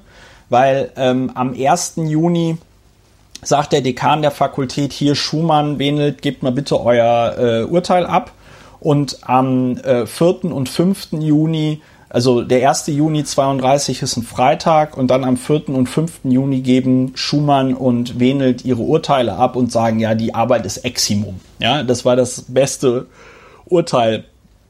weil 0.50 0.92
ähm, 0.98 1.32
am 1.36 1.54
1. 1.58 1.94
Juni 1.98 2.58
sagt 3.42 3.74
der 3.74 3.82
Dekan 3.82 4.22
der 4.22 4.32
Fakultät 4.32 4.94
hier, 4.94 5.16
Schumann, 5.16 5.78
Benelt, 5.78 6.22
gebt 6.22 6.44
mal 6.44 6.52
bitte 6.52 6.80
euer 6.80 7.36
äh, 7.38 7.64
Urteil 7.64 8.06
ab. 8.06 8.32
Und 8.80 9.20
am 9.22 9.78
äh, 9.78 10.06
4. 10.06 10.46
und 10.46 10.68
5. 10.68 11.14
Juni, 11.14 11.82
also 12.14 12.44
der 12.44 12.70
1. 12.70 12.88
Juni 12.88 13.24
32 13.24 14.04
ist 14.04 14.18
ein 14.18 14.24
Freitag 14.24 14.96
und 14.96 15.08
dann 15.08 15.24
am 15.24 15.36
4. 15.36 15.70
und 15.70 15.90
5. 15.90 16.20
Juni 16.26 16.62
geben 16.62 17.14
Schumann 17.16 17.74
und 17.74 18.20
Wenelt 18.20 18.64
ihre 18.64 18.84
Urteile 18.84 19.34
ab 19.34 19.56
und 19.56 19.72
sagen, 19.72 20.00
ja, 20.00 20.14
die 20.14 20.36
Arbeit 20.36 20.68
ist 20.68 20.78
Eximum. 20.78 21.40
Ja, 21.58 21.82
das 21.82 22.06
war 22.06 22.16
das 22.16 22.44
beste 22.44 23.08
Urteil, 23.66 24.26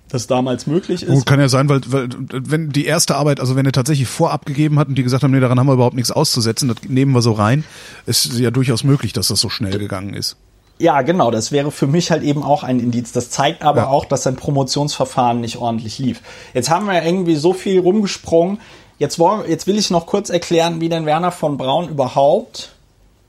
das 0.08 0.28
damals 0.28 0.68
möglich 0.68 1.04
ist. 1.04 1.10
Gut, 1.10 1.26
kann 1.26 1.42
ja 1.42 1.50
sein, 1.50 1.68
weil, 1.68 1.82
weil 1.88 2.08
wenn 2.30 2.70
die 2.70 2.86
erste 2.86 3.18
Arbeit, 3.18 3.42
also 3.42 3.58
wenn 3.58 3.66
er 3.66 3.74
tatsächlich 3.74 4.08
vorab 4.08 4.46
gegeben 4.46 4.80
hat 4.80 4.88
und 4.88 4.96
die 4.96 5.04
gesagt 5.04 5.24
haben, 5.24 5.32
nee, 5.32 5.42
daran 5.42 5.60
haben 5.60 5.68
wir 5.68 5.74
überhaupt 5.74 5.98
nichts 5.98 6.12
auszusetzen, 6.12 6.70
das 6.70 6.78
nehmen 6.88 7.12
wir 7.12 7.22
so 7.22 7.34
rein, 7.34 7.66
ist 8.06 8.40
ja 8.40 8.52
durchaus 8.52 8.86
möglich, 8.86 9.12
dass 9.12 9.28
das 9.28 9.42
so 9.42 9.50
schnell 9.50 9.78
gegangen 9.78 10.14
ist. 10.14 10.38
Ja, 10.80 11.02
genau, 11.02 11.32
das 11.32 11.52
wäre 11.52 11.72
für 11.72 11.88
mich 11.88 12.12
halt 12.12 12.24
eben 12.24 12.44
auch 12.44 12.64
ein 12.64 12.80
Indiz. 12.80 13.12
Das 13.12 13.30
zeigt 13.30 13.64
aber 13.64 13.82
Ja. 13.82 13.88
auch, 13.88 14.06
dass 14.06 14.24
sein 14.24 14.36
Promotionsverfahren 14.36 15.40
nicht 15.40 15.58
ordentlich 15.58 16.00
lief. 16.00 16.22
Jetzt 16.54 16.70
haben 16.70 16.88
wir 16.88 17.04
irgendwie 17.04 17.36
so 17.36 17.54
viel 17.54 17.80
rumgesprungen. 17.80 18.60
Jetzt, 19.00 19.20
wollen, 19.20 19.50
jetzt 19.50 19.68
will 19.68 19.78
ich 19.78 19.90
noch 19.90 20.06
kurz 20.08 20.30
erklären, 20.30 20.82
wie 20.82 20.90
denn 20.90 21.06
Werner 21.06 21.32
von 21.32 21.58
Braun 21.58 21.90
überhaupt 21.90 22.74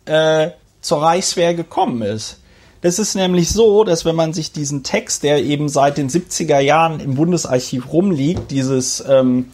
äh, 0.07 0.51
zur 0.81 1.03
Reichswehr 1.03 1.55
gekommen 1.55 2.03
ist. 2.03 2.39
Das 2.81 2.99
ist 2.99 3.15
nämlich 3.15 3.51
so, 3.51 3.83
dass 3.85 4.05
wenn 4.05 4.15
man 4.15 4.35
sich 4.35 4.53
diesen 4.53 4.83
Text, 4.83 5.23
der 5.23 5.43
eben 5.43 5.71
seit 5.71 5.97
den 5.97 6.11
70er 6.11 6.59
Jahren 6.59 7.01
im 7.01 7.15
Bundesarchiv 7.15 7.91
rumliegt, 7.93 8.51
dieses 8.51 9.03
ähm, 9.09 9.51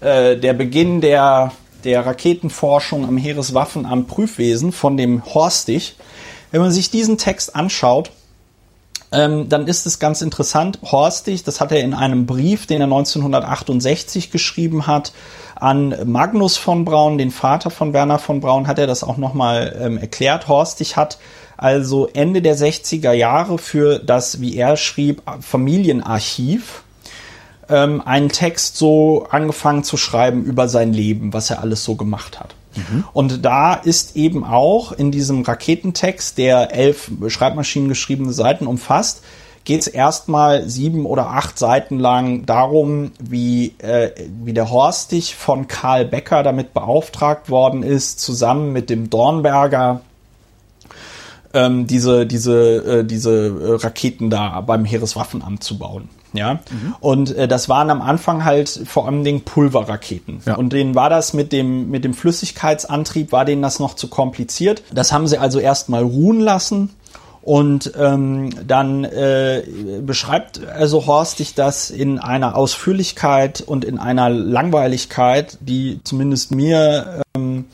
äh, 0.00 0.36
der 0.36 0.52
Beginn 0.52 1.00
der, 1.00 1.52
der 1.84 2.04
Raketenforschung 2.04 3.06
am 3.06 3.16
Heereswaffenamt 3.16 4.08
Prüfwesen 4.08 4.72
von 4.72 4.98
dem 4.98 5.24
Horstig, 5.24 5.96
wenn 6.50 6.60
man 6.60 6.70
sich 6.70 6.90
diesen 6.90 7.18
Text 7.18 7.54
anschaut, 7.54 8.10
ähm, 9.12 9.48
dann 9.48 9.66
ist 9.66 9.86
es 9.86 9.98
ganz 9.98 10.20
interessant. 10.20 10.80
Horstig, 10.82 11.44
das 11.44 11.60
hat 11.60 11.72
er 11.72 11.80
in 11.80 11.94
einem 11.94 12.26
Brief, 12.26 12.66
den 12.66 12.80
er 12.80 12.86
1968 12.86 14.30
geschrieben 14.30 14.86
hat, 14.86 15.12
an 15.54 15.94
Magnus 16.04 16.56
von 16.56 16.84
Braun, 16.84 17.18
den 17.18 17.30
Vater 17.30 17.70
von 17.70 17.92
Werner 17.92 18.18
von 18.18 18.40
Braun, 18.40 18.66
hat 18.66 18.78
er 18.78 18.86
das 18.86 19.04
auch 19.04 19.16
nochmal 19.16 19.76
ähm, 19.80 19.98
erklärt. 19.98 20.48
Horstig 20.48 20.96
hat 20.96 21.18
also 21.56 22.08
Ende 22.12 22.42
der 22.42 22.56
60er 22.56 23.12
Jahre 23.12 23.58
für 23.58 23.98
das, 23.98 24.40
wie 24.40 24.56
er 24.56 24.76
schrieb, 24.76 25.22
Familienarchiv 25.40 26.82
ähm, 27.68 28.02
einen 28.04 28.28
Text 28.28 28.76
so 28.76 29.26
angefangen 29.30 29.84
zu 29.84 29.96
schreiben 29.96 30.44
über 30.44 30.68
sein 30.68 30.92
Leben, 30.92 31.32
was 31.32 31.50
er 31.50 31.60
alles 31.60 31.84
so 31.84 31.94
gemacht 31.94 32.38
hat. 32.38 32.54
Und 33.12 33.44
da 33.44 33.74
ist 33.74 34.16
eben 34.16 34.44
auch 34.44 34.92
in 34.92 35.10
diesem 35.10 35.42
Raketentext, 35.42 36.38
der 36.38 36.74
elf 36.74 37.10
Schreibmaschinen 37.28 37.88
geschriebene 37.88 38.32
Seiten 38.32 38.66
umfasst, 38.66 39.22
geht 39.64 39.80
es 39.80 39.88
erstmal 39.88 40.68
sieben 40.68 41.06
oder 41.06 41.30
acht 41.30 41.58
Seiten 41.58 41.98
lang 41.98 42.46
darum, 42.46 43.10
wie, 43.18 43.74
äh, 43.78 44.12
wie 44.44 44.52
der 44.52 44.70
Horstig 44.70 45.34
von 45.34 45.66
Karl 45.66 46.04
Becker 46.04 46.44
damit 46.44 46.72
beauftragt 46.72 47.50
worden 47.50 47.82
ist, 47.82 48.20
zusammen 48.20 48.72
mit 48.72 48.88
dem 48.90 49.10
Dornberger 49.10 50.02
ähm, 51.52 51.86
diese, 51.86 52.26
diese, 52.26 53.00
äh, 53.00 53.04
diese 53.04 53.46
äh, 53.46 53.74
Raketen 53.84 54.30
da 54.30 54.60
beim 54.60 54.84
Heereswaffenamt 54.84 55.64
zu 55.64 55.78
bauen. 55.78 56.08
Ja, 56.36 56.54
mhm. 56.54 56.94
und 57.00 57.36
äh, 57.36 57.48
das 57.48 57.68
waren 57.68 57.90
am 57.90 58.02
Anfang 58.02 58.44
halt 58.44 58.68
vor 58.86 59.06
allem 59.06 59.24
Dingen 59.24 59.42
Pulverraketen. 59.42 60.40
Ja. 60.46 60.56
Und 60.56 60.72
denen 60.72 60.94
war 60.94 61.10
das 61.10 61.32
mit 61.32 61.52
dem 61.52 61.90
mit 61.90 62.04
dem 62.04 62.14
Flüssigkeitsantrieb 62.14 63.32
war 63.32 63.44
denen 63.44 63.62
das 63.62 63.78
noch 63.78 63.94
zu 63.94 64.08
kompliziert. 64.08 64.82
Das 64.92 65.12
haben 65.12 65.26
sie 65.26 65.38
also 65.38 65.58
erstmal 65.58 66.02
ruhen 66.02 66.40
lassen. 66.40 66.90
Und 67.42 67.92
ähm, 67.96 68.50
dann 68.66 69.04
äh, 69.04 69.62
beschreibt 70.04 70.66
also 70.66 71.06
Horst 71.06 71.38
dich 71.38 71.54
das 71.54 71.90
in 71.90 72.18
einer 72.18 72.56
Ausführlichkeit 72.56 73.60
und 73.64 73.84
in 73.84 73.98
einer 73.98 74.28
Langweiligkeit, 74.30 75.56
die 75.60 76.00
zumindest 76.02 76.52
mir 76.52 77.22
ähm, 77.36 77.66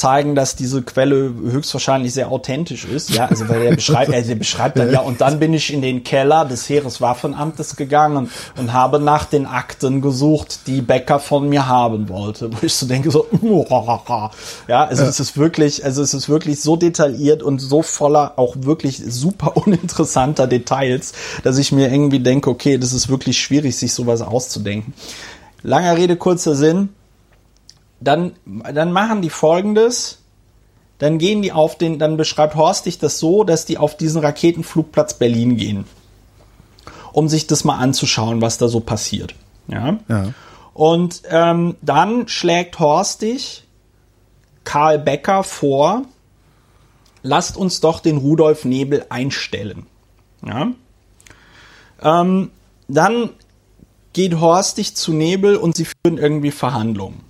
zeigen, 0.00 0.34
dass 0.34 0.56
diese 0.56 0.82
Quelle 0.82 1.32
höchstwahrscheinlich 1.50 2.14
sehr 2.14 2.30
authentisch 2.30 2.84
ist. 2.84 3.10
Ja, 3.10 3.26
also 3.26 3.48
weil 3.48 3.62
er 3.62 3.74
beschreibt, 3.76 4.12
er 4.12 4.34
beschreibt 4.34 4.78
dann 4.78 4.90
ja, 4.90 5.00
und 5.00 5.20
dann 5.20 5.38
bin 5.38 5.52
ich 5.52 5.72
in 5.72 5.82
den 5.82 6.02
Keller 6.02 6.44
des 6.44 6.68
Heereswaffenamtes 6.68 7.76
gegangen 7.76 8.30
und 8.56 8.72
habe 8.72 8.98
nach 8.98 9.26
den 9.26 9.46
Akten 9.46 10.00
gesucht, 10.00 10.60
die 10.66 10.80
Becker 10.80 11.20
von 11.20 11.48
mir 11.48 11.68
haben 11.68 12.08
wollte. 12.08 12.50
Wo 12.52 12.56
ich 12.62 12.74
so 12.74 12.86
denke, 12.86 13.10
so, 13.10 13.26
ja, 14.68 14.84
also 14.84 15.04
es 15.04 15.20
ist 15.20 15.36
wirklich, 15.36 15.84
also 15.84 16.02
es 16.02 16.14
ist 16.14 16.28
wirklich 16.28 16.60
so 16.60 16.76
detailliert 16.76 17.42
und 17.42 17.58
so 17.60 17.82
voller 17.82 18.38
auch 18.38 18.56
wirklich 18.60 19.02
super 19.06 19.56
uninteressanter 19.66 20.46
Details, 20.46 21.12
dass 21.44 21.58
ich 21.58 21.72
mir 21.72 21.92
irgendwie 21.92 22.20
denke, 22.20 22.48
okay, 22.48 22.78
das 22.78 22.92
ist 22.92 23.08
wirklich 23.08 23.38
schwierig, 23.38 23.76
sich 23.76 23.92
sowas 23.92 24.22
auszudenken. 24.22 24.94
Langer 25.62 25.96
Rede, 25.98 26.16
kurzer 26.16 26.54
Sinn 26.54 26.88
dann, 28.00 28.32
dann 28.46 28.92
machen 28.92 29.22
die 29.22 29.30
folgendes. 29.30 30.18
Dann 30.98 31.18
gehen 31.18 31.40
die 31.42 31.52
auf 31.52 31.78
den, 31.78 31.98
dann 31.98 32.16
beschreibt 32.16 32.56
Horst 32.56 32.86
dich 32.86 32.98
das 32.98 33.18
so, 33.18 33.44
dass 33.44 33.64
die 33.64 33.78
auf 33.78 33.96
diesen 33.96 34.20
Raketenflugplatz 34.20 35.14
Berlin 35.14 35.56
gehen. 35.56 35.84
Um 37.12 37.28
sich 37.28 37.46
das 37.46 37.64
mal 37.64 37.78
anzuschauen, 37.78 38.42
was 38.42 38.58
da 38.58 38.68
so 38.68 38.80
passiert. 38.80 39.34
Ja. 39.66 39.98
ja. 40.08 40.34
Und 40.74 41.22
ähm, 41.28 41.76
dann 41.82 42.28
schlägt 42.28 42.78
Horst 42.78 43.22
dich 43.22 43.64
Karl 44.64 44.98
Becker 44.98 45.42
vor, 45.42 46.02
lasst 47.22 47.56
uns 47.56 47.80
doch 47.80 48.00
den 48.00 48.18
Rudolf 48.18 48.64
Nebel 48.64 49.06
einstellen. 49.08 49.86
Ja. 50.46 50.70
Ähm, 52.02 52.50
dann 52.88 53.30
geht 54.12 54.38
Horst 54.38 54.78
dich 54.78 54.96
zu 54.96 55.12
Nebel 55.12 55.56
und 55.56 55.76
sie 55.76 55.86
führen 55.86 56.18
irgendwie 56.18 56.50
Verhandlungen. 56.50 57.29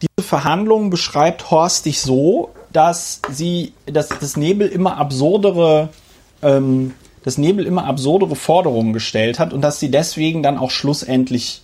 Diese 0.00 0.26
Verhandlungen 0.26 0.90
beschreibt 0.90 1.50
Horst 1.50 1.86
dich 1.86 2.00
so, 2.00 2.50
dass 2.72 3.20
sie, 3.30 3.72
dass 3.86 4.08
das 4.08 4.36
Nebel 4.36 4.68
immer 4.68 4.96
absurdere, 4.96 5.88
ähm, 6.42 6.94
das 7.24 7.38
Nebel 7.38 7.66
immer 7.66 7.84
absurdere 7.84 8.36
Forderungen 8.36 8.92
gestellt 8.92 9.38
hat 9.38 9.52
und 9.52 9.62
dass 9.62 9.80
sie 9.80 9.90
deswegen 9.90 10.42
dann 10.42 10.58
auch 10.58 10.70
schlussendlich 10.70 11.62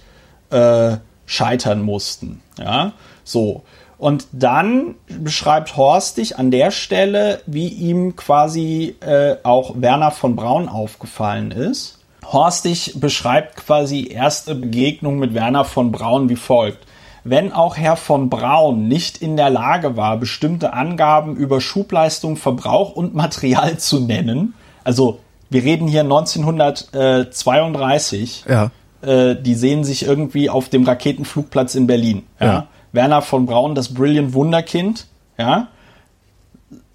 äh, 0.51 0.97
scheitern 1.27 1.83
mussten. 1.83 2.43
Ja, 2.59 2.93
so. 3.23 3.63
Und 3.97 4.27
dann 4.33 4.97
beschreibt 5.07 5.77
Horst 5.77 6.17
dich 6.17 6.37
an 6.37 6.51
der 6.51 6.73
Stelle, 6.73 7.41
wie 7.47 7.69
ihm 7.69 8.17
quasi 8.17 8.97
äh, 9.01 9.37
auch 9.45 9.81
Werner 9.81 10.11
von 10.11 10.35
Braun 10.35 10.69
aufgefallen 10.69 11.53
ist. 11.53 12.01
Horstig 12.33 12.95
beschreibt 12.97 13.57
quasi 13.57 14.09
erste 14.09 14.55
Begegnung 14.55 15.19
mit 15.19 15.35
Werner 15.35 15.65
von 15.65 15.93
Braun 15.93 16.29
wie 16.29 16.37
folgt 16.37 16.87
wenn 17.25 17.53
auch 17.53 17.77
Herr 17.77 17.97
von 17.97 18.31
Braun 18.31 18.87
nicht 18.87 19.19
in 19.19 19.37
der 19.37 19.51
Lage 19.51 19.97
war, 19.97 20.19
bestimmte 20.19 20.75
Angaben 20.75 21.35
über 21.37 21.61
Schubleistung, 21.61 22.37
Verbrauch 22.37 22.93
und 22.93 23.15
Material 23.15 23.77
zu 23.79 23.99
nennen, 24.01 24.55
also 24.85 25.19
wir 25.51 25.63
reden 25.63 25.87
hier 25.89 26.03
1932, 26.03 28.45
ja. 28.49 28.71
äh, 29.03 29.37
die 29.41 29.55
sehen 29.55 29.85
sich 29.85 30.05
irgendwie 30.05 30.51
auf 30.51 30.69
dem 30.69 30.85
Raketenflugplatz 30.85 31.75
in 31.75 31.87
Berlin. 31.87 32.25
Ja? 32.41 32.47
ja. 32.47 32.67
Werner 32.93 33.23
von 33.23 33.47
Braun, 33.47 33.75
das 33.75 33.95
Brilliant 33.95 34.35
Wunderkind, 34.35 35.07
ja. 35.39 35.69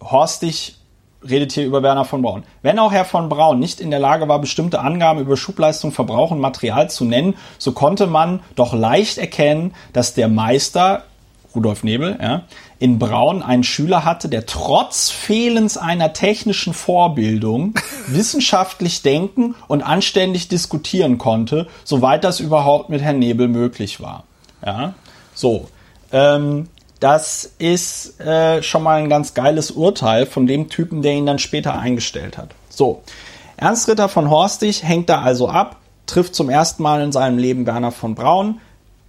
Horstig 0.02 0.79
redet 1.28 1.52
hier 1.52 1.66
über 1.66 1.84
Werner 1.84 2.06
von 2.06 2.22
Braun. 2.22 2.44
Wenn 2.62 2.80
auch 2.80 2.92
Herr 2.92 3.06
von 3.06 3.30
Braun 3.30 3.60
nicht 3.60 3.82
in 3.82 3.92
der 3.92 4.00
Lage 4.00 4.28
war, 4.28 4.40
bestimmte 4.40 4.80
Angaben 4.80 5.20
über 5.20 5.38
Schubleistung, 5.38 5.92
Verbrauch 5.92 6.32
und 6.32 6.40
Material 6.40 6.90
zu 6.90 7.06
nennen, 7.06 7.36
so 7.58 7.74
konnte 7.74 8.08
man 8.08 8.42
doch 8.56 8.74
leicht 8.74 9.18
erkennen, 9.18 9.74
dass 9.94 10.14
der 10.14 10.28
Meister, 10.28 11.04
Rudolf 11.54 11.84
Nebel, 11.84 12.18
ja, 12.22 12.44
in 12.78 13.00
Braun 13.00 13.44
einen 13.44 13.64
Schüler 13.64 14.06
hatte, 14.06 14.30
der 14.30 14.46
trotz 14.46 15.10
Fehlens 15.10 15.78
einer 15.78 16.14
technischen 16.14 16.74
Vorbildung 16.74 17.74
wissenschaftlich 18.08 19.02
denken 19.02 19.56
und 19.68 19.84
anständig 19.84 20.48
diskutieren 20.48 21.18
konnte, 21.18 21.68
soweit 21.84 22.24
das 22.24 22.40
überhaupt 22.40 22.90
mit 22.90 23.02
Herrn 23.02 23.20
Nebel 23.20 23.48
möglich 23.48 24.00
war. 24.00 24.24
Ja, 24.66 24.94
so. 25.34 25.68
Ähm, 26.12 26.68
das 27.00 27.52
ist 27.60 28.20
äh, 28.20 28.62
schon 28.62 28.84
mal 28.84 29.02
ein 29.02 29.10
ganz 29.10 29.34
geiles 29.34 29.72
Urteil 29.72 30.26
von 30.26 30.48
dem 30.48 30.70
Typen, 30.70 31.02
der 31.02 31.14
ihn 31.14 31.26
dann 31.26 31.40
später 31.40 31.80
eingestellt 31.80 32.38
hat. 32.38 32.50
So, 32.70 33.02
Ernst 33.58 33.88
Ritter 33.88 34.10
von 34.10 34.30
Horstig 34.30 34.84
hängt 34.84 35.10
da 35.10 35.22
also 35.22 35.50
ab, 35.50 35.78
trifft 36.06 36.36
zum 36.36 36.50
ersten 36.50 36.84
Mal 36.84 37.02
in 37.02 37.12
seinem 37.12 37.38
Leben 37.38 37.66
Werner 37.66 37.92
von 37.92 38.16
Braun. 38.16 38.62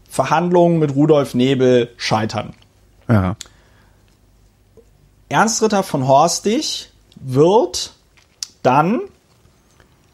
Verhandlungen 0.09 0.81
mit 0.81 0.97
Rudolf 0.97 1.35
Nebel 1.35 1.89
scheitern. 1.97 2.53
Ja. 3.09 3.37
Ernst 5.29 5.63
Ritter 5.63 5.85
von 5.85 6.09
Horstig 6.09 6.91
wird 7.15 7.93
dann 8.65 9.03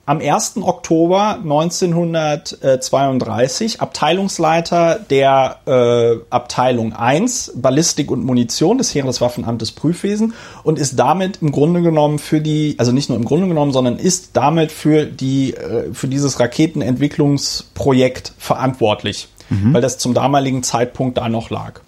am 0.07 0.21
1. 0.21 0.59
Oktober 0.63 1.41
1932 1.43 3.81
Abteilungsleiter 3.81 5.01
der 5.11 5.59
äh, 5.67 6.19
Abteilung 6.31 6.93
1 6.93 7.55
Ballistik 7.57 8.13
und 8.13 8.25
Munition 8.25 8.79
des 8.79 8.95
Heereswaffenamtes 8.95 9.73
Prüfwesen 9.73 10.35
und 10.63 10.79
ist 10.79 10.97
damit 10.97 11.43
im 11.43 11.51
Grunde 11.51 11.83
genommen 11.83 12.21
für 12.21 12.41
die, 12.41 12.77
also 12.79 12.93
nicht 12.93 13.09
nur 13.09 13.19
im 13.19 13.25
Grunde 13.25 13.49
genommen, 13.49 13.73
sondern 13.73 13.99
ist 13.99 14.31
damit 14.35 14.71
für 14.71 15.07
die, 15.07 15.55
äh, 15.55 15.93
für 15.93 16.07
dieses 16.07 16.39
Raketenentwicklungsprojekt 16.39 18.33
verantwortlich, 18.39 19.27
mhm. 19.51 19.75
weil 19.75 19.83
das 19.83 19.99
zum 19.99 20.15
damaligen 20.15 20.63
Zeitpunkt 20.63 21.19
da 21.19 21.29
noch 21.29 21.51
lag. 21.51 21.81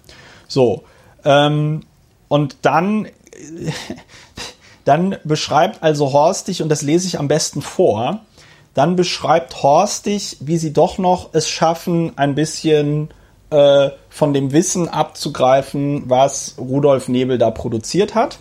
So. 0.49 0.83
Ähm, 1.23 1.83
und 2.27 2.57
dann 2.63 3.07
dann 4.89 5.17
beschreibt 5.23 5.83
also 5.83 6.13
Horstig, 6.13 6.63
und 6.63 6.69
das 6.69 6.81
lese 6.81 7.05
ich 7.05 7.19
am 7.19 7.27
besten 7.27 7.61
vor, 7.61 8.21
dann 8.73 8.95
beschreibt 8.95 9.61
Horstig, 9.61 10.37
wie 10.39 10.57
sie 10.57 10.73
doch 10.73 10.97
noch 10.97 11.29
es 11.33 11.47
schaffen, 11.47 12.13
ein 12.15 12.33
bisschen 12.33 13.09
äh, 13.51 13.89
von 14.09 14.33
dem 14.33 14.51
Wissen 14.51 14.89
abzugreifen, 14.89 16.09
was 16.09 16.55
Rudolf 16.57 17.07
Nebel 17.07 17.37
da 17.37 17.51
produziert 17.51 18.15
hat. 18.15 18.39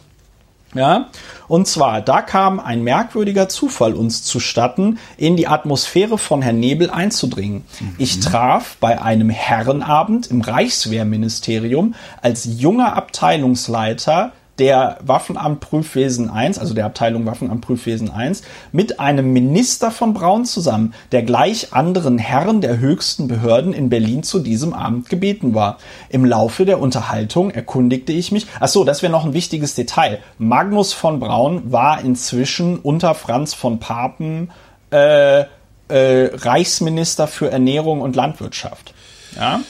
Ja, 0.75 1.09
und 1.49 1.67
zwar, 1.67 2.01
da 2.01 2.23
kam 2.23 2.61
ein 2.61 2.83
merkwürdiger 2.83 3.49
Zufall 3.49 3.95
uns 3.95 4.23
zustatten, 4.23 4.99
in 5.17 5.37
die 5.37 5.49
Atmosphäre 5.49 6.17
von 6.17 6.41
Herrn 6.41 6.61
Nebel 6.61 6.89
einzudringen. 6.91 7.65
Mhm. 7.81 7.95
Ich 7.99 8.21
traf 8.21 8.77
bei 8.81 9.01
einem 9.01 9.29
Herrenabend 9.29 10.31
im 10.31 10.41
Reichswehrministerium 10.41 11.95
als 12.23 12.47
junger 12.59 12.97
Abteilungsleiter 12.97 14.33
der 14.59 14.99
Waffenamt 15.03 15.61
Prüfwesen 15.61 16.31
1, 16.31 16.59
also 16.59 16.75
der 16.75 16.87
Abteilung 16.87 17.27
Waffenamt 17.27 17.61
Prüfwesen 17.61 18.11
1, 18.11 18.43
mit 18.73 19.01
einem 19.01 19.33
Minister 19.33 19.91
von 19.91 20.15
Braun 20.15 20.45
zusammen, 20.45 20.95
der 21.13 21.23
gleich 21.23 21.73
anderen 21.73 22.19
Herren 22.19 22.61
der 22.61 22.79
höchsten 22.79 23.29
Behörden 23.29 23.73
in 23.73 23.89
Berlin 23.89 24.23
zu 24.23 24.41
diesem 24.41 24.73
Abend 24.73 25.09
gebeten 25.09 25.55
war. 25.55 25.79
Im 26.09 26.25
Laufe 26.25 26.65
der 26.65 26.81
Unterhaltung 26.81 27.51
erkundigte 27.51 28.13
ich 28.13 28.33
mich, 28.33 28.47
ach 28.61 28.69
so, 28.69 28.85
das 28.85 29.03
wäre 29.03 29.13
noch 29.13 29.25
ein 29.25 29.35
wichtiges 29.35 29.75
Detail. 29.75 30.19
Magnus 30.39 30.93
von 30.93 31.21
Braun 31.21 31.73
war 31.73 32.01
inzwischen 32.01 32.79
unter 32.79 33.15
Franz 33.15 33.55
von 33.55 33.79
Papen 33.79 34.51
äh, 34.91 35.41
äh, 35.41 35.47
Reichsminister 35.89 37.27
für 37.27 37.51
Ernährung 37.51 38.01
und 38.01 38.17
Landwirtschaft. 38.17 38.95
Ja? 39.37 39.61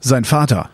Sein 0.00 0.24
Vater. 0.24 0.70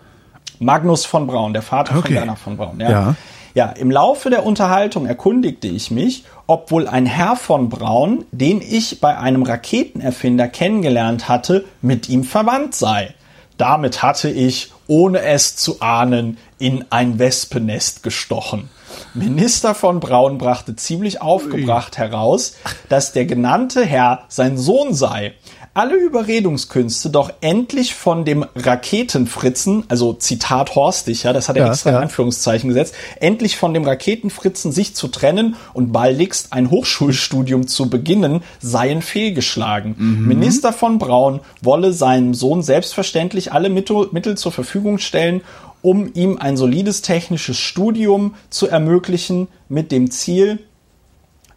Magnus 0.65 1.05
von 1.05 1.27
Braun, 1.27 1.53
der 1.53 1.63
Vater 1.63 1.97
okay. 1.97 2.09
von 2.09 2.15
Werner 2.15 2.37
von 2.37 2.57
Braun. 2.57 2.81
Ja. 2.81 2.91
ja. 2.91 3.15
Ja, 3.55 3.67
im 3.67 3.91
Laufe 3.91 4.31
der 4.31 4.47
Unterhaltung 4.47 5.05
erkundigte 5.05 5.69
ich 5.69 5.91
mich, 5.91 6.25
ob 6.47 6.71
wohl 6.71 6.89
ein 6.89 7.05
Herr 7.05 7.37
von 7.37 7.69
Braun, 7.69 8.25
den 8.31 8.63
ich 8.63 8.99
bei 9.01 9.19
einem 9.19 9.43
Raketenerfinder 9.43 10.49
kennengelernt 10.49 11.29
hatte, 11.29 11.67
mit 11.83 12.09
ihm 12.09 12.25
verwandt 12.25 12.75
sei. 12.75 13.15
Damit 13.59 14.03
hatte 14.03 14.31
ich, 14.31 14.73
ohne 14.87 15.21
es 15.21 15.55
zu 15.57 15.83
ahnen, 15.83 16.39
in 16.59 16.87
ein 16.89 17.19
Wespennest 17.19 18.03
gestochen. 18.03 18.71
Minister 19.15 19.75
von 19.75 20.01
Braun 20.01 20.39
brachte 20.39 20.75
ziemlich 20.77 21.21
aufgebracht 21.21 21.99
heraus, 21.99 22.55
dass 22.89 23.13
der 23.13 23.27
genannte 23.27 23.85
Herr 23.85 24.25
sein 24.29 24.57
Sohn 24.57 24.95
sei. 24.95 25.35
Alle 25.75 25.97
Überredungskünste 25.97 27.09
doch 27.09 27.33
endlich 27.41 27.95
von 27.95 28.25
dem 28.25 28.45
Raketenfritzen, 28.55 29.85
also 29.89 30.13
Zitat 30.13 30.75
Horstig, 30.75 31.23
ja, 31.23 31.33
das 31.33 31.49
hat 31.49 31.57
er 31.57 31.67
Ja, 31.67 31.73
extra 31.73 31.91
in 31.91 31.97
ja. 31.97 32.03
Anführungszeichen 32.03 32.69
gesetzt, 32.69 32.95
endlich 33.21 33.57
von 33.57 33.73
dem 33.73 33.85
Raketenfritzen 33.85 34.71
sich 34.71 34.95
zu 34.95 35.09
trennen 35.09 35.57
und 35.73 35.93
baldigst 35.93 36.53
ein 36.53 36.71
Hochschulstudium 36.71 37.67
zu 37.69 37.89
beginnen, 37.89 38.43
seien 38.61 39.01
fehlgeschlagen. 39.01 39.95
Minister 40.27 40.73
von 40.73 40.99
Braun 40.99 41.41
wolle 41.63 41.93
seinem 41.93 42.35
Sohn 42.35 42.63
selbstverständlich 42.63 43.53
alle 43.53 43.71
Mittel, 43.71 44.09
Mittel 44.13 44.37
zur 44.37 44.53
Verfügung 44.53 44.99
stellen, 44.99 45.41
um 45.81 46.13
ihm 46.15 46.39
ein 46.39 46.57
solides 46.57 47.01
technisches 47.01 47.57
Studium 47.57 48.35
zu 48.51 48.69
ermöglichen, 48.69 49.49
mit 49.69 49.91
dem 49.91 50.11
Ziel, 50.11 50.59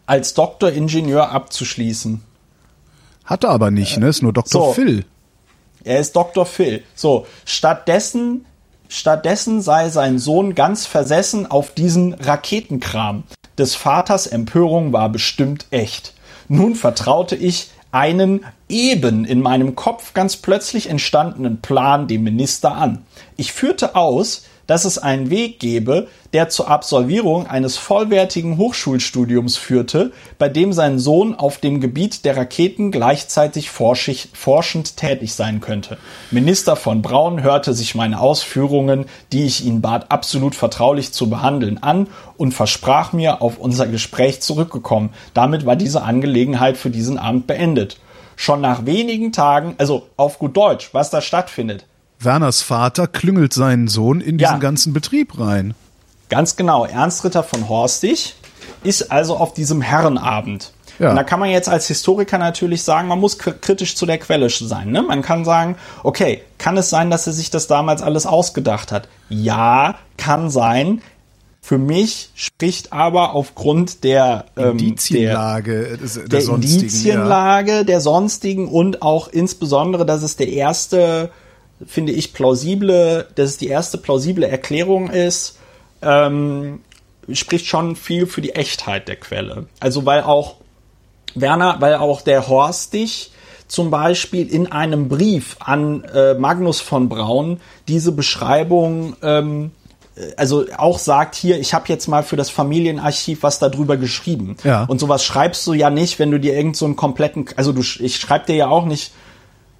als 0.06 0.34
Doktoringenieur 0.34 1.32
abzuschließen. 1.32 2.22
Hat 3.26 3.44
er 3.44 3.50
aber 3.50 3.72
nicht, 3.72 3.98
ne? 3.98 4.08
Ist 4.08 4.22
nur 4.22 4.34
Dr. 4.34 4.68
so. 4.68 4.74
Phil. 4.74 5.06
Er 5.84 6.00
ist 6.00 6.16
Dr. 6.16 6.46
Phil. 6.46 6.84
So, 6.96 7.28
stattdessen, 7.46 8.46
stattdessen 8.88 9.62
sei 9.62 9.90
sein 9.90 10.20
Sohn 10.20 10.56
ganz 10.56 10.86
versessen 10.86 11.50
auf 11.50 11.74
diesen 11.74 12.14
Raketenkram. 12.14 13.24
Des 13.58 13.76
Vaters 13.76 14.28
Empörung 14.28 14.94
war 14.94 15.10
bestimmt 15.10 15.68
echt. 15.72 16.14
Nun 16.48 16.76
vertraute 16.76 17.36
ich 17.36 17.70
einen 17.92 18.46
eben 18.68 19.26
in 19.26 19.42
meinem 19.42 19.76
Kopf 19.76 20.14
ganz 20.14 20.36
plötzlich 20.36 20.90
entstandenen 20.90 21.62
Plan 21.62 22.08
dem 22.08 22.24
Minister 22.24 22.76
an. 22.76 23.06
Ich 23.38 23.54
führte 23.54 23.96
aus, 23.96 24.46
dass 24.68 24.86
es 24.86 24.98
einen 24.98 25.30
Weg 25.30 25.60
gebe, 25.60 26.08
der 26.34 26.50
zur 26.50 26.70
Absolvierung 26.70 27.48
eines 27.48 27.78
vollwertigen 27.78 28.58
Hochschulstudiums 28.58 29.58
führte, 29.58 30.12
bei 30.38 30.50
dem 30.50 30.74
sein 30.74 31.00
Sohn 31.00 31.36
auf 31.36 31.60
dem 31.60 31.80
Gebiet 31.80 32.26
der 32.26 32.36
Raketen 32.36 32.92
gleichzeitig 32.92 33.70
forschend 33.70 34.98
tätig 34.98 35.34
sein 35.34 35.62
könnte. 35.62 35.98
Minister 36.32 36.76
von 36.76 37.02
Braun 37.02 37.42
hörte 37.42 37.74
sich 37.74 37.96
meine 37.96 38.20
Ausführungen, 38.20 39.06
die 39.32 39.46
ich 39.46 39.66
ihn 39.66 39.82
bat, 39.82 40.12
absolut 40.12 40.56
vertraulich 40.56 41.14
zu 41.14 41.30
behandeln, 41.30 41.82
an 41.82 42.08
und 42.38 42.54
versprach 42.54 43.14
mir, 43.14 43.42
auf 43.42 43.58
unser 43.58 43.88
Gespräch 43.88 44.42
zurückgekommen. 44.42 45.12
Damit 45.34 45.66
war 45.66 45.76
diese 45.76 46.04
Angelegenheit 46.04 46.78
für 46.78 46.90
diesen 46.90 47.18
Abend 47.18 47.48
beendet. 47.48 47.98
Schon 48.36 48.60
nach 48.60 48.86
wenigen 48.86 49.32
Tagen, 49.32 49.76
also 49.78 50.04
auf 50.18 50.40
gut 50.40 50.58
Deutsch, 50.58 50.90
was 50.92 51.10
da 51.10 51.22
stattfindet, 51.22 51.86
Werners 52.20 52.62
Vater 52.62 53.08
klüngelt 53.08 53.54
seinen 53.54 53.88
Sohn 53.88 54.22
in 54.22 54.38
diesen 54.38 54.54
Ja. 54.54 54.58
ganzen 54.58 54.94
Betrieb 54.94 55.40
rein. 55.40 55.74
Ganz 56.30 56.56
genau. 56.56 56.86
Ernst 56.86 57.24
Ritter 57.24 57.44
von 57.44 57.70
Horstig 57.70 58.36
ist 58.84 59.12
also 59.12 59.38
auf 59.38 59.54
diesem 59.54 59.82
Herrenabend. 59.82 60.72
Ja. 60.98 61.10
Und 61.10 61.18
da 61.18 61.24
kann 61.24 61.40
man 61.42 61.50
jetzt 61.50 61.68
als 61.68 61.88
Historiker 61.88 62.38
natürlich 62.38 62.84
sagen, 62.84 63.10
man 63.10 63.20
muss 63.20 63.38
kri- 63.40 63.52
kritisch 63.60 63.96
zu 63.96 64.06
der 64.06 64.18
Quelle 64.18 64.50
sein. 64.50 64.92
Ne? 64.92 65.02
Man 65.02 65.22
kann 65.22 65.44
sagen, 65.44 65.76
okay, 66.04 66.42
kann 66.58 66.78
es 66.78 66.90
sein, 66.90 67.10
dass 67.10 67.28
er 67.28 67.34
sich 67.34 67.50
das 67.52 67.68
damals 67.68 68.02
alles 68.02 68.26
ausgedacht 68.26 68.92
hat? 68.94 69.10
Ja, 69.30 69.96
kann 70.18 70.50
sein. 70.50 71.02
Für 71.62 71.78
mich 71.78 72.30
spricht 72.36 72.94
aber 72.94 73.34
aufgrund 73.34 74.04
der, 74.04 74.46
ähm, 74.56 74.78
der, 74.78 74.88
Indizienlage 74.88 75.98
der, 75.98 76.28
der 76.28 76.42
sonstigen. 76.42 76.80
Indizienlage, 76.80 77.86
der 77.86 78.02
sonstigen 78.02 78.68
und 78.70 79.02
auch 79.02 79.28
insbesondere, 79.28 80.06
dass 80.06 80.24
es 80.24 80.38
der 80.38 80.48
erste, 80.50 81.30
finde 81.86 82.12
ich, 82.12 82.34
plausible, 82.34 83.28
dass 83.36 83.52
es 83.52 83.58
die 83.58 83.68
erste 83.68 83.98
plausible 83.98 84.48
Erklärung 84.48 85.10
ist, 85.10 85.60
ähm, 86.02 86.80
spricht 87.32 87.66
schon 87.66 87.96
viel 87.96 88.28
für 88.28 88.42
die 88.42 88.56
Echtheit 88.56 89.08
der 89.08 89.16
Quelle. 89.16 89.68
Also 89.80 90.06
weil 90.06 90.24
auch 90.24 90.56
Werner, 91.34 91.78
weil 91.80 91.96
auch 91.96 92.22
der 92.22 92.48
Horstig 92.48 93.32
zum 93.68 93.90
Beispiel 93.90 94.48
in 94.48 94.72
einem 94.72 95.10
Brief 95.10 95.58
an 95.60 96.04
äh, 96.04 96.36
Magnus 96.36 96.82
von 96.82 97.10
Braun 97.10 97.60
diese 97.88 98.12
Beschreibung 98.12 99.16
ähm, 99.24 99.72
also 100.38 100.66
auch 100.78 101.00
sagt 101.00 101.36
hier, 101.36 101.60
ich 101.60 101.74
habe 101.74 101.86
jetzt 101.90 102.08
mal 102.08 102.24
für 102.24 102.36
das 102.36 102.50
Familienarchiv 102.50 103.44
was 103.44 103.60
darüber 103.60 103.98
geschrieben. 103.98 104.56
Ja. 104.64 104.86
Und 104.86 105.00
sowas 105.00 105.26
schreibst 105.26 105.66
du 105.68 105.74
ja 105.74 105.90
nicht, 105.90 106.20
wenn 106.20 106.32
du 106.32 106.40
dir 106.40 106.56
irgend 106.56 106.78
so 106.78 106.86
einen 106.86 106.96
kompletten, 106.96 107.46
also 107.56 107.72
du, 107.74 107.82
ich 107.82 108.16
schreib 108.18 108.46
dir 108.46 108.56
ja 108.56 108.68
auch 108.68 108.86
nicht, 108.86 109.12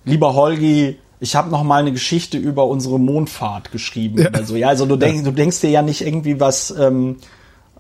lieber 0.04 0.34
Holgi, 0.34 0.98
ich 1.20 1.36
habe 1.36 1.50
noch 1.50 1.64
mal 1.64 1.82
eine 1.82 1.92
Geschichte 1.92 2.38
über 2.38 2.68
unsere 2.68 3.00
Mondfahrt 3.00 3.72
geschrieben 3.72 4.22
Ja. 4.22 4.44
so. 4.44 4.56
Ja, 4.56 4.70
also 4.70 4.86
du 4.86 4.96
denkst, 4.96 5.24
du 5.24 5.32
denkst 5.32 5.62
dir 5.62 5.70
ja 5.70 5.82
nicht 5.82 6.02
irgendwie 6.02 6.40
was 6.40 6.72
ähm, 6.72 7.18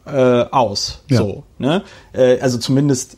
äh, 0.05 0.11
aus. 0.11 1.01
Ja. 1.09 1.17
So, 1.17 1.43
ne? 1.57 1.83
Äh, 2.13 2.39
also 2.39 2.57
zumindest 2.57 3.17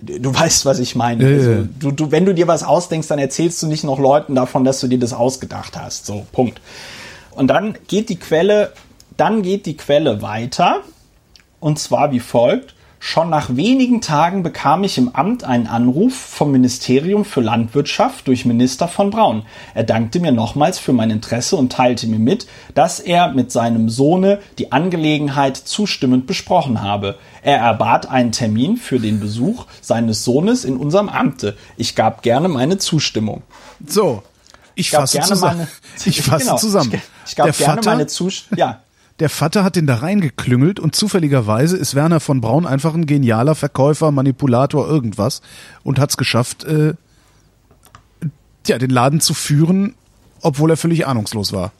du 0.00 0.34
weißt, 0.34 0.66
was 0.66 0.78
ich 0.78 0.94
meine. 0.94 1.24
Ja, 1.24 1.30
ja, 1.30 1.36
also, 1.36 1.50
ja. 1.50 1.68
du, 1.78 1.90
du, 1.90 2.10
wenn 2.10 2.24
du 2.24 2.34
dir 2.34 2.48
was 2.48 2.62
ausdenkst, 2.62 3.08
dann 3.08 3.18
erzählst 3.18 3.62
du 3.62 3.66
nicht 3.66 3.84
noch 3.84 3.98
Leuten 3.98 4.34
davon, 4.34 4.64
dass 4.64 4.80
du 4.80 4.88
dir 4.88 4.98
das 4.98 5.12
ausgedacht 5.12 5.76
hast. 5.76 6.06
So, 6.06 6.26
Punkt. 6.32 6.60
Und 7.30 7.48
dann 7.48 7.76
geht 7.88 8.08
die 8.08 8.16
Quelle, 8.16 8.72
dann 9.16 9.42
geht 9.42 9.66
die 9.66 9.76
Quelle 9.76 10.22
weiter. 10.22 10.80
Und 11.60 11.78
zwar 11.78 12.12
wie 12.12 12.20
folgt. 12.20 12.74
Schon 13.08 13.30
nach 13.30 13.54
wenigen 13.54 14.00
Tagen 14.00 14.42
bekam 14.42 14.82
ich 14.82 14.98
im 14.98 15.14
Amt 15.14 15.44
einen 15.44 15.68
Anruf 15.68 16.12
vom 16.16 16.50
Ministerium 16.50 17.24
für 17.24 17.40
Landwirtschaft 17.40 18.26
durch 18.26 18.44
Minister 18.44 18.88
von 18.88 19.10
Braun. 19.10 19.44
Er 19.74 19.84
dankte 19.84 20.18
mir 20.18 20.32
nochmals 20.32 20.80
für 20.80 20.92
mein 20.92 21.10
Interesse 21.10 21.54
und 21.54 21.70
teilte 21.70 22.08
mir 22.08 22.18
mit, 22.18 22.48
dass 22.74 22.98
er 22.98 23.28
mit 23.32 23.52
seinem 23.52 23.88
Sohne 23.90 24.40
die 24.58 24.72
Angelegenheit 24.72 25.56
zustimmend 25.56 26.26
besprochen 26.26 26.82
habe. 26.82 27.14
Er 27.42 27.58
erbat 27.58 28.10
einen 28.10 28.32
Termin 28.32 28.76
für 28.76 28.98
den 28.98 29.20
Besuch 29.20 29.66
seines 29.80 30.24
Sohnes 30.24 30.64
in 30.64 30.76
unserem 30.76 31.08
Amte. 31.08 31.56
Ich 31.76 31.94
gab 31.94 32.22
gerne 32.22 32.48
meine 32.48 32.78
Zustimmung. 32.78 33.44
So, 33.86 34.24
ich 34.74 34.90
fasse 34.90 35.18
gerne 35.18 35.28
zusammen. 35.28 35.56
meine- 35.58 35.68
ich 36.04 36.22
fasse 36.22 36.44
Genau, 36.46 36.56
zusammen. 36.58 36.92
Ich, 36.94 37.00
ich 37.30 37.36
gab 37.36 37.46
der, 37.46 37.52
gerne 37.54 37.74
Vater, 37.76 37.90
meine 37.92 38.08
Zustimmung. 38.08 38.58
Ja, 38.58 38.80
der 39.18 39.30
Vater 39.30 39.64
hat 39.64 39.76
den 39.76 39.86
da 39.86 39.96
reingeklüngelt 39.96 40.78
und 40.78 40.94
zufälligerweise 40.94 41.76
ist 41.76 41.94
Werner 41.94 42.20
von 42.20 42.40
Braun 42.40 42.66
einfach 42.66 42.94
ein 42.94 43.06
genialer 43.06 43.54
Verkäufer, 43.54 44.10
Manipulator, 44.10 44.86
irgendwas 44.86 45.40
und 45.84 45.98
hat 45.98 46.10
es 46.10 46.16
geschafft, 46.16 46.64
äh, 46.64 46.94
ja, 48.66 48.78
den 48.78 48.90
Laden 48.90 49.20
zu 49.20 49.32
führen, 49.32 49.94
obwohl 50.42 50.70
er 50.70 50.76
völlig 50.76 51.06
ahnungslos 51.06 51.52
war. 51.52 51.72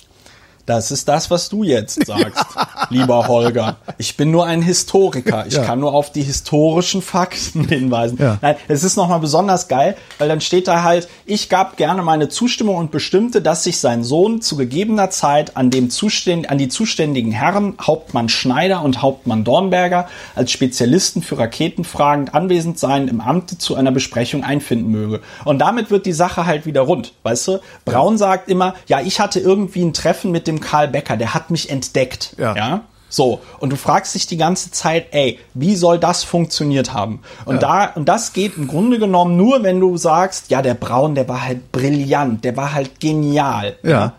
Das 0.66 0.90
ist 0.90 1.06
das, 1.08 1.30
was 1.30 1.48
du 1.48 1.62
jetzt 1.62 2.04
sagst, 2.06 2.44
lieber 2.90 3.28
Holger. 3.28 3.76
Ich 3.98 4.16
bin 4.16 4.30
nur 4.32 4.46
ein 4.46 4.62
Historiker. 4.62 5.46
Ich 5.46 5.54
Ja. 5.54 5.62
kann 5.64 5.78
nur 5.80 5.94
auf 5.94 6.10
die 6.10 6.22
historischen 6.22 7.02
Fakten 7.02 7.64
hinweisen. 7.68 8.18
Ja. 8.20 8.38
Nein, 8.42 8.56
es 8.66 8.82
ist 8.82 8.96
nochmal 8.96 9.20
besonders 9.20 9.68
geil, 9.68 9.96
weil 10.18 10.28
dann 10.28 10.40
steht 10.40 10.66
da 10.66 10.82
halt, 10.82 11.08
ich 11.24 11.48
gab 11.48 11.76
gerne 11.76 12.02
meine 12.02 12.28
Zustimmung 12.28 12.76
und 12.76 12.90
bestimmte, 12.90 13.40
dass 13.42 13.62
sich 13.64 13.78
sein 13.78 14.02
Sohn 14.02 14.42
zu 14.42 14.56
gegebener 14.56 15.08
Zeit 15.10 15.56
an, 15.56 15.70
dem 15.70 15.88
Zuständ 15.88 16.50
an 16.50 16.58
die 16.58 16.68
zuständigen 16.68 17.30
Herren, 17.30 17.74
Hauptmann 17.80 18.28
Schneider 18.28 18.82
und 18.82 19.02
Hauptmann 19.02 19.44
Dornberger, 19.44 20.08
als 20.34 20.50
Spezialisten 20.50 21.22
für 21.22 21.38
Raketenfragen 21.38 22.28
anwesend 22.30 22.78
sein, 22.78 23.06
im 23.06 23.20
Amte 23.20 23.56
zu 23.56 23.76
einer 23.76 23.92
Besprechung 23.92 24.42
einfinden 24.42 24.90
möge. 24.90 25.20
Und 25.44 25.60
damit 25.60 25.90
wird 25.92 26.06
die 26.06 26.12
Sache 26.12 26.44
halt 26.44 26.66
wieder 26.66 26.80
rund, 26.82 27.12
weißt 27.22 27.48
du? 27.48 27.58
Braun 27.84 28.18
sagt 28.18 28.48
immer, 28.48 28.74
ja, 28.88 29.00
ich 29.00 29.20
hatte 29.20 29.38
irgendwie 29.38 29.82
ein 29.82 29.92
Treffen 29.92 30.32
mit 30.32 30.46
dem 30.48 30.55
Karl 30.60 30.88
Becker, 30.88 31.16
der 31.16 31.34
hat 31.34 31.50
mich 31.50 31.70
entdeckt. 31.70 32.34
Ja. 32.38 32.56
ja? 32.56 32.84
So, 33.08 33.40
und 33.60 33.70
du 33.70 33.76
fragst 33.76 34.14
dich 34.14 34.26
die 34.26 34.36
ganze 34.36 34.72
Zeit, 34.72 35.06
ey, 35.12 35.38
wie 35.54 35.76
soll 35.76 35.98
das 35.98 36.24
funktioniert 36.24 36.92
haben? 36.92 37.22
Und 37.44 37.62
da, 37.62 37.86
und 37.94 38.08
das 38.08 38.32
geht 38.32 38.56
im 38.56 38.66
Grunde 38.66 38.98
genommen 38.98 39.36
nur, 39.36 39.62
wenn 39.62 39.78
du 39.78 39.96
sagst, 39.96 40.50
ja, 40.50 40.60
der 40.60 40.74
Braun, 40.74 41.14
der 41.14 41.28
war 41.28 41.44
halt 41.44 41.70
brillant, 41.72 42.44
der 42.44 42.56
war 42.56 42.74
halt 42.74 42.98
genial. 42.98 43.76
Ja. 43.82 44.12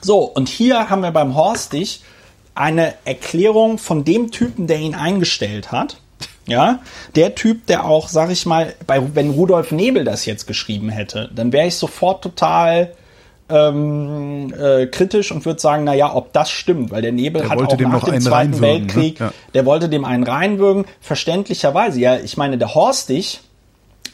So, 0.00 0.18
und 0.24 0.48
hier 0.48 0.90
haben 0.90 1.02
wir 1.02 1.12
beim 1.12 1.34
Horstig 1.34 2.02
eine 2.54 2.94
Erklärung 3.04 3.78
von 3.78 4.04
dem 4.04 4.30
Typen, 4.30 4.66
der 4.66 4.78
ihn 4.78 4.94
eingestellt 4.94 5.70
hat. 5.72 5.98
Ja, 6.48 6.78
der 7.16 7.34
Typ, 7.34 7.66
der 7.66 7.84
auch, 7.84 8.08
sag 8.08 8.30
ich 8.30 8.46
mal, 8.46 8.74
bei, 8.86 9.02
wenn 9.14 9.30
Rudolf 9.30 9.72
Nebel 9.72 10.04
das 10.04 10.26
jetzt 10.26 10.46
geschrieben 10.46 10.90
hätte, 10.90 11.28
dann 11.34 11.52
wäre 11.52 11.66
ich 11.66 11.74
sofort 11.74 12.22
total 12.22 12.92
ähm, 13.48 14.52
äh, 14.58 14.86
kritisch 14.86 15.30
und 15.32 15.44
würde 15.44 15.60
sagen, 15.60 15.84
na 15.84 15.94
ja, 15.94 16.14
ob 16.14 16.32
das 16.32 16.50
stimmt, 16.50 16.90
weil 16.90 17.02
der 17.02 17.12
Nebel 17.12 17.42
Der 17.42 17.50
hat 17.50 17.58
auch 17.58 17.78
nach 17.78 18.04
dem 18.04 18.20
Zweiten 18.20 18.52
ne? 18.52 18.60
Weltkrieg, 18.60 19.20
Ja. 19.20 19.32
der 19.54 19.66
wollte 19.66 19.88
dem 19.88 20.04
einen 20.04 20.24
reinwürgen, 20.24 20.84
verständlicherweise. 21.00 22.00
Ja, 22.00 22.16
ich 22.16 22.36
meine, 22.36 22.58
der 22.58 22.74
Horstig, 22.74 23.40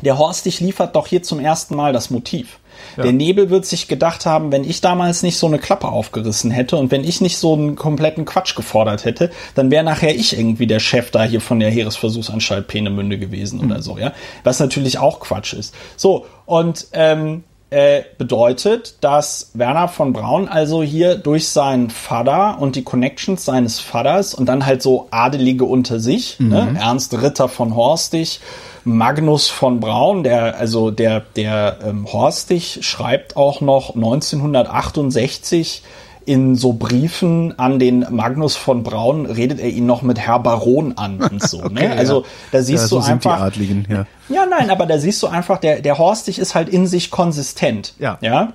der 0.03 0.19
Horstig 0.19 0.61
liefert 0.61 0.97
doch 0.97 1.07
hier 1.07 1.23
zum 1.23 1.41
ersten 1.41 1.77
Mal 1.77 1.93
das 1.93 2.11
Motiv. 2.11 2.59
Der 2.97 3.13
Nebel 3.13 3.49
wird 3.49 3.65
sich 3.65 3.87
gedacht 3.87 4.27
haben, 4.27 4.51
wenn 4.51 4.65
ich 4.65 4.81
damals 4.81 5.23
nicht 5.23 5.39
so 5.39 5.47
eine 5.47 5.59
Klappe 5.59 5.89
aufgerissen 5.89 6.51
hätte 6.51 6.77
und 6.77 6.91
wenn 6.91 7.05
ich 7.05 7.21
nicht 7.21 7.39
so 7.39 7.55
einen 7.55 7.77
kompletten 7.77 8.25
Quatsch 8.25 8.55
gefordert 8.57 9.05
hätte, 9.05 9.31
dann 9.55 9.71
wäre 9.71 9.85
nachher 9.85 10.15
ich 10.15 10.37
irgendwie 10.37 10.67
der 10.67 10.81
Chef 10.81 11.11
da 11.11 11.23
hier 11.23 11.41
von 11.41 11.61
der 11.61 11.71
Heeresversuchsanstalt 11.71 12.67
Peenemünde 12.67 13.19
gewesen 13.19 13.61
oder 13.61 13.83
so, 13.83 13.99
ja. 13.99 14.13
Was 14.45 14.59
natürlich 14.59 14.99
auch 14.99 15.21
Quatsch 15.21 15.53
ist. 15.53 15.75
So, 15.97 16.27
und 16.45 16.89
ähm, 16.93 17.45
äh, 17.73 18.05
bedeutet, 18.19 18.97
dass 19.01 19.51
Werner 19.55 19.89
von 19.89 20.13
Braun 20.13 20.47
also 20.47 20.83
hier 20.83 21.17
durch 21.17 21.49
seinen 21.49 21.89
Vater 21.89 22.61
und 22.61 22.77
die 22.77 22.85
Connections 22.85 23.47
seines 23.47 23.81
Vaters 23.81 24.35
und 24.35 24.47
dann 24.47 24.67
halt 24.67 24.83
so 24.83 25.09
Adelige 25.11 25.65
unter 25.65 25.99
sich, 25.99 26.39
ne? 26.39 26.69
Mhm. 26.71 26.77
Ernst 26.77 27.15
Ritter 27.21 27.49
von 27.49 27.75
Horstig, 27.75 28.41
Magnus 28.85 29.49
von 29.49 29.81
Braun, 29.81 30.23
der, 30.23 30.59
also 30.59 30.91
der, 30.91 31.21
der 31.35 31.79
ähm, 31.83 32.07
Horstig 32.13 32.81
schreibt 32.83 33.37
auch 33.37 33.63
noch 33.63 33.95
1968 33.95 35.83
in 36.27 36.57
so 36.57 36.73
Briefen 36.73 37.59
an 37.59 37.79
den 37.79 38.07
Magnus 38.11 38.57
von 38.57 38.83
Braun 38.83 39.27
redet 39.27 39.61
er 39.61 39.69
ihn 39.69 39.87
noch 39.87 40.03
mit 40.03 40.19
Herr 40.19 40.39
Baron 40.39 40.97
an 40.97 41.21
und 41.21 41.43
so. 41.43 41.63
Okay, 41.73 41.89
ne? 41.89 41.93
Also 41.93 42.23
ja. 42.23 42.27
da 42.51 42.63
siehst 42.63 42.85
ja, 42.85 42.89
so 42.89 42.97
du 42.97 43.03
sind 43.03 43.13
einfach. 43.15 43.37
die 43.37 43.43
Adligen, 43.43 43.87
ja. 43.89 44.07
Ja, 44.29 44.47
nein, 44.47 44.71
aber 44.71 44.87
da 44.87 44.99
siehst 44.99 45.23
du 45.23 45.29
einfach, 45.29 45.59
der, 45.59 45.81
der 45.81 45.99
Horstig 45.99 46.39
ist 46.39 46.55
halt 46.55 46.69
in 46.69 46.87
sich 46.87 47.11
konsistent. 47.11 47.95
Ja. 47.99 48.19
Ja. 48.21 48.53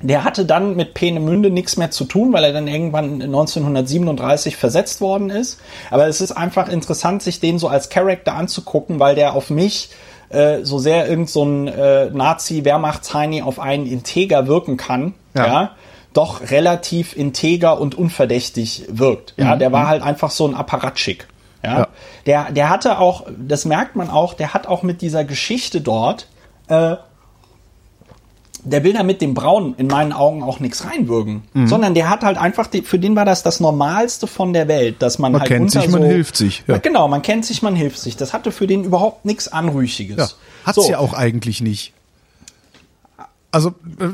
Der 0.00 0.24
hatte 0.24 0.44
dann 0.44 0.74
mit 0.74 0.94
Peenemünde 0.94 1.50
nichts 1.50 1.76
mehr 1.76 1.92
zu 1.92 2.04
tun, 2.04 2.32
weil 2.32 2.42
er 2.42 2.52
dann 2.52 2.66
irgendwann 2.66 3.22
1937 3.22 4.56
versetzt 4.56 5.00
worden 5.00 5.30
ist. 5.30 5.60
Aber 5.90 6.08
es 6.08 6.20
ist 6.20 6.32
einfach 6.32 6.68
interessant, 6.68 7.22
sich 7.22 7.38
den 7.38 7.60
so 7.60 7.68
als 7.68 7.88
Charakter 7.88 8.34
anzugucken, 8.34 8.98
weil 8.98 9.14
der 9.14 9.34
auf 9.34 9.50
mich 9.50 9.90
äh, 10.30 10.64
so 10.64 10.78
sehr 10.78 11.08
irgend 11.08 11.30
so 11.30 11.44
ein 11.44 11.68
äh, 11.68 12.10
Nazi-Wehrmachtsheini 12.10 13.42
auf 13.42 13.60
einen 13.60 13.86
Integer 13.86 14.48
wirken 14.48 14.76
kann. 14.76 15.14
Ja. 15.34 15.46
ja 15.46 15.70
doch 16.12 16.50
relativ 16.50 17.16
integer 17.16 17.80
und 17.80 17.94
unverdächtig 17.94 18.84
wirkt. 18.88 19.34
Ja, 19.36 19.56
der 19.56 19.72
war 19.72 19.86
halt 19.88 20.02
einfach 20.02 20.30
so 20.30 20.46
ein 20.46 20.54
Apparatschik. 20.54 21.26
Ja? 21.64 21.78
Ja. 21.78 21.88
Der, 22.26 22.52
der 22.52 22.68
hatte 22.70 22.98
auch, 22.98 23.26
das 23.38 23.64
merkt 23.64 23.96
man 23.96 24.10
auch, 24.10 24.34
der 24.34 24.52
hat 24.54 24.66
auch 24.66 24.82
mit 24.82 25.00
dieser 25.00 25.24
Geschichte 25.24 25.80
dort, 25.80 26.26
äh, 26.68 26.96
der 28.64 28.84
will 28.84 28.92
da 28.92 29.02
mit 29.02 29.20
dem 29.20 29.34
Braun 29.34 29.74
in 29.76 29.88
meinen 29.88 30.12
Augen 30.12 30.44
auch 30.44 30.60
nichts 30.60 30.84
reinwürgen, 30.84 31.42
Mhm. 31.52 31.66
sondern 31.66 31.94
der 31.94 32.08
hat 32.08 32.22
halt 32.22 32.38
einfach, 32.38 32.68
für 32.84 32.98
den 32.98 33.16
war 33.16 33.24
das 33.24 33.42
das 33.42 33.58
Normalste 33.58 34.28
von 34.28 34.52
der 34.52 34.68
Welt, 34.68 35.02
dass 35.02 35.18
man, 35.18 35.32
Man 35.32 35.40
halt 35.40 35.48
kennt 35.48 35.62
unter 35.62 35.80
sich, 35.82 35.90
man 35.90 36.02
so, 36.02 36.08
hilft 36.08 36.36
sich, 36.36 36.62
ja. 36.68 36.78
Genau, 36.78 37.08
man 37.08 37.22
kennt 37.22 37.44
sich, 37.44 37.62
man 37.62 37.74
hilft 37.74 37.98
sich. 37.98 38.16
Das 38.16 38.32
hatte 38.32 38.52
für 38.52 38.68
den 38.68 38.84
überhaupt 38.84 39.24
nichts 39.24 39.48
Anrüchiges. 39.48 40.16
Ja. 40.16 40.28
Hat's 40.66 40.76
So. 40.76 40.88
ja 40.90 40.98
auch 40.98 41.12
eigentlich 41.12 41.60
nicht. 41.60 41.92
Also, 43.52 43.74
äh, 44.00 44.04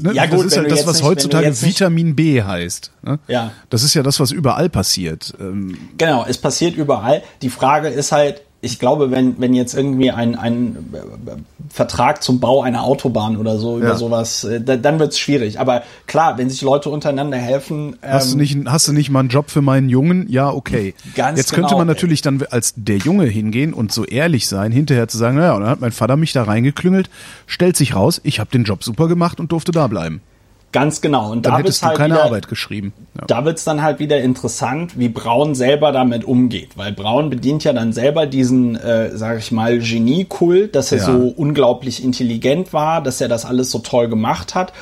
ne, 0.00 0.14
Ja, 0.14 0.26
das 0.26 0.34
gut, 0.36 0.46
ist 0.46 0.56
wenn 0.56 0.62
halt 0.62 0.72
das, 0.72 0.86
was 0.86 0.96
nicht- 0.96 1.04
heutzutage 1.04 1.62
Vitamin 1.62 2.16
B 2.16 2.42
heißt. 2.42 2.90
Ne? 3.02 3.18
Ja. 3.28 3.52
Das 3.70 3.82
ist 3.82 3.92
ja 3.94 4.02
das, 4.02 4.18
was 4.20 4.30
überall 4.32 4.70
passiert. 4.70 5.34
Ähm, 5.38 5.76
Genau, 5.98 6.24
es 6.26 6.38
passiert 6.38 6.74
überall. 6.76 7.22
Die 7.42 7.50
Frage 7.50 7.88
ist 7.88 8.10
halt, 8.10 8.40
ich 8.66 8.78
glaube, 8.78 9.10
wenn, 9.10 9.40
wenn 9.40 9.54
jetzt 9.54 9.74
irgendwie 9.74 10.10
ein, 10.10 10.34
ein 10.34 10.76
äh, 10.92 11.30
Vertrag 11.70 12.22
zum 12.22 12.40
Bau 12.40 12.60
einer 12.62 12.82
Autobahn 12.82 13.36
oder 13.36 13.56
so 13.58 13.78
über 13.78 13.88
Ja. 13.88 13.96
sowas, 13.96 14.44
äh, 14.44 14.60
da, 14.60 14.76
dann 14.76 14.98
wird's 14.98 15.18
schwierig. 15.18 15.58
Aber 15.58 15.82
klar, 16.06 16.36
wenn 16.36 16.50
sich 16.50 16.60
Leute 16.60 16.90
untereinander 16.90 17.38
helfen, 17.38 17.96
Hast, 18.02 18.30
du 18.30 18.32
ähm, 18.34 18.40
nicht, 18.40 18.58
hast 18.66 18.88
du 18.88 18.92
nicht 18.92 19.08
mal 19.10 19.20
einen 19.20 19.28
Job 19.30 19.50
für 19.50 19.62
meinen 19.62 19.88
Jungen? 19.88 20.26
Ja, 20.28 20.50
okay. 20.50 20.94
Ganz 21.14 21.38
Jetzt 21.38 21.52
könnte 21.52 21.68
genau. 21.68 21.78
man 21.78 21.86
natürlich 21.86 22.20
dann 22.20 22.42
als 22.50 22.74
der 22.76 22.98
Junge 22.98 23.24
hingehen 23.24 23.72
und 23.72 23.92
so 23.92 24.04
ehrlich 24.04 24.48
sein, 24.48 24.72
hinterher 24.72 25.08
zu 25.08 25.16
sagen, 25.16 25.36
naja, 25.36 25.54
und 25.54 25.62
dann 25.62 25.70
hat 25.70 25.80
mein 25.80 25.92
Vater 25.92 26.16
mich 26.16 26.32
da 26.32 26.42
reingeklüngelt, 26.42 27.08
stellt 27.46 27.76
sich 27.76 27.94
raus, 27.94 28.20
ich 28.24 28.40
habe 28.40 28.50
den 28.50 28.64
Job 28.64 28.84
super 28.84 29.08
gemacht 29.08 29.40
und 29.40 29.52
durfte 29.52 29.72
da 29.72 29.86
bleiben. 29.86 30.20
Ganz 30.72 31.00
genau. 31.00 31.30
Und 31.32 31.46
Dann 31.46 31.52
da 31.54 31.58
hättest 31.58 31.82
du 31.82 31.86
halt 31.86 31.96
keine 31.96 32.14
wieder, 32.14 32.24
Arbeit 32.24 32.48
geschrieben. 32.48 32.92
Ja. 33.18 33.24
da 33.26 33.44
wird's 33.44 33.64
dann 33.64 33.82
halt 33.82 33.98
wieder 33.98 34.20
interessant, 34.20 34.98
wie 34.98 35.08
Braun 35.08 35.54
selber 35.54 35.92
damit 35.92 36.24
umgeht. 36.24 36.76
Weil 36.76 36.92
Braun 36.92 37.30
bedient 37.30 37.64
ja 37.64 37.72
dann 37.72 37.92
selber 37.92 38.26
diesen, 38.26 38.76
äh, 38.76 39.16
sage 39.16 39.38
ich 39.38 39.52
mal, 39.52 39.78
Geniekult, 39.78 40.74
dass 40.74 40.92
er 40.92 40.98
Ja. 40.98 41.04
so 41.04 41.32
unglaublich 41.36 42.04
intelligent 42.04 42.72
war, 42.72 43.02
dass 43.02 43.20
er 43.20 43.28
das 43.28 43.44
alles 43.44 43.70
so 43.70 43.78
toll 43.78 44.08
gemacht 44.08 44.54
hat. 44.54 44.72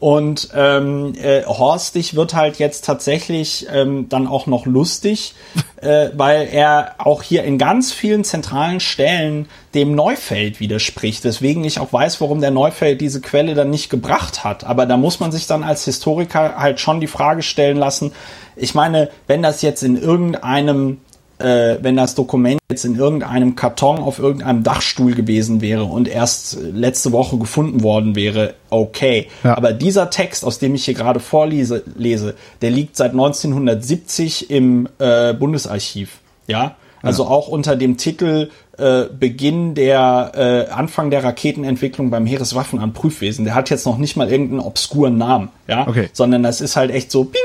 Und 0.00 0.48
ähm, 0.54 1.12
äh, 1.22 1.44
Horstig 1.44 2.16
wird 2.16 2.32
halt 2.32 2.58
jetzt 2.58 2.86
tatsächlich 2.86 3.66
ähm, 3.70 4.08
dann 4.08 4.26
auch 4.26 4.46
noch 4.46 4.64
lustig, 4.64 5.34
äh, 5.82 6.08
weil 6.14 6.48
er 6.50 6.94
auch 6.96 7.22
hier 7.22 7.44
in 7.44 7.58
ganz 7.58 7.92
vielen 7.92 8.24
zentralen 8.24 8.80
Stellen 8.80 9.46
dem 9.74 9.94
Neufeld 9.94 10.58
widerspricht. 10.58 11.22
Weswegen 11.24 11.62
ich 11.64 11.78
auch 11.78 11.92
weiß, 11.92 12.18
warum 12.22 12.40
der 12.40 12.50
Neufeld 12.50 13.02
diese 13.02 13.20
Quelle 13.20 13.54
dann 13.54 13.68
nicht 13.68 13.90
gebracht 13.90 14.42
hat. 14.42 14.64
Aber 14.64 14.86
da 14.86 14.96
muss 14.96 15.20
man 15.20 15.32
sich 15.32 15.46
dann 15.46 15.62
als 15.62 15.84
Historiker 15.84 16.56
halt 16.56 16.80
schon 16.80 17.00
die 17.00 17.06
Frage 17.06 17.42
stellen 17.42 17.76
lassen. 17.76 18.12
Ich 18.56 18.74
meine, 18.74 19.10
wenn 19.26 19.42
das 19.42 19.60
jetzt 19.60 19.82
in 19.82 20.00
irgendeinem 20.00 20.98
äh, 21.40 21.78
wenn 21.82 21.96
das 21.96 22.14
Dokument 22.14 22.60
jetzt 22.70 22.84
in 22.84 22.96
irgendeinem 22.96 23.56
Karton 23.56 23.98
auf 23.98 24.18
irgendeinem 24.18 24.62
Dachstuhl 24.62 25.14
gewesen 25.14 25.60
wäre 25.60 25.84
und 25.84 26.06
erst 26.08 26.58
letzte 26.60 27.12
Woche 27.12 27.38
gefunden 27.38 27.82
worden 27.82 28.14
wäre, 28.14 28.54
okay. 28.68 29.28
Ja. 29.42 29.56
Aber 29.56 29.72
dieser 29.72 30.10
Text, 30.10 30.44
aus 30.44 30.58
dem 30.58 30.74
ich 30.74 30.84
hier 30.84 30.94
gerade 30.94 31.20
vorlese, 31.20 31.82
lese, 31.96 32.34
der 32.62 32.70
liegt 32.70 32.96
seit 32.96 33.12
1970 33.12 34.50
im 34.50 34.88
äh, 34.98 35.32
Bundesarchiv. 35.34 36.18
Ja, 36.46 36.76
also 37.02 37.24
auch 37.24 37.48
unter 37.48 37.76
dem 37.76 37.96
Titel 37.96 38.50
äh, 38.76 39.04
Beginn 39.18 39.74
der 39.74 40.32
äh, 40.68 40.70
Anfang 40.72 41.10
der 41.10 41.24
Raketenentwicklung 41.24 42.10
beim 42.10 42.26
Heereswaffenamt 42.26 42.92
Prüfwesen. 42.92 43.46
Der 43.46 43.54
hat 43.54 43.70
jetzt 43.70 43.86
noch 43.86 43.96
nicht 43.96 44.16
mal 44.16 44.30
irgendeinen 44.30 44.60
obskuren 44.60 45.16
Namen, 45.16 45.48
ja, 45.66 45.86
Okay. 45.88 46.10
sondern 46.12 46.42
das 46.42 46.60
ist 46.60 46.76
halt 46.76 46.90
echt 46.90 47.10
so 47.10 47.24
Bing, 47.24 47.40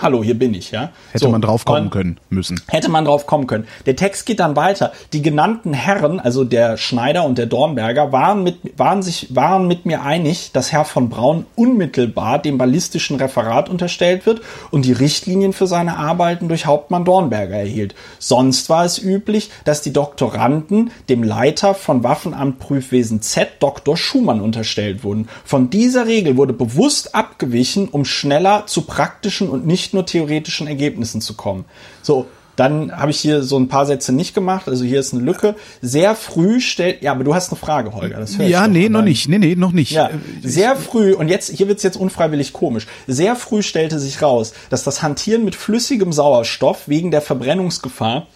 hallo, 0.00 0.22
hier 0.22 0.38
bin 0.38 0.54
ich, 0.54 0.70
ja. 0.70 0.90
Hätte 1.12 1.24
so, 1.24 1.30
man 1.30 1.40
drauf 1.40 1.64
kommen 1.64 1.90
können 1.90 2.18
müssen. 2.30 2.60
Hätte 2.68 2.90
man 2.90 3.04
drauf 3.04 3.26
kommen 3.26 3.46
können. 3.46 3.66
Der 3.86 3.96
Text 3.96 4.26
geht 4.26 4.40
dann 4.40 4.56
weiter. 4.56 4.92
Die 5.12 5.22
genannten 5.22 5.72
Herren, 5.72 6.20
also 6.20 6.44
der 6.44 6.76
Schneider 6.76 7.24
und 7.24 7.38
der 7.38 7.46
Dornberger, 7.46 8.12
waren 8.12 8.42
mit, 8.42 8.78
waren 8.78 9.02
sich, 9.02 9.34
waren 9.34 9.66
mit 9.66 9.86
mir 9.86 10.02
einig, 10.02 10.52
dass 10.52 10.72
Herr 10.72 10.84
von 10.84 11.08
Braun 11.08 11.46
unmittelbar 11.56 12.38
dem 12.38 12.58
ballistischen 12.58 13.16
Referat 13.16 13.68
unterstellt 13.68 14.26
wird 14.26 14.40
und 14.70 14.84
die 14.84 14.92
Richtlinien 14.92 15.52
für 15.52 15.66
seine 15.66 15.96
Arbeiten 15.96 16.48
durch 16.48 16.66
Hauptmann 16.66 17.04
Dornberger 17.04 17.56
erhielt. 17.56 17.94
Sonst 18.18 18.68
war 18.68 18.84
es 18.84 18.98
üblich, 18.98 19.50
dass 19.64 19.82
die 19.82 19.92
Doktoranden 19.92 20.90
dem 21.08 21.22
Leiter 21.22 21.74
von 21.74 22.04
Waffenamt 22.04 22.58
Prüfwesen 22.58 23.22
Z, 23.22 23.48
Dr. 23.60 23.96
Schumann, 23.96 24.40
unterstellt 24.40 25.04
wurden. 25.04 25.28
Von 25.44 25.70
dieser 25.70 26.06
Regel 26.06 26.36
wurde 26.36 26.52
bewusst 26.52 27.14
abgewichen, 27.14 27.88
um 27.88 28.04
schneller 28.04 28.66
zu 28.66 28.82
praktischen 28.82 29.48
und 29.48 29.66
nicht 29.66 29.87
nur 29.94 30.06
theoretischen 30.06 30.66
Ergebnissen 30.66 31.20
zu 31.20 31.34
kommen. 31.34 31.64
So, 32.02 32.26
dann 32.58 32.90
habe 32.90 33.12
ich 33.12 33.20
hier 33.20 33.44
so 33.44 33.56
ein 33.56 33.68
paar 33.68 33.86
Sätze 33.86 34.12
nicht 34.12 34.34
gemacht. 34.34 34.68
Also 34.68 34.84
hier 34.84 34.98
ist 34.98 35.14
eine 35.14 35.22
Lücke. 35.22 35.54
Sehr 35.80 36.16
früh 36.16 36.60
stellt, 36.60 37.02
ja, 37.02 37.12
aber 37.12 37.22
du 37.22 37.32
hast 37.32 37.52
eine 37.52 37.58
Frage, 37.58 37.94
Holger. 37.94 38.18
Das 38.18 38.36
Ja, 38.36 38.66
nee, 38.66 38.88
noch 38.88 39.02
nicht. 39.02 39.28
Nee, 39.28 39.38
nee, 39.38 39.54
noch 39.54 39.70
nicht. 39.70 39.92
ja, 39.92 40.08
Äh, 40.08 40.18
sehr 40.42 40.74
früh, 40.74 41.14
und 41.14 41.28
jetzt, 41.28 41.50
hier 41.50 41.68
wird's 41.68 41.84
jetzt 41.84 41.96
unfreiwillig 41.96 42.52
komisch, 42.52 42.88
sehr 43.06 43.36
früh 43.36 43.62
stellte 43.62 44.00
sich 44.00 44.22
raus, 44.22 44.54
dass 44.70 44.82
das 44.82 45.02
Hantieren 45.02 45.44
mit 45.44 45.54
flüssigem 45.54 46.12
Sauerstoff 46.12 46.88
wegen 46.88 47.12
der 47.12 47.22
Verbrennungsgefahr 47.22 48.26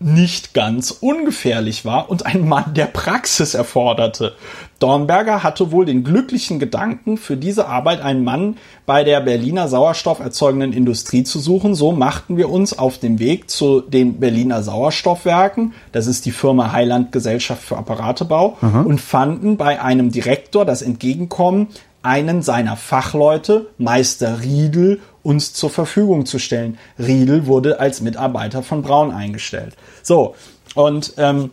nicht 0.00 0.54
ganz 0.54 0.90
ungefährlich 0.90 1.84
war 1.84 2.10
und 2.10 2.24
ein 2.26 2.48
Mann 2.48 2.74
der 2.74 2.86
Praxis 2.86 3.54
erforderte. 3.54 4.34
Dornberger 4.78 5.42
hatte 5.42 5.72
wohl 5.72 5.84
den 5.84 6.04
glücklichen 6.04 6.58
Gedanken, 6.58 7.18
für 7.18 7.36
diese 7.36 7.66
Arbeit 7.66 8.00
einen 8.00 8.24
Mann 8.24 8.56
bei 8.86 9.04
der 9.04 9.20
Berliner 9.20 9.68
sauerstofferzeugenden 9.68 10.72
Industrie 10.72 11.22
zu 11.22 11.38
suchen. 11.38 11.74
So 11.74 11.92
machten 11.92 12.38
wir 12.38 12.48
uns 12.48 12.78
auf 12.78 12.96
den 12.96 13.18
Weg 13.18 13.50
zu 13.50 13.82
den 13.82 14.20
Berliner 14.20 14.62
Sauerstoffwerken, 14.62 15.74
das 15.92 16.06
ist 16.06 16.24
die 16.24 16.32
Firma 16.32 16.72
Heiland 16.72 17.12
Gesellschaft 17.12 17.62
für 17.62 17.76
Apparatebau, 17.76 18.56
und 18.86 19.00
fanden 19.00 19.58
bei 19.58 19.82
einem 19.82 20.10
Direktor 20.10 20.64
das 20.64 20.80
Entgegenkommen, 20.80 21.68
einen 22.02 22.40
seiner 22.40 22.76
Fachleute, 22.76 23.66
Meister 23.76 24.40
Riedel, 24.40 25.00
uns 25.22 25.52
zur 25.52 25.70
Verfügung 25.70 26.26
zu 26.26 26.38
stellen. 26.38 26.78
Riedel 26.98 27.46
wurde 27.46 27.80
als 27.80 28.00
Mitarbeiter 28.00 28.62
von 28.62 28.82
Braun 28.82 29.10
eingestellt. 29.12 29.76
So, 30.02 30.34
und 30.74 31.14
ähm, 31.18 31.50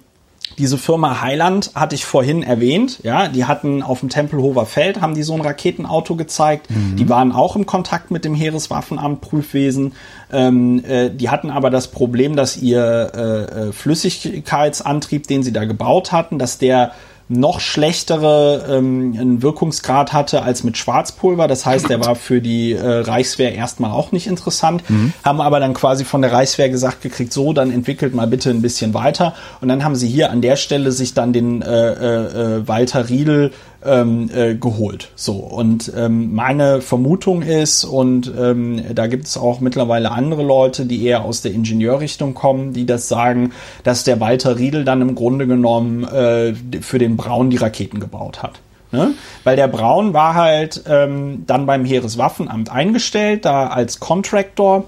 diese 0.58 0.78
Firma 0.78 1.22
Heiland 1.22 1.72
hatte 1.76 1.94
ich 1.94 2.06
vorhin 2.06 2.42
erwähnt, 2.42 3.00
ja, 3.04 3.28
die 3.28 3.46
hatten 3.46 3.84
auf 3.84 4.00
dem 4.00 4.10
Tempelhofer 4.10 4.66
Feld, 4.66 5.02
haben 5.02 5.14
die 5.14 5.24
so 5.24 5.34
ein 5.34 5.42
Raketenauto 5.42 6.16
gezeigt. 6.16 6.68
Die 6.96 7.10
waren 7.10 7.32
auch 7.32 7.56
im 7.56 7.66
Kontakt 7.66 8.12
mit 8.12 8.26
dem 8.26 8.34
Heereswaffenamt 8.34 9.22
Prüfwesen. 9.22 9.94
Ähm, 10.32 10.84
äh, 10.86 11.10
die 11.12 11.30
hatten 11.30 11.52
aber 11.52 11.70
das 11.70 11.90
Problem, 11.90 12.36
dass 12.36 12.58
ihr 12.58 13.12
äh, 13.14 13.68
äh, 13.68 13.72
Flüssigkeitsantrieb, 13.72 15.28
den 15.28 15.44
sie 15.44 15.54
da 15.54 15.66
gebaut 15.66 16.12
hatten, 16.12 16.40
dass 16.40 16.58
der 16.58 16.94
noch 17.30 17.60
schlechtere 17.60 18.66
ähm, 18.70 19.42
Wirkungsgrad 19.42 20.14
hatte 20.14 20.44
als 20.44 20.64
mit 20.64 20.78
Schwarzpulver. 20.78 21.48
Das 21.48 21.66
heißt, 21.66 21.90
der 21.90 22.04
war 22.06 22.16
für 22.16 22.42
die 22.42 22.72
äh, 22.72 23.00
Reichswehr 23.00 23.54
erstmal 23.54 23.92
auch 23.92 24.12
nicht 24.12 24.28
interessant. 24.28 24.84
Haben 25.24 25.42
aber 25.42 25.60
dann 25.60 25.74
quasi 25.74 26.06
von 26.06 26.22
der 26.22 26.32
Reichswehr 26.32 26.70
gesagt 26.70 27.02
gekriegt, 27.02 27.34
so, 27.34 27.52
dann 27.54 27.72
entwickelt 27.72 28.14
mal 28.16 28.28
bitte 28.28 28.50
ein 28.50 28.62
bisschen 28.62 28.94
weiter. 28.94 29.34
Und 29.60 29.68
dann 29.68 29.84
haben 29.84 29.96
sie 29.96 30.08
hier 30.08 30.32
an 30.32 30.42
der 30.42 30.56
Stelle 30.56 30.92
sich 30.92 31.14
dann 31.14 31.34
den 31.34 31.62
äh, 31.62 31.68
äh, 31.68 32.60
äh, 32.60 32.68
Walter 32.68 33.10
Riedel 33.10 33.52
ähm, 33.88 34.30
äh, 34.34 34.56
geholt. 34.56 35.10
So 35.16 35.34
und 35.34 35.92
ähm, 35.96 36.36
meine 36.36 36.82
Vermutung 36.82 37.42
ist 37.42 37.86
und 37.86 38.32
ähm, 38.38 38.84
da 38.94 39.08
gibt 39.08 39.26
es 39.26 39.38
auch 39.38 39.60
mittlerweile 39.60 40.12
andere 40.12 40.44
Leute, 40.44 40.86
die 40.86 41.04
eher 41.04 41.24
aus 41.24 41.42
der 41.42 41.54
Ingenieurrichtung 41.54 42.34
kommen, 42.34 42.74
die 42.74 42.86
das 42.86 43.08
sagen, 43.08 43.54
dass 43.84 44.04
der 44.04 44.20
Walter 44.20 44.60
Riedel 44.60 44.84
dann 44.84 45.02
im 45.02 45.16
Grunde 45.16 45.48
genommen 45.48 46.04
äh, 46.04 46.54
für 46.82 47.00
den 47.00 47.18
Braun 47.18 47.50
die 47.50 47.58
Raketen 47.58 48.00
gebaut 48.00 48.44
hat. 48.44 48.60
Ne? 48.92 49.14
Weil 49.44 49.56
der 49.56 49.68
Braun 49.68 50.14
war 50.14 50.36
halt 50.36 50.84
ähm, 50.88 51.44
dann 51.48 51.66
beim 51.66 51.84
Heereswaffenamt 51.86 52.72
eingestellt, 52.72 53.46
da 53.46 53.68
als 53.68 54.00
Contractor 54.00 54.86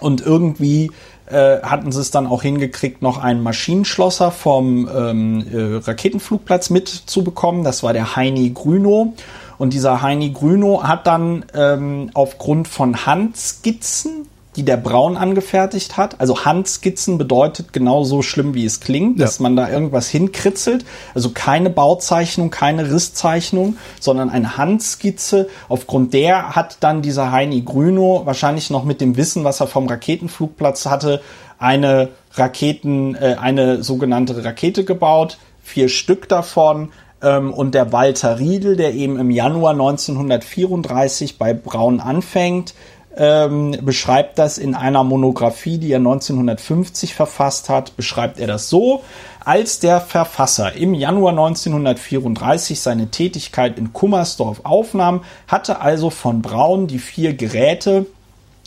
und 0.00 0.20
irgendwie 0.20 0.90
äh, 1.26 1.60
hatten 1.62 1.90
sie 1.92 2.00
es 2.00 2.10
dann 2.10 2.26
auch 2.26 2.42
hingekriegt, 2.42 3.02
noch 3.02 3.18
einen 3.18 3.42
Maschinenschlosser 3.42 4.30
vom 4.30 4.88
ähm, 4.94 5.46
äh, 5.52 5.76
Raketenflugplatz 5.76 6.70
mitzubekommen. 6.70 7.64
Das 7.64 7.82
war 7.82 7.92
der 7.92 8.16
Heini 8.16 8.50
Grünow. 8.50 9.14
Und 9.56 9.72
dieser 9.72 10.02
Heini 10.02 10.30
Grünow 10.30 10.82
hat 10.82 11.06
dann 11.06 11.44
ähm, 11.54 12.10
aufgrund 12.12 12.68
von 12.68 13.06
Handskizzen 13.06 14.26
die 14.56 14.64
der 14.64 14.76
Braun 14.76 15.16
angefertigt 15.16 15.96
hat. 15.96 16.20
Also 16.20 16.44
Handskizzen 16.44 17.18
bedeutet 17.18 17.72
genauso 17.72 18.22
schlimm, 18.22 18.54
wie 18.54 18.64
es 18.64 18.80
klingt, 18.80 19.18
ja. 19.18 19.26
dass 19.26 19.40
man 19.40 19.56
da 19.56 19.68
irgendwas 19.68 20.08
hinkritzelt. 20.08 20.84
Also 21.14 21.30
keine 21.30 21.70
Bauzeichnung, 21.70 22.50
keine 22.50 22.90
Risszeichnung, 22.90 23.76
sondern 24.00 24.30
eine 24.30 24.56
Handskizze. 24.56 25.48
Aufgrund 25.68 26.14
der 26.14 26.54
hat 26.54 26.78
dann 26.80 27.02
dieser 27.02 27.32
Heini 27.32 27.62
Grüno 27.62 28.22
wahrscheinlich 28.24 28.70
noch 28.70 28.84
mit 28.84 29.00
dem 29.00 29.16
Wissen, 29.16 29.44
was 29.44 29.60
er 29.60 29.66
vom 29.66 29.88
Raketenflugplatz 29.88 30.86
hatte, 30.86 31.20
eine 31.58 32.10
Raketen, 32.34 33.14
äh, 33.14 33.36
eine 33.40 33.82
sogenannte 33.82 34.44
Rakete 34.44 34.84
gebaut. 34.84 35.38
Vier 35.62 35.88
Stück 35.88 36.28
davon 36.28 36.90
ähm, 37.24 37.52
und 37.52 37.74
der 37.74 37.92
Walter 37.92 38.38
Riedel, 38.38 38.76
der 38.76 38.94
eben 38.94 39.18
im 39.18 39.30
Januar 39.30 39.72
1934 39.72 41.38
bei 41.38 41.54
Braun 41.54 42.00
anfängt, 42.00 42.74
ähm, 43.16 43.76
beschreibt 43.82 44.38
das 44.38 44.58
in 44.58 44.74
einer 44.74 45.04
Monographie, 45.04 45.78
die 45.78 45.92
er 45.92 45.98
1950 45.98 47.14
verfasst 47.14 47.68
hat, 47.68 47.96
beschreibt 47.96 48.40
er 48.40 48.46
das 48.46 48.68
so, 48.68 49.02
als 49.44 49.78
der 49.78 50.00
Verfasser 50.00 50.72
im 50.72 50.94
Januar 50.94 51.32
1934 51.32 52.80
seine 52.80 53.08
Tätigkeit 53.08 53.78
in 53.78 53.92
Kummersdorf 53.92 54.60
aufnahm, 54.64 55.22
hatte 55.46 55.80
also 55.80 56.10
von 56.10 56.42
Braun 56.42 56.86
die 56.86 56.98
vier 56.98 57.34
Geräte 57.34 58.06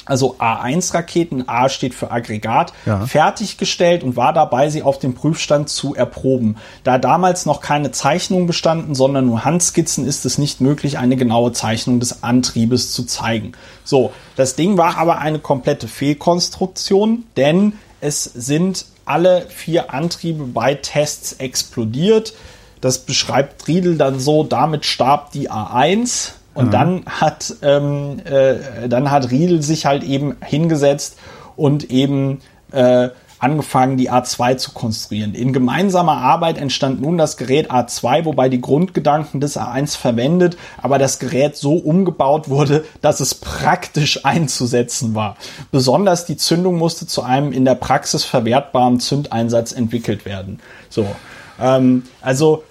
also 0.07 0.35
A1-Raketen, 0.39 1.47
A 1.47 1.69
steht 1.69 1.93
für 1.93 2.11
Aggregat, 2.11 2.73
ja. 2.85 3.05
fertiggestellt 3.05 4.03
und 4.03 4.15
war 4.15 4.33
dabei, 4.33 4.69
sie 4.69 4.83
auf 4.83 4.99
dem 4.99 5.13
Prüfstand 5.13 5.69
zu 5.69 5.95
erproben. 5.95 6.57
Da 6.83 6.97
damals 6.97 7.45
noch 7.45 7.61
keine 7.61 7.91
Zeichnungen 7.91 8.47
bestanden, 8.47 8.95
sondern 8.95 9.27
nur 9.27 9.45
Handskizzen, 9.45 10.07
ist 10.07 10.25
es 10.25 10.37
nicht 10.37 10.61
möglich, 10.61 10.97
eine 10.97 11.15
genaue 11.15 11.51
Zeichnung 11.51 11.99
des 11.99 12.23
Antriebes 12.23 12.91
zu 12.93 13.03
zeigen. 13.03 13.51
So, 13.83 14.11
das 14.35 14.55
Ding 14.55 14.77
war 14.77 14.97
aber 14.97 15.19
eine 15.19 15.39
komplette 15.39 15.87
Fehlkonstruktion, 15.87 17.23
denn 17.35 17.73
es 18.01 18.23
sind 18.23 18.85
alle 19.05 19.47
vier 19.49 19.93
Antriebe 19.93 20.43
bei 20.45 20.75
Tests 20.75 21.33
explodiert. 21.33 22.33
Das 22.81 22.99
beschreibt 22.99 23.67
Riedel 23.67 23.97
dann 23.97 24.19
so, 24.19 24.43
damit 24.43 24.85
starb 24.85 25.31
die 25.31 25.49
A1 25.49 26.33
und 26.57 26.67
mhm. 26.67 26.71
dann 26.71 27.05
hat 27.05 27.53
ähm, 27.61 28.19
äh, 28.25 28.89
dann 28.89 29.11
hat 29.11 29.29
Riedel 29.29 29.61
sich 29.61 29.85
halt 29.85 30.03
eben 30.03 30.35
hingesetzt 30.43 31.17
und 31.55 31.91
eben 31.91 32.41
äh, 32.71 33.09
angefangen, 33.39 33.97
die 33.97 34.09
A2 34.09 34.57
zu 34.57 34.71
konstruieren. 34.71 35.35
In 35.35 35.53
gemeinsamer 35.53 36.17
Arbeit 36.17 36.57
entstand 36.57 36.99
nun 36.99 37.19
das 37.19 37.37
Gerät 37.37 37.69
A2, 37.69 38.25
wobei 38.25 38.49
die 38.49 38.59
Grundgedanken 38.59 39.39
des 39.39 39.55
A1 39.59 39.95
verwendet, 39.95 40.57
aber 40.81 40.97
das 40.97 41.19
Gerät 41.19 41.55
so 41.55 41.73
umgebaut 41.75 42.49
wurde, 42.49 42.85
dass 43.01 43.19
es 43.19 43.35
praktisch 43.35 44.25
einzusetzen 44.25 45.13
war. 45.13 45.37
Besonders 45.71 46.25
die 46.25 46.37
Zündung 46.37 46.79
musste 46.79 47.05
zu 47.05 47.21
einem 47.21 47.51
in 47.51 47.65
der 47.65 47.75
Praxis 47.75 48.23
verwertbaren 48.23 48.99
Zündeinsatz 48.99 49.71
entwickelt 49.73 50.25
werden. 50.25 50.59
So, 50.89 51.05
ähm, 51.61 52.03
also 52.21 52.63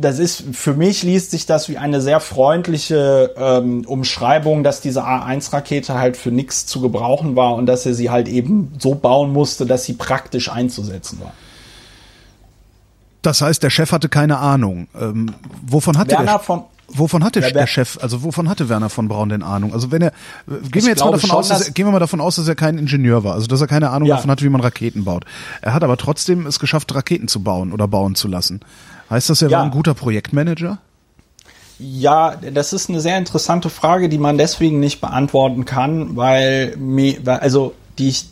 das 0.00 0.18
ist 0.18 0.44
für 0.52 0.74
mich 0.74 1.02
liest 1.02 1.30
sich 1.30 1.46
das 1.46 1.68
wie 1.68 1.78
eine 1.78 2.00
sehr 2.00 2.20
freundliche 2.20 3.34
ähm, 3.36 3.84
Umschreibung, 3.86 4.64
dass 4.64 4.80
diese 4.80 5.04
A1-Rakete 5.04 5.94
halt 5.94 6.16
für 6.16 6.30
nichts 6.30 6.66
zu 6.66 6.80
gebrauchen 6.80 7.36
war 7.36 7.54
und 7.54 7.66
dass 7.66 7.86
er 7.86 7.94
sie 7.94 8.10
halt 8.10 8.28
eben 8.28 8.72
so 8.78 8.94
bauen 8.94 9.32
musste, 9.32 9.66
dass 9.66 9.84
sie 9.84 9.94
praktisch 9.94 10.50
einzusetzen 10.50 11.20
war. 11.20 11.32
Das 13.22 13.40
heißt, 13.40 13.62
der 13.62 13.70
Chef 13.70 13.90
hatte 13.92 14.08
keine 14.08 14.38
Ahnung. 14.38 14.86
Ähm, 15.00 15.34
wovon 15.62 15.96
hatte 15.96 16.12
Werner 16.12 16.24
der? 16.32 16.38
Von, 16.40 16.64
Wovon 16.88 17.24
hatte 17.24 17.40
ja, 17.40 17.50
der 17.50 17.66
Chef, 17.66 17.98
also 18.02 18.22
wovon 18.22 18.48
hatte 18.48 18.68
Werner 18.68 18.90
von 18.90 19.08
Braun 19.08 19.30
denn 19.30 19.42
Ahnung? 19.42 19.72
Also 19.72 19.90
wenn 19.90 20.02
er, 20.02 20.12
gehen 20.46 20.82
wir 20.82 20.90
jetzt 20.90 21.00
mal 21.02 21.12
davon 21.12 21.30
schon, 21.30 21.38
aus, 21.38 21.48
dass, 21.48 21.72
gehen 21.72 21.86
wir 21.86 21.92
mal 21.92 21.98
davon 21.98 22.20
aus, 22.20 22.36
dass 22.36 22.46
er 22.46 22.54
kein 22.54 22.76
Ingenieur 22.76 23.24
war, 23.24 23.34
also 23.34 23.46
dass 23.46 23.60
er 23.60 23.66
keine 23.66 23.90
Ahnung 23.90 24.06
ja. 24.06 24.16
davon 24.16 24.30
hatte, 24.30 24.44
wie 24.44 24.50
man 24.50 24.60
Raketen 24.60 25.04
baut. 25.04 25.24
Er 25.62 25.72
hat 25.72 25.82
aber 25.82 25.96
trotzdem 25.96 26.46
es 26.46 26.58
geschafft, 26.58 26.94
Raketen 26.94 27.26
zu 27.26 27.42
bauen 27.42 27.72
oder 27.72 27.88
bauen 27.88 28.14
zu 28.14 28.28
lassen. 28.28 28.60
Heißt 29.10 29.30
das, 29.30 29.42
er 29.42 29.50
ja. 29.50 29.58
war 29.58 29.64
ein 29.64 29.70
guter 29.70 29.94
Projektmanager? 29.94 30.78
Ja, 31.78 32.36
das 32.36 32.72
ist 32.72 32.88
eine 32.88 33.00
sehr 33.00 33.18
interessante 33.18 33.68
Frage, 33.68 34.08
die 34.08 34.18
man 34.18 34.38
deswegen 34.38 34.78
nicht 34.80 35.00
beantworten 35.00 35.64
kann, 35.64 36.16
weil, 36.16 36.76
also 37.26 37.74
die 37.98 38.10
ich, 38.10 38.26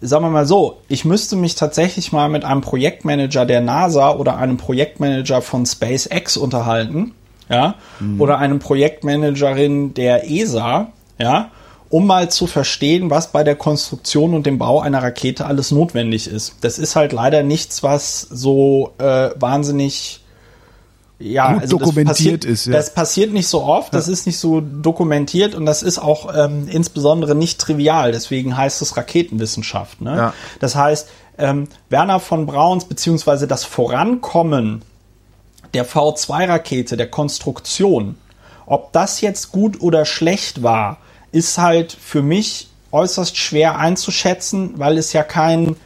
sagen 0.00 0.24
wir 0.24 0.30
mal 0.30 0.46
so, 0.46 0.78
ich 0.88 1.04
müsste 1.04 1.36
mich 1.36 1.54
tatsächlich 1.54 2.12
mal 2.12 2.28
mit 2.28 2.44
einem 2.44 2.60
Projektmanager 2.60 3.46
der 3.46 3.62
NASA 3.62 4.10
oder 4.10 4.36
einem 4.36 4.58
Projektmanager 4.58 5.40
von 5.40 5.64
SpaceX 5.64 6.36
unterhalten, 6.36 7.14
ja, 7.48 7.76
mhm. 8.00 8.20
oder 8.20 8.38
einem 8.38 8.58
Projektmanagerin 8.58 9.94
der 9.94 10.30
ESA, 10.30 10.88
ja, 11.18 11.50
um 11.90 12.06
mal 12.06 12.30
zu 12.30 12.46
verstehen, 12.46 13.10
was 13.10 13.32
bei 13.32 13.44
der 13.44 13.56
Konstruktion 13.56 14.34
und 14.34 14.46
dem 14.46 14.58
Bau 14.58 14.80
einer 14.80 15.02
Rakete 15.02 15.46
alles 15.46 15.70
notwendig 15.70 16.28
ist. 16.28 16.56
Das 16.60 16.78
ist 16.78 16.96
halt 16.96 17.12
leider 17.12 17.42
nichts, 17.42 17.82
was 17.82 18.20
so 18.20 18.92
äh, 18.98 19.30
wahnsinnig 19.36 20.20
ja, 21.18 21.52
Gut 21.54 21.62
also 21.62 21.78
dokumentiert 21.78 22.08
passiert, 22.08 22.44
ist. 22.44 22.66
Ja. 22.66 22.72
Das 22.74 22.94
passiert 22.94 23.32
nicht 23.32 23.48
so 23.48 23.62
oft, 23.64 23.92
das 23.92 24.06
ja. 24.06 24.12
ist 24.12 24.26
nicht 24.26 24.38
so 24.38 24.60
dokumentiert 24.60 25.54
und 25.54 25.66
das 25.66 25.82
ist 25.82 25.98
auch 25.98 26.32
ähm, 26.34 26.68
insbesondere 26.70 27.34
nicht 27.34 27.60
trivial. 27.60 28.12
Deswegen 28.12 28.56
heißt 28.56 28.82
es 28.82 28.96
Raketenwissenschaft. 28.96 30.00
Ne? 30.00 30.16
Ja. 30.16 30.34
Das 30.60 30.76
heißt, 30.76 31.08
ähm, 31.38 31.68
Werner 31.88 32.20
von 32.20 32.46
Brauns 32.46 32.84
beziehungsweise 32.84 33.48
das 33.48 33.64
Vorankommen 33.64 34.82
der 35.74 35.86
V2-Rakete, 35.86 36.96
der 36.96 37.10
Konstruktion, 37.10 38.16
ob 38.66 38.92
das 38.92 39.20
jetzt 39.20 39.50
gut 39.50 39.80
oder 39.80 40.04
schlecht 40.04 40.62
war, 40.62 40.98
ist 41.32 41.58
halt 41.58 41.92
für 41.92 42.22
mich 42.22 42.68
äußerst 42.90 43.36
schwer 43.36 43.78
einzuschätzen, 43.78 44.74
weil 44.76 44.98
es 44.98 45.12
ja 45.12 45.22
kein, 45.22 45.76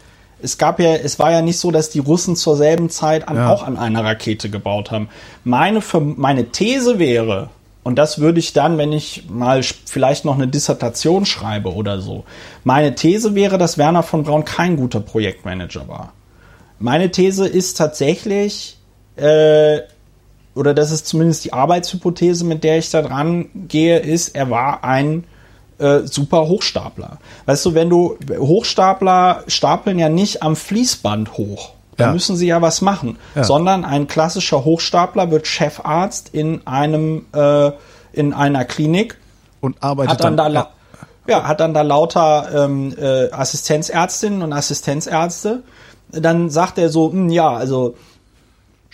es 0.41 0.59
gab 0.59 0.79
ja, 0.81 0.95
es 0.95 1.19
war 1.19 1.31
ja 1.31 1.43
nicht 1.43 1.59
so, 1.59 1.71
dass 1.71 1.91
die 1.91 1.99
Russen 1.99 2.37
zur 2.37 2.57
selben 2.57 2.91
Zeit 2.91 3.29
an, 3.29 3.37
ja. 3.37 3.53
auch 3.53 3.63
an 3.63 3.77
einer 3.77 4.05
Rakete 4.05 4.51
gebaut 4.51 4.91
haben. 4.91 5.09
Meine, 5.45 5.81
meine 6.17 6.51
These 6.51 6.99
wäre, 6.99 7.51
und 7.83 7.97
das 7.97 8.21
würde 8.21 8.39
ich 8.39 8.53
dann, 8.53 8.79
wenn 8.79 8.93
ich 8.93 9.25
mal 9.29 9.63
vielleicht 9.63 10.25
noch 10.25 10.35
eine 10.35 10.47
Dissertation 10.47 11.27
schreibe 11.27 11.75
oder 11.75 12.01
so, 12.01 12.25
meine 12.63 12.95
These 12.95 13.35
wäre, 13.35 13.59
dass 13.59 13.79
Werner 13.79 14.05
von 14.05 14.23
Braun 14.23 14.45
kein 14.45 14.77
guter 14.77 15.01
Projektmanager 15.01 15.89
war. 15.89 16.13
Meine 16.79 17.11
These 17.11 17.47
ist 17.47 17.77
tatsächlich, 17.77 18.77
äh, 19.17 19.81
oder 20.55 20.75
das 20.75 20.91
ist 20.91 21.07
zumindest 21.07 21.45
die 21.45 21.53
Arbeitshypothese, 21.53 22.45
mit 22.45 22.63
der 22.63 22.79
ich 22.79 22.91
da 22.91 23.03
dran 23.03 23.49
gehe, 23.69 23.99
ist, 23.99 24.35
er 24.37 24.51
war 24.51 24.85
ein 24.85 25.25
äh, 25.83 26.07
super 26.07 26.47
Hochstapler. 26.47 27.19
Weißt 27.47 27.65
du, 27.67 27.75
wenn 27.75 27.91
du 27.91 28.17
Hochstapler 28.39 29.45
stapeln 29.49 29.99
ja 29.99 30.09
nicht 30.09 30.43
am 30.43 30.57
Fließband 30.57 31.37
hoch. 31.37 31.73
Da 31.97 32.07
ja. 32.07 32.13
müssen 32.13 32.37
sie 32.37 32.47
ja 32.47 32.63
was 32.63 32.81
machen. 32.81 33.19
Ja. 33.35 33.45
Sondern 33.45 33.85
ein 33.85 34.07
klassischer 34.07 34.65
Hochstapler 34.65 35.31
wird 35.31 35.47
Chefarzt 35.47 36.31
in 36.33 36.67
einem 36.67 37.27
äh, 37.35 37.73
in 38.13 38.33
einer 38.33 38.65
Klinik 38.65 39.19
und 39.61 39.83
arbeitet 39.83 40.21
dann, 40.23 40.37
dann 40.37 40.55
da 40.55 40.71
ja. 41.27 41.45
hat 41.45 41.61
dann 41.61 41.75
da 41.75 41.83
lauter 41.83 42.65
ähm, 42.65 42.95
äh, 42.99 43.31
Assistenzärztinnen 43.31 44.43
und 44.43 44.53
Assistenzärzte. 44.53 45.63
Dann 46.11 46.51
sagt 46.51 46.79
er 46.79 46.89
so, 46.91 47.11
hm, 47.11 47.31
ja, 47.31 47.51
also 47.51 47.95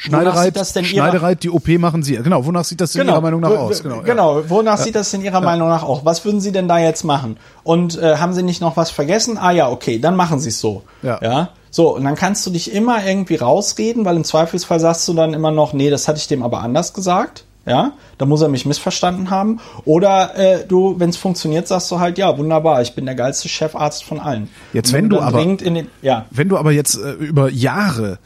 Schneidereit, 0.01 0.57
Schneidereit, 0.87 1.43
die 1.43 1.51
OP 1.51 1.67
machen 1.71 2.05
Sie. 2.05 2.15
Genau, 2.15 2.47
wonach 2.47 2.65
sieht 2.65 2.81
das 2.81 2.95
in 2.95 3.01
genau, 3.01 3.15
Ihrer 3.15 3.21
Meinung 3.21 3.41
nach 3.41 3.51
aus? 3.51 3.83
Genau, 3.83 4.03
genau 4.03 4.39
ja. 4.39 4.49
wonach 4.49 4.79
ja. 4.79 4.85
sieht 4.85 4.95
das 4.95 5.13
in 5.13 5.23
Ihrer 5.23 5.41
ja. 5.41 5.41
Meinung 5.41 5.69
nach 5.69 5.83
aus? 5.83 6.05
Was 6.05 6.25
würden 6.25 6.41
Sie 6.41 6.53
denn 6.53 6.69
da 6.69 6.79
jetzt 6.79 7.03
machen? 7.03 7.37
Und 7.65 8.01
äh, 8.01 8.17
haben 8.17 8.33
Sie 8.33 8.45
nicht 8.45 8.61
noch 8.61 8.77
was 8.77 8.93
vergessen? 8.93 9.39
Ah 9.39 9.51
ja, 9.51 9.69
okay, 9.69 9.99
dann 9.99 10.15
machen 10.15 10.39
Sie 10.39 10.51
es 10.51 10.61
so. 10.61 10.85
Ja. 11.03 11.19
ja. 11.21 11.49
So, 11.71 11.97
und 11.97 12.05
dann 12.05 12.15
kannst 12.15 12.47
du 12.47 12.51
dich 12.51 12.73
immer 12.73 13.05
irgendwie 13.05 13.35
rausreden, 13.35 14.05
weil 14.05 14.15
im 14.15 14.23
Zweifelsfall 14.23 14.79
sagst 14.79 15.09
du 15.09 15.15
dann 15.15 15.35
immer 15.35 15.51
noch, 15.51 15.73
nee, 15.73 15.91
das 15.91 16.07
hatte 16.07 16.19
ich 16.19 16.29
dem 16.29 16.45
aber 16.45 16.61
anders 16.61 16.95
gesagt. 16.95 17.45
Ja, 17.67 17.93
da 18.17 18.25
muss 18.25 18.41
er 18.41 18.49
mich 18.49 18.65
missverstanden 18.67 19.31
haben. 19.31 19.61
Oder 19.85 20.37
äh, 20.37 20.65
du, 20.67 20.95
wenn 21.01 21.11
es 21.11 21.19
funktioniert, 21.19 21.67
sagst 21.67 21.91
du 21.91 21.99
halt, 21.99 22.17
ja, 22.17 22.39
wunderbar, 22.39 22.81
ich 22.81 22.95
bin 22.95 23.05
der 23.05 23.17
geilste 23.17 23.49
Chefarzt 23.49 24.05
von 24.05 24.21
allen. 24.21 24.49
Jetzt, 24.73 24.93
wenn, 24.93 25.03
wenn 25.03 25.11
du 25.11 25.21
aber, 25.21 25.45
den, 25.45 25.89
ja. 26.01 26.25
wenn 26.31 26.49
du 26.49 26.57
aber 26.57 26.71
jetzt 26.71 26.95
äh, 26.95 27.11
über 27.13 27.51
Jahre 27.51 28.19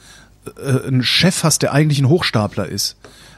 äh, 0.56 0.86
einen 0.86 1.02
Chef 1.02 1.44
hast, 1.44 1.62
der 1.62 1.73
eigentlich 1.73 2.01
ein 2.01 2.09
Hochstapler 2.09 2.66
ist, 2.66 2.97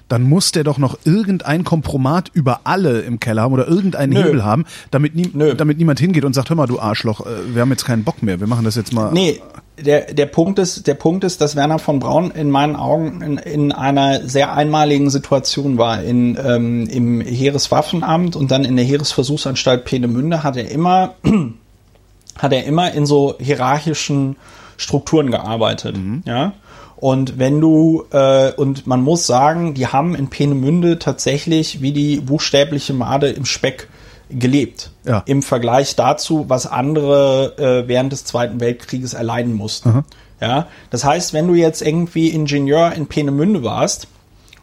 dann 0.08 0.22
muss 0.22 0.52
der 0.52 0.64
doch 0.64 0.78
noch 0.78 0.98
irgendein 1.04 1.64
Kompromat 1.64 2.30
über 2.34 2.60
alle 2.64 3.00
im 3.00 3.20
Keller 3.20 3.42
haben 3.42 3.54
oder 3.54 3.66
irgendeinen 3.66 4.12
Nö. 4.12 4.22
Hebel 4.22 4.44
haben, 4.44 4.64
damit, 4.90 5.14
nie, 5.14 5.30
damit 5.56 5.78
niemand 5.78 5.98
hingeht 5.98 6.24
und 6.24 6.34
sagt, 6.34 6.50
hör 6.50 6.56
mal, 6.56 6.66
du 6.66 6.78
Arschloch, 6.78 7.26
äh, 7.26 7.54
wir 7.54 7.62
haben 7.62 7.70
jetzt 7.70 7.84
keinen 7.84 8.04
Bock 8.04 8.22
mehr, 8.22 8.40
wir 8.40 8.46
machen 8.46 8.64
das 8.64 8.74
jetzt 8.74 8.92
mal. 8.92 9.12
Nee, 9.12 9.40
der, 9.78 10.12
der 10.12 10.26
Punkt 10.26 10.58
ist, 10.58 10.86
der 10.86 10.94
Punkt 10.94 11.24
ist, 11.24 11.40
dass 11.40 11.56
Werner 11.56 11.78
von 11.78 11.98
Braun 11.98 12.30
in 12.30 12.50
meinen 12.50 12.76
Augen 12.76 13.22
in, 13.22 13.38
in 13.38 13.72
einer 13.72 14.26
sehr 14.28 14.54
einmaligen 14.54 15.10
Situation 15.10 15.78
war. 15.78 16.02
In, 16.02 16.38
ähm, 16.42 16.86
Im 16.86 17.20
Heereswaffenamt 17.20 18.36
und 18.36 18.50
dann 18.50 18.64
in 18.64 18.76
der 18.76 18.84
Heeresversuchsanstalt 18.84 19.84
Peenemünde 19.84 20.42
hat 20.42 20.56
er 20.56 20.70
immer, 20.70 21.14
hat 22.38 22.52
er 22.52 22.64
immer 22.64 22.92
in 22.92 23.06
so 23.06 23.34
hierarchischen 23.40 24.36
Strukturen 24.76 25.30
gearbeitet. 25.30 25.96
Mhm. 25.96 26.22
Ja. 26.24 26.52
Und 26.96 27.38
wenn 27.38 27.60
du, 27.60 28.04
äh, 28.10 28.52
und 28.52 28.86
man 28.86 29.02
muss 29.02 29.26
sagen, 29.26 29.74
die 29.74 29.88
haben 29.88 30.14
in 30.14 30.28
Peenemünde 30.28 30.98
tatsächlich 30.98 31.82
wie 31.82 31.92
die 31.92 32.16
buchstäbliche 32.16 32.92
Made 32.92 33.28
im 33.28 33.44
Speck 33.44 33.88
gelebt. 34.30 34.90
Ja. 35.04 35.22
Im 35.26 35.42
Vergleich 35.42 35.96
dazu, 35.96 36.46
was 36.48 36.66
andere 36.66 37.56
äh, 37.58 37.88
während 37.88 38.12
des 38.12 38.24
Zweiten 38.24 38.60
Weltkrieges 38.60 39.14
erleiden 39.14 39.54
mussten. 39.54 39.88
Aha. 39.90 40.04
Ja, 40.40 40.66
das 40.90 41.04
heißt, 41.04 41.32
wenn 41.32 41.46
du 41.46 41.54
jetzt 41.54 41.80
irgendwie 41.80 42.28
Ingenieur 42.28 42.92
in 42.92 43.06
Peenemünde 43.06 43.62
warst 43.62 44.08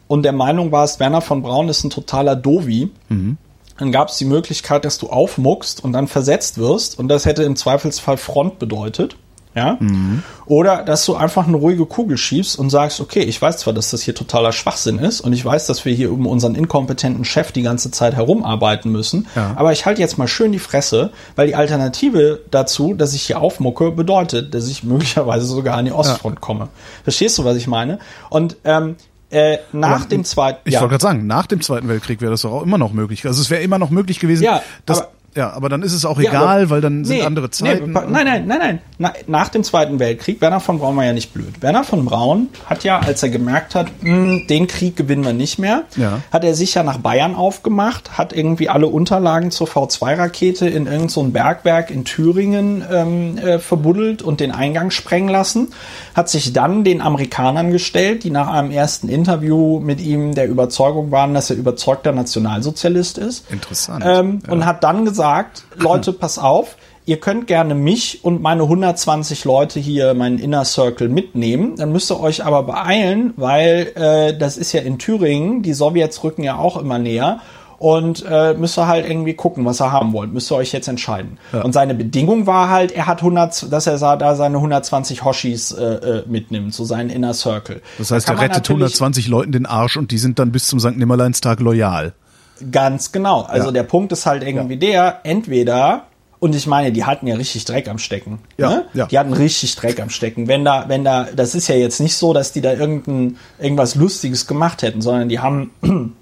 und 0.06 0.22
der 0.22 0.32
Meinung 0.32 0.70
warst, 0.70 1.00
Werner 1.00 1.20
von 1.20 1.42
Braun 1.42 1.68
ist 1.68 1.82
ein 1.84 1.90
totaler 1.90 2.36
Dovi, 2.36 2.90
mhm. 3.08 3.36
dann 3.78 3.90
gab 3.90 4.08
es 4.08 4.18
die 4.18 4.24
Möglichkeit, 4.24 4.84
dass 4.84 4.98
du 4.98 5.08
aufmuckst 5.08 5.82
und 5.82 5.92
dann 5.92 6.08
versetzt 6.08 6.58
wirst 6.58 6.98
und 6.98 7.08
das 7.08 7.24
hätte 7.24 7.42
im 7.42 7.56
Zweifelsfall 7.56 8.16
Front 8.16 8.58
bedeutet. 8.58 9.16
Ja? 9.54 9.76
Mhm. 9.80 10.22
Oder 10.46 10.82
dass 10.82 11.04
du 11.04 11.14
einfach 11.14 11.46
eine 11.46 11.56
ruhige 11.56 11.86
Kugel 11.86 12.16
schiebst 12.16 12.58
und 12.58 12.70
sagst, 12.70 13.00
okay, 13.00 13.20
ich 13.20 13.40
weiß 13.40 13.58
zwar, 13.58 13.72
dass 13.72 13.90
das 13.90 14.02
hier 14.02 14.14
totaler 14.14 14.52
Schwachsinn 14.52 14.98
ist 14.98 15.20
und 15.20 15.32
ich 15.32 15.44
weiß, 15.44 15.66
dass 15.66 15.84
wir 15.84 15.92
hier 15.94 16.12
um 16.12 16.26
unseren 16.26 16.54
inkompetenten 16.54 17.24
Chef 17.24 17.52
die 17.52 17.62
ganze 17.62 17.90
Zeit 17.90 18.14
herumarbeiten 18.14 18.90
müssen, 18.90 19.26
ja. 19.36 19.52
aber 19.56 19.72
ich 19.72 19.86
halte 19.86 20.00
jetzt 20.00 20.18
mal 20.18 20.28
schön 20.28 20.52
die 20.52 20.58
Fresse, 20.58 21.10
weil 21.36 21.48
die 21.48 21.54
Alternative 21.54 22.40
dazu, 22.50 22.94
dass 22.94 23.14
ich 23.14 23.22
hier 23.22 23.40
aufmucke, 23.40 23.90
bedeutet, 23.90 24.54
dass 24.54 24.68
ich 24.68 24.82
möglicherweise 24.84 25.46
sogar 25.46 25.76
an 25.76 25.84
die 25.84 25.92
Ostfront 25.92 26.36
ja. 26.36 26.40
komme. 26.40 26.68
Verstehst 27.04 27.38
du, 27.38 27.44
was 27.44 27.56
ich 27.56 27.66
meine? 27.66 27.98
Und 28.30 28.56
ähm, 28.64 28.96
äh, 29.30 29.58
nach 29.72 30.02
aber 30.02 30.04
dem 30.06 30.24
Zweiten. 30.24 30.60
Ich 30.64 30.74
ja. 30.74 30.80
wollte 30.80 30.92
gerade 30.92 31.02
sagen, 31.02 31.26
nach 31.26 31.46
dem 31.46 31.62
Zweiten 31.62 31.88
Weltkrieg 31.88 32.20
wäre 32.20 32.32
das 32.32 32.42
doch 32.42 32.52
auch 32.52 32.62
immer 32.62 32.76
noch 32.76 32.92
möglich. 32.92 33.24
Also 33.26 33.40
es 33.40 33.48
wäre 33.48 33.62
immer 33.62 33.78
noch 33.78 33.88
möglich 33.88 34.20
gewesen, 34.20 34.42
ja, 34.44 34.62
dass 34.84 35.08
ja, 35.34 35.50
aber 35.50 35.70
dann 35.70 35.82
ist 35.82 35.94
es 35.94 36.04
auch 36.04 36.18
egal, 36.18 36.32
ja, 36.32 36.42
aber, 36.42 36.70
weil 36.70 36.80
dann 36.82 37.06
sind 37.06 37.16
nee, 37.16 37.22
andere 37.22 37.50
Zeiten. 37.50 37.92
Nee, 37.92 38.00
nein, 38.06 38.24
nein, 38.26 38.46
nein, 38.46 38.58
nein. 38.58 38.78
Na, 38.98 39.12
nach 39.26 39.48
dem 39.48 39.64
Zweiten 39.64 39.98
Weltkrieg, 39.98 40.42
Werner 40.42 40.60
von 40.60 40.78
Braun 40.78 40.94
war 40.96 41.06
ja 41.06 41.14
nicht 41.14 41.32
blöd. 41.32 41.62
Werner 41.62 41.84
von 41.84 42.04
Braun 42.04 42.50
hat 42.66 42.84
ja, 42.84 42.98
als 42.98 43.22
er 43.22 43.30
gemerkt 43.30 43.74
hat, 43.74 43.86
mh, 44.02 44.10
hm, 44.10 44.46
den 44.48 44.66
Krieg 44.66 44.94
gewinnen 44.94 45.24
wir 45.24 45.32
nicht 45.32 45.58
mehr, 45.58 45.84
ja. 45.96 46.20
hat 46.30 46.44
er 46.44 46.54
sich 46.54 46.74
ja 46.74 46.82
nach 46.82 46.98
Bayern 46.98 47.34
aufgemacht, 47.34 48.18
hat 48.18 48.34
irgendwie 48.34 48.68
alle 48.68 48.88
Unterlagen 48.88 49.50
zur 49.50 49.68
V2-Rakete 49.68 50.66
in 50.68 50.84
irgendein 50.84 51.08
so 51.08 51.22
Bergwerk 51.22 51.90
in 51.90 52.04
Thüringen 52.04 52.84
ähm, 52.92 53.38
äh, 53.38 53.58
verbuddelt 53.58 54.20
und 54.20 54.40
den 54.40 54.52
Eingang 54.52 54.90
sprengen 54.90 55.30
lassen, 55.30 55.68
hat 56.14 56.28
sich 56.28 56.52
dann 56.52 56.84
den 56.84 57.00
Amerikanern 57.00 57.70
gestellt, 57.70 58.24
die 58.24 58.30
nach 58.30 58.48
einem 58.48 58.70
ersten 58.70 59.08
Interview 59.08 59.80
mit 59.80 59.98
ihm 60.02 60.34
der 60.34 60.46
Überzeugung 60.46 61.10
waren, 61.10 61.32
dass 61.32 61.48
er 61.48 61.56
überzeugter 61.56 62.12
Nationalsozialist 62.12 63.16
ist. 63.16 63.50
Interessant. 63.50 64.04
Ähm, 64.06 64.42
ja. 64.46 64.52
Und 64.52 64.66
hat 64.66 64.84
dann 64.84 65.06
gesagt, 65.06 65.21
sagt, 65.22 65.62
Leute, 65.76 66.12
pass 66.24 66.36
auf, 66.36 66.76
ihr 67.06 67.20
könnt 67.20 67.46
gerne 67.46 67.76
mich 67.76 68.24
und 68.24 68.42
meine 68.42 68.64
120 68.64 69.44
Leute 69.44 69.78
hier, 69.78 70.14
meinen 70.14 70.40
Inner 70.40 70.64
Circle 70.64 71.08
mitnehmen. 71.08 71.76
Dann 71.76 71.92
müsst 71.92 72.10
ihr 72.10 72.18
euch 72.18 72.44
aber 72.44 72.64
beeilen, 72.64 73.34
weil 73.36 73.92
äh, 73.94 74.36
das 74.36 74.56
ist 74.56 74.72
ja 74.72 74.80
in 74.80 74.98
Thüringen, 74.98 75.62
die 75.62 75.74
Sowjets 75.74 76.24
rücken 76.24 76.42
ja 76.42 76.56
auch 76.56 76.76
immer 76.76 76.98
näher. 76.98 77.38
Und 77.78 78.24
äh, 78.28 78.54
müsst 78.54 78.78
ihr 78.78 78.88
halt 78.88 79.08
irgendwie 79.08 79.34
gucken, 79.34 79.64
was 79.64 79.80
ihr 79.80 79.92
haben 79.92 80.12
wollt. 80.12 80.32
Müsst 80.32 80.50
ihr 80.50 80.56
euch 80.56 80.72
jetzt 80.72 80.88
entscheiden. 80.88 81.38
Ja. 81.52 81.62
Und 81.62 81.72
seine 81.72 81.94
Bedingung 81.94 82.46
war 82.48 82.68
halt, 82.68 82.90
er 82.90 83.06
hat 83.06 83.18
100, 83.18 83.72
dass 83.72 83.86
er 83.86 83.98
da 84.16 84.34
seine 84.34 84.56
120 84.56 85.24
Hoshis 85.24 85.70
äh, 85.72 85.84
äh, 85.84 86.24
mitnimmt, 86.26 86.74
so 86.74 86.84
seinen 86.84 87.10
Inner 87.10 87.34
Circle. 87.34 87.80
Das 87.98 88.10
heißt, 88.10 88.28
da 88.28 88.34
er 88.34 88.40
rettet 88.40 88.68
120 88.68 89.28
Leuten 89.28 89.52
den 89.52 89.66
Arsch 89.66 89.96
und 89.96 90.10
die 90.10 90.18
sind 90.18 90.38
dann 90.38 90.50
bis 90.52 90.66
zum 90.66 90.78
St. 90.78 90.96
Nimmerleinstag 90.96 91.58
loyal. 91.58 92.14
Ganz 92.70 93.12
genau. 93.12 93.42
Also 93.42 93.66
ja. 93.66 93.72
der 93.72 93.82
Punkt 93.82 94.12
ist 94.12 94.26
halt 94.26 94.42
irgendwie 94.42 94.74
ja. 94.74 94.80
der, 94.80 95.20
entweder 95.24 96.06
und 96.42 96.56
ich 96.56 96.66
meine, 96.66 96.90
die 96.90 97.04
hatten 97.04 97.28
ja 97.28 97.36
richtig 97.36 97.64
Dreck 97.66 97.88
am 97.88 97.98
Stecken. 97.98 98.40
Ja, 98.58 98.68
ne? 98.68 98.84
ja. 98.94 99.06
Die 99.06 99.16
hatten 99.16 99.32
richtig 99.32 99.76
Dreck 99.76 100.00
am 100.00 100.10
Stecken. 100.10 100.48
Wenn 100.48 100.64
da, 100.64 100.86
wenn 100.88 101.04
da, 101.04 101.28
das 101.36 101.54
ist 101.54 101.68
ja 101.68 101.76
jetzt 101.76 102.00
nicht 102.00 102.16
so, 102.16 102.32
dass 102.32 102.50
die 102.50 102.60
da 102.60 102.72
irgendein, 102.72 103.36
irgendwas 103.60 103.94
Lustiges 103.94 104.48
gemacht 104.48 104.82
hätten, 104.82 105.02
sondern 105.02 105.28
die 105.28 105.38
haben, 105.38 105.70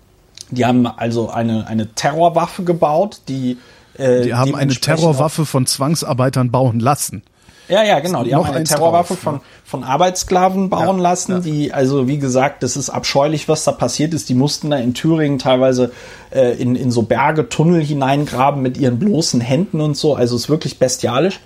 die 0.51 0.67
haben 0.67 0.87
also 0.87 1.31
eine, 1.31 1.67
eine 1.69 1.95
Terrorwaffe 1.95 2.65
gebaut, 2.65 3.23
die, 3.29 3.57
äh, 3.97 4.21
die 4.21 4.35
haben 4.35 4.55
eine 4.55 4.75
Terrorwaffe 4.75 5.47
von 5.47 5.65
Zwangsarbeitern 5.65 6.51
bauen 6.51 6.81
lassen. 6.81 7.23
Ja, 7.71 7.85
ja, 7.85 8.01
genau. 8.01 8.25
Die 8.25 8.35
haben 8.35 8.45
eine 8.45 8.65
Terrorwaffe 8.65 9.15
drauf, 9.15 9.23
von, 9.23 9.35
ne? 9.37 9.41
von 9.65 9.85
Arbeitssklaven 9.85 10.71
bauen 10.71 10.97
ja, 10.97 11.03
lassen, 11.03 11.33
ja. 11.33 11.39
die, 11.39 11.73
also 11.73 12.09
wie 12.09 12.19
gesagt, 12.19 12.65
das 12.65 12.77
ist 12.77 12.91
abscheulich, 12.91 13.49
was 13.49 13.63
da 13.63 13.73
passiert 13.73 14.13
ist. 14.13 14.29
Die 14.29 14.35
mussten 14.35 14.71
da 14.71 14.77
in 14.77 14.93
Thüringen 14.93 15.39
teilweise 15.39 15.93
äh, 16.31 16.61
in, 16.61 16.75
in 16.75 16.91
so 16.91 17.03
Berge, 17.03 17.49
Tunnel 17.49 17.83
hineingraben 17.83 18.61
mit 18.61 18.77
ihren 18.77 18.99
bloßen 18.99 19.41
Händen 19.41 19.81
und 19.81 19.97
so. 19.97 20.17
Also 20.17 20.35
ist 20.35 20.49
wirklich 20.49 20.79
bestialisch. 20.81 21.39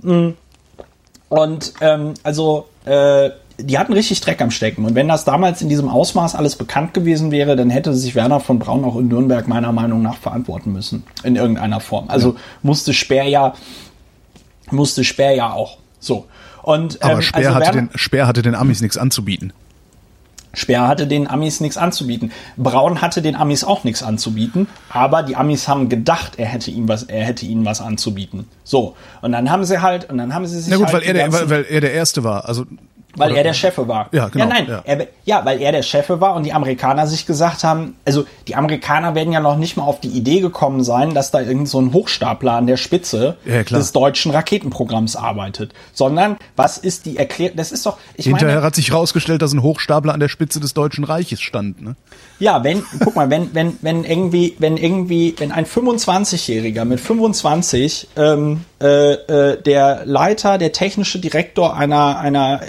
Mhm. 0.00 0.34
Und 1.28 1.74
ähm, 1.80 2.14
also 2.22 2.66
äh, 2.84 3.30
die 3.60 3.76
hatten 3.76 3.92
richtig 3.92 4.20
Dreck 4.20 4.40
am 4.40 4.52
Stecken. 4.52 4.84
Und 4.84 4.94
wenn 4.94 5.08
das 5.08 5.24
damals 5.24 5.60
in 5.60 5.68
diesem 5.68 5.88
Ausmaß 5.88 6.36
alles 6.36 6.54
bekannt 6.54 6.94
gewesen 6.94 7.32
wäre, 7.32 7.56
dann 7.56 7.70
hätte 7.70 7.92
sich 7.92 8.14
Werner 8.14 8.38
von 8.38 8.60
Braun 8.60 8.84
auch 8.84 8.96
in 8.96 9.08
Nürnberg 9.08 9.48
meiner 9.48 9.72
Meinung 9.72 10.00
nach 10.00 10.16
verantworten 10.16 10.72
müssen. 10.72 11.02
In 11.24 11.34
irgendeiner 11.34 11.80
Form. 11.80 12.04
Also 12.08 12.30
ja. 12.30 12.36
musste 12.62 12.94
Speer 12.94 13.24
ja 13.24 13.54
musste 14.72 15.04
Speer 15.04 15.34
ja 15.34 15.52
auch. 15.52 15.78
So. 16.00 16.26
Und, 16.62 17.02
Aber 17.02 17.14
ähm, 17.14 17.22
Speer, 17.22 17.48
also 17.48 17.54
hatte 17.54 17.72
den, 17.72 17.90
Speer 17.94 18.26
hatte 18.26 18.42
den 18.42 18.54
Amis 18.54 18.80
nichts 18.80 18.98
anzubieten. 18.98 19.52
Speer 20.54 20.88
hatte 20.88 21.06
den 21.06 21.28
Amis 21.28 21.60
nichts 21.60 21.76
anzubieten. 21.76 22.32
Braun 22.56 23.00
hatte 23.00 23.22
den 23.22 23.36
Amis 23.36 23.64
auch 23.64 23.84
nichts 23.84 24.02
anzubieten, 24.02 24.66
aber 24.88 25.22
die 25.22 25.36
Amis 25.36 25.68
haben 25.68 25.88
gedacht, 25.88 26.32
er 26.36 26.46
hätte 26.46 26.70
ihm 26.70 26.88
was, 26.88 27.04
er 27.04 27.24
hätte 27.24 27.46
ihnen 27.46 27.64
was 27.64 27.80
anzubieten. 27.80 28.46
So. 28.64 28.96
Und 29.20 29.32
dann 29.32 29.50
haben 29.50 29.64
sie 29.64 29.82
halt, 29.82 30.10
und 30.10 30.18
dann 30.18 30.34
haben 30.34 30.46
sie 30.46 30.58
sich. 30.60 30.70
Na 30.70 30.76
gut, 30.76 30.86
halt 30.86 30.94
weil, 30.94 31.02
er 31.02 31.14
der, 31.14 31.32
weil, 31.32 31.50
weil 31.50 31.64
er 31.68 31.80
der 31.80 31.92
Erste 31.92 32.24
war. 32.24 32.48
Also 32.48 32.66
weil 33.16 33.34
er 33.34 33.42
der 33.42 33.54
Chefe 33.54 33.88
war. 33.88 34.08
Ja, 34.12 34.28
genau. 34.28 34.44
Ja, 34.44 34.50
nein, 34.50 34.66
ja. 34.68 34.82
Er, 34.84 35.06
ja, 35.24 35.44
weil 35.44 35.60
er 35.60 35.72
der 35.72 35.82
Chefe 35.82 36.20
war 36.20 36.34
und 36.34 36.44
die 36.44 36.52
Amerikaner 36.52 37.06
sich 37.06 37.26
gesagt 37.26 37.64
haben, 37.64 37.96
also 38.04 38.24
die 38.46 38.54
Amerikaner 38.54 39.14
werden 39.14 39.32
ja 39.32 39.40
noch 39.40 39.56
nicht 39.56 39.76
mal 39.76 39.84
auf 39.84 40.00
die 40.00 40.08
Idee 40.08 40.40
gekommen 40.40 40.84
sein, 40.84 41.14
dass 41.14 41.30
da 41.30 41.40
irgend 41.40 41.68
so 41.68 41.80
ein 41.80 41.92
Hochstapler 41.92 42.52
an 42.52 42.66
der 42.66 42.76
Spitze 42.76 43.36
ja, 43.44 43.62
des 43.62 43.92
deutschen 43.92 44.30
Raketenprogramms 44.30 45.16
arbeitet, 45.16 45.72
sondern 45.92 46.36
was 46.56 46.78
ist 46.78 47.06
die 47.06 47.16
Erklärung, 47.16 47.56
das 47.56 47.72
ist 47.72 47.86
doch, 47.86 47.98
ich 48.14 48.26
Hinterher 48.26 48.56
meine, 48.56 48.66
hat 48.66 48.74
sich 48.74 48.90
herausgestellt, 48.90 49.42
dass 49.42 49.52
ein 49.52 49.62
Hochstapler 49.62 50.12
an 50.12 50.20
der 50.20 50.28
Spitze 50.28 50.60
des 50.60 50.74
Deutschen 50.74 51.04
Reiches 51.04 51.40
stand, 51.40 51.82
ne? 51.82 51.96
Ja, 52.40 52.62
wenn, 52.62 52.82
guck 53.02 53.16
mal, 53.16 53.30
wenn, 53.30 53.54
wenn, 53.54 53.76
wenn 53.82 54.04
irgendwie, 54.04 54.54
wenn 54.58 54.76
irgendwie, 54.76 55.34
wenn 55.38 55.50
ein 55.50 55.66
25-Jähriger 55.66 56.84
mit 56.84 57.00
25 57.00 58.08
ähm, 58.16 58.64
äh, 58.80 59.14
äh, 59.14 59.60
der 59.60 60.02
Leiter, 60.04 60.56
der 60.56 60.70
technische 60.70 61.18
Direktor 61.18 61.76
einer, 61.76 62.18
einer 62.18 62.60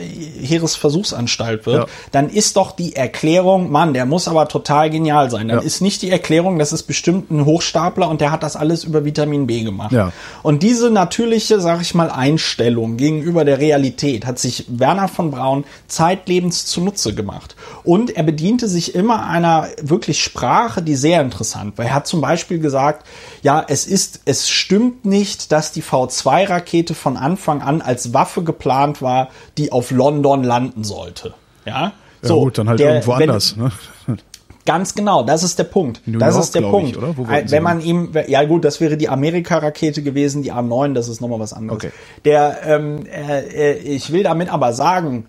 Heeresversuchsanstalt 0.41 1.68
wird, 1.68 1.84
ja. 1.84 1.94
dann 2.12 2.30
ist 2.30 2.58
doch 2.58 2.72
die 2.72 2.96
Erklärung, 2.96 3.72
Mann, 3.72 3.94
der 3.94 4.08
muss 4.08 4.28
aber 4.28 4.48
total 4.48 4.90
genial 4.90 5.30
sein. 5.30 5.50
Dann 5.50 5.60
ja. 5.60 5.64
ist 5.64 5.82
nicht 5.82 6.02
die 6.02 6.10
Erklärung, 6.10 6.58
das 6.58 6.74
ist 6.74 6.84
bestimmt 6.84 7.30
ein 7.30 7.46
Hochstapler 7.46 8.10
und 8.10 8.22
der 8.22 8.32
hat 8.32 8.41
das 8.41 8.56
alles 8.56 8.84
über 8.84 9.06
Vitamin 9.06 9.46
B 9.46 9.62
gemacht. 9.62 9.91
Ja. 9.91 10.12
Und 10.41 10.64
diese 10.64 10.90
natürliche, 10.90 11.60
sag 11.60 11.82
ich 11.82 11.94
mal, 11.94 12.10
Einstellung 12.10 12.98
gegenüber 12.98 13.46
der 13.46 13.60
Realität 13.60 14.26
hat 14.26 14.40
sich 14.40 14.66
Werner 14.68 15.08
von 15.08 15.30
Braun 15.30 15.64
zeitlebens 15.88 16.66
zunutze 16.66 17.14
gemacht. 17.14 17.56
Und 17.84 18.16
er 18.16 18.24
bediente 18.24 18.68
sich 18.68 18.96
immer 18.96 19.28
einer 19.28 19.59
wirklich 19.81 20.23
Sprache, 20.23 20.81
die 20.81 20.95
sehr 20.95 21.22
interessant 21.22 21.77
war. 21.77 21.86
Er 21.86 21.94
hat 21.94 22.07
zum 22.07 22.22
Beispiel 22.22 22.60
gesagt, 22.60 23.06
ja, 23.41 23.64
es 23.68 23.88
ist, 23.88 24.22
es 24.26 24.49
stimmt 24.49 25.06
nicht, 25.06 25.52
dass 25.52 25.72
die 25.72 25.84
V2-Rakete 25.84 26.94
von 26.94 27.18
Anfang 27.18 27.61
an 27.61 27.81
als 27.81 28.14
Waffe 28.14 28.44
geplant 28.44 29.02
war, 29.02 29.30
die 29.57 29.72
auf 29.72 29.91
London 29.91 30.44
landen 30.44 30.84
sollte. 30.84 31.34
Ja, 31.65 31.94
so, 32.22 32.38
ja 32.38 32.44
gut, 32.44 32.57
dann 32.57 32.69
halt 32.69 32.80
der, 32.80 32.94
irgendwo 32.95 33.18
wenn, 33.18 33.30
anders. 33.30 33.56
Ne? 33.56 33.72
Ganz 34.65 34.94
genau, 34.94 35.23
das 35.23 35.41
ist 35.41 35.57
der 35.57 35.64
Punkt. 35.64 36.02
New 36.06 36.19
das 36.19 36.36
York, 36.36 36.44
ist 36.44 36.56
der 36.56 36.61
Punkt. 36.61 36.95
Ich, 36.95 37.52
wenn 37.52 37.64
man 37.64 37.81
ihm, 37.81 38.11
ja 38.27 38.44
gut, 38.44 38.64
das 38.65 38.80
wäre 38.80 38.98
die 38.98 39.10
Amerika-Rakete 39.10 40.03
gewesen, 40.03 40.44
die 40.44 40.53
A9, 40.53 40.94
das 40.94 41.07
ist 41.07 41.22
nochmal 41.22 41.40
was 41.40 41.53
anderes. 41.53 41.84
Okay. 41.84 41.91
Der, 42.26 42.60
ähm, 42.65 43.06
äh, 43.07 43.73
ich 43.77 44.11
will 44.11 44.22
damit 44.23 44.53
aber 44.53 44.73
sagen, 44.73 45.27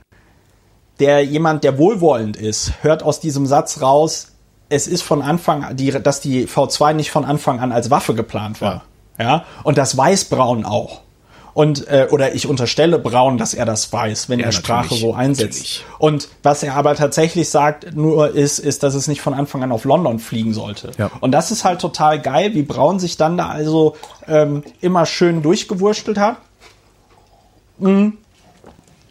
der 1.00 1.24
jemand, 1.24 1.64
der 1.64 1.78
wohlwollend 1.78 2.36
ist, 2.36 2.72
hört 2.82 3.02
aus 3.02 3.20
diesem 3.20 3.46
Satz 3.46 3.80
raus, 3.80 4.28
es 4.68 4.86
ist 4.86 5.02
von 5.02 5.22
Anfang, 5.22 5.76
die, 5.76 5.90
dass 5.90 6.20
die 6.20 6.46
V2 6.46 6.92
nicht 6.92 7.10
von 7.10 7.24
Anfang 7.24 7.60
an 7.60 7.72
als 7.72 7.90
Waffe 7.90 8.14
geplant 8.14 8.60
war. 8.60 8.84
Ja. 9.18 9.24
ja? 9.24 9.44
Und 9.64 9.78
das 9.78 9.96
weiß 9.96 10.26
Braun 10.26 10.64
auch. 10.64 11.00
Und 11.52 11.88
äh, 11.88 12.06
oder 12.10 12.34
ich 12.34 12.46
unterstelle 12.46 12.98
Braun, 12.98 13.36
dass 13.36 13.54
er 13.54 13.64
das 13.64 13.92
weiß, 13.92 14.28
wenn 14.28 14.38
ja, 14.38 14.46
er 14.46 14.52
Sprache 14.52 14.94
so 14.94 15.14
einsetzt. 15.14 15.58
Natürlich. 15.58 15.84
Und 15.98 16.28
was 16.44 16.62
er 16.62 16.76
aber 16.76 16.94
tatsächlich 16.94 17.50
sagt, 17.50 17.96
nur 17.96 18.34
ist, 18.34 18.60
ist, 18.60 18.84
dass 18.84 18.94
es 18.94 19.08
nicht 19.08 19.20
von 19.20 19.34
Anfang 19.34 19.64
an 19.64 19.72
auf 19.72 19.84
London 19.84 20.20
fliegen 20.20 20.54
sollte. 20.54 20.92
Ja. 20.96 21.10
Und 21.20 21.32
das 21.32 21.50
ist 21.50 21.64
halt 21.64 21.80
total 21.80 22.20
geil, 22.20 22.54
wie 22.54 22.62
Braun 22.62 23.00
sich 23.00 23.16
dann 23.16 23.36
da 23.36 23.48
also 23.48 23.96
ähm, 24.28 24.62
immer 24.80 25.06
schön 25.06 25.42
durchgewurstelt 25.42 26.18
hat. 26.18 26.36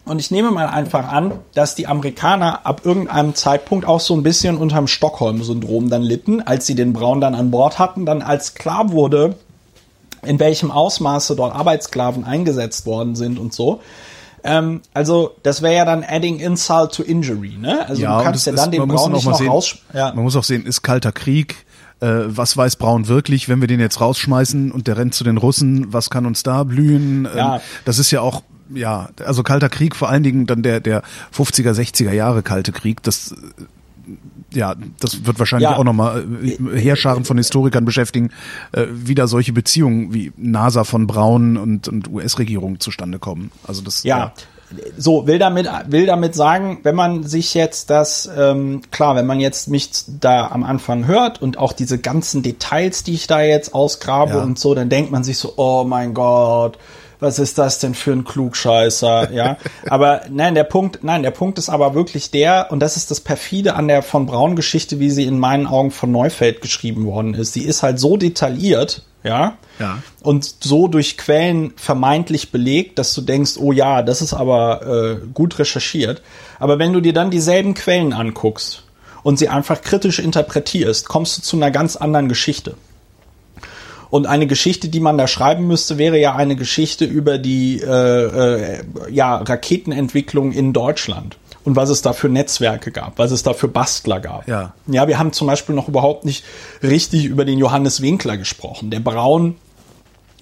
Und 0.04 0.18
ich 0.18 0.30
nehme 0.30 0.50
mal 0.50 0.66
einfach 0.66 1.12
an, 1.12 1.32
dass 1.54 1.74
die 1.74 1.86
Amerikaner 1.86 2.64
ab 2.64 2.82
irgendeinem 2.84 3.34
Zeitpunkt 3.34 3.86
auch 3.86 4.00
so 4.00 4.14
ein 4.14 4.22
bisschen 4.22 4.56
unterm 4.56 4.86
Stockholm-Syndrom 4.86 5.90
dann 5.90 6.02
litten, 6.02 6.40
als 6.40 6.66
sie 6.66 6.74
den 6.74 6.92
Braun 6.92 7.20
dann 7.20 7.34
an 7.34 7.50
Bord 7.50 7.78
hatten, 7.78 8.06
dann 8.06 8.22
als 8.22 8.54
klar 8.54 8.90
wurde, 8.92 9.36
in 10.22 10.38
welchem 10.38 10.70
Ausmaße 10.70 11.36
dort 11.36 11.54
Arbeitssklaven 11.54 12.24
eingesetzt 12.24 12.86
worden 12.86 13.14
sind 13.14 13.38
und 13.38 13.52
so. 13.52 13.80
Ähm, 14.42 14.80
also 14.94 15.36
das 15.42 15.62
wäre 15.62 15.74
ja 15.74 15.84
dann 15.84 16.02
adding 16.02 16.38
insult 16.38 16.92
to 16.94 17.02
injury, 17.02 17.56
ne? 17.60 17.86
Also 17.86 18.02
ja, 18.02 18.18
du 18.18 18.24
kannst 18.24 18.46
ja 18.46 18.52
dann 18.52 18.72
ist, 18.72 18.78
den 18.78 18.88
Braun 18.88 19.12
nicht 19.12 19.26
noch 19.26 19.40
raus. 19.46 19.76
Ja. 19.92 20.12
Man 20.14 20.24
muss 20.24 20.36
auch 20.36 20.44
sehen, 20.44 20.64
ist 20.64 20.82
kalter 20.82 21.12
Krieg. 21.12 21.66
Äh, 22.00 22.06
was 22.26 22.56
weiß 22.56 22.76
Braun 22.76 23.08
wirklich, 23.08 23.50
wenn 23.50 23.60
wir 23.60 23.68
den 23.68 23.80
jetzt 23.80 24.00
rausschmeißen 24.00 24.72
und 24.72 24.86
der 24.86 24.96
rennt 24.96 25.14
zu 25.14 25.24
den 25.24 25.36
Russen? 25.36 25.92
Was 25.92 26.08
kann 26.08 26.24
uns 26.24 26.42
da 26.42 26.64
blühen? 26.64 27.28
Ähm, 27.30 27.36
ja. 27.36 27.60
Das 27.84 27.98
ist 27.98 28.10
ja 28.10 28.22
auch 28.22 28.42
ja, 28.74 29.08
also 29.24 29.42
kalter 29.42 29.68
Krieg, 29.68 29.96
vor 29.96 30.08
allen 30.08 30.22
Dingen 30.22 30.46
dann 30.46 30.62
der 30.62 30.80
der 30.80 31.02
50er, 31.36 31.72
60er 31.72 32.12
Jahre 32.12 32.42
kalte 32.42 32.72
Krieg, 32.72 33.02
das 33.02 33.34
ja, 34.52 34.74
das 34.98 35.24
wird 35.24 35.38
wahrscheinlich 35.38 35.70
ja. 35.70 35.76
auch 35.76 35.84
nochmal 35.84 36.24
äh, 36.42 36.78
Heerscharen 36.78 37.24
von 37.24 37.36
Historikern 37.36 37.84
beschäftigen, 37.84 38.30
äh, 38.72 38.86
wie 38.90 39.14
da 39.14 39.26
solche 39.26 39.52
Beziehungen 39.52 40.12
wie 40.12 40.32
NASA 40.36 40.84
von 40.84 41.06
Braun 41.06 41.56
und, 41.56 41.88
und 41.88 42.10
US-Regierung 42.10 42.80
zustande 42.80 43.18
kommen. 43.18 43.52
Also 43.66 43.82
das 43.82 44.02
ja. 44.02 44.18
ja. 44.18 44.32
So, 44.96 45.26
will 45.26 45.40
damit, 45.40 45.68
will 45.88 46.06
damit 46.06 46.36
sagen, 46.36 46.78
wenn 46.84 46.94
man 46.94 47.24
sich 47.24 47.54
jetzt 47.54 47.90
das, 47.90 48.30
ähm, 48.36 48.82
klar, 48.92 49.16
wenn 49.16 49.26
man 49.26 49.40
jetzt 49.40 49.68
mich 49.68 49.90
da 50.06 50.46
am 50.46 50.62
Anfang 50.62 51.08
hört 51.08 51.42
und 51.42 51.58
auch 51.58 51.72
diese 51.72 51.98
ganzen 51.98 52.44
Details, 52.44 53.02
die 53.02 53.14
ich 53.14 53.26
da 53.26 53.42
jetzt 53.42 53.74
ausgrabe 53.74 54.34
ja. 54.34 54.42
und 54.42 54.60
so, 54.60 54.72
dann 54.76 54.88
denkt 54.88 55.10
man 55.10 55.24
sich 55.24 55.38
so, 55.38 55.54
oh 55.56 55.82
mein 55.82 56.14
Gott, 56.14 56.78
was 57.20 57.38
ist 57.38 57.58
das 57.58 57.78
denn 57.78 57.94
für 57.94 58.12
ein 58.12 58.24
Klugscheißer, 58.24 59.32
ja. 59.32 59.56
Aber 59.88 60.22
nein, 60.30 60.54
der 60.54 60.64
Punkt, 60.64 61.04
nein, 61.04 61.22
der 61.22 61.30
Punkt 61.30 61.58
ist 61.58 61.68
aber 61.68 61.94
wirklich 61.94 62.30
der, 62.30 62.68
und 62.70 62.80
das 62.80 62.96
ist 62.96 63.10
das 63.10 63.20
perfide 63.20 63.74
an 63.74 63.88
der 63.88 64.02
von 64.02 64.26
Braun 64.26 64.56
Geschichte, 64.56 64.98
wie 64.98 65.10
sie 65.10 65.24
in 65.24 65.38
meinen 65.38 65.66
Augen 65.66 65.90
von 65.90 66.10
Neufeld 66.10 66.60
geschrieben 66.60 67.04
worden 67.06 67.34
ist. 67.34 67.52
Sie 67.52 67.64
ist 67.64 67.82
halt 67.82 67.98
so 67.98 68.16
detailliert, 68.16 69.04
ja, 69.22 69.58
ja. 69.78 69.98
und 70.22 70.54
so 70.60 70.88
durch 70.88 71.18
Quellen 71.18 71.72
vermeintlich 71.76 72.50
belegt, 72.50 72.98
dass 72.98 73.14
du 73.14 73.20
denkst, 73.20 73.52
oh 73.58 73.72
ja, 73.72 74.02
das 74.02 74.22
ist 74.22 74.32
aber 74.32 75.20
äh, 75.22 75.26
gut 75.34 75.58
recherchiert. 75.58 76.22
Aber 76.58 76.78
wenn 76.78 76.92
du 76.92 77.00
dir 77.00 77.12
dann 77.12 77.30
dieselben 77.30 77.74
Quellen 77.74 78.12
anguckst 78.12 78.84
und 79.22 79.38
sie 79.38 79.48
einfach 79.48 79.82
kritisch 79.82 80.18
interpretierst, 80.18 81.08
kommst 81.08 81.38
du 81.38 81.42
zu 81.42 81.56
einer 81.56 81.70
ganz 81.70 81.96
anderen 81.96 82.28
Geschichte. 82.28 82.76
Und 84.10 84.26
eine 84.26 84.46
Geschichte, 84.46 84.88
die 84.88 85.00
man 85.00 85.18
da 85.18 85.26
schreiben 85.26 85.66
müsste, 85.66 85.96
wäre 85.96 86.18
ja 86.18 86.34
eine 86.34 86.56
Geschichte 86.56 87.04
über 87.04 87.38
die 87.38 87.80
äh, 87.80 87.86
äh, 87.86 88.82
ja, 89.10 89.36
Raketenentwicklung 89.36 90.52
in 90.52 90.72
Deutschland 90.72 91.36
und 91.64 91.76
was 91.76 91.90
es 91.90 92.02
da 92.02 92.12
für 92.12 92.28
Netzwerke 92.28 92.90
gab, 92.90 93.18
was 93.18 93.30
es 93.30 93.42
da 93.42 93.52
für 93.52 93.68
Bastler 93.68 94.20
gab. 94.20 94.48
Ja. 94.48 94.72
ja, 94.86 95.06
wir 95.08 95.18
haben 95.18 95.32
zum 95.32 95.46
Beispiel 95.46 95.74
noch 95.74 95.88
überhaupt 95.88 96.24
nicht 96.24 96.44
richtig 96.82 97.26
über 97.26 97.44
den 97.44 97.58
Johannes 97.58 98.00
Winkler 98.00 98.36
gesprochen. 98.36 98.90
Der 98.90 99.00
Braun 99.00 99.56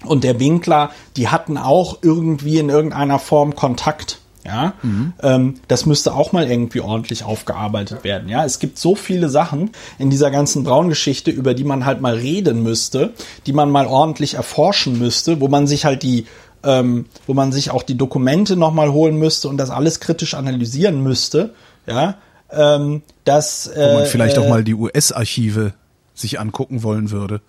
und 0.05 0.23
der 0.23 0.39
Winkler, 0.39 0.91
die 1.17 1.27
hatten 1.27 1.57
auch 1.57 1.99
irgendwie 2.01 2.57
in 2.59 2.69
irgendeiner 2.69 3.19
Form 3.19 3.55
Kontakt. 3.55 4.19
Ja, 4.45 4.73
mhm. 4.83 5.13
ähm, 5.21 5.55
das 5.67 5.85
müsste 5.85 6.13
auch 6.13 6.31
mal 6.31 6.49
irgendwie 6.49 6.79
ordentlich 6.79 7.23
aufgearbeitet 7.23 8.05
werden. 8.05 8.29
Ja, 8.29 8.45
es 8.45 8.59
gibt 8.59 8.79
so 8.79 8.95
viele 8.95 9.29
Sachen 9.29 9.71
in 9.97 10.09
dieser 10.09 10.31
ganzen 10.31 10.63
Braungeschichte, 10.63 11.29
über 11.29 11.53
die 11.53 11.65
man 11.65 11.85
halt 11.85 11.99
mal 11.99 12.15
reden 12.15 12.63
müsste, 12.63 13.13
die 13.45 13.53
man 13.53 13.69
mal 13.69 13.85
ordentlich 13.85 14.35
erforschen 14.35 14.97
müsste, 14.97 15.41
wo 15.41 15.49
man 15.49 15.67
sich 15.67 15.83
halt 15.83 16.03
die, 16.03 16.25
ähm, 16.63 17.05
wo 17.27 17.33
man 17.33 17.51
sich 17.51 17.71
auch 17.71 17.83
die 17.83 17.97
Dokumente 17.97 18.55
noch 18.55 18.73
mal 18.73 18.93
holen 18.93 19.17
müsste 19.17 19.49
und 19.49 19.57
das 19.57 19.69
alles 19.69 19.99
kritisch 19.99 20.33
analysieren 20.35 21.03
müsste. 21.03 21.53
Ja, 21.85 22.15
ähm, 22.51 23.01
dass 23.25 23.67
äh, 23.67 23.89
wo 23.91 23.97
man 23.99 24.05
vielleicht 24.05 24.37
äh, 24.37 24.39
auch 24.39 24.49
mal 24.49 24.63
die 24.63 24.73
US-Archive 24.73 25.73
sich 26.13 26.39
angucken 26.39 26.81
wollen 26.83 27.11
würde. 27.11 27.41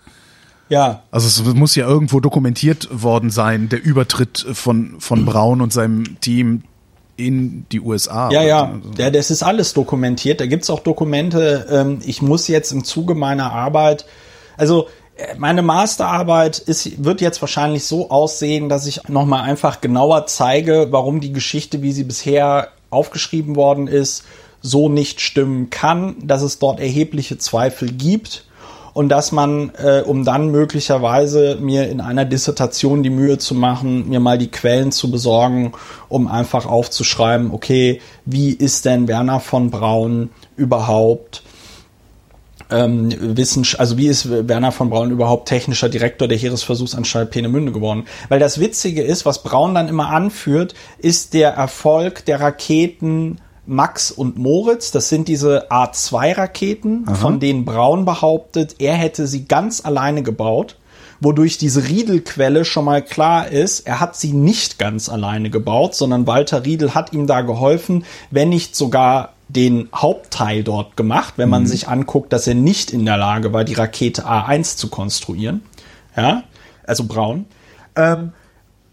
Ja. 0.69 1.03
Also 1.11 1.27
es 1.27 1.55
muss 1.55 1.75
ja 1.75 1.87
irgendwo 1.87 2.21
dokumentiert 2.21 2.89
worden 2.91 3.31
sein, 3.31 3.69
der 3.69 3.83
Übertritt 3.83 4.47
von, 4.53 5.01
von 5.01 5.25
Braun 5.25 5.61
und 5.61 5.73
seinem 5.73 6.21
Team 6.21 6.63
in 7.27 7.67
die 7.71 7.81
USA. 7.81 8.31
Ja, 8.31 8.43
ja, 8.43 8.81
ja, 8.97 9.11
das 9.11 9.31
ist 9.31 9.43
alles 9.43 9.75
dokumentiert. 9.75 10.41
Da 10.41 10.47
gibt's 10.47 10.71
auch 10.71 10.81
Dokumente. 10.81 11.67
Ähm, 11.71 11.99
ich 12.05 12.23
muss 12.23 12.49
jetzt 12.49 12.73
im 12.73 12.85
Zuge 12.85 13.15
meiner 13.15 13.53
Arbeit, 13.53 14.07
also 14.57 14.89
äh, 15.17 15.35
meine 15.37 15.63
Masterarbeit 15.63 16.59
ist, 16.59 17.05
wird 17.05 17.21
jetzt 17.21 17.41
wahrscheinlich 17.41 17.85
so 17.85 18.11
aussehen, 18.11 18.69
dass 18.69 18.87
ich 18.87 19.09
nochmal 19.09 19.43
einfach 19.43 19.81
genauer 19.81 20.27
zeige, 20.27 20.89
warum 20.91 21.21
die 21.21 21.33
Geschichte, 21.33 21.83
wie 21.83 21.93
sie 21.93 22.05
bisher 22.05 22.69
aufgeschrieben 22.91 23.57
worden 23.57 23.87
ist, 23.87 24.25
so 24.63 24.89
nicht 24.89 25.21
stimmen 25.21 25.71
kann, 25.71 26.17
dass 26.23 26.43
es 26.43 26.59
dort 26.59 26.81
erhebliche 26.81 27.39
Zweifel 27.39 27.91
gibt 27.93 28.45
und 28.93 29.09
dass 29.09 29.33
man, 29.33 29.73
äh, 29.77 30.03
um 30.03 30.25
dann 30.25 30.51
möglicherweise 30.51 31.57
mir 31.61 31.89
in 31.89 32.01
einer 32.01 32.25
Dissertation 32.25 33.03
die 33.03 33.11
Mühe 33.11 33.39
zu 33.39 33.55
machen, 33.55 34.09
mir 34.09 34.21
mal 34.21 34.39
die 34.39 34.51
Quellen 34.51 34.93
zu 34.93 35.11
besorgen, 35.11 35.73
um 36.09 36.29
einfach 36.29 36.67
aufzuschreiben, 36.67 37.53
okay, 37.53 38.01
wie 38.25 38.51
ist 38.53 38.85
denn 38.85 39.09
Werner 39.09 39.41
von 39.41 39.71
Braun 39.71 40.31
überhaupt 40.57 41.43
ähm, 42.71 43.37
Wissenschaft, 43.37 43.81
also 43.81 43.97
wie 43.97 44.07
ist 44.07 44.29
Werner 44.49 44.73
von 44.73 44.91
Braun 44.91 45.11
überhaupt 45.11 45.49
technischer 45.49 45.89
Direktor 45.89 46.29
der 46.29 46.39
Heeresversuchsanstalt 46.39 47.31
Peenemünde 47.31 47.73
geworden? 47.73 48.05
Weil 48.29 48.39
das 48.39 48.61
Witzige 48.61 49.03
ist, 49.03 49.27
was 49.27 49.43
Braun 49.43 49.75
dann 49.75 49.89
immer 49.89 50.11
anführt, 50.11 50.75
ist 50.99 51.35
der 51.35 51.51
Erfolg 51.51 52.25
der 52.25 52.41
Raketen 52.41 53.39
Max 53.67 54.11
und 54.11 54.39
Moritz, 54.39 54.91
das 54.91 55.09
sind 55.09 55.29
diese 55.29 55.71
A2-Raketen, 55.71 57.07
von 57.15 57.41
denen 57.41 57.65
Braun 57.65 58.05
behauptet, 58.05 58.77
er 58.79 58.95
hätte 58.95 59.27
sie 59.27 59.45
ganz 59.47 59.85
alleine 59.85 60.23
gebaut, 60.23 60.77
wodurch 61.21 61.59
diese 61.59 61.87
Riedelquelle 61.87 62.65
schon 62.65 62.87
mal 62.87 63.03
klar 63.03 63.49
ist, 63.49 63.81
er 63.81 64.01
hat 64.01 64.17
sie 64.17 64.33
nicht 64.33 64.79
ganz 64.79 65.09
alleine 65.09 65.51
gebaut, 65.51 65.95
sondern 65.95 66.27
Walter 66.27 66.65
Riedel 66.65 66.95
hat 66.95 67.13
ihm 67.13 67.27
da 67.27 67.43
geholfen, 67.43 68.05
wenn 68.31 68.49
nicht 68.49 68.75
sogar 68.75 69.35
den 69.49 69.89
Hauptteil 69.95 70.63
dort 70.63 70.97
gemacht, 70.97 71.35
wenn 71.37 71.49
man 71.49 71.63
mhm. 71.63 71.67
sich 71.67 71.89
anguckt, 71.89 72.33
dass 72.33 72.47
er 72.47 72.55
nicht 72.55 72.93
in 72.93 73.05
der 73.05 73.17
Lage 73.17 73.53
war, 73.53 73.65
die 73.65 73.75
Rakete 73.75 74.27
A1 74.27 74.77
zu 74.77 74.89
konstruieren. 74.89 75.63
Ja, 76.17 76.45
also 76.87 77.05
Braun. 77.05 77.47
Ähm, 77.97 78.33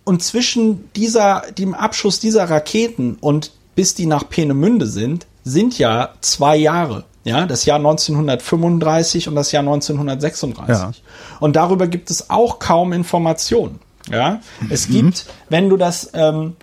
und 0.04 0.24
zwischen 0.24 0.92
dieser, 0.94 1.44
dem 1.58 1.74
Abschuss 1.74 2.20
dieser 2.20 2.50
Raketen 2.50 3.18
und 3.20 3.52
bis 3.78 3.94
die 3.94 4.08
nach 4.08 4.28
Peenemünde 4.28 4.88
sind, 4.88 5.28
sind 5.44 5.78
ja 5.78 6.10
zwei 6.22 6.58
Jahre. 6.58 7.06
Ja, 7.24 7.46
das 7.46 7.66
Jahr 7.66 7.78
1935 7.78 9.28
und 9.28 9.36
das 9.36 9.52
Jahr 9.52 9.62
1936. 9.62 10.68
Ja. 10.68 10.92
Und 11.40 11.56
darüber 11.56 11.86
gibt 11.88 12.10
es 12.10 12.32
auch 12.32 12.58
kaum 12.58 12.92
Informationen. 12.92 13.80
Ja, 14.10 14.40
es 14.72 14.90
mhm. 14.90 14.94
gibt, 14.94 15.26
wenn 15.50 15.70
du 15.70 15.78
das, 15.78 16.10
ähm, 16.16 16.56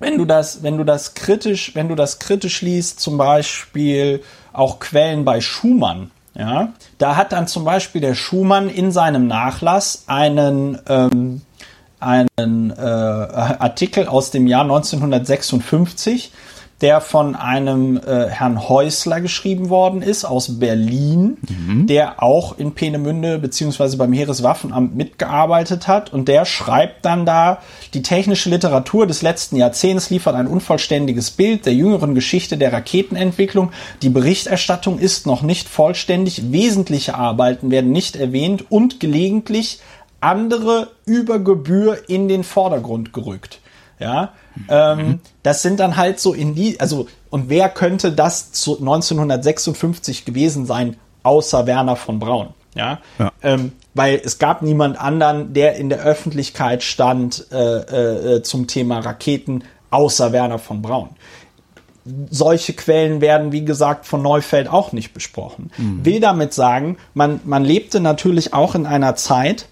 wenn 0.00 0.18
du 0.18 0.24
das, 0.24 0.64
wenn 0.64 0.76
du 0.76 0.84
das 0.84 1.14
kritisch, 1.14 1.76
wenn 1.76 1.88
du 1.88 1.94
das 1.94 2.18
kritisch 2.18 2.62
liest, 2.62 2.98
zum 2.98 3.16
Beispiel 3.16 4.22
auch 4.52 4.80
Quellen 4.80 5.24
bei 5.24 5.40
Schumann. 5.40 6.10
Ja, 6.34 6.72
da 6.98 7.14
hat 7.14 7.30
dann 7.30 7.46
zum 7.46 7.64
Beispiel 7.64 8.00
der 8.00 8.16
Schumann 8.16 8.68
in 8.68 8.90
seinem 8.90 9.28
Nachlass 9.28 10.04
einen 10.08 10.78
ähm, 10.88 11.42
einen 12.00 12.70
äh, 12.70 12.82
Artikel 12.82 14.08
aus 14.08 14.30
dem 14.30 14.46
Jahr 14.46 14.62
1956, 14.62 16.32
der 16.80 17.02
von 17.02 17.36
einem 17.36 17.98
äh, 17.98 18.28
Herrn 18.28 18.68
Häusler 18.68 19.20
geschrieben 19.20 19.68
worden 19.68 20.00
ist 20.00 20.24
aus 20.24 20.58
Berlin, 20.58 21.36
mhm. 21.46 21.86
der 21.86 22.22
auch 22.22 22.56
in 22.58 22.72
Peenemünde 22.72 23.38
beziehungsweise 23.38 23.98
beim 23.98 24.14
Heereswaffenamt 24.14 24.96
mitgearbeitet 24.96 25.88
hat. 25.88 26.12
Und 26.12 26.28
der 26.28 26.46
schreibt 26.46 27.04
dann 27.04 27.26
da, 27.26 27.58
die 27.92 28.02
technische 28.02 28.48
Literatur 28.48 29.06
des 29.06 29.20
letzten 29.20 29.56
Jahrzehnts 29.56 30.08
liefert 30.08 30.34
ein 30.34 30.46
unvollständiges 30.46 31.32
Bild 31.32 31.66
der 31.66 31.74
jüngeren 31.74 32.14
Geschichte 32.14 32.56
der 32.56 32.72
Raketenentwicklung. 32.72 33.72
Die 34.00 34.08
Berichterstattung 34.08 34.98
ist 34.98 35.26
noch 35.26 35.42
nicht 35.42 35.68
vollständig. 35.68 36.50
Wesentliche 36.50 37.14
Arbeiten 37.14 37.70
werden 37.70 37.92
nicht 37.92 38.16
erwähnt 38.16 38.64
und 38.70 39.00
gelegentlich 39.00 39.80
andere 40.20 40.88
über 41.06 41.38
Gebühr 41.38 42.08
in 42.08 42.28
den 42.28 42.44
Vordergrund 42.44 43.12
gerückt. 43.12 43.60
Ja, 43.98 44.32
ähm, 44.68 45.20
das 45.42 45.60
sind 45.60 45.78
dann 45.78 45.96
halt 45.96 46.20
so 46.20 46.32
in 46.32 46.54
die, 46.54 46.80
also, 46.80 47.06
und 47.28 47.50
wer 47.50 47.68
könnte 47.68 48.12
das 48.12 48.50
zu 48.50 48.78
1956 48.78 50.24
gewesen 50.24 50.64
sein, 50.64 50.96
außer 51.22 51.66
Werner 51.66 51.96
von 51.96 52.18
Braun? 52.18 52.48
Ja, 52.74 53.00
ja. 53.18 53.32
Ähm, 53.42 53.72
weil 53.94 54.20
es 54.24 54.38
gab 54.38 54.62
niemand 54.62 54.98
anderen, 54.98 55.52
der 55.52 55.76
in 55.76 55.88
der 55.88 56.00
Öffentlichkeit 56.00 56.82
stand 56.82 57.46
äh, 57.52 58.36
äh, 58.36 58.42
zum 58.42 58.66
Thema 58.68 59.00
Raketen, 59.00 59.64
außer 59.90 60.32
Werner 60.32 60.58
von 60.58 60.80
Braun. 60.80 61.10
Solche 62.30 62.72
Quellen 62.72 63.20
werden, 63.20 63.52
wie 63.52 63.64
gesagt, 63.64 64.06
von 64.06 64.22
Neufeld 64.22 64.68
auch 64.68 64.92
nicht 64.92 65.12
besprochen. 65.12 65.70
Mhm. 65.76 66.04
Will 66.04 66.20
damit 66.20 66.54
sagen, 66.54 66.96
man, 67.12 67.40
man 67.44 67.64
lebte 67.64 68.00
natürlich 68.00 68.54
auch 68.54 68.74
in 68.74 68.86
einer 68.86 69.16
Zeit, 69.16 69.66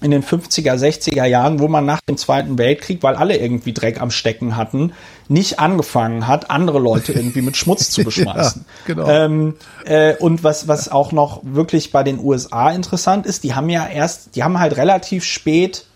in 0.00 0.10
den 0.10 0.22
50er, 0.22 0.74
60er 0.74 1.24
Jahren, 1.24 1.58
wo 1.58 1.66
man 1.66 1.84
nach 1.84 2.00
dem 2.00 2.16
Zweiten 2.16 2.56
Weltkrieg, 2.56 3.02
weil 3.02 3.16
alle 3.16 3.36
irgendwie 3.36 3.72
Dreck 3.72 4.00
am 4.00 4.10
Stecken 4.10 4.56
hatten, 4.56 4.92
nicht 5.28 5.58
angefangen 5.58 6.28
hat, 6.28 6.50
andere 6.50 6.78
Leute 6.78 7.12
irgendwie 7.12 7.42
mit 7.42 7.56
Schmutz 7.56 7.90
zu 7.90 8.04
beschmeißen. 8.04 8.64
ja, 8.64 8.94
genau. 8.94 9.08
Ähm, 9.08 9.54
äh, 9.84 10.14
und 10.16 10.44
was, 10.44 10.68
was 10.68 10.88
auch 10.88 11.10
noch 11.10 11.40
wirklich 11.42 11.90
bei 11.90 12.04
den 12.04 12.20
USA 12.20 12.70
interessant 12.70 13.26
ist, 13.26 13.42
die 13.42 13.54
haben 13.54 13.68
ja 13.68 13.86
erst, 13.86 14.36
die 14.36 14.44
haben 14.44 14.60
halt 14.60 14.76
relativ 14.76 15.24
spät 15.24 15.86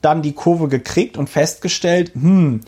dann 0.00 0.22
die 0.22 0.32
Kurve 0.32 0.68
gekriegt 0.68 1.16
und 1.16 1.28
festgestellt, 1.28 2.12
hm, 2.14 2.60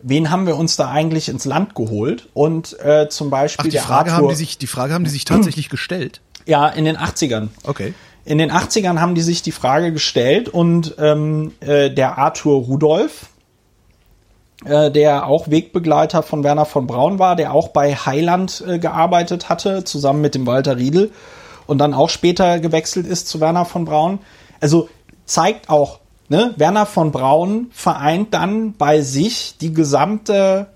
wen 0.00 0.30
haben 0.30 0.46
wir 0.46 0.56
uns 0.56 0.76
da 0.76 0.90
eigentlich 0.90 1.28
ins 1.28 1.44
Land 1.44 1.74
geholt? 1.74 2.28
Und 2.32 2.78
äh, 2.80 3.10
zum 3.10 3.28
Beispiel 3.28 3.60
Ach, 3.60 3.64
die 3.64 3.70
der 3.70 3.82
Frage 3.82 4.12
Arthur, 4.12 4.24
haben 4.24 4.28
die 4.30 4.36
sich, 4.36 4.56
die 4.56 4.66
Frage 4.66 4.94
haben 4.94 5.04
die 5.04 5.10
sich 5.10 5.26
tatsächlich 5.26 5.68
gestellt. 5.70 6.22
ja, 6.46 6.68
in 6.68 6.86
den 6.86 6.96
80ern. 6.96 7.48
Okay. 7.64 7.92
In 8.28 8.36
den 8.36 8.52
80ern 8.52 9.00
haben 9.00 9.14
die 9.14 9.22
sich 9.22 9.40
die 9.40 9.52
Frage 9.52 9.90
gestellt 9.90 10.50
und 10.50 10.96
ähm, 10.98 11.52
äh, 11.60 11.90
der 11.90 12.18
Arthur 12.18 12.60
Rudolph, 12.62 13.30
äh, 14.66 14.90
der 14.90 15.26
auch 15.26 15.48
Wegbegleiter 15.48 16.22
von 16.22 16.44
Werner 16.44 16.66
von 16.66 16.86
Braun 16.86 17.18
war, 17.18 17.36
der 17.36 17.54
auch 17.54 17.68
bei 17.68 17.94
Heiland 17.94 18.62
äh, 18.68 18.78
gearbeitet 18.78 19.48
hatte, 19.48 19.82
zusammen 19.84 20.20
mit 20.20 20.34
dem 20.34 20.46
Walter 20.46 20.76
Riedel 20.76 21.10
und 21.66 21.78
dann 21.78 21.94
auch 21.94 22.10
später 22.10 22.58
gewechselt 22.60 23.06
ist 23.06 23.28
zu 23.28 23.40
Werner 23.40 23.64
von 23.64 23.86
Braun. 23.86 24.18
Also 24.60 24.90
zeigt 25.24 25.70
auch, 25.70 25.98
ne, 26.28 26.52
Werner 26.58 26.84
von 26.84 27.12
Braun 27.12 27.68
vereint 27.72 28.34
dann 28.34 28.74
bei 28.74 29.00
sich 29.00 29.56
die 29.58 29.72
gesamte 29.72 30.66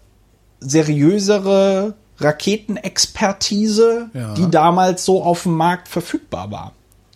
seriösere 0.58 1.96
Raketenexpertise, 2.18 4.08
Ja. 4.14 4.32
die 4.32 4.50
damals 4.50 5.04
so 5.04 5.22
auf 5.22 5.42
dem 5.42 5.54
Markt 5.54 5.88
verfügbar 5.88 6.50
war. 6.50 6.72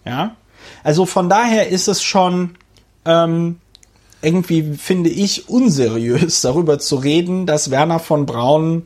Ja, 0.07 0.37
also 0.85 1.05
von 1.07 1.29
daher 1.29 1.69
ist 1.69 1.89
es 1.89 2.03
schon 2.03 2.55
ähm, 3.05 3.59
irgendwie, 4.23 4.75
finde 4.77 5.11
ich, 5.11 5.49
unseriös 5.49 6.41
darüber 6.43 6.79
zu 6.79 6.97
reden, 6.97 7.47
dass 7.47 7.71
Werner 7.71 7.99
von 7.99 8.25
Braun 8.27 8.85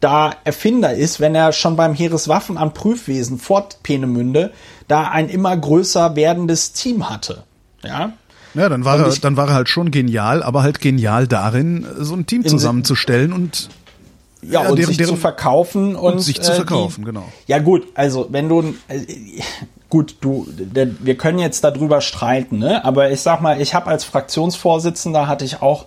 da 0.00 0.34
Erfinder 0.44 0.92
ist, 0.94 1.20
wenn 1.20 1.34
er 1.34 1.52
schon 1.52 1.74
beim 1.76 1.94
Heereswaffenamt 1.94 2.74
Prüfwesen 2.74 3.38
vor 3.38 3.68
Peenemünde 3.82 4.52
da 4.88 5.08
ein 5.10 5.28
immer 5.28 5.56
größer 5.56 6.16
werdendes 6.16 6.72
Team 6.72 7.08
hatte. 7.08 7.44
Ja, 7.82 8.12
Ja, 8.54 8.68
dann 8.68 8.84
war, 8.84 8.96
Und 8.96 9.02
er, 9.02 9.08
ich- 9.08 9.20
dann 9.20 9.36
war 9.36 9.48
er 9.48 9.54
halt 9.54 9.68
schon 9.68 9.90
genial, 9.90 10.42
aber 10.42 10.62
halt 10.62 10.80
genial 10.80 11.26
darin, 11.26 11.86
so 11.98 12.14
ein 12.14 12.26
Team 12.26 12.44
zusammenzustellen 12.46 13.32
und 13.32 13.68
ja, 14.42 14.62
Ja, 14.62 14.68
und 14.70 14.76
deren- 14.78 14.88
sich 14.88 14.96
deren- 14.98 15.10
zu 15.10 15.16
verkaufen 15.16 15.96
und, 15.96 16.20
sich 16.20 16.40
zu 16.40 16.52
äh, 16.52 16.56
verkaufen, 16.56 17.02
die, 17.02 17.06
genau. 17.06 17.24
Ja 17.46 17.58
gut, 17.58 17.86
also 17.94 18.26
wenn 18.30 18.48
du 18.48 18.74
äh, 18.88 19.00
gut, 19.88 20.16
du, 20.20 20.46
wir 21.00 21.16
können 21.16 21.38
jetzt 21.38 21.62
darüber 21.64 22.00
streiten, 22.00 22.58
ne? 22.58 22.84
Aber 22.84 23.10
ich 23.10 23.20
sag 23.20 23.40
mal, 23.40 23.60
ich 23.60 23.74
habe 23.74 23.86
als 23.88 24.04
Fraktionsvorsitzender 24.04 25.26
hatte 25.28 25.44
ich 25.44 25.62
auch 25.62 25.86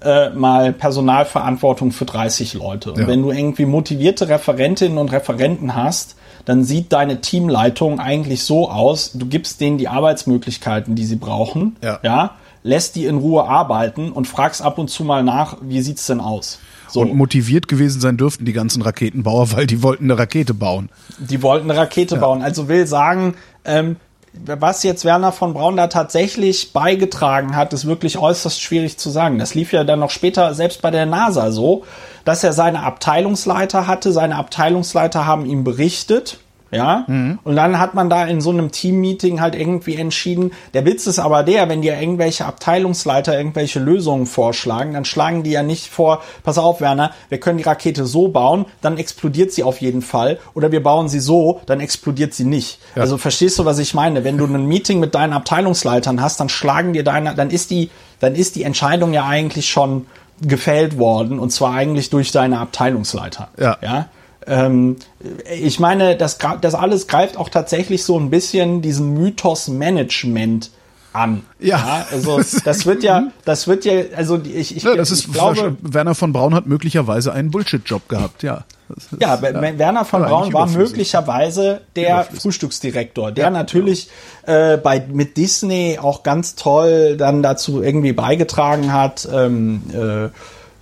äh, 0.00 0.30
mal 0.30 0.72
Personalverantwortung 0.72 1.90
für 1.90 2.04
30 2.04 2.54
Leute. 2.54 2.92
Und 2.92 3.00
Ja. 3.00 3.06
wenn 3.08 3.22
du 3.22 3.30
irgendwie 3.32 3.64
motivierte 3.66 4.28
Referentinnen 4.28 4.96
und 4.98 5.10
Referenten 5.10 5.74
hast, 5.74 6.14
dann 6.44 6.62
sieht 6.64 6.92
deine 6.92 7.20
Teamleitung 7.20 7.98
eigentlich 7.98 8.44
so 8.44 8.70
aus, 8.70 9.12
du 9.14 9.26
gibst 9.26 9.60
denen 9.60 9.76
die 9.76 9.88
Arbeitsmöglichkeiten, 9.88 10.94
die 10.94 11.04
sie 11.04 11.16
brauchen, 11.16 11.76
Ja. 11.82 11.98
ja 12.04 12.30
lässt 12.62 12.96
die 12.96 13.06
in 13.06 13.16
Ruhe 13.18 13.44
arbeiten 13.44 14.12
und 14.12 14.26
fragst 14.26 14.62
ab 14.62 14.78
und 14.78 14.88
zu 14.88 15.02
mal 15.04 15.22
nach, 15.22 15.56
wie 15.62 15.80
sieht's 15.80 16.06
denn 16.06 16.20
aus? 16.20 16.58
So. 16.88 17.00
Und 17.00 17.14
motiviert 17.14 17.68
gewesen 17.68 18.00
sein 18.00 18.16
dürften 18.16 18.44
die 18.44 18.52
ganzen 18.52 18.82
Raketenbauer, 18.82 19.52
weil 19.56 19.66
die 19.66 19.82
wollten 19.82 20.04
eine 20.04 20.18
Rakete 20.18 20.54
bauen. 20.54 20.88
Die 21.18 21.42
wollten 21.42 21.70
eine 21.70 21.78
Rakete 21.78 22.16
bauen. 22.16 22.42
Also 22.42 22.68
will 22.68 22.86
sagen, 22.86 23.34
ähm, 23.64 23.96
was 24.32 24.82
jetzt 24.82 25.04
Werner 25.04 25.32
von 25.32 25.54
Braun 25.54 25.76
da 25.76 25.88
tatsächlich 25.88 26.72
beigetragen 26.72 27.56
hat, 27.56 27.72
ist 27.72 27.86
wirklich 27.86 28.18
äußerst 28.18 28.60
schwierig 28.60 28.98
zu 28.98 29.10
sagen. 29.10 29.38
Das 29.38 29.54
lief 29.54 29.72
ja 29.72 29.84
dann 29.84 30.00
noch 30.00 30.10
später 30.10 30.54
selbst 30.54 30.82
bei 30.82 30.90
der 30.90 31.06
NASA 31.06 31.50
so, 31.50 31.84
dass 32.24 32.44
er 32.44 32.52
seine 32.52 32.82
Abteilungsleiter 32.82 33.86
hatte. 33.86 34.12
Seine 34.12 34.36
Abteilungsleiter 34.36 35.26
haben 35.26 35.46
ihm 35.46 35.64
berichtet. 35.64 36.38
Ja, 36.70 37.04
und 37.44 37.56
dann 37.56 37.78
hat 37.78 37.94
man 37.94 38.10
da 38.10 38.26
in 38.26 38.42
so 38.42 38.50
einem 38.50 38.70
Teammeeting 38.70 39.40
halt 39.40 39.54
irgendwie 39.54 39.96
entschieden. 39.96 40.52
Der 40.74 40.84
Witz 40.84 41.06
ist 41.06 41.18
aber 41.18 41.42
der, 41.42 41.68
wenn 41.70 41.80
dir 41.80 41.98
irgendwelche 41.98 42.44
Abteilungsleiter 42.44 43.36
irgendwelche 43.36 43.78
Lösungen 43.80 44.26
vorschlagen, 44.26 44.92
dann 44.92 45.06
schlagen 45.06 45.42
die 45.42 45.52
ja 45.52 45.62
nicht 45.62 45.86
vor, 45.86 46.22
pass 46.42 46.58
auf, 46.58 46.82
Werner, 46.82 47.12
wir 47.30 47.40
können 47.40 47.56
die 47.56 47.64
Rakete 47.64 48.04
so 48.04 48.28
bauen, 48.28 48.66
dann 48.82 48.98
explodiert 48.98 49.52
sie 49.52 49.62
auf 49.62 49.80
jeden 49.80 50.02
Fall. 50.02 50.38
Oder 50.54 50.70
wir 50.70 50.82
bauen 50.82 51.08
sie 51.08 51.20
so, 51.20 51.62
dann 51.66 51.80
explodiert 51.80 52.34
sie 52.34 52.44
nicht. 52.44 52.80
Also 52.94 53.16
verstehst 53.16 53.58
du, 53.58 53.64
was 53.64 53.78
ich 53.78 53.94
meine? 53.94 54.24
Wenn 54.24 54.36
du 54.36 54.44
ein 54.44 54.66
Meeting 54.66 55.00
mit 55.00 55.14
deinen 55.14 55.32
Abteilungsleitern 55.32 56.20
hast, 56.20 56.38
dann 56.38 56.50
schlagen 56.50 56.92
dir 56.92 57.04
deine, 57.04 57.34
dann 57.34 57.50
ist 57.50 57.70
die, 57.70 57.90
dann 58.20 58.34
ist 58.34 58.56
die 58.56 58.64
Entscheidung 58.64 59.14
ja 59.14 59.26
eigentlich 59.26 59.70
schon 59.70 60.06
gefällt 60.40 60.98
worden 60.98 61.38
und 61.38 61.50
zwar 61.50 61.72
eigentlich 61.72 62.10
durch 62.10 62.30
deine 62.30 62.58
Abteilungsleiter. 62.58 63.48
Ja. 63.58 63.78
ja? 63.82 64.08
Ähm, 64.48 64.96
ich 65.60 65.78
meine, 65.80 66.16
das, 66.16 66.38
das 66.60 66.74
alles 66.74 67.06
greift 67.06 67.36
auch 67.36 67.48
tatsächlich 67.48 68.04
so 68.04 68.18
ein 68.18 68.30
bisschen 68.30 68.82
diesen 68.82 69.14
Mythos 69.14 69.68
Management 69.68 70.70
an. 71.12 71.42
Ja. 71.58 72.06
also 72.10 72.40
das 72.64 72.86
wird 72.86 73.02
ja, 73.02 73.28
das 73.44 73.66
wird 73.66 73.84
ja, 73.84 74.02
also 74.16 74.38
ich, 74.44 74.76
ich, 74.76 74.82
Ja, 74.82 74.94
das 74.94 75.10
ich 75.10 75.26
ist 75.26 75.32
glaube, 75.32 75.76
Werner 75.82 76.14
von 76.14 76.32
Braun 76.32 76.54
hat 76.54 76.66
möglicherweise 76.66 77.32
einen 77.32 77.50
Bullshit-Job 77.50 78.08
gehabt, 78.08 78.42
ja. 78.42 78.64
Ist- 78.96 79.08
ja, 79.20 79.38
Wer- 79.42 79.78
Werner 79.78 80.04
von 80.04 80.22
Aber 80.22 80.30
Braun 80.30 80.52
war 80.52 80.66
möglicherweise 80.68 81.80
der. 81.96 82.24
Frühstücksdirektor, 82.24 83.32
der 83.32 83.50
natürlich 83.50 84.08
äh, 84.46 84.76
bei 84.78 85.02
mit 85.12 85.36
Disney 85.36 85.98
auch 86.00 86.22
ganz 86.22 86.54
toll 86.54 87.16
dann 87.18 87.42
dazu 87.42 87.82
irgendwie 87.82 88.12
beigetragen 88.12 88.92
hat, 88.92 89.28
ähm, 89.32 89.82
äh, 89.92 90.28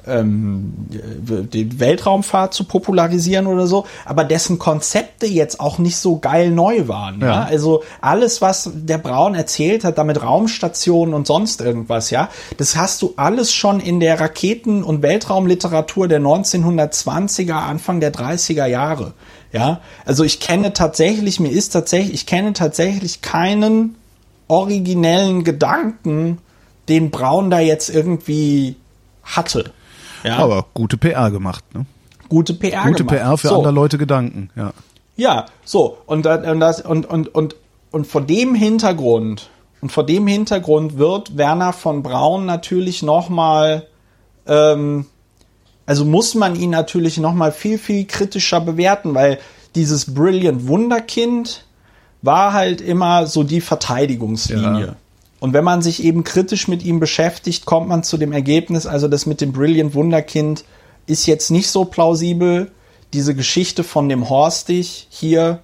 ähm, 0.07 0.75
die 0.89 1.81
Weltraumfahrt 1.81 2.55
zu 2.55 2.65
popularisieren 2.65 3.47
oder 3.47 3.67
so, 3.67 3.87
aber 4.05 4.25
dessen 4.25 4.59
Konzepte 4.59 5.27
jetzt 5.27 5.61
auch 5.61 5.79
nicht 5.79 5.97
so 5.97 6.19
geil 6.19 6.51
neu 6.51 6.89
waren. 6.89 7.21
Ja? 7.21 7.27
Ja. 7.27 7.43
Also 7.45 7.83
alles, 8.01 8.41
was 8.41 8.71
der 8.75 8.99
Braun 8.99 9.35
erzählt 9.35 9.85
hat, 9.85 9.99
damit 9.99 10.23
Raumstationen 10.23 11.15
und 11.15 11.27
sonst 11.27 11.61
irgendwas, 11.61 12.11
ja, 12.11 12.29
das 12.57 12.77
hast 12.77 13.03
du 13.03 13.15
alles 13.17 13.53
schon 13.53 13.81
in 13.81 14.01
der 14.01 14.21
Raketen- 14.21 14.83
und 14.83 15.03
Weltraumliteratur 15.03 16.09
der 16.09 16.21
1920er, 16.21 17.55
Anfang 17.55 18.01
der 18.01 18.13
30er 18.13 18.67
Jahre. 18.67 19.15
Ja, 19.53 19.81
also 20.05 20.25
ich 20.25 20.41
kenne 20.41 20.73
tatsächlich, 20.73 21.41
mir 21.41 21.51
ist 21.51 21.71
tatsächlich, 21.71 22.15
ich 22.15 22.27
kenne 22.27 22.53
tatsächlich 22.53 23.23
keinen 23.23 23.97
originellen 24.49 25.45
Gedanken, 25.45 26.39
den 26.89 27.11
Braun 27.11 27.51
da 27.51 27.61
jetzt 27.61 27.89
irgendwie 27.89 28.77
hatte. 29.23 29.73
Ja, 30.27 30.39
Aber 30.39 30.67
gute 30.75 30.97
PR 30.97 31.31
gemacht, 31.31 31.65
ne? 31.75 31.87
gute 32.29 32.55
PR 32.55 32.85
Gute 32.85 33.05
gemacht. 33.05 33.17
PR 33.23 33.39
für 33.39 33.49
So. 33.49 33.57
andere 33.57 33.73
Leute 33.73 33.99
Gedanken, 33.99 34.51
ja. 34.57 34.73
Ja, 35.17 35.47
so 35.65 35.99
und 36.07 36.27
und 36.27 36.61
das 36.61 36.81
und 36.81 37.07
und 37.07 37.35
und 37.35 37.57
und 37.91 38.07
vor 38.07 38.21
dem 38.21 38.55
Hintergrund 38.55 39.49
und 39.81 39.93
vor 39.93 40.05
dem 40.05 40.27
Hintergrund 40.27 40.99
wird 40.99 41.37
Werner 41.37 41.73
von 41.73 42.03
Braun 42.03 42.45
natürlich 42.45 43.03
noch 43.03 43.29
mal 43.29 43.87
ähm, 44.47 45.07
also 45.87 46.05
muss 46.05 46.35
man 46.35 46.57
ihn 46.57 46.71
natürlich 46.71 47.19
noch 47.19 47.33
mal 47.33 47.53
viel 47.53 47.79
viel 47.79 48.05
kritischer 48.07 48.61
bewerten, 48.61 49.15
weil 49.15 49.39
dieses 49.75 50.13
Brilliant 50.15 50.67
Wunderkind 50.69 51.65
war 52.23 52.53
halt 52.53 52.81
immer 52.81 53.27
so 53.27 53.45
die 53.45 53.61
Verteidigungslinie. 53.61 54.87
Ja. 54.87 54.97
Und 55.47 55.53
wenn 55.53 55.63
man 55.63 55.81
sich 55.81 56.03
eben 56.03 56.25
kritisch 56.25 56.67
mit 56.67 56.83
ihm 56.83 56.99
beschäftigt, 56.99 57.67
kommt 57.67 57.87
man 57.87 58.03
zu 58.03 58.17
dem 58.17 58.33
Ergebnis, 58.33 58.85
also 58.85 59.07
das 59.07 59.27
mit 59.27 59.41
dem 59.41 59.53
Brilliant 59.53 59.95
Wunderkind 59.95 60.65
ist 61.07 61.27
jetzt 61.27 61.53
nicht 61.53 61.71
so 61.71 61.85
plausibel. 61.85 62.73
Diese 63.13 63.33
Geschichte 63.33 63.85
von 63.85 64.09
dem 64.09 64.29
Horstig 64.29 65.07
hier, 65.09 65.61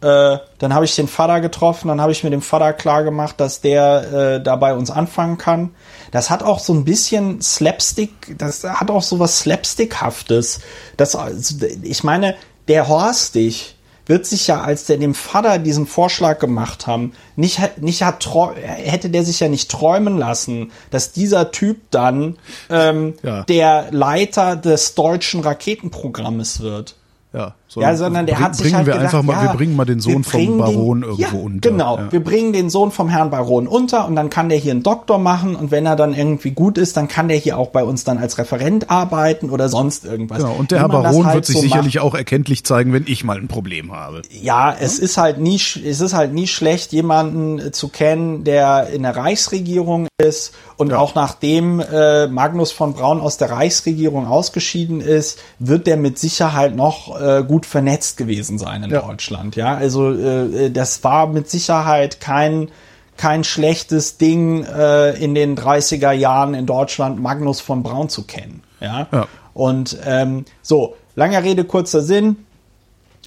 äh, 0.00 0.38
dann 0.58 0.74
habe 0.74 0.86
ich 0.86 0.96
den 0.96 1.06
Vater 1.06 1.40
getroffen, 1.40 1.86
dann 1.86 2.00
habe 2.00 2.10
ich 2.10 2.24
mir 2.24 2.30
dem 2.30 2.42
Vater 2.42 2.72
klar 2.72 3.04
gemacht, 3.04 3.38
dass 3.38 3.60
der 3.60 4.12
äh, 4.12 4.42
da 4.42 4.54
uns 4.74 4.90
anfangen 4.90 5.38
kann. 5.38 5.70
Das 6.10 6.28
hat 6.28 6.42
auch 6.42 6.58
so 6.58 6.74
ein 6.74 6.84
bisschen 6.84 7.40
Slapstick, 7.40 8.36
das 8.38 8.64
hat 8.64 8.90
auch 8.90 9.04
so 9.04 9.20
was 9.20 9.38
Slapstickhaftes. 9.38 10.62
Das, 10.96 11.14
also, 11.14 11.64
ich 11.82 12.02
meine, 12.02 12.34
der 12.66 12.88
Horstig 12.88 13.76
wird 14.10 14.26
sich 14.26 14.48
ja, 14.48 14.60
als 14.60 14.84
der 14.84 14.98
dem 14.98 15.14
Vater 15.14 15.58
diesen 15.58 15.86
Vorschlag 15.86 16.40
gemacht 16.40 16.86
haben, 16.86 17.12
nicht, 17.36 17.60
nicht 17.80 18.02
hat 18.02 18.28
hätte 18.56 19.08
der 19.08 19.24
sich 19.24 19.40
ja 19.40 19.48
nicht 19.48 19.70
träumen 19.70 20.18
lassen, 20.18 20.72
dass 20.90 21.12
dieser 21.12 21.52
Typ 21.52 21.78
dann 21.90 22.36
ähm, 22.68 23.14
Ja. 23.22 23.44
der 23.44 23.86
Leiter 23.92 24.56
des 24.56 24.94
deutschen 24.94 25.40
Raketenprogrammes 25.40 26.60
wird. 26.60 26.96
Ja. 27.32 27.54
Ja, 27.76 27.94
sondern 27.94 28.26
der 28.26 28.34
bring, 28.34 28.44
hat 28.44 28.56
sich 28.56 28.74
halt 28.74 28.86
wir 28.86 28.94
gedacht, 28.94 29.14
einfach 29.14 29.22
mal, 29.22 29.44
ja, 29.44 29.52
wir 29.52 29.56
bringen 29.56 29.76
mal 29.76 29.84
den 29.84 30.00
Sohn 30.00 30.24
vom 30.24 30.58
Baron 30.58 31.02
den, 31.02 31.10
irgendwo 31.10 31.36
ja, 31.38 31.44
unter. 31.44 31.70
Genau, 31.70 31.96
Ja. 31.98 32.12
wir 32.12 32.24
bringen 32.24 32.52
den 32.52 32.70
Sohn 32.70 32.90
vom 32.90 33.08
Herrn 33.08 33.30
Baron 33.30 33.68
unter 33.68 34.06
und 34.06 34.16
dann 34.16 34.30
kann 34.30 34.48
der 34.48 34.58
hier 34.58 34.72
einen 34.72 34.82
Doktor 34.82 35.18
machen 35.18 35.54
und 35.54 35.70
wenn 35.70 35.86
er 35.86 35.94
dann 35.96 36.14
irgendwie 36.14 36.50
gut 36.50 36.78
ist, 36.78 36.96
dann 36.96 37.06
kann 37.06 37.28
der 37.28 37.36
hier 37.36 37.58
auch 37.58 37.68
bei 37.68 37.84
uns 37.84 38.04
dann 38.04 38.18
als 38.18 38.38
Referent 38.38 38.90
arbeiten 38.90 39.50
oder 39.50 39.68
sonst 39.68 40.04
irgendwas. 40.04 40.38
Genau, 40.38 40.54
und 40.58 40.70
der 40.70 40.80
Herr 40.80 40.88
Baron 40.88 41.26
halt 41.26 41.34
wird 41.36 41.46
sich 41.46 41.56
so 41.56 41.62
sicherlich 41.62 41.96
macht. 41.96 42.04
auch 42.04 42.14
erkenntlich 42.14 42.64
zeigen, 42.64 42.92
wenn 42.92 43.04
ich 43.06 43.22
mal 43.24 43.36
ein 43.36 43.48
Problem 43.48 43.92
habe. 43.92 44.22
Ja, 44.30 44.74
es 44.78 44.98
ist 44.98 45.16
halt 45.16 45.38
nie, 45.38 45.56
es 45.56 46.00
ist 46.00 46.12
halt 46.12 46.32
nie 46.32 46.46
schlecht, 46.46 46.92
jemanden 46.92 47.58
äh, 47.58 47.70
zu 47.72 47.88
kennen, 47.88 48.44
der 48.44 48.88
in 48.88 49.02
der 49.02 49.16
Reichsregierung 49.16 50.08
ist 50.22 50.54
und 50.76 50.92
auch 50.92 51.14
nachdem 51.14 51.80
äh, 51.80 52.26
Magnus 52.26 52.72
von 52.72 52.94
Braun 52.94 53.20
aus 53.20 53.36
der 53.36 53.50
Reichsregierung 53.50 54.26
ausgeschieden 54.26 55.00
ist, 55.00 55.38
wird 55.58 55.86
der 55.86 55.96
mit 55.96 56.18
Sicherheit 56.18 56.74
noch 56.74 57.20
äh, 57.20 57.44
gut 57.46 57.59
vernetzt 57.66 58.16
gewesen 58.16 58.58
sein 58.58 58.82
in 58.82 58.90
Ja. 58.90 59.02
Deutschland. 59.02 59.56
Ja, 59.56 59.74
also 59.74 60.12
äh, 60.12 60.70
das 60.70 61.02
war 61.04 61.26
mit 61.26 61.50
Sicherheit 61.50 62.20
kein 62.20 62.70
kein 63.16 63.44
schlechtes 63.44 64.16
Ding 64.16 64.64
äh, 64.64 65.10
in 65.22 65.34
den 65.34 65.54
30er 65.54 66.12
Jahren 66.12 66.54
in 66.54 66.64
Deutschland 66.64 67.20
Magnus 67.20 67.60
von 67.60 67.82
Braun 67.82 68.08
zu 68.08 68.22
kennen. 68.22 68.62
Ja. 68.80 69.08
Ja. 69.12 69.26
Und 69.52 69.98
ähm, 70.06 70.46
so, 70.62 70.96
langer 71.16 71.44
Rede, 71.44 71.64
kurzer 71.64 72.00
Sinn. 72.00 72.36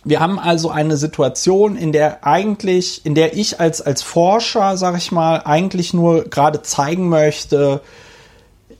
Wir 0.03 0.19
haben 0.19 0.39
also 0.39 0.71
eine 0.71 0.97
Situation, 0.97 1.77
in 1.77 1.91
der 1.91 2.25
eigentlich, 2.25 3.05
in 3.05 3.13
der 3.13 3.37
ich 3.37 3.59
als, 3.59 3.81
als 3.81 4.01
Forscher, 4.01 4.77
sag 4.77 4.97
ich 4.97 5.11
mal, 5.11 5.43
eigentlich 5.45 5.93
nur 5.93 6.23
gerade 6.23 6.63
zeigen 6.63 7.07
möchte, 7.07 7.81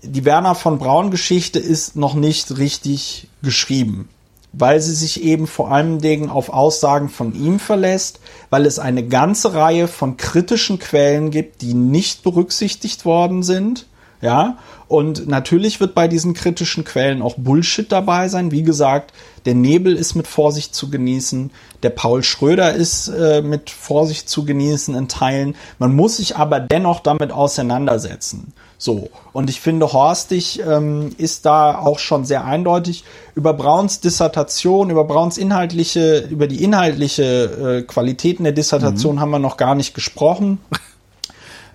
die 0.01 0.25
Werner 0.25 0.55
von 0.55 0.79
Braun 0.79 1.11
Geschichte 1.11 1.59
ist 1.59 1.95
noch 1.95 2.15
nicht 2.15 2.57
richtig 2.57 3.27
geschrieben, 3.41 4.09
weil 4.53 4.79
sie 4.79 4.93
sich 4.93 5.23
eben 5.23 5.47
vor 5.47 5.71
allen 5.71 5.99
Dingen 5.99 6.29
auf 6.29 6.49
Aussagen 6.49 7.09
von 7.09 7.33
ihm 7.33 7.59
verlässt, 7.59 8.19
weil 8.49 8.65
es 8.65 8.79
eine 8.79 9.05
ganze 9.05 9.53
Reihe 9.55 9.87
von 9.87 10.15
kritischen 10.15 10.79
Quellen 10.79 11.31
gibt, 11.31 11.61
die 11.61 11.73
nicht 11.73 12.23
berücksichtigt 12.23 13.03
worden 13.03 13.43
sind. 13.43 13.87
Ja, 14.21 14.57
und 14.87 15.27
natürlich 15.27 15.81
wird 15.81 15.95
bei 15.95 16.07
diesen 16.07 16.33
kritischen 16.33 16.85
Quellen 16.85 17.21
auch 17.21 17.35
Bullshit 17.35 17.91
dabei 17.91 18.29
sein. 18.29 18.51
Wie 18.51 18.63
gesagt, 18.63 19.11
der 19.45 19.53
Nebel 19.53 19.97
ist 19.97 20.15
mit 20.15 20.27
Vorsicht 20.27 20.73
zu 20.73 20.89
genießen, 20.89 21.51
der 21.81 21.89
Paul 21.89 22.23
Schröder 22.23 22.73
ist 22.73 23.09
äh, 23.09 23.41
mit 23.41 23.69
Vorsicht 23.69 24.29
zu 24.29 24.45
genießen 24.45 24.95
in 24.95 25.09
Teilen. 25.09 25.55
Man 25.77 25.93
muss 25.93 26.17
sich 26.17 26.37
aber 26.37 26.61
dennoch 26.61 27.01
damit 27.01 27.33
auseinandersetzen. 27.33 28.53
So, 28.83 29.09
und 29.31 29.49
ich 29.49 29.61
finde, 29.61 29.93
Horstig 29.93 30.59
ähm, 30.59 31.15
ist 31.17 31.45
da 31.45 31.79
auch 31.79 31.99
schon 31.99 32.25
sehr 32.25 32.43
eindeutig. 32.43 33.05
Über 33.33 33.53
Brauns 33.53 34.01
Dissertation, 34.01 34.89
über 34.89 35.05
Brauns 35.05 35.37
inhaltliche, 35.37 36.27
über 36.29 36.47
die 36.47 36.61
inhaltliche 36.61 37.23
äh, 37.23 37.81
Qualitäten 37.83 38.43
der 38.43 38.51
Dissertation 38.51 39.21
haben 39.21 39.31
wir 39.31 39.39
noch 39.39 39.55
gar 39.55 39.75
nicht 39.75 39.93
gesprochen. 39.93 40.59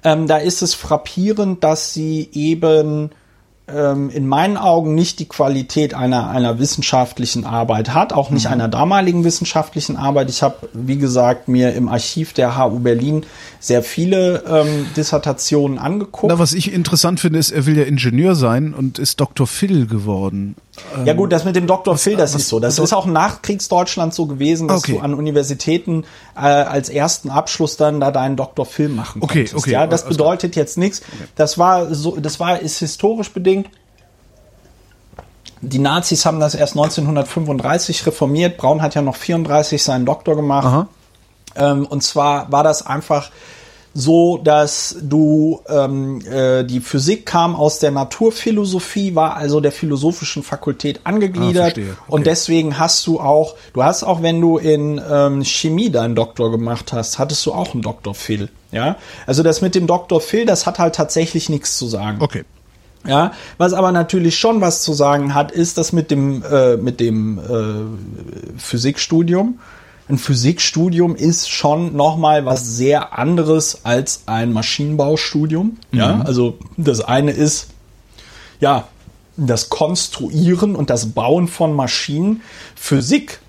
Ähm, 0.05 0.28
da 0.28 0.36
ist 0.36 0.62
es 0.62 0.74
frappierend, 0.74 1.64
dass 1.64 1.93
sie 1.93 2.28
eben 2.32 3.10
ähm, 3.74 4.11
in 4.11 4.27
meinen 4.27 4.57
Augen 4.57 4.95
nicht 4.95 5.19
die 5.19 5.27
Qualität 5.28 5.95
einer, 5.95 6.28
einer 6.31 6.59
wissenschaftlichen 6.59 7.45
Arbeit 7.45 7.95
hat, 7.95 8.12
auch 8.12 8.31
nicht 8.31 8.47
einer 8.49 8.69
damaligen 8.69 9.24
wissenschaftlichen 9.24 9.97
Arbeit. 9.97 10.31
Ich 10.31 10.43
habe, 10.43 10.69
wie 10.73 10.97
gesagt, 10.99 11.49
mir 11.49 11.74
im 11.74 11.89
Archiv 11.89 12.32
der 12.32 12.57
HU 12.59 12.78
Berlin 12.81 13.24
sehr 13.61 13.82
viele 13.82 14.45
ähm, 14.49 14.86
Dissertationen 14.97 15.78
angeguckt. 15.78 16.32
Na, 16.32 16.39
was 16.39 16.53
ich 16.53 16.73
interessant 16.73 17.20
finde, 17.20 17.39
ist, 17.39 17.51
er 17.51 17.66
will 17.66 17.77
ja 17.77 17.85
Ingenieur 17.85 18.35
sein 18.35 18.73
und 18.74 18.99
ist 18.99 19.20
Dr. 19.20 19.47
Phil 19.47 19.86
geworden. 19.86 20.55
Ja 21.05 21.12
gut, 21.12 21.32
das 21.32 21.45
mit 21.45 21.57
dem 21.57 21.66
Dr. 21.66 21.99
Phil, 21.99 22.16
das 22.16 22.35
was- 22.35 22.43
ist 22.43 22.49
so. 22.49 22.61
Das 22.61 22.78
was- 22.78 22.85
ist 22.85 22.93
auch 22.93 23.07
nach 23.07 23.43
Kriegsdeutschland 23.43 24.15
so 24.15 24.27
gewesen, 24.27 24.69
dass 24.69 24.78
Okay. 24.85 24.93
du 24.93 24.99
an 25.01 25.12
Universitäten 25.15 26.05
äh, 26.36 26.40
als 26.43 26.89
ersten 26.89 27.31
Abschluss 27.31 27.77
dann 27.77 27.99
da 27.99 28.12
deinen 28.12 28.36
Dr. 28.36 28.65
Phil 28.65 28.89
machen 28.89 29.20
Okay, 29.20 29.39
konntest. 29.40 29.55
okay, 29.57 29.73
Ja, 29.73 29.89
das 29.89 30.05
bedeutet 30.07 30.55
jetzt 30.55 30.78
nichts. 30.78 31.03
Das 31.35 31.59
war 31.59 31.93
so, 31.95 32.16
das 32.16 32.39
war 32.39 32.61
ist 32.61 32.78
historisch 32.78 33.32
bedingt. 33.32 33.57
Die 35.60 35.78
Nazis 35.78 36.24
haben 36.26 36.40
das 36.40 36.55
erst 36.55 36.74
1935 36.74 38.06
reformiert. 38.06 38.56
Braun 38.56 38.82
hat 38.82 38.94
ja 38.94 39.02
noch 39.02 39.16
34 39.16 39.82
seinen 39.82 40.06
Doktor 40.06 40.36
gemacht. 40.36 40.86
Ähm, 41.56 41.86
und 41.86 42.02
zwar 42.02 42.51
war 42.52 42.62
das 42.62 42.86
einfach 42.86 43.30
so, 43.94 44.36
dass 44.39 44.97
du 45.02 45.60
ähm, 45.68 46.20
äh, 46.30 46.62
die 46.62 46.78
Physik 46.80 47.26
kam 47.26 47.56
aus 47.56 47.80
der 47.80 47.90
Naturphilosophie, 47.90 49.14
war 49.16 49.36
also 49.36 49.60
der 49.60 49.72
philosophischen 49.72 50.43
Fakultät 50.44 51.01
angegliedert 51.05 51.76
Ah. 51.76 51.80
Okay. 51.80 51.86
und 52.06 52.26
deswegen 52.26 52.78
hast 52.78 53.05
du 53.06 53.18
auch, 53.18 53.56
du 53.72 53.82
hast 53.82 54.05
auch, 54.05 54.22
wenn 54.22 54.40
du 54.40 54.59
in 54.59 55.01
ähm, 55.10 55.43
Chemie 55.44 55.90
deinen 55.90 56.14
Doktor 56.14 56.51
gemacht 56.52 56.93
hast, 56.93 57.18
hattest 57.18 57.44
du 57.47 57.52
auch 57.52 57.72
einen 57.72 57.82
Dr. 57.82 58.14
Phil. 58.14 58.51
Ja, 58.70 58.97
also 59.26 59.43
das 59.43 59.62
mit 59.62 59.74
dem 59.74 59.86
Dr. 59.89 60.20
Phil, 60.20 60.44
das 60.47 60.66
hat 60.66 60.78
halt 60.78 60.94
tatsächlich 60.94 61.48
nichts 61.48 61.76
zu 61.78 61.86
sagen. 61.89 62.18
Okay. 62.20 62.44
Ja, 63.06 63.32
was 63.56 63.72
aber 63.72 63.92
natürlich 63.92 64.38
schon 64.38 64.60
was 64.60 64.82
zu 64.82 64.92
sagen 64.92 65.34
hat, 65.34 65.52
ist 65.52 65.78
das 65.78 65.92
mit 65.92 66.10
dem 66.10 66.42
äh, 66.42 66.76
mit 66.76 67.00
dem 67.00 67.38
äh, 67.38 68.58
Physikstudium. 68.58 69.60
Ein 70.08 70.18
Physikstudium 70.18 71.14
ist 71.14 71.50
schon 71.50 71.94
noch 71.94 72.16
mal 72.16 72.46
was 72.46 72.76
sehr 72.76 73.18
anderes 73.18 73.84
als 73.84 74.22
ein 74.26 74.52
Maschinenbaustudium. 74.52 75.76
Ja, 75.92 76.22
also 76.22 76.58
das 76.76 77.00
eine 77.00 77.30
ist 77.30 77.68
ja 78.58 78.88
das 79.36 79.68
Konstruieren 79.68 80.74
und 80.74 80.90
das 80.90 81.06
Bauen 81.12 81.46
von 81.46 81.74
Maschinen. 81.74 82.42
Physik 82.74 83.40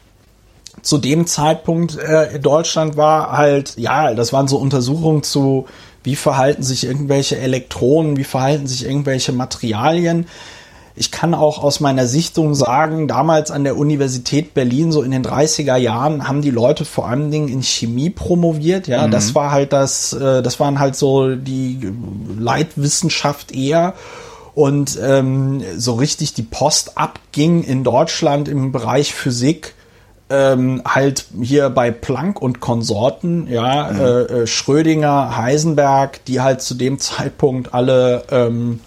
zu 0.81 0.97
dem 0.97 1.27
Zeitpunkt 1.27 1.97
äh, 1.97 2.35
in 2.35 2.41
Deutschland 2.41 2.97
war 2.97 3.31
halt, 3.31 3.77
ja, 3.77 4.13
das 4.13 4.31
waren 4.33 4.47
so 4.47 4.57
Untersuchungen 4.57 5.23
zu, 5.23 5.65
wie 6.03 6.15
verhalten 6.15 6.63
sich 6.63 6.85
irgendwelche 6.85 7.37
Elektronen, 7.37 8.17
wie 8.17 8.23
verhalten 8.23 8.67
sich 8.67 8.85
irgendwelche 8.85 9.31
Materialien. 9.31 10.27
Ich 10.95 11.11
kann 11.11 11.33
auch 11.33 11.63
aus 11.63 11.79
meiner 11.79 12.07
Sichtung 12.07 12.55
sagen, 12.55 13.07
damals 13.07 13.51
an 13.51 13.63
der 13.63 13.77
Universität 13.77 14.53
Berlin, 14.53 14.91
so 14.91 15.01
in 15.01 15.11
den 15.11 15.23
30er 15.23 15.77
Jahren, 15.77 16.27
haben 16.27 16.41
die 16.41 16.51
Leute 16.51 16.83
vor 16.83 17.07
allen 17.07 17.31
Dingen 17.31 17.47
in 17.47 17.63
Chemie 17.63 18.09
promoviert. 18.09 18.87
Ja, 18.87 19.07
das 19.07 19.33
war 19.33 19.51
halt 19.51 19.71
das, 19.71 20.11
äh, 20.11 20.41
das 20.41 20.59
waren 20.59 20.79
halt 20.79 20.97
so 20.97 21.35
die 21.35 21.79
Leitwissenschaft 22.37 23.53
eher. 23.53 23.93
Und 24.55 24.99
ähm, 25.01 25.63
so 25.77 25.93
richtig 25.93 26.33
die 26.33 26.43
Post 26.43 26.97
abging 26.97 27.63
in 27.63 27.85
Deutschland 27.85 28.49
im 28.49 28.73
Bereich 28.73 29.13
Physik 29.13 29.75
ähm, 30.29 30.81
halt 30.85 31.25
hier 31.41 31.69
bei 31.69 31.91
Planck 31.91 32.41
und 32.41 32.59
Konsorten, 32.59 33.47
ja, 33.47 33.89
äh, 33.89 34.21
äh, 34.21 34.47
Schrödinger, 34.47 35.35
Heisenberg, 35.35 36.23
die 36.25 36.41
halt 36.41 36.61
zu 36.61 36.75
dem 36.75 36.99
Zeitpunkt 36.99 37.73
alle, 37.73 38.23
ähm, 38.29 38.79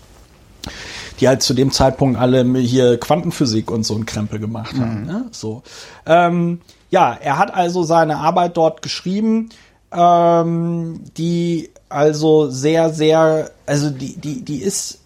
die 1.20 1.28
halt 1.28 1.42
zu 1.42 1.54
dem 1.54 1.70
Zeitpunkt 1.70 2.18
alle 2.18 2.44
hier 2.58 2.98
Quantenphysik 2.98 3.70
und 3.70 3.84
so 3.84 3.94
ein 3.94 4.06
Krempel 4.06 4.38
gemacht 4.38 4.74
haben. 4.78 5.04
Ne? 5.04 5.26
So, 5.30 5.62
ähm, 6.06 6.60
ja, 6.90 7.16
er 7.20 7.38
hat 7.38 7.54
also 7.54 7.82
seine 7.82 8.18
Arbeit 8.18 8.56
dort 8.56 8.82
geschrieben, 8.82 9.50
ähm, 9.92 11.00
die 11.16 11.70
also 11.88 12.48
sehr, 12.48 12.90
sehr, 12.90 13.50
also 13.66 13.90
die, 13.90 14.16
die, 14.16 14.42
die 14.44 14.62
ist 14.62 15.01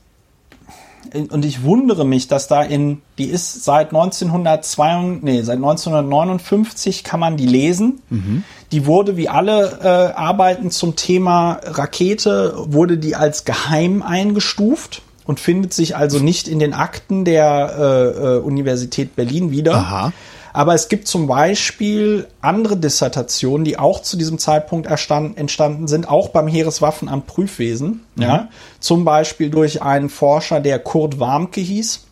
und 1.15 1.45
ich 1.45 1.63
wundere 1.63 2.05
mich, 2.05 2.29
dass 2.29 2.49
da 2.49 2.63
in, 2.63 3.03
die 3.19 3.27
ist 3.27 3.65
seit 3.65 3.89
1902, 3.89 5.19
nee, 5.23 5.43
seit 5.43 5.57
1959 5.57 7.05
kann 7.05 7.21
man 7.21 7.37
die 7.37 7.47
lesen. 7.47 8.01
Die 8.73 8.87
wurde 8.87 9.17
wie 9.17 9.29
alle 9.29 9.79
äh, 9.83 10.15
Arbeiten 10.15 10.71
zum 10.71 10.97
Thema 10.97 11.61
Rakete, 11.65 12.55
wurde 12.57 12.99
die 12.99 13.17
als 13.17 13.45
geheim 13.45 14.03
eingestuft 14.03 15.03
und 15.25 15.41
findet 15.41 15.75
sich 15.75 15.97
also 15.97 16.19
nicht 16.19 16.49
in 16.49 16.59
den 16.59 16.73
Akten 16.73 17.25
der 17.25 17.75
äh, 17.79 18.37
äh, 18.37 18.39
Universität 18.39 19.17
Berlin 19.17 19.51
wieder. 19.51 19.75
Aha. 19.75 20.13
Aber 20.57 20.73
es 20.73 20.89
gibt 20.89 21.07
zum 21.07 21.27
Beispiel 21.27 22.29
andere 22.41 22.79
Dissertationen, 22.79 23.67
die 23.67 23.79
auch 23.79 24.01
zu 24.01 24.17
diesem 24.17 24.39
Zeitpunkt 24.39 24.87
entstanden 24.87 25.87
sind, 25.87 26.09
auch 26.09 26.31
beim 26.31 26.49
Heereswaffenamt 26.49 27.27
Prüfwesen. 27.27 28.07
Ja, 28.19 28.49
zum 28.81 29.05
Beispiel 29.05 29.51
durch 29.51 29.83
einen 29.83 30.09
Forscher, 30.09 30.61
der 30.61 30.79
Kurt 30.79 31.21
Warmke 31.21 31.61
hieß, 31.61 32.07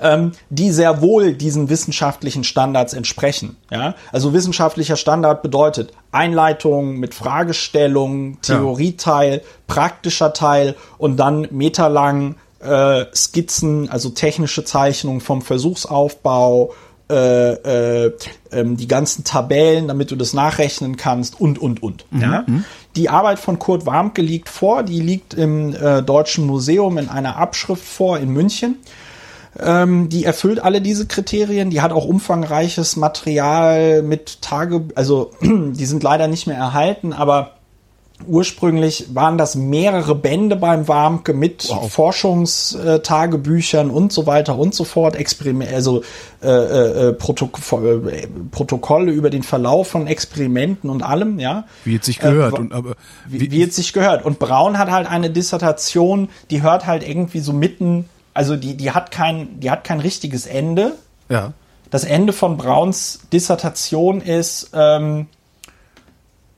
ähm, 0.00 0.30
die 0.50 0.70
sehr 0.70 1.02
wohl 1.02 1.32
diesen 1.34 1.68
wissenschaftlichen 1.68 2.44
Standards 2.44 2.94
entsprechen. 2.94 3.56
Ja, 3.72 3.96
also 4.12 4.32
wissenschaftlicher 4.32 4.94
Standard 4.94 5.42
bedeutet 5.42 5.92
Einleitung 6.12 6.98
mit 6.98 7.12
Fragestellung, 7.12 8.40
Theorieteil, 8.42 9.42
praktischer 9.66 10.32
Teil 10.32 10.76
und 10.96 11.16
dann 11.16 11.48
meterlang 11.50 12.36
äh, 12.60 13.06
Skizzen, 13.12 13.90
also 13.90 14.10
technische 14.10 14.64
Zeichnungen 14.64 15.20
vom 15.20 15.42
Versuchsaufbau, 15.42 16.72
äh, 17.10 18.04
äh, 18.04 18.12
ähm, 18.52 18.76
die 18.76 18.88
ganzen 18.88 19.24
Tabellen, 19.24 19.88
damit 19.88 20.10
du 20.10 20.16
das 20.16 20.34
nachrechnen 20.34 20.96
kannst 20.96 21.40
und, 21.40 21.58
und, 21.58 21.82
und. 21.82 22.06
Ja? 22.12 22.44
Die 22.96 23.08
Arbeit 23.08 23.38
von 23.38 23.58
Kurt 23.58 23.86
Warmke 23.86 24.22
liegt 24.22 24.48
vor, 24.48 24.82
die 24.82 25.00
liegt 25.00 25.34
im 25.34 25.74
äh, 25.74 26.02
Deutschen 26.02 26.46
Museum 26.46 26.98
in 26.98 27.08
einer 27.08 27.36
Abschrift 27.36 27.84
vor 27.84 28.18
in 28.18 28.30
München. 28.30 28.76
Ähm, 29.58 30.08
die 30.08 30.24
erfüllt 30.24 30.60
alle 30.60 30.80
diese 30.80 31.06
Kriterien. 31.06 31.70
Die 31.70 31.80
hat 31.80 31.92
auch 31.92 32.04
umfangreiches 32.06 32.96
Material 32.96 34.02
mit 34.02 34.40
Tage, 34.40 34.84
also 34.94 35.32
die 35.42 35.84
sind 35.84 36.02
leider 36.02 36.28
nicht 36.28 36.46
mehr 36.46 36.56
erhalten, 36.56 37.12
aber 37.12 37.56
ursprünglich 38.26 39.14
waren 39.14 39.38
das 39.38 39.54
mehrere 39.54 40.14
Bände 40.14 40.56
beim 40.56 40.88
Warmke 40.88 41.34
mit 41.34 41.68
wow. 41.68 41.90
Forschungstagebüchern 41.92 43.90
und 43.90 44.12
so 44.12 44.26
weiter 44.26 44.58
und 44.58 44.74
so 44.74 44.84
fort, 44.84 45.16
Experiment, 45.16 45.72
also 45.72 46.02
äh, 46.42 46.48
äh, 46.48 47.12
Protok 47.12 47.58
äh, 47.72 48.26
Protokolle 48.50 49.12
über 49.12 49.30
den 49.30 49.42
Verlauf 49.42 49.88
von 49.88 50.06
Experimenten 50.06 50.90
und 50.90 51.02
allem, 51.02 51.38
ja. 51.38 51.64
Wie 51.84 51.96
es 51.96 52.06
sich 52.06 52.18
gehört. 52.18 52.54
Äh, 52.54 52.60
und, 52.60 52.72
aber, 52.72 52.94
wie, 53.26 53.50
wie, 53.50 53.62
es 53.62 53.76
sich 53.76 53.92
gehört. 53.92 54.24
Und 54.24 54.38
Braun 54.38 54.78
hat 54.78 54.90
halt 54.90 55.08
eine 55.08 55.30
Dissertation, 55.30 56.28
die 56.50 56.62
hört 56.62 56.86
halt 56.86 57.06
irgendwie 57.06 57.40
so 57.40 57.52
mitten 57.52 58.06
also 58.34 58.56
die, 58.56 58.76
die 58.76 58.92
hat 58.92 59.10
kein, 59.10 59.60
die 59.60 59.70
hat 59.70 59.84
kein 59.84 60.00
richtiges 60.00 60.46
Ende. 60.46 60.92
Ja. 61.28 61.52
Das 61.90 62.04
Ende 62.04 62.32
von 62.32 62.56
Brauns 62.56 63.20
Dissertation 63.32 64.20
ist, 64.20 64.70
ähm, 64.72 65.26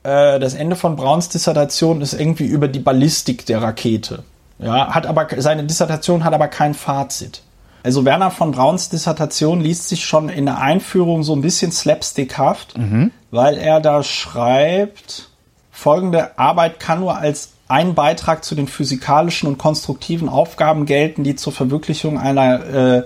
äh, 0.05 0.39
das 0.39 0.53
Ende 0.53 0.75
von 0.75 0.95
Brauns 0.95 1.29
Dissertation 1.29 2.01
ist 2.01 2.13
irgendwie 2.13 2.45
über 2.45 2.67
die 2.67 2.79
Ballistik 2.79 3.45
der 3.45 3.61
Rakete. 3.61 4.23
Ja, 4.59 4.93
hat 4.93 5.05
aber, 5.05 5.27
seine 5.37 5.63
Dissertation 5.63 6.23
hat 6.23 6.33
aber 6.33 6.47
kein 6.47 6.73
Fazit. 6.73 7.41
Also 7.83 8.05
Werner 8.05 8.31
von 8.31 8.51
Brauns 8.51 8.89
Dissertation 8.89 9.61
liest 9.61 9.89
sich 9.89 10.05
schon 10.05 10.29
in 10.29 10.45
der 10.45 10.59
Einführung 10.59 11.23
so 11.23 11.33
ein 11.33 11.41
bisschen 11.41 11.71
slapstickhaft, 11.71 12.77
mhm. 12.77 13.11
weil 13.31 13.57
er 13.57 13.79
da 13.81 14.01
schreibt, 14.01 15.29
folgende 15.71 16.37
Arbeit 16.39 16.79
kann 16.79 17.01
nur 17.01 17.17
als 17.17 17.49
ein 17.67 17.95
Beitrag 17.95 18.43
zu 18.43 18.55
den 18.55 18.67
physikalischen 18.67 19.47
und 19.47 19.57
konstruktiven 19.57 20.29
Aufgaben 20.29 20.85
gelten, 20.85 21.23
die 21.23 21.35
zur 21.35 21.51
Verwirklichung 21.51 22.19
einer 22.19 22.65
äh, 22.65 23.03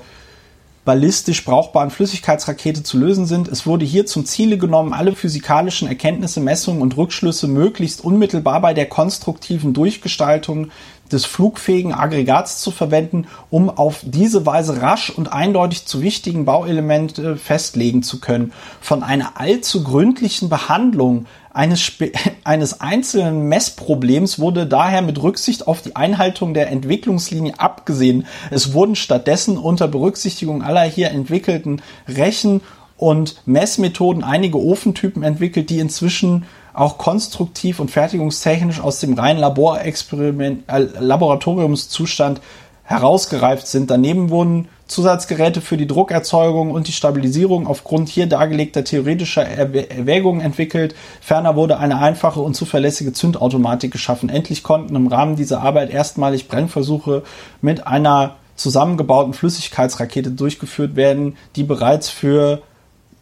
ballistisch 0.90 1.46
brauchbaren 1.46 1.92
Flüssigkeitsrakete 1.92 2.82
zu 2.82 2.98
lösen 2.98 3.28
sind. 3.28 3.48
Es 3.48 3.68
wurde 3.68 3.86
hier 3.86 4.08
zum 4.08 4.26
Ziele 4.26 4.58
genommen, 4.58 4.92
alle 4.92 5.14
physikalischen 5.14 5.88
Erkenntnisse, 5.88 6.40
Messungen 6.40 6.82
und 6.82 6.98
Rückschlüsse 6.98 7.48
möglichst 7.48 8.04
unmittelbar 8.04 8.60
bei 8.60 8.74
der 8.74 8.88
konstruktiven 8.88 9.76
Durchgestaltung 9.76 10.72
des 11.12 11.26
flugfähigen 11.26 11.94
Aggregats 11.94 12.58
zu 12.58 12.72
verwenden, 12.72 13.28
um 13.52 13.70
auf 13.70 14.00
diese 14.02 14.48
Weise 14.48 14.82
rasch 14.82 15.12
und 15.12 15.32
eindeutig 15.32 15.86
zu 15.86 16.02
wichtigen 16.02 16.46
Bauelemente 16.46 17.38
festlegen 17.38 18.02
zu 18.02 18.20
können. 18.20 18.52
Von 18.82 19.04
einer 19.04 19.40
allzu 19.40 19.84
gründlichen 19.84 20.50
Behandlung 20.50 21.28
eines, 21.60 21.92
eines 22.46 22.80
einzelnen 22.80 23.50
Messproblems 23.50 24.40
wurde 24.40 24.66
daher 24.66 25.02
mit 25.02 25.22
Rücksicht 25.22 25.68
auf 25.68 25.82
die 25.82 25.96
Einhaltung 25.96 26.54
der 26.54 26.70
Entwicklungslinie 26.72 27.54
abgesehen. 27.58 28.26
Es 28.50 28.74
wurden 28.74 28.96
stattdessen 28.96 29.58
unter 29.58 29.90
Berücksichtigung 29.90 30.64
aller 30.64 30.84
hier 30.84 31.12
entwickelten 31.12 31.82
Rechen- 32.08 32.62
und 32.98 33.42
Messmethoden 33.46 34.24
einige 34.24 34.58
Ofentypen 34.58 35.24
entwickelt, 35.24 35.70
die 35.70 35.80
inzwischen 35.80 36.46
auch 36.74 36.98
konstruktiv 36.98 37.80
und 37.80 37.92
fertigungstechnisch 37.92 38.80
aus 38.80 39.00
dem 39.00 39.14
reinen 39.14 39.40
Laborexperiment, 39.40 40.64
äh, 40.68 40.80
Laboratoriumszustand 41.00 42.40
herausgereift 42.84 43.68
sind. 43.68 43.92
Daneben 43.92 44.30
wurden 44.30 44.70
Zusatzgeräte 44.90 45.62
für 45.62 45.78
die 45.78 45.88
Druckerzeugung 45.88 46.72
und 46.72 46.88
die 46.88 46.92
Stabilisierung 46.92 47.68
aufgrund 47.68 48.10
hier 48.10 48.26
dargelegter 48.28 48.84
theoretischer 48.84 49.46
Erwägungen 49.46 50.42
entwickelt. 50.42 50.96
Ferner 51.22 51.56
wurde 51.56 51.78
eine 51.78 52.00
einfache 52.00 52.42
und 52.42 52.56
zuverlässige 52.56 53.14
Zündautomatik 53.14 53.92
geschaffen. 53.92 54.30
Endlich 54.30 54.64
konnten 54.64 54.96
im 54.96 55.08
Rahmen 55.08 55.36
dieser 55.36 55.62
Arbeit 55.62 55.92
erstmalig 55.92 56.48
Brennversuche 56.48 57.24
mit 57.62 57.86
einer 57.86 58.36
zusammengebauten 58.56 59.34
Flüssigkeitsrakete 59.34 60.32
durchgeführt 60.32 60.96
werden, 60.96 61.38
die 61.56 61.64
bereits 61.64 62.10
für 62.10 62.62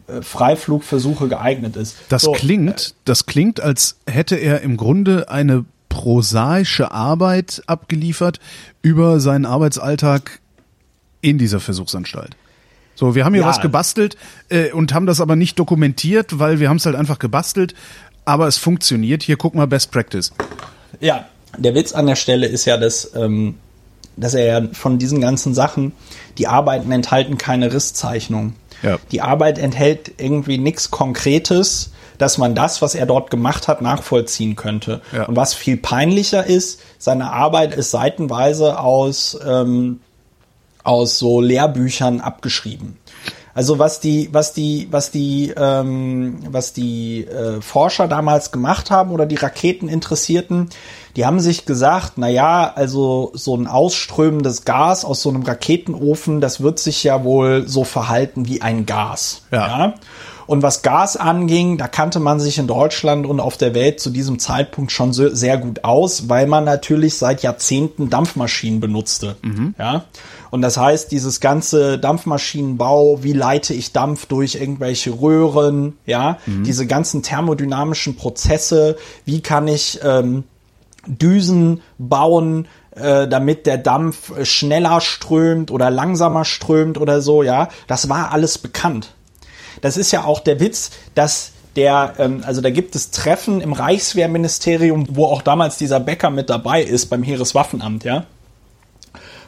äh, 0.08 0.22
Freiflugversuche 0.22 1.28
geeignet 1.28 1.76
ist. 1.76 1.96
Das 2.08 2.22
so, 2.22 2.32
klingt, 2.32 2.94
das 3.04 3.26
klingt, 3.26 3.60
als 3.60 3.98
hätte 4.06 4.36
er 4.36 4.62
im 4.62 4.78
Grunde 4.78 5.28
eine 5.28 5.66
prosaische 5.90 6.92
Arbeit 6.92 7.62
abgeliefert 7.66 8.40
über 8.80 9.20
seinen 9.20 9.44
Arbeitsalltag 9.44 10.40
in 11.20 11.38
dieser 11.38 11.60
Versuchsanstalt. 11.60 12.36
So, 12.94 13.14
wir 13.14 13.24
haben 13.24 13.34
hier 13.34 13.44
ja. 13.44 13.48
was 13.48 13.60
gebastelt 13.60 14.16
äh, 14.48 14.72
und 14.72 14.92
haben 14.92 15.06
das 15.06 15.20
aber 15.20 15.36
nicht 15.36 15.58
dokumentiert, 15.58 16.38
weil 16.40 16.58
wir 16.58 16.68
haben 16.68 16.78
es 16.78 16.86
halt 16.86 16.96
einfach 16.96 17.20
gebastelt, 17.20 17.74
aber 18.24 18.48
es 18.48 18.58
funktioniert. 18.58 19.22
Hier 19.22 19.36
guck 19.36 19.54
mal 19.54 19.66
Best 19.66 19.92
Practice. 19.92 20.32
Ja, 21.00 21.26
der 21.56 21.74
Witz 21.74 21.92
an 21.92 22.06
der 22.06 22.16
Stelle 22.16 22.46
ist 22.46 22.64
ja, 22.64 22.76
dass, 22.76 23.12
ähm, 23.14 23.54
dass 24.16 24.34
er 24.34 24.46
ja 24.46 24.68
von 24.72 24.98
diesen 24.98 25.20
ganzen 25.20 25.54
Sachen, 25.54 25.92
die 26.38 26.48
Arbeiten 26.48 26.90
enthalten 26.90 27.38
keine 27.38 27.72
Risszeichnung. 27.72 28.54
Ja. 28.82 28.98
Die 29.12 29.20
Arbeit 29.20 29.58
enthält 29.58 30.12
irgendwie 30.18 30.58
nichts 30.58 30.90
Konkretes, 30.90 31.92
dass 32.18 32.36
man 32.36 32.54
das, 32.54 32.82
was 32.82 32.94
er 32.94 33.06
dort 33.06 33.30
gemacht 33.30 33.68
hat, 33.68 33.80
nachvollziehen 33.80 34.56
könnte. 34.56 35.00
Ja. 35.12 35.26
Und 35.26 35.36
was 35.36 35.54
viel 35.54 35.76
peinlicher 35.76 36.44
ist, 36.44 36.80
seine 36.98 37.32
Arbeit 37.32 37.74
ist 37.74 37.92
seitenweise 37.92 38.80
aus 38.80 39.38
ähm, 39.46 40.00
aus 40.88 41.18
so 41.18 41.40
Lehrbüchern 41.42 42.20
abgeschrieben. 42.20 42.96
Also 43.54 43.78
was 43.78 44.00
die, 44.00 44.28
was 44.32 44.52
die, 44.52 44.88
was 44.90 45.10
die, 45.10 45.52
ähm, 45.56 46.38
was 46.48 46.72
die 46.72 47.24
äh, 47.26 47.60
Forscher 47.60 48.06
damals 48.06 48.52
gemacht 48.52 48.90
haben 48.90 49.10
oder 49.10 49.26
die 49.26 49.34
Raketeninteressierten, 49.34 50.70
die 51.16 51.26
haben 51.26 51.40
sich 51.40 51.66
gesagt, 51.66 52.12
na 52.16 52.28
ja, 52.28 52.72
also 52.72 53.32
so 53.34 53.56
ein 53.56 53.66
ausströmendes 53.66 54.64
Gas 54.64 55.04
aus 55.04 55.22
so 55.22 55.28
einem 55.30 55.42
Raketenofen, 55.42 56.40
das 56.40 56.60
wird 56.60 56.78
sich 56.78 57.02
ja 57.02 57.24
wohl 57.24 57.66
so 57.66 57.84
verhalten 57.84 58.46
wie 58.46 58.62
ein 58.62 58.86
Gas. 58.86 59.42
ja? 59.50 59.78
ja? 59.78 59.94
Und 60.48 60.62
was 60.62 60.80
Gas 60.80 61.18
anging, 61.18 61.76
da 61.76 61.88
kannte 61.88 62.20
man 62.20 62.40
sich 62.40 62.56
in 62.56 62.66
Deutschland 62.66 63.26
und 63.26 63.38
auf 63.38 63.58
der 63.58 63.74
Welt 63.74 64.00
zu 64.00 64.08
diesem 64.08 64.38
Zeitpunkt 64.38 64.92
schon 64.92 65.12
sehr 65.12 65.58
gut 65.58 65.84
aus, 65.84 66.30
weil 66.30 66.46
man 66.46 66.64
natürlich 66.64 67.18
seit 67.18 67.42
Jahrzehnten 67.42 68.08
Dampfmaschinen 68.08 68.80
benutzte. 68.80 69.36
Mhm. 69.42 69.74
Ja. 69.78 70.04
Und 70.50 70.62
das 70.62 70.76
heißt, 70.76 71.10
dieses 71.12 71.40
ganze 71.40 71.98
Dampfmaschinenbau, 71.98 73.22
wie 73.22 73.32
leite 73.32 73.74
ich 73.74 73.92
Dampf 73.92 74.26
durch 74.26 74.54
irgendwelche 74.56 75.10
Röhren, 75.10 75.98
ja, 76.06 76.38
mhm. 76.46 76.64
diese 76.64 76.86
ganzen 76.86 77.22
thermodynamischen 77.22 78.16
Prozesse, 78.16 78.96
wie 79.24 79.40
kann 79.40 79.68
ich 79.68 80.00
ähm, 80.02 80.44
Düsen 81.06 81.80
bauen, 81.98 82.66
äh, 82.96 83.28
damit 83.28 83.66
der 83.66 83.78
Dampf 83.78 84.32
schneller 84.46 85.00
strömt 85.00 85.70
oder 85.70 85.90
langsamer 85.90 86.44
strömt 86.44 86.98
oder 86.98 87.20
so, 87.20 87.42
ja, 87.42 87.68
das 87.86 88.08
war 88.08 88.32
alles 88.32 88.58
bekannt 88.58 89.10
das 89.80 89.96
ist 89.96 90.12
ja 90.12 90.24
auch 90.24 90.40
der 90.40 90.60
Witz, 90.60 90.90
dass 91.14 91.52
der, 91.76 92.14
ähm, 92.18 92.42
also 92.44 92.60
da 92.60 92.70
gibt 92.70 92.94
es 92.94 93.10
Treffen 93.10 93.60
im 93.60 93.72
Reichswehrministerium, 93.72 95.06
wo 95.10 95.26
auch 95.26 95.42
damals 95.42 95.78
dieser 95.78 96.00
Bäcker 96.00 96.30
mit 96.30 96.50
dabei 96.50 96.82
ist 96.82 97.06
beim 97.06 97.22
Heereswaffenamt, 97.22 98.04
ja. 98.04 98.24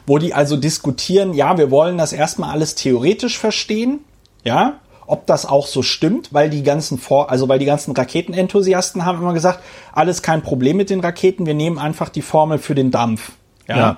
Wo 0.05 0.17
die 0.17 0.33
also 0.33 0.57
diskutieren, 0.57 1.33
ja, 1.33 1.57
wir 1.57 1.71
wollen 1.71 1.97
das 1.97 2.13
erstmal 2.13 2.51
alles 2.51 2.75
theoretisch 2.75 3.37
verstehen, 3.37 3.99
ja, 4.43 4.79
ob 5.05 5.27
das 5.27 5.45
auch 5.45 5.67
so 5.67 5.81
stimmt, 5.81 6.33
weil 6.33 6.49
die 6.49 6.63
ganzen 6.63 6.97
Vor 6.97 7.29
also 7.29 7.49
weil 7.49 7.59
die 7.59 7.65
ganzen 7.65 7.93
Raketenenthusiasten 7.93 9.05
haben 9.05 9.19
immer 9.21 9.33
gesagt, 9.33 9.59
alles 9.93 10.21
kein 10.21 10.41
Problem 10.41 10.77
mit 10.77 10.89
den 10.89 11.01
Raketen, 11.01 11.45
wir 11.45 11.53
nehmen 11.53 11.77
einfach 11.77 12.09
die 12.09 12.21
Formel 12.21 12.57
für 12.57 12.75
den 12.75 12.91
Dampf. 12.91 13.33
Ja. 13.67 13.77
ja. 13.77 13.97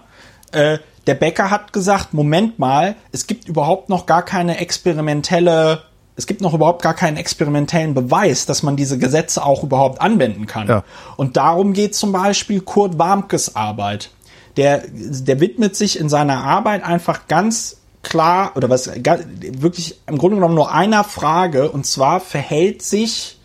Äh, 0.51 0.79
der 1.05 1.15
Bäcker 1.15 1.51
hat 1.51 1.73
gesagt, 1.73 2.13
Moment 2.13 2.59
mal, 2.59 2.95
es 3.11 3.27
gibt 3.27 3.47
überhaupt 3.47 3.89
noch 3.89 4.05
gar 4.05 4.23
keine 4.23 4.57
experimentelle 4.57 5.83
es 6.15 6.27
gibt 6.27 6.41
noch 6.41 6.53
überhaupt 6.53 6.81
gar 6.83 6.93
keinen 6.93 7.17
experimentellen 7.17 7.93
Beweis, 7.93 8.45
dass 8.45 8.61
man 8.61 8.75
diese 8.75 8.97
Gesetze 8.97 9.43
auch 9.43 9.63
überhaupt 9.63 9.99
anwenden 10.01 10.45
kann. 10.45 10.67
Ja. 10.67 10.83
Und 11.17 11.37
darum 11.37 11.73
geht 11.73 11.95
zum 11.95 12.11
Beispiel 12.11 12.61
Kurt 12.61 12.99
Warmkes 12.99 13.55
Arbeit. 13.55 14.11
Der, 14.57 14.83
der 14.87 15.39
widmet 15.39 15.75
sich 15.75 15.99
in 15.99 16.09
seiner 16.09 16.43
Arbeit 16.43 16.83
einfach 16.83 17.27
ganz 17.27 17.77
klar 18.03 18.51
oder 18.55 18.69
was 18.69 18.87
wirklich 18.87 19.99
im 20.07 20.17
Grunde 20.17 20.35
genommen 20.35 20.55
nur 20.55 20.71
einer 20.71 21.03
Frage 21.03 21.71
und 21.71 21.85
zwar 21.85 22.19
verhält 22.19 22.81
sich 22.81 23.39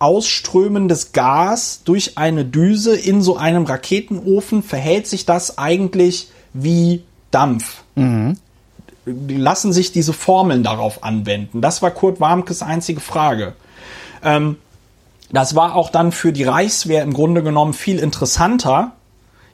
ausströmendes 0.00 1.12
Gas 1.12 1.82
durch 1.84 2.18
eine 2.18 2.44
Düse 2.44 2.96
in 2.96 3.22
so 3.22 3.36
einem 3.36 3.64
Raketenofen 3.64 4.62
verhält 4.62 5.06
sich 5.06 5.24
das 5.24 5.56
eigentlich 5.56 6.28
wie 6.52 7.04
Dampf. 7.30 7.84
Mhm 7.94 8.36
lassen 9.06 9.72
sich 9.72 9.92
diese 9.92 10.12
Formeln 10.12 10.62
darauf 10.62 11.04
anwenden? 11.04 11.60
Das 11.60 11.82
war 11.82 11.90
Kurt 11.90 12.20
Warmkes 12.20 12.62
einzige 12.62 13.00
Frage. 13.00 13.54
Ähm, 14.22 14.56
das 15.30 15.54
war 15.54 15.74
auch 15.74 15.90
dann 15.90 16.12
für 16.12 16.32
die 16.32 16.44
Reichswehr 16.44 17.02
im 17.02 17.12
Grunde 17.12 17.42
genommen 17.42 17.72
viel 17.72 17.98
interessanter. 17.98 18.92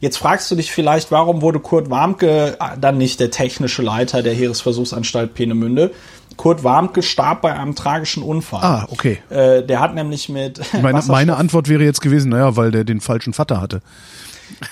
Jetzt 0.00 0.16
fragst 0.16 0.50
du 0.50 0.56
dich 0.56 0.72
vielleicht, 0.72 1.10
warum 1.10 1.42
wurde 1.42 1.60
Kurt 1.60 1.90
Warmke 1.90 2.56
dann 2.80 2.96
nicht 2.96 3.20
der 3.20 3.30
technische 3.30 3.82
Leiter 3.82 4.22
der 4.22 4.32
Heeresversuchsanstalt 4.32 5.34
Peenemünde? 5.34 5.92
Kurt 6.38 6.64
Warmke 6.64 7.02
starb 7.02 7.42
bei 7.42 7.52
einem 7.52 7.74
tragischen 7.74 8.22
Unfall. 8.22 8.62
Ah, 8.62 8.86
okay. 8.90 9.18
Äh, 9.28 9.62
der 9.62 9.80
hat 9.80 9.94
nämlich 9.94 10.30
mit. 10.30 10.60
Meine, 10.80 11.02
meine 11.06 11.36
Antwort 11.36 11.68
wäre 11.68 11.84
jetzt 11.84 12.00
gewesen, 12.00 12.30
naja, 12.30 12.56
weil 12.56 12.70
der 12.70 12.84
den 12.84 13.02
falschen 13.02 13.34
Vater 13.34 13.60
hatte. 13.60 13.82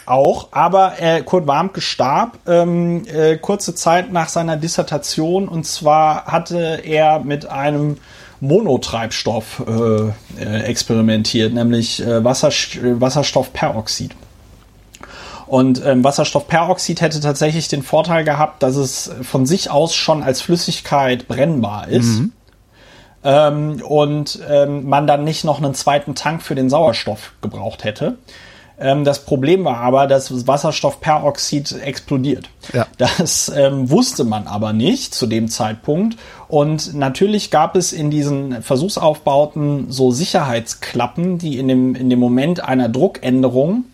auch, 0.06 0.48
aber 0.52 0.94
äh, 0.98 1.20
Kurt 1.22 1.46
Warmke 1.46 1.82
starb 1.82 2.38
ähm, 2.46 3.04
äh, 3.06 3.36
kurze 3.36 3.74
Zeit 3.74 4.10
nach 4.10 4.30
seiner 4.30 4.56
Dissertation 4.56 5.46
und 5.46 5.66
zwar 5.66 6.24
hatte 6.24 6.80
er 6.84 7.20
mit 7.20 7.46
einem 7.46 7.98
Monotreibstoff 8.40 9.62
äh, 9.66 10.42
äh, 10.42 10.62
experimentiert, 10.62 11.52
nämlich 11.52 12.00
äh, 12.00 12.24
Wasserst 12.24 12.78
Wasserstoffperoxid. 12.82 14.14
Und 15.48 15.84
ähm, 15.84 16.04
Wasserstoffperoxid 16.04 17.00
hätte 17.00 17.20
tatsächlich 17.20 17.68
den 17.68 17.82
Vorteil 17.82 18.22
gehabt, 18.24 18.62
dass 18.62 18.76
es 18.76 19.10
von 19.22 19.46
sich 19.46 19.70
aus 19.70 19.94
schon 19.94 20.22
als 20.22 20.42
Flüssigkeit 20.42 21.26
brennbar 21.26 21.88
ist. 21.88 22.18
Mhm. 22.18 22.32
Ähm, 23.24 23.82
und 23.82 24.38
ähm, 24.48 24.88
man 24.88 25.06
dann 25.06 25.24
nicht 25.24 25.44
noch 25.44 25.58
einen 25.58 25.74
zweiten 25.74 26.14
Tank 26.14 26.42
für 26.42 26.54
den 26.54 26.70
Sauerstoff 26.70 27.32
gebraucht 27.40 27.84
hätte. 27.84 28.18
Ähm, 28.78 29.04
das 29.04 29.24
Problem 29.24 29.64
war 29.64 29.78
aber, 29.78 30.06
dass 30.06 30.46
Wasserstoffperoxid 30.46 31.80
explodiert. 31.82 32.48
Ja. 32.72 32.86
Das 32.98 33.48
ähm, 33.48 33.90
wusste 33.90 34.24
man 34.24 34.46
aber 34.46 34.72
nicht 34.72 35.14
zu 35.14 35.26
dem 35.26 35.48
Zeitpunkt. 35.48 36.16
Und 36.48 36.94
natürlich 36.94 37.50
gab 37.50 37.74
es 37.74 37.92
in 37.92 38.10
diesen 38.10 38.62
Versuchsaufbauten 38.62 39.90
so 39.90 40.10
Sicherheitsklappen, 40.10 41.38
die 41.38 41.58
in 41.58 41.68
dem, 41.68 41.94
in 41.94 42.10
dem 42.10 42.18
Moment 42.18 42.62
einer 42.62 42.88
Druckänderung 42.88 43.84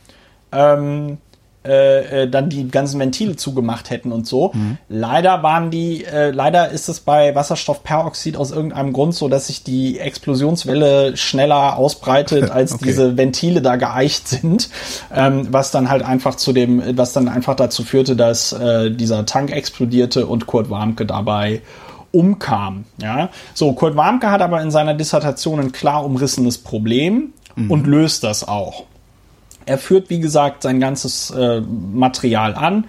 ähm, 0.52 1.18
äh, 1.66 2.24
äh, 2.24 2.28
dann 2.28 2.50
die 2.50 2.68
ganzen 2.68 3.00
Ventile 3.00 3.36
zugemacht 3.36 3.88
hätten 3.88 4.12
und 4.12 4.26
so. 4.26 4.52
Mhm. 4.52 4.76
Leider 4.90 5.42
waren 5.42 5.70
die, 5.70 6.04
äh, 6.04 6.30
leider 6.30 6.68
ist 6.68 6.88
es 6.88 7.00
bei 7.00 7.34
Wasserstoffperoxid 7.34 8.36
aus 8.36 8.50
irgendeinem 8.50 8.92
Grund 8.92 9.14
so, 9.14 9.28
dass 9.28 9.46
sich 9.46 9.64
die 9.64 9.98
Explosionswelle 9.98 11.16
schneller 11.16 11.78
ausbreitet, 11.78 12.50
als 12.52 12.74
okay. 12.74 12.84
diese 12.84 13.16
Ventile 13.16 13.62
da 13.62 13.76
geeicht 13.76 14.28
sind, 14.28 14.68
ähm, 15.14 15.48
was 15.50 15.70
dann 15.70 15.88
halt 15.88 16.02
einfach 16.02 16.34
zu 16.34 16.52
dem, 16.52 16.82
was 16.98 17.14
dann 17.14 17.28
einfach 17.28 17.56
dazu 17.56 17.82
führte, 17.82 18.14
dass 18.14 18.52
äh, 18.52 18.90
dieser 18.90 19.24
Tank 19.24 19.50
explodierte 19.50 20.26
und 20.26 20.46
Kurt 20.46 20.68
Warmke 20.68 21.06
dabei 21.06 21.62
umkam. 22.12 22.84
Ja, 23.00 23.30
so 23.54 23.72
Kurt 23.72 23.96
Warmke 23.96 24.30
hat 24.30 24.42
aber 24.42 24.60
in 24.60 24.70
seiner 24.70 24.94
Dissertation 24.94 25.60
ein 25.60 25.72
klar 25.72 26.04
umrissenes 26.04 26.58
Problem 26.58 27.32
mhm. 27.56 27.70
und 27.70 27.86
löst 27.86 28.22
das 28.22 28.46
auch. 28.46 28.84
Er 29.66 29.78
führt, 29.78 30.10
wie 30.10 30.20
gesagt, 30.20 30.62
sein 30.62 30.80
ganzes 30.80 31.30
äh, 31.30 31.60
Material 31.60 32.54
an. 32.54 32.84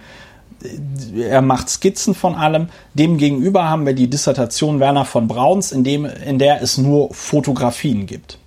Er 1.16 1.42
macht 1.42 1.70
Skizzen 1.70 2.16
von 2.16 2.36
allem. 2.36 2.70
Demgegenüber 2.94 3.70
haben 3.70 3.86
wir 3.86 3.94
die 3.94 4.10
Dissertation 4.10 4.80
Werner 4.80 5.06
von 5.06 5.28
Brauns, 5.28 5.72
in, 5.72 5.84
dem, 5.84 6.06
in 6.06 6.40
der 6.40 6.62
es 6.62 6.78
nur 6.78 7.14
Fotografien 7.14 8.06
gibt. 8.06 8.40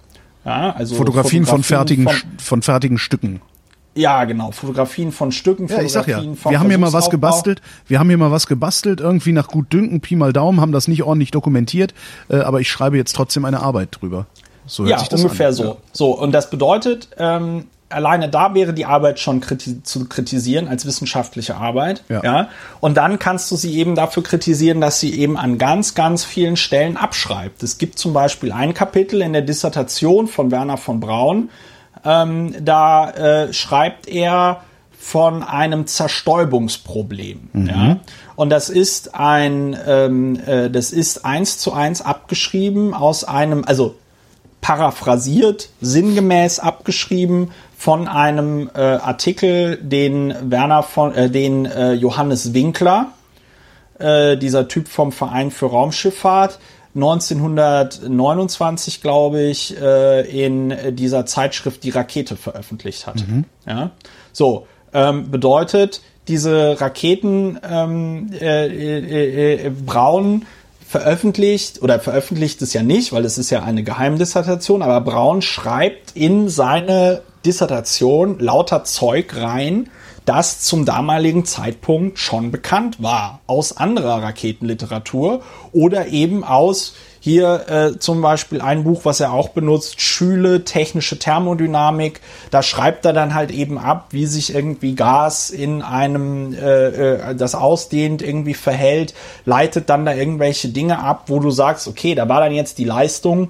Ja, 0.45 0.75
also 0.75 0.95
Fotografien, 0.95 1.45
Fotografien 1.45 1.47
von, 1.47 1.63
fertigen, 1.63 2.05
von, 2.05 2.39
von 2.39 2.63
fertigen 2.63 2.99
Stücken. 2.99 3.41
Ja, 3.99 4.25
genau. 4.25 4.53
Fotografien 4.53 5.11
von 5.11 5.33
Stücken, 5.33 5.67
ja, 5.67 5.83
ich 5.83 5.93
sag 5.93 6.07
ja, 6.07 6.23
wir 6.23 6.61
haben 6.61 6.69
hier 6.69 6.79
mal 6.79 6.93
was 6.93 7.11
gebastelt. 7.11 7.61
Wir 7.89 7.99
haben 7.99 8.09
hier 8.09 8.17
mal 8.17 8.31
was 8.31 8.47
gebastelt, 8.47 9.01
irgendwie 9.01 9.33
nach 9.33 9.49
gut 9.49 9.73
Dünken, 9.73 10.01
Pi 10.01 10.15
mal 10.15 10.33
Daumen, 10.33 10.61
haben 10.61 10.71
das 10.71 10.87
nicht 10.87 11.03
ordentlich 11.03 11.33
dokumentiert, 11.33 11.95
äh, 12.29 12.37
aber 12.37 12.61
ich 12.61 12.71
schreibe 12.71 12.97
jetzt 12.97 13.17
trotzdem 13.17 13.45
eine 13.45 13.61
Arbeit 13.61 13.99
drüber. 14.01 14.27
So 14.67 14.87
ja, 14.87 15.03
ungefähr 15.11 15.49
an. 15.49 15.53
so. 15.53 15.79
So, 15.93 16.11
und 16.17 16.31
das 16.31 16.49
bedeutet, 16.49 17.09
ähm, 17.19 17.65
alleine 17.89 18.29
da 18.29 18.55
wäre 18.55 18.75
die 18.75 18.85
Arbeit 18.85 19.19
schon 19.19 19.41
kriti 19.41 19.83
zu 19.83 20.09
kritisieren 20.09 20.69
als 20.69 20.85
wissenschaftliche 20.87 21.57
Arbeit. 21.57 22.05
Ja. 22.09 22.23
ja. 22.23 22.49
Und 22.81 22.97
dann 22.97 23.19
kannst 23.19 23.51
du 23.51 23.57
sie 23.57 23.77
eben 23.79 23.95
dafür 23.95 24.23
kritisieren, 24.23 24.81
dass 24.81 25.01
sie 25.01 25.19
eben 25.19 25.37
an 25.37 25.59
ganz, 25.59 25.95
ganz 25.95 26.25
vielen 26.25 26.57
Stellen 26.57 26.97
abschreibt. 26.97 27.63
Es 27.63 27.79
gibt 27.79 27.99
zum 27.99 28.13
Beispiel 28.13 28.53
ein 28.53 28.75
Kapitel 28.75 29.23
in 29.23 29.33
der 29.33 29.43
Dissertation 29.43 30.29
von 30.29 30.51
Werner 30.51 30.77
von 30.77 31.01
Braun. 31.01 31.51
Ähm, 32.05 32.55
da 32.61 33.11
äh, 33.11 33.53
schreibt 33.53 34.09
er 34.09 34.63
von 34.99 35.43
einem 35.43 35.87
Zerstäubungsproblem. 35.87 37.49
Mhm. 37.53 37.67
Ja? 37.67 37.97
Und 38.37 38.51
das 38.51 38.69
ist 38.69 39.15
ein, 39.15 39.77
ähm, 39.87 40.39
äh, 40.47 40.71
das 40.71 40.93
ist 40.93 41.25
eins 41.25 41.59
zu 41.59 41.73
eins 41.73 42.03
abgeschrieben 42.03 42.95
aus 42.95 43.25
einem, 43.25 43.65
also 43.65 43.95
paraphrasiert, 44.61 45.71
sinngemäß 45.81 46.59
abgeschrieben 46.59 47.53
von 47.79 48.09
einem 48.09 48.69
äh, 48.75 48.81
Artikel, 48.81 49.79
den 49.81 50.35
Werner 50.51 50.83
von, 50.83 51.15
äh, 51.15 51.31
den 51.31 51.65
äh, 51.65 51.93
Johannes 51.93 52.53
Winkler, 52.53 53.13
äh, 54.01 54.37
dieser 54.37 54.67
Typ 54.67 54.89
vom 54.89 55.13
Verein 55.13 55.53
für 55.53 55.67
Raumschifffahrt, 55.67 56.59
1929, 56.97 59.01
glaube 59.01 59.43
ich, 59.43 59.81
äh, 59.81 60.47
in 60.47 60.97
dieser 60.97 61.25
Zeitschrift 61.25 61.85
Die 61.85 61.91
Rakete 61.91 62.35
veröffentlicht 62.35 63.07
hat. 63.07 63.25
Mhm. 63.29 63.45
Ja, 63.65 63.93
so 64.33 64.67
ähm, 64.93 65.31
bedeutet 65.31 66.01
diese 66.27 66.81
Raketen 66.81 67.61
ähm, 67.63 68.33
äh, 68.33 68.67
äh, 68.67 69.67
äh, 69.67 69.71
Braun 69.71 70.47
veröffentlicht 70.85 71.81
oder 71.81 72.01
veröffentlicht 72.01 72.61
es 72.61 72.73
ja 72.73 72.83
nicht, 72.83 73.13
weil 73.13 73.25
es 73.25 73.39
ist 73.39 73.51
ja 73.51 73.63
eine 73.63 73.85
Geheimdissertation, 73.85 74.83
aber 74.83 75.01
Braun 75.01 75.43
schreibt 75.43 76.17
in 76.17 76.49
seine 76.49 77.23
Dissertation 77.49 78.39
lauter 78.41 78.85
Zeug 78.85 79.35
rein, 79.35 79.89
das 80.27 80.61
zum 80.61 80.85
damaligen 80.85 81.47
Zeitpunkt 81.47 82.19
schon 82.19 82.51
bekannt 82.51 83.03
war 83.03 83.41
aus 83.47 83.75
anderer 83.75 84.23
Raketenliteratur 84.23 85.41
oder 85.73 86.09
eben 86.09 86.45
aus 86.45 86.95
hier 87.21 87.65
äh, 87.71 87.99
zum 87.99 88.21
Beispiel 88.21 88.61
ein 88.61 88.85
Buch, 88.85 89.07
was 89.07 89.21
er 89.21 89.33
auch 89.33 89.49
benutzt, 89.49 90.03
Schüle, 90.03 90.65
technische 90.65 91.19
Thermodynamik. 91.19 92.21
Da 92.51 92.63
schreibt 92.63 93.07
er 93.07 93.15
dann 93.15 93.33
halt 93.35 93.51
eben 93.51 93.79
ab, 93.79 94.09
wie 94.11 94.27
sich 94.27 94.55
irgendwie 94.55 94.95
Gas 94.95 95.49
in 95.49 95.81
einem, 95.81 96.53
äh, 96.53 96.89
äh, 97.31 97.35
das 97.35 97.55
ausdehnt, 97.55 98.21
irgendwie 98.21 98.53
verhält, 98.53 99.15
leitet 99.47 99.89
dann 99.89 100.05
da 100.05 100.13
irgendwelche 100.13 100.69
Dinge 100.69 100.99
ab, 100.99 101.25
wo 101.29 101.41
du 101.41 101.51
sagst, 101.51 101.89
okay, 101.89 102.15
da 102.15 102.29
war 102.29 102.41
dann 102.41 102.53
jetzt 102.53 102.77
die 102.77 102.85
Leistung 102.85 103.49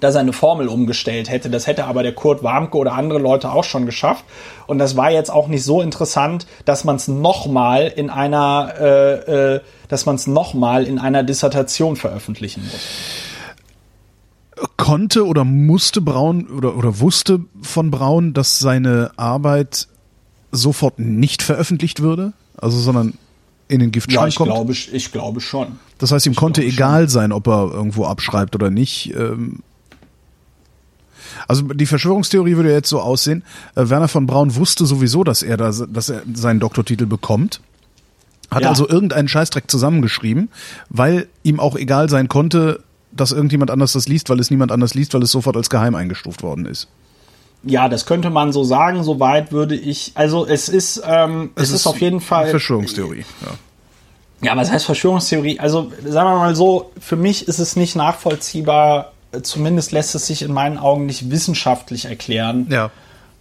dass 0.00 0.14
er 0.14 0.20
eine 0.20 0.32
Formel 0.32 0.68
umgestellt 0.68 1.30
hätte. 1.30 1.50
Das 1.50 1.66
hätte 1.66 1.84
aber 1.84 2.02
der 2.02 2.14
Kurt 2.14 2.42
Warmke 2.42 2.78
oder 2.78 2.94
andere 2.94 3.18
Leute 3.18 3.52
auch 3.52 3.64
schon 3.64 3.86
geschafft. 3.86 4.24
Und 4.66 4.78
das 4.78 4.96
war 4.96 5.10
jetzt 5.10 5.30
auch 5.30 5.48
nicht 5.48 5.64
so 5.64 5.80
interessant, 5.82 6.46
dass 6.64 6.84
man 6.84 6.96
es 6.96 7.08
nochmal 7.08 7.86
in 7.86 8.10
einer, 8.10 8.74
äh, 8.78 9.54
äh, 9.54 9.60
dass 9.88 10.06
man 10.06 10.16
es 10.16 10.26
nochmal 10.26 10.84
in 10.84 10.98
einer 10.98 11.22
Dissertation 11.22 11.96
veröffentlichen 11.96 12.62
muss. 12.64 12.80
Konnte 14.76 15.26
oder 15.26 15.44
musste 15.44 16.00
Braun 16.00 16.46
oder, 16.48 16.76
oder 16.76 17.00
wusste 17.00 17.40
von 17.62 17.90
Braun, 17.90 18.34
dass 18.34 18.58
seine 18.58 19.10
Arbeit 19.16 19.88
sofort 20.52 20.98
nicht 20.98 21.42
veröffentlicht 21.42 22.00
würde? 22.00 22.32
Also, 22.56 22.78
sondern 22.78 23.14
in 23.68 23.80
den 23.80 23.92
Giftschrank 23.92 24.22
ja, 24.22 24.26
ich 24.28 24.34
kommt? 24.34 24.50
Glaube, 24.50 24.72
ich 24.72 25.12
glaube 25.12 25.40
schon. 25.40 25.78
Das 25.98 26.12
heißt, 26.12 26.26
ihm 26.26 26.32
ich 26.32 26.38
konnte 26.38 26.62
egal 26.62 27.02
schon. 27.02 27.08
sein, 27.08 27.32
ob 27.32 27.46
er 27.46 27.70
irgendwo 27.72 28.04
abschreibt 28.04 28.54
oder 28.54 28.70
nicht. 28.70 29.14
Ähm, 29.14 29.60
also 31.48 31.62
die 31.62 31.86
Verschwörungstheorie 31.86 32.56
würde 32.56 32.72
jetzt 32.72 32.88
so 32.88 33.00
aussehen, 33.00 33.42
äh, 33.74 33.88
Werner 33.88 34.08
von 34.08 34.26
Braun 34.26 34.56
wusste 34.56 34.86
sowieso, 34.86 35.24
dass 35.24 35.42
er 35.42 35.56
da, 35.56 35.70
dass 35.70 36.08
er 36.08 36.22
seinen 36.34 36.60
Doktortitel 36.60 37.06
bekommt. 37.06 37.60
Hat 38.50 38.62
ja. 38.62 38.68
also 38.68 38.88
irgendeinen 38.88 39.28
Scheißdreck 39.28 39.70
zusammengeschrieben, 39.70 40.48
weil 40.88 41.28
ihm 41.44 41.60
auch 41.60 41.76
egal 41.76 42.08
sein 42.08 42.28
konnte, 42.28 42.82
dass 43.12 43.32
irgendjemand 43.32 43.70
anders 43.70 43.92
das 43.92 44.08
liest, 44.08 44.28
weil 44.28 44.40
es 44.40 44.50
niemand 44.50 44.72
anders 44.72 44.94
liest, 44.94 45.14
weil 45.14 45.22
es 45.22 45.30
sofort 45.30 45.56
als 45.56 45.70
geheim 45.70 45.94
eingestuft 45.94 46.42
worden 46.42 46.66
ist. 46.66 46.88
Ja, 47.62 47.88
das 47.88 48.06
könnte 48.06 48.30
man 48.30 48.52
so 48.52 48.64
sagen. 48.64 49.04
Soweit 49.04 49.52
würde 49.52 49.76
ich, 49.76 50.12
also 50.14 50.46
es 50.46 50.68
ist, 50.68 51.02
ähm, 51.06 51.50
es, 51.54 51.64
es 51.64 51.68
ist, 51.70 51.74
ist 51.76 51.86
auf 51.86 52.00
jeden 52.00 52.20
Fall 52.20 52.48
Verschwörungstheorie. 52.48 53.24
Ja. 53.44 53.52
Ja, 54.42 54.56
was 54.56 54.70
heißt 54.70 54.86
Verschwörungstheorie? 54.86 55.60
Also 55.60 55.92
sagen 56.02 56.30
wir 56.30 56.36
mal 56.36 56.56
so, 56.56 56.92
für 56.98 57.16
mich 57.16 57.46
ist 57.46 57.58
es 57.58 57.76
nicht 57.76 57.94
nachvollziehbar, 57.94 59.12
zumindest 59.42 59.92
lässt 59.92 60.14
es 60.14 60.26
sich 60.26 60.42
in 60.42 60.52
meinen 60.52 60.78
Augen 60.78 61.06
nicht 61.06 61.30
wissenschaftlich 61.30 62.06
erklären, 62.06 62.66
ja. 62.70 62.90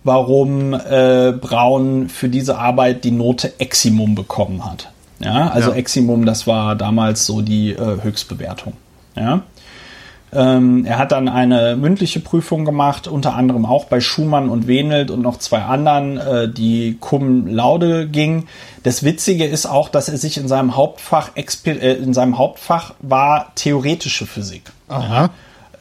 warum 0.03 0.73
äh, 0.73 1.33
Braun 1.33 2.09
für 2.09 2.29
diese 2.29 2.57
Arbeit 2.57 3.03
die 3.03 3.11
Note 3.11 3.59
Eximum 3.59 4.15
bekommen 4.15 4.65
hat. 4.65 4.91
Ja, 5.19 5.49
also 5.49 5.71
ja. 5.71 5.75
Eximum, 5.75 6.25
das 6.25 6.47
war 6.47 6.75
damals 6.75 7.25
so 7.25 7.41
die 7.41 7.71
äh, 7.71 8.01
Höchstbewertung. 8.01 8.73
Ja. 9.15 9.41
Ähm, 10.31 10.85
er 10.85 10.99
hat 10.99 11.11
dann 11.11 11.27
eine 11.27 11.75
mündliche 11.75 12.19
Prüfung 12.19 12.63
gemacht, 12.63 13.07
unter 13.07 13.33
anderem 13.33 13.65
auch 13.65 13.85
bei 13.85 13.99
Schumann 13.99 14.47
und 14.49 14.67
Wenelt 14.67 15.09
und 15.09 15.23
noch 15.23 15.39
zwei 15.39 15.63
anderen, 15.63 16.17
äh, 16.17 16.47
die 16.47 16.97
cum 16.99 17.47
laude 17.47 18.07
ging. 18.07 18.45
Das 18.83 19.03
Witzige 19.03 19.45
ist 19.45 19.65
auch, 19.65 19.89
dass 19.89 20.07
er 20.07 20.17
sich 20.17 20.37
in 20.37 20.47
seinem 20.47 20.77
Hauptfach, 20.77 21.31
äh, 21.35 21.93
in 21.95 22.13
seinem 22.13 22.37
Hauptfach 22.37 22.93
war 22.99 23.53
theoretische 23.55 24.27
Physik. 24.27 24.71
Aha. 24.87 25.21
Ja 25.23 25.29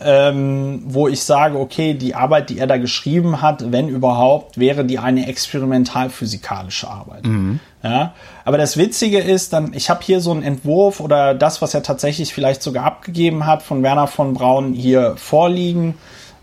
ähm, 0.00 0.82
wo 0.86 1.08
ich 1.08 1.22
sage, 1.22 1.58
okay, 1.58 1.94
die 1.94 2.14
Arbeit, 2.14 2.50
die 2.50 2.58
er 2.58 2.66
da 2.66 2.76
geschrieben 2.76 3.42
hat, 3.42 3.72
wenn 3.72 3.88
überhaupt, 3.88 4.58
wäre 4.58 4.84
die 4.84 4.98
eine 4.98 5.26
experimentalphysikalische 5.26 6.88
Arbeit. 6.88 7.26
Mhm. 7.26 7.60
Ja, 7.82 8.14
aber 8.44 8.58
das 8.58 8.76
Witzige 8.76 9.18
ist, 9.18 9.52
dann, 9.52 9.72
ich 9.72 9.90
habe 9.90 10.00
hier 10.02 10.20
so 10.20 10.30
einen 10.30 10.42
Entwurf 10.42 11.00
oder 11.00 11.34
das, 11.34 11.62
was 11.62 11.74
er 11.74 11.82
tatsächlich 11.82 12.34
vielleicht 12.34 12.62
sogar 12.62 12.84
abgegeben 12.84 13.46
hat 13.46 13.62
von 13.62 13.82
Werner 13.82 14.06
von 14.06 14.34
Braun 14.34 14.72
hier 14.72 15.14
vorliegen 15.16 15.94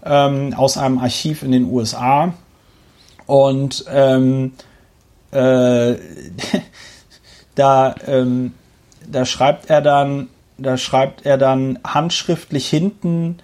ähm, 0.06 0.54
aus 0.56 0.78
einem 0.78 1.00
Archiv 1.00 1.44
in 1.44 1.52
den 1.52 1.66
USA. 1.66 2.34
Und 3.26 3.86
ähm, 3.92 4.54
äh, 5.32 5.96
da, 7.56 7.96
ähm, 8.08 8.54
da 9.10 9.26
schreibt 9.26 9.70
er 9.70 9.82
dann, 9.82 10.30
da 10.58 10.78
schreibt 10.78 11.26
er 11.26 11.38
dann 11.38 11.80
handschriftlich 11.84 12.68
hinten 12.68 13.40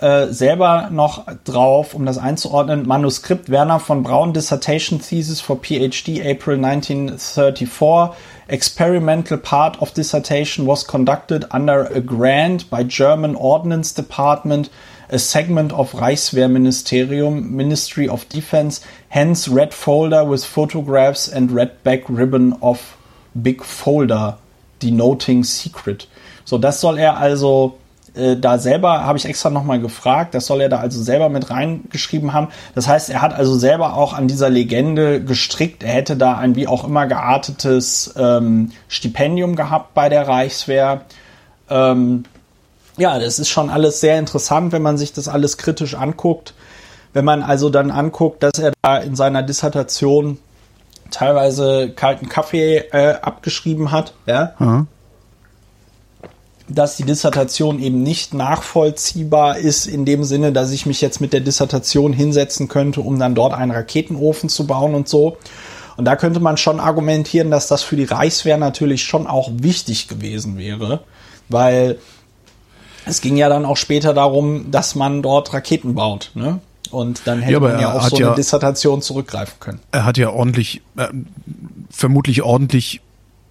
äh, 0.00 0.26
selber 0.28 0.90
noch 0.92 1.26
drauf, 1.44 1.94
um 1.94 2.06
das 2.06 2.18
einzuordnen, 2.18 2.86
Manuskript 2.86 3.50
Werner 3.50 3.80
von 3.80 4.02
Braun, 4.02 4.32
Dissertation 4.32 5.00
Thesis 5.00 5.40
for 5.40 5.60
PhD, 5.60 6.20
April 6.20 6.64
1934. 6.64 8.16
Experimental 8.46 9.38
part 9.38 9.82
of 9.82 9.92
dissertation 9.92 10.66
was 10.66 10.86
conducted 10.86 11.52
under 11.52 11.84
a 11.94 12.00
grant 12.00 12.70
by 12.70 12.82
German 12.82 13.34
Ordnance 13.34 13.92
Department, 13.92 14.70
a 15.10 15.18
segment 15.18 15.72
of 15.72 15.92
Reichswehrministerium, 15.92 17.50
Ministry 17.50 18.08
of 18.08 18.28
Defense, 18.28 18.80
hence 19.08 19.48
red 19.48 19.74
folder 19.74 20.24
with 20.24 20.44
photographs 20.44 21.28
and 21.28 21.50
red 21.50 21.82
back 21.82 22.08
ribbon 22.08 22.54
of 22.62 22.96
big 23.42 23.64
folder 23.64 24.38
denoting 24.78 25.44
secret. 25.44 26.06
So, 26.48 26.56
das 26.56 26.80
soll 26.80 26.96
er 26.96 27.18
also 27.18 27.76
äh, 28.14 28.34
da 28.34 28.56
selber, 28.58 29.04
habe 29.04 29.18
ich 29.18 29.26
extra 29.26 29.50
nochmal 29.50 29.80
gefragt, 29.80 30.34
das 30.34 30.46
soll 30.46 30.62
er 30.62 30.70
da 30.70 30.78
also 30.78 31.02
selber 31.02 31.28
mit 31.28 31.50
reingeschrieben 31.50 32.32
haben. 32.32 32.48
Das 32.74 32.88
heißt, 32.88 33.10
er 33.10 33.20
hat 33.20 33.34
also 33.34 33.54
selber 33.58 33.92
auch 33.92 34.14
an 34.14 34.28
dieser 34.28 34.48
Legende 34.48 35.22
gestrickt. 35.22 35.82
Er 35.82 35.92
hätte 35.92 36.16
da 36.16 36.38
ein 36.38 36.56
wie 36.56 36.66
auch 36.66 36.84
immer 36.84 37.06
geartetes 37.06 38.14
ähm, 38.16 38.72
Stipendium 38.88 39.56
gehabt 39.56 39.92
bei 39.92 40.08
der 40.08 40.26
Reichswehr. 40.26 41.02
Ähm, 41.68 42.24
ja, 42.96 43.18
das 43.18 43.38
ist 43.38 43.50
schon 43.50 43.68
alles 43.68 44.00
sehr 44.00 44.18
interessant, 44.18 44.72
wenn 44.72 44.80
man 44.80 44.96
sich 44.96 45.12
das 45.12 45.28
alles 45.28 45.58
kritisch 45.58 45.96
anguckt. 45.96 46.54
Wenn 47.12 47.26
man 47.26 47.42
also 47.42 47.68
dann 47.68 47.90
anguckt, 47.90 48.42
dass 48.42 48.58
er 48.58 48.72
da 48.80 48.96
in 48.96 49.16
seiner 49.16 49.42
Dissertation 49.42 50.38
teilweise 51.10 51.90
kalten 51.90 52.30
Kaffee 52.30 52.78
äh, 52.90 53.16
abgeschrieben 53.20 53.92
hat, 53.92 54.14
ja, 54.24 54.54
mhm 54.58 54.86
dass 56.68 56.96
die 56.96 57.04
Dissertation 57.04 57.80
eben 57.80 58.02
nicht 58.02 58.34
nachvollziehbar 58.34 59.58
ist 59.58 59.86
in 59.86 60.04
dem 60.04 60.24
Sinne, 60.24 60.52
dass 60.52 60.70
ich 60.70 60.86
mich 60.86 61.00
jetzt 61.00 61.20
mit 61.20 61.32
der 61.32 61.40
Dissertation 61.40 62.12
hinsetzen 62.12 62.68
könnte, 62.68 63.00
um 63.00 63.18
dann 63.18 63.34
dort 63.34 63.54
einen 63.54 63.70
Raketenofen 63.70 64.48
zu 64.48 64.66
bauen 64.66 64.94
und 64.94 65.08
so. 65.08 65.38
Und 65.96 66.04
da 66.04 66.14
könnte 66.14 66.40
man 66.40 66.56
schon 66.56 66.78
argumentieren, 66.78 67.50
dass 67.50 67.66
das 67.66 67.82
für 67.82 67.96
die 67.96 68.04
Reichswehr 68.04 68.56
natürlich 68.56 69.02
schon 69.02 69.26
auch 69.26 69.50
wichtig 69.52 70.08
gewesen 70.08 70.56
wäre, 70.56 71.00
weil 71.48 71.98
es 73.04 73.20
ging 73.20 73.36
ja 73.36 73.48
dann 73.48 73.64
auch 73.64 73.76
später 73.76 74.14
darum, 74.14 74.70
dass 74.70 74.94
man 74.94 75.22
dort 75.22 75.52
Raketen 75.52 75.94
baut. 75.94 76.30
Ne? 76.34 76.60
Und 76.90 77.22
dann 77.26 77.40
hätte 77.40 77.54
ja, 77.54 77.60
man 77.60 77.80
ja 77.80 77.92
auf 77.92 78.08
so 78.08 78.16
eine 78.16 78.34
Dissertation 78.34 79.02
zurückgreifen 79.02 79.54
können. 79.60 79.80
Er 79.90 80.04
hat 80.04 80.18
ja 80.18 80.30
ordentlich, 80.30 80.82
äh, 80.96 81.08
vermutlich 81.90 82.42
ordentlich 82.42 83.00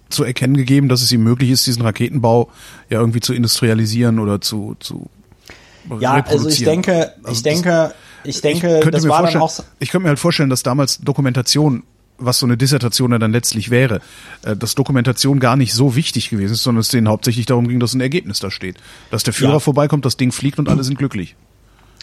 zu 0.08 0.24
erkennen 0.24 0.56
gegeben, 0.56 0.88
dass 0.88 1.02
es 1.02 1.12
ihm 1.12 1.22
möglich 1.22 1.50
ist, 1.50 1.66
diesen 1.66 1.82
Raketenbau 1.82 2.50
ja 2.88 3.00
irgendwie 3.00 3.20
zu 3.20 3.34
industrialisieren 3.34 4.18
oder 4.18 4.40
zu, 4.40 4.76
zu 4.80 5.10
ja, 6.00 6.22
also 6.26 6.48
ich 6.48 6.64
denke, 6.64 7.12
ich 7.20 7.28
also 7.28 7.42
denke, 7.42 7.94
ich 8.24 8.40
denke, 8.40 8.80
ich 8.84 8.90
das 8.90 9.08
war 9.08 9.22
dann 9.22 9.40
auch. 9.40 9.52
Ich 9.78 9.90
könnte 9.90 10.04
mir 10.04 10.08
halt 10.10 10.18
vorstellen, 10.18 10.50
dass 10.50 10.62
damals 10.62 10.98
Dokumentation, 10.98 11.82
was 12.18 12.38
so 12.38 12.46
eine 12.46 12.56
Dissertation 12.56 13.12
ja 13.12 13.18
dann 13.18 13.32
letztlich 13.32 13.70
wäre, 13.70 14.00
äh, 14.42 14.56
dass 14.56 14.74
Dokumentation 14.74 15.40
gar 15.40 15.56
nicht 15.56 15.72
so 15.72 15.94
wichtig 15.94 16.30
gewesen 16.30 16.54
ist, 16.54 16.62
sondern 16.62 16.80
es 16.80 16.88
denen 16.88 17.08
hauptsächlich 17.08 17.46
darum 17.46 17.68
ging, 17.68 17.80
dass 17.80 17.94
ein 17.94 18.00
Ergebnis 18.00 18.38
da 18.40 18.50
steht. 18.50 18.76
Dass 19.10 19.22
der 19.22 19.32
Führer 19.32 19.54
ja. 19.54 19.60
vorbeikommt, 19.60 20.04
das 20.04 20.16
Ding 20.16 20.32
fliegt 20.32 20.58
und 20.58 20.68
alle 20.68 20.84
sind 20.84 20.98
glücklich. 20.98 21.36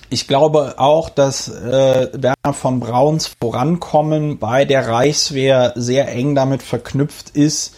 Ich 0.10 0.28
glaube 0.28 0.76
auch, 0.78 1.10
dass 1.10 1.50
äh, 1.50 2.10
Werner 2.14 2.54
von 2.54 2.80
Brauns 2.80 3.32
Vorankommen 3.42 4.38
bei 4.38 4.64
der 4.66 4.88
Reichswehr 4.88 5.74
sehr 5.76 6.12
eng 6.12 6.36
damit 6.36 6.62
verknüpft 6.62 7.32
ist, 7.32 7.76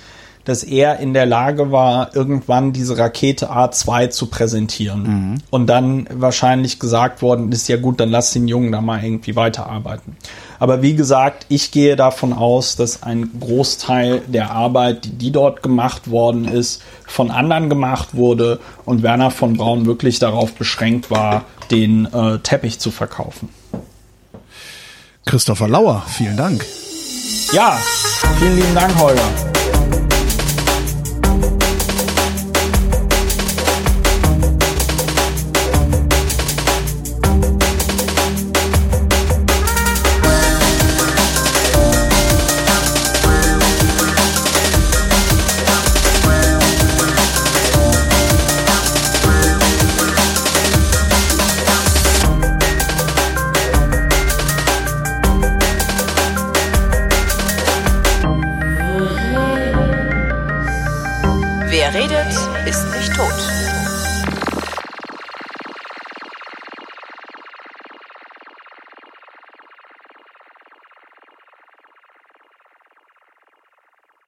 dass 0.48 0.64
er 0.64 1.00
in 1.00 1.14
der 1.14 1.26
Lage 1.26 1.72
war, 1.74 2.16
irgendwann 2.16 2.72
diese 2.72 2.98
Rakete 2.98 3.52
A2 3.52 4.10
zu 4.10 4.28
präsentieren. 4.28 5.04
Mhm. 5.04 5.38
Und 5.50 5.68
dann 5.68 6.08
wahrscheinlich 6.14 6.80
gesagt 6.80 7.22
worden 7.22 7.52
ist, 7.52 7.68
ja 7.68 7.76
gut, 7.76 8.00
dann 8.00 8.10
lass 8.10 8.32
den 8.32 8.48
Jungen 8.48 8.72
da 8.72 8.80
mal 8.80 9.04
irgendwie 9.04 9.36
weiterarbeiten. 9.36 10.16
Aber 10.58 10.82
wie 10.82 10.96
gesagt, 10.96 11.46
ich 11.50 11.72
gehe 11.72 11.98
davon 11.98 12.32
aus, 12.32 12.78
dass 12.78 13.04
ein 13.04 13.30
Großteil 13.42 14.22
der 14.28 14.52
Arbeit, 14.52 15.04
die, 15.04 15.10
die 15.10 15.32
dort 15.32 15.62
gemacht 15.62 16.10
worden 16.10 16.46
ist, 16.46 16.82
von 17.06 17.30
anderen 17.30 17.70
gemacht 17.70 18.16
wurde 18.16 18.62
und 18.86 19.04
Werner 19.04 19.32
von 19.32 19.58
Braun 19.58 19.86
wirklich 19.86 20.20
darauf 20.20 20.54
beschränkt 20.54 21.12
war, 21.12 21.44
den 21.72 22.06
äh, 22.06 22.40
Teppich 22.40 22.80
zu 22.80 22.90
verkaufen. 22.90 23.50
Christopher 25.26 25.68
Lauer, 25.68 26.06
vielen 26.08 26.38
Dank. 26.38 26.66
Ja, 27.52 27.78
vielen 28.40 28.56
lieben 28.56 28.74
Dank, 28.74 28.98
Holger. 28.98 29.22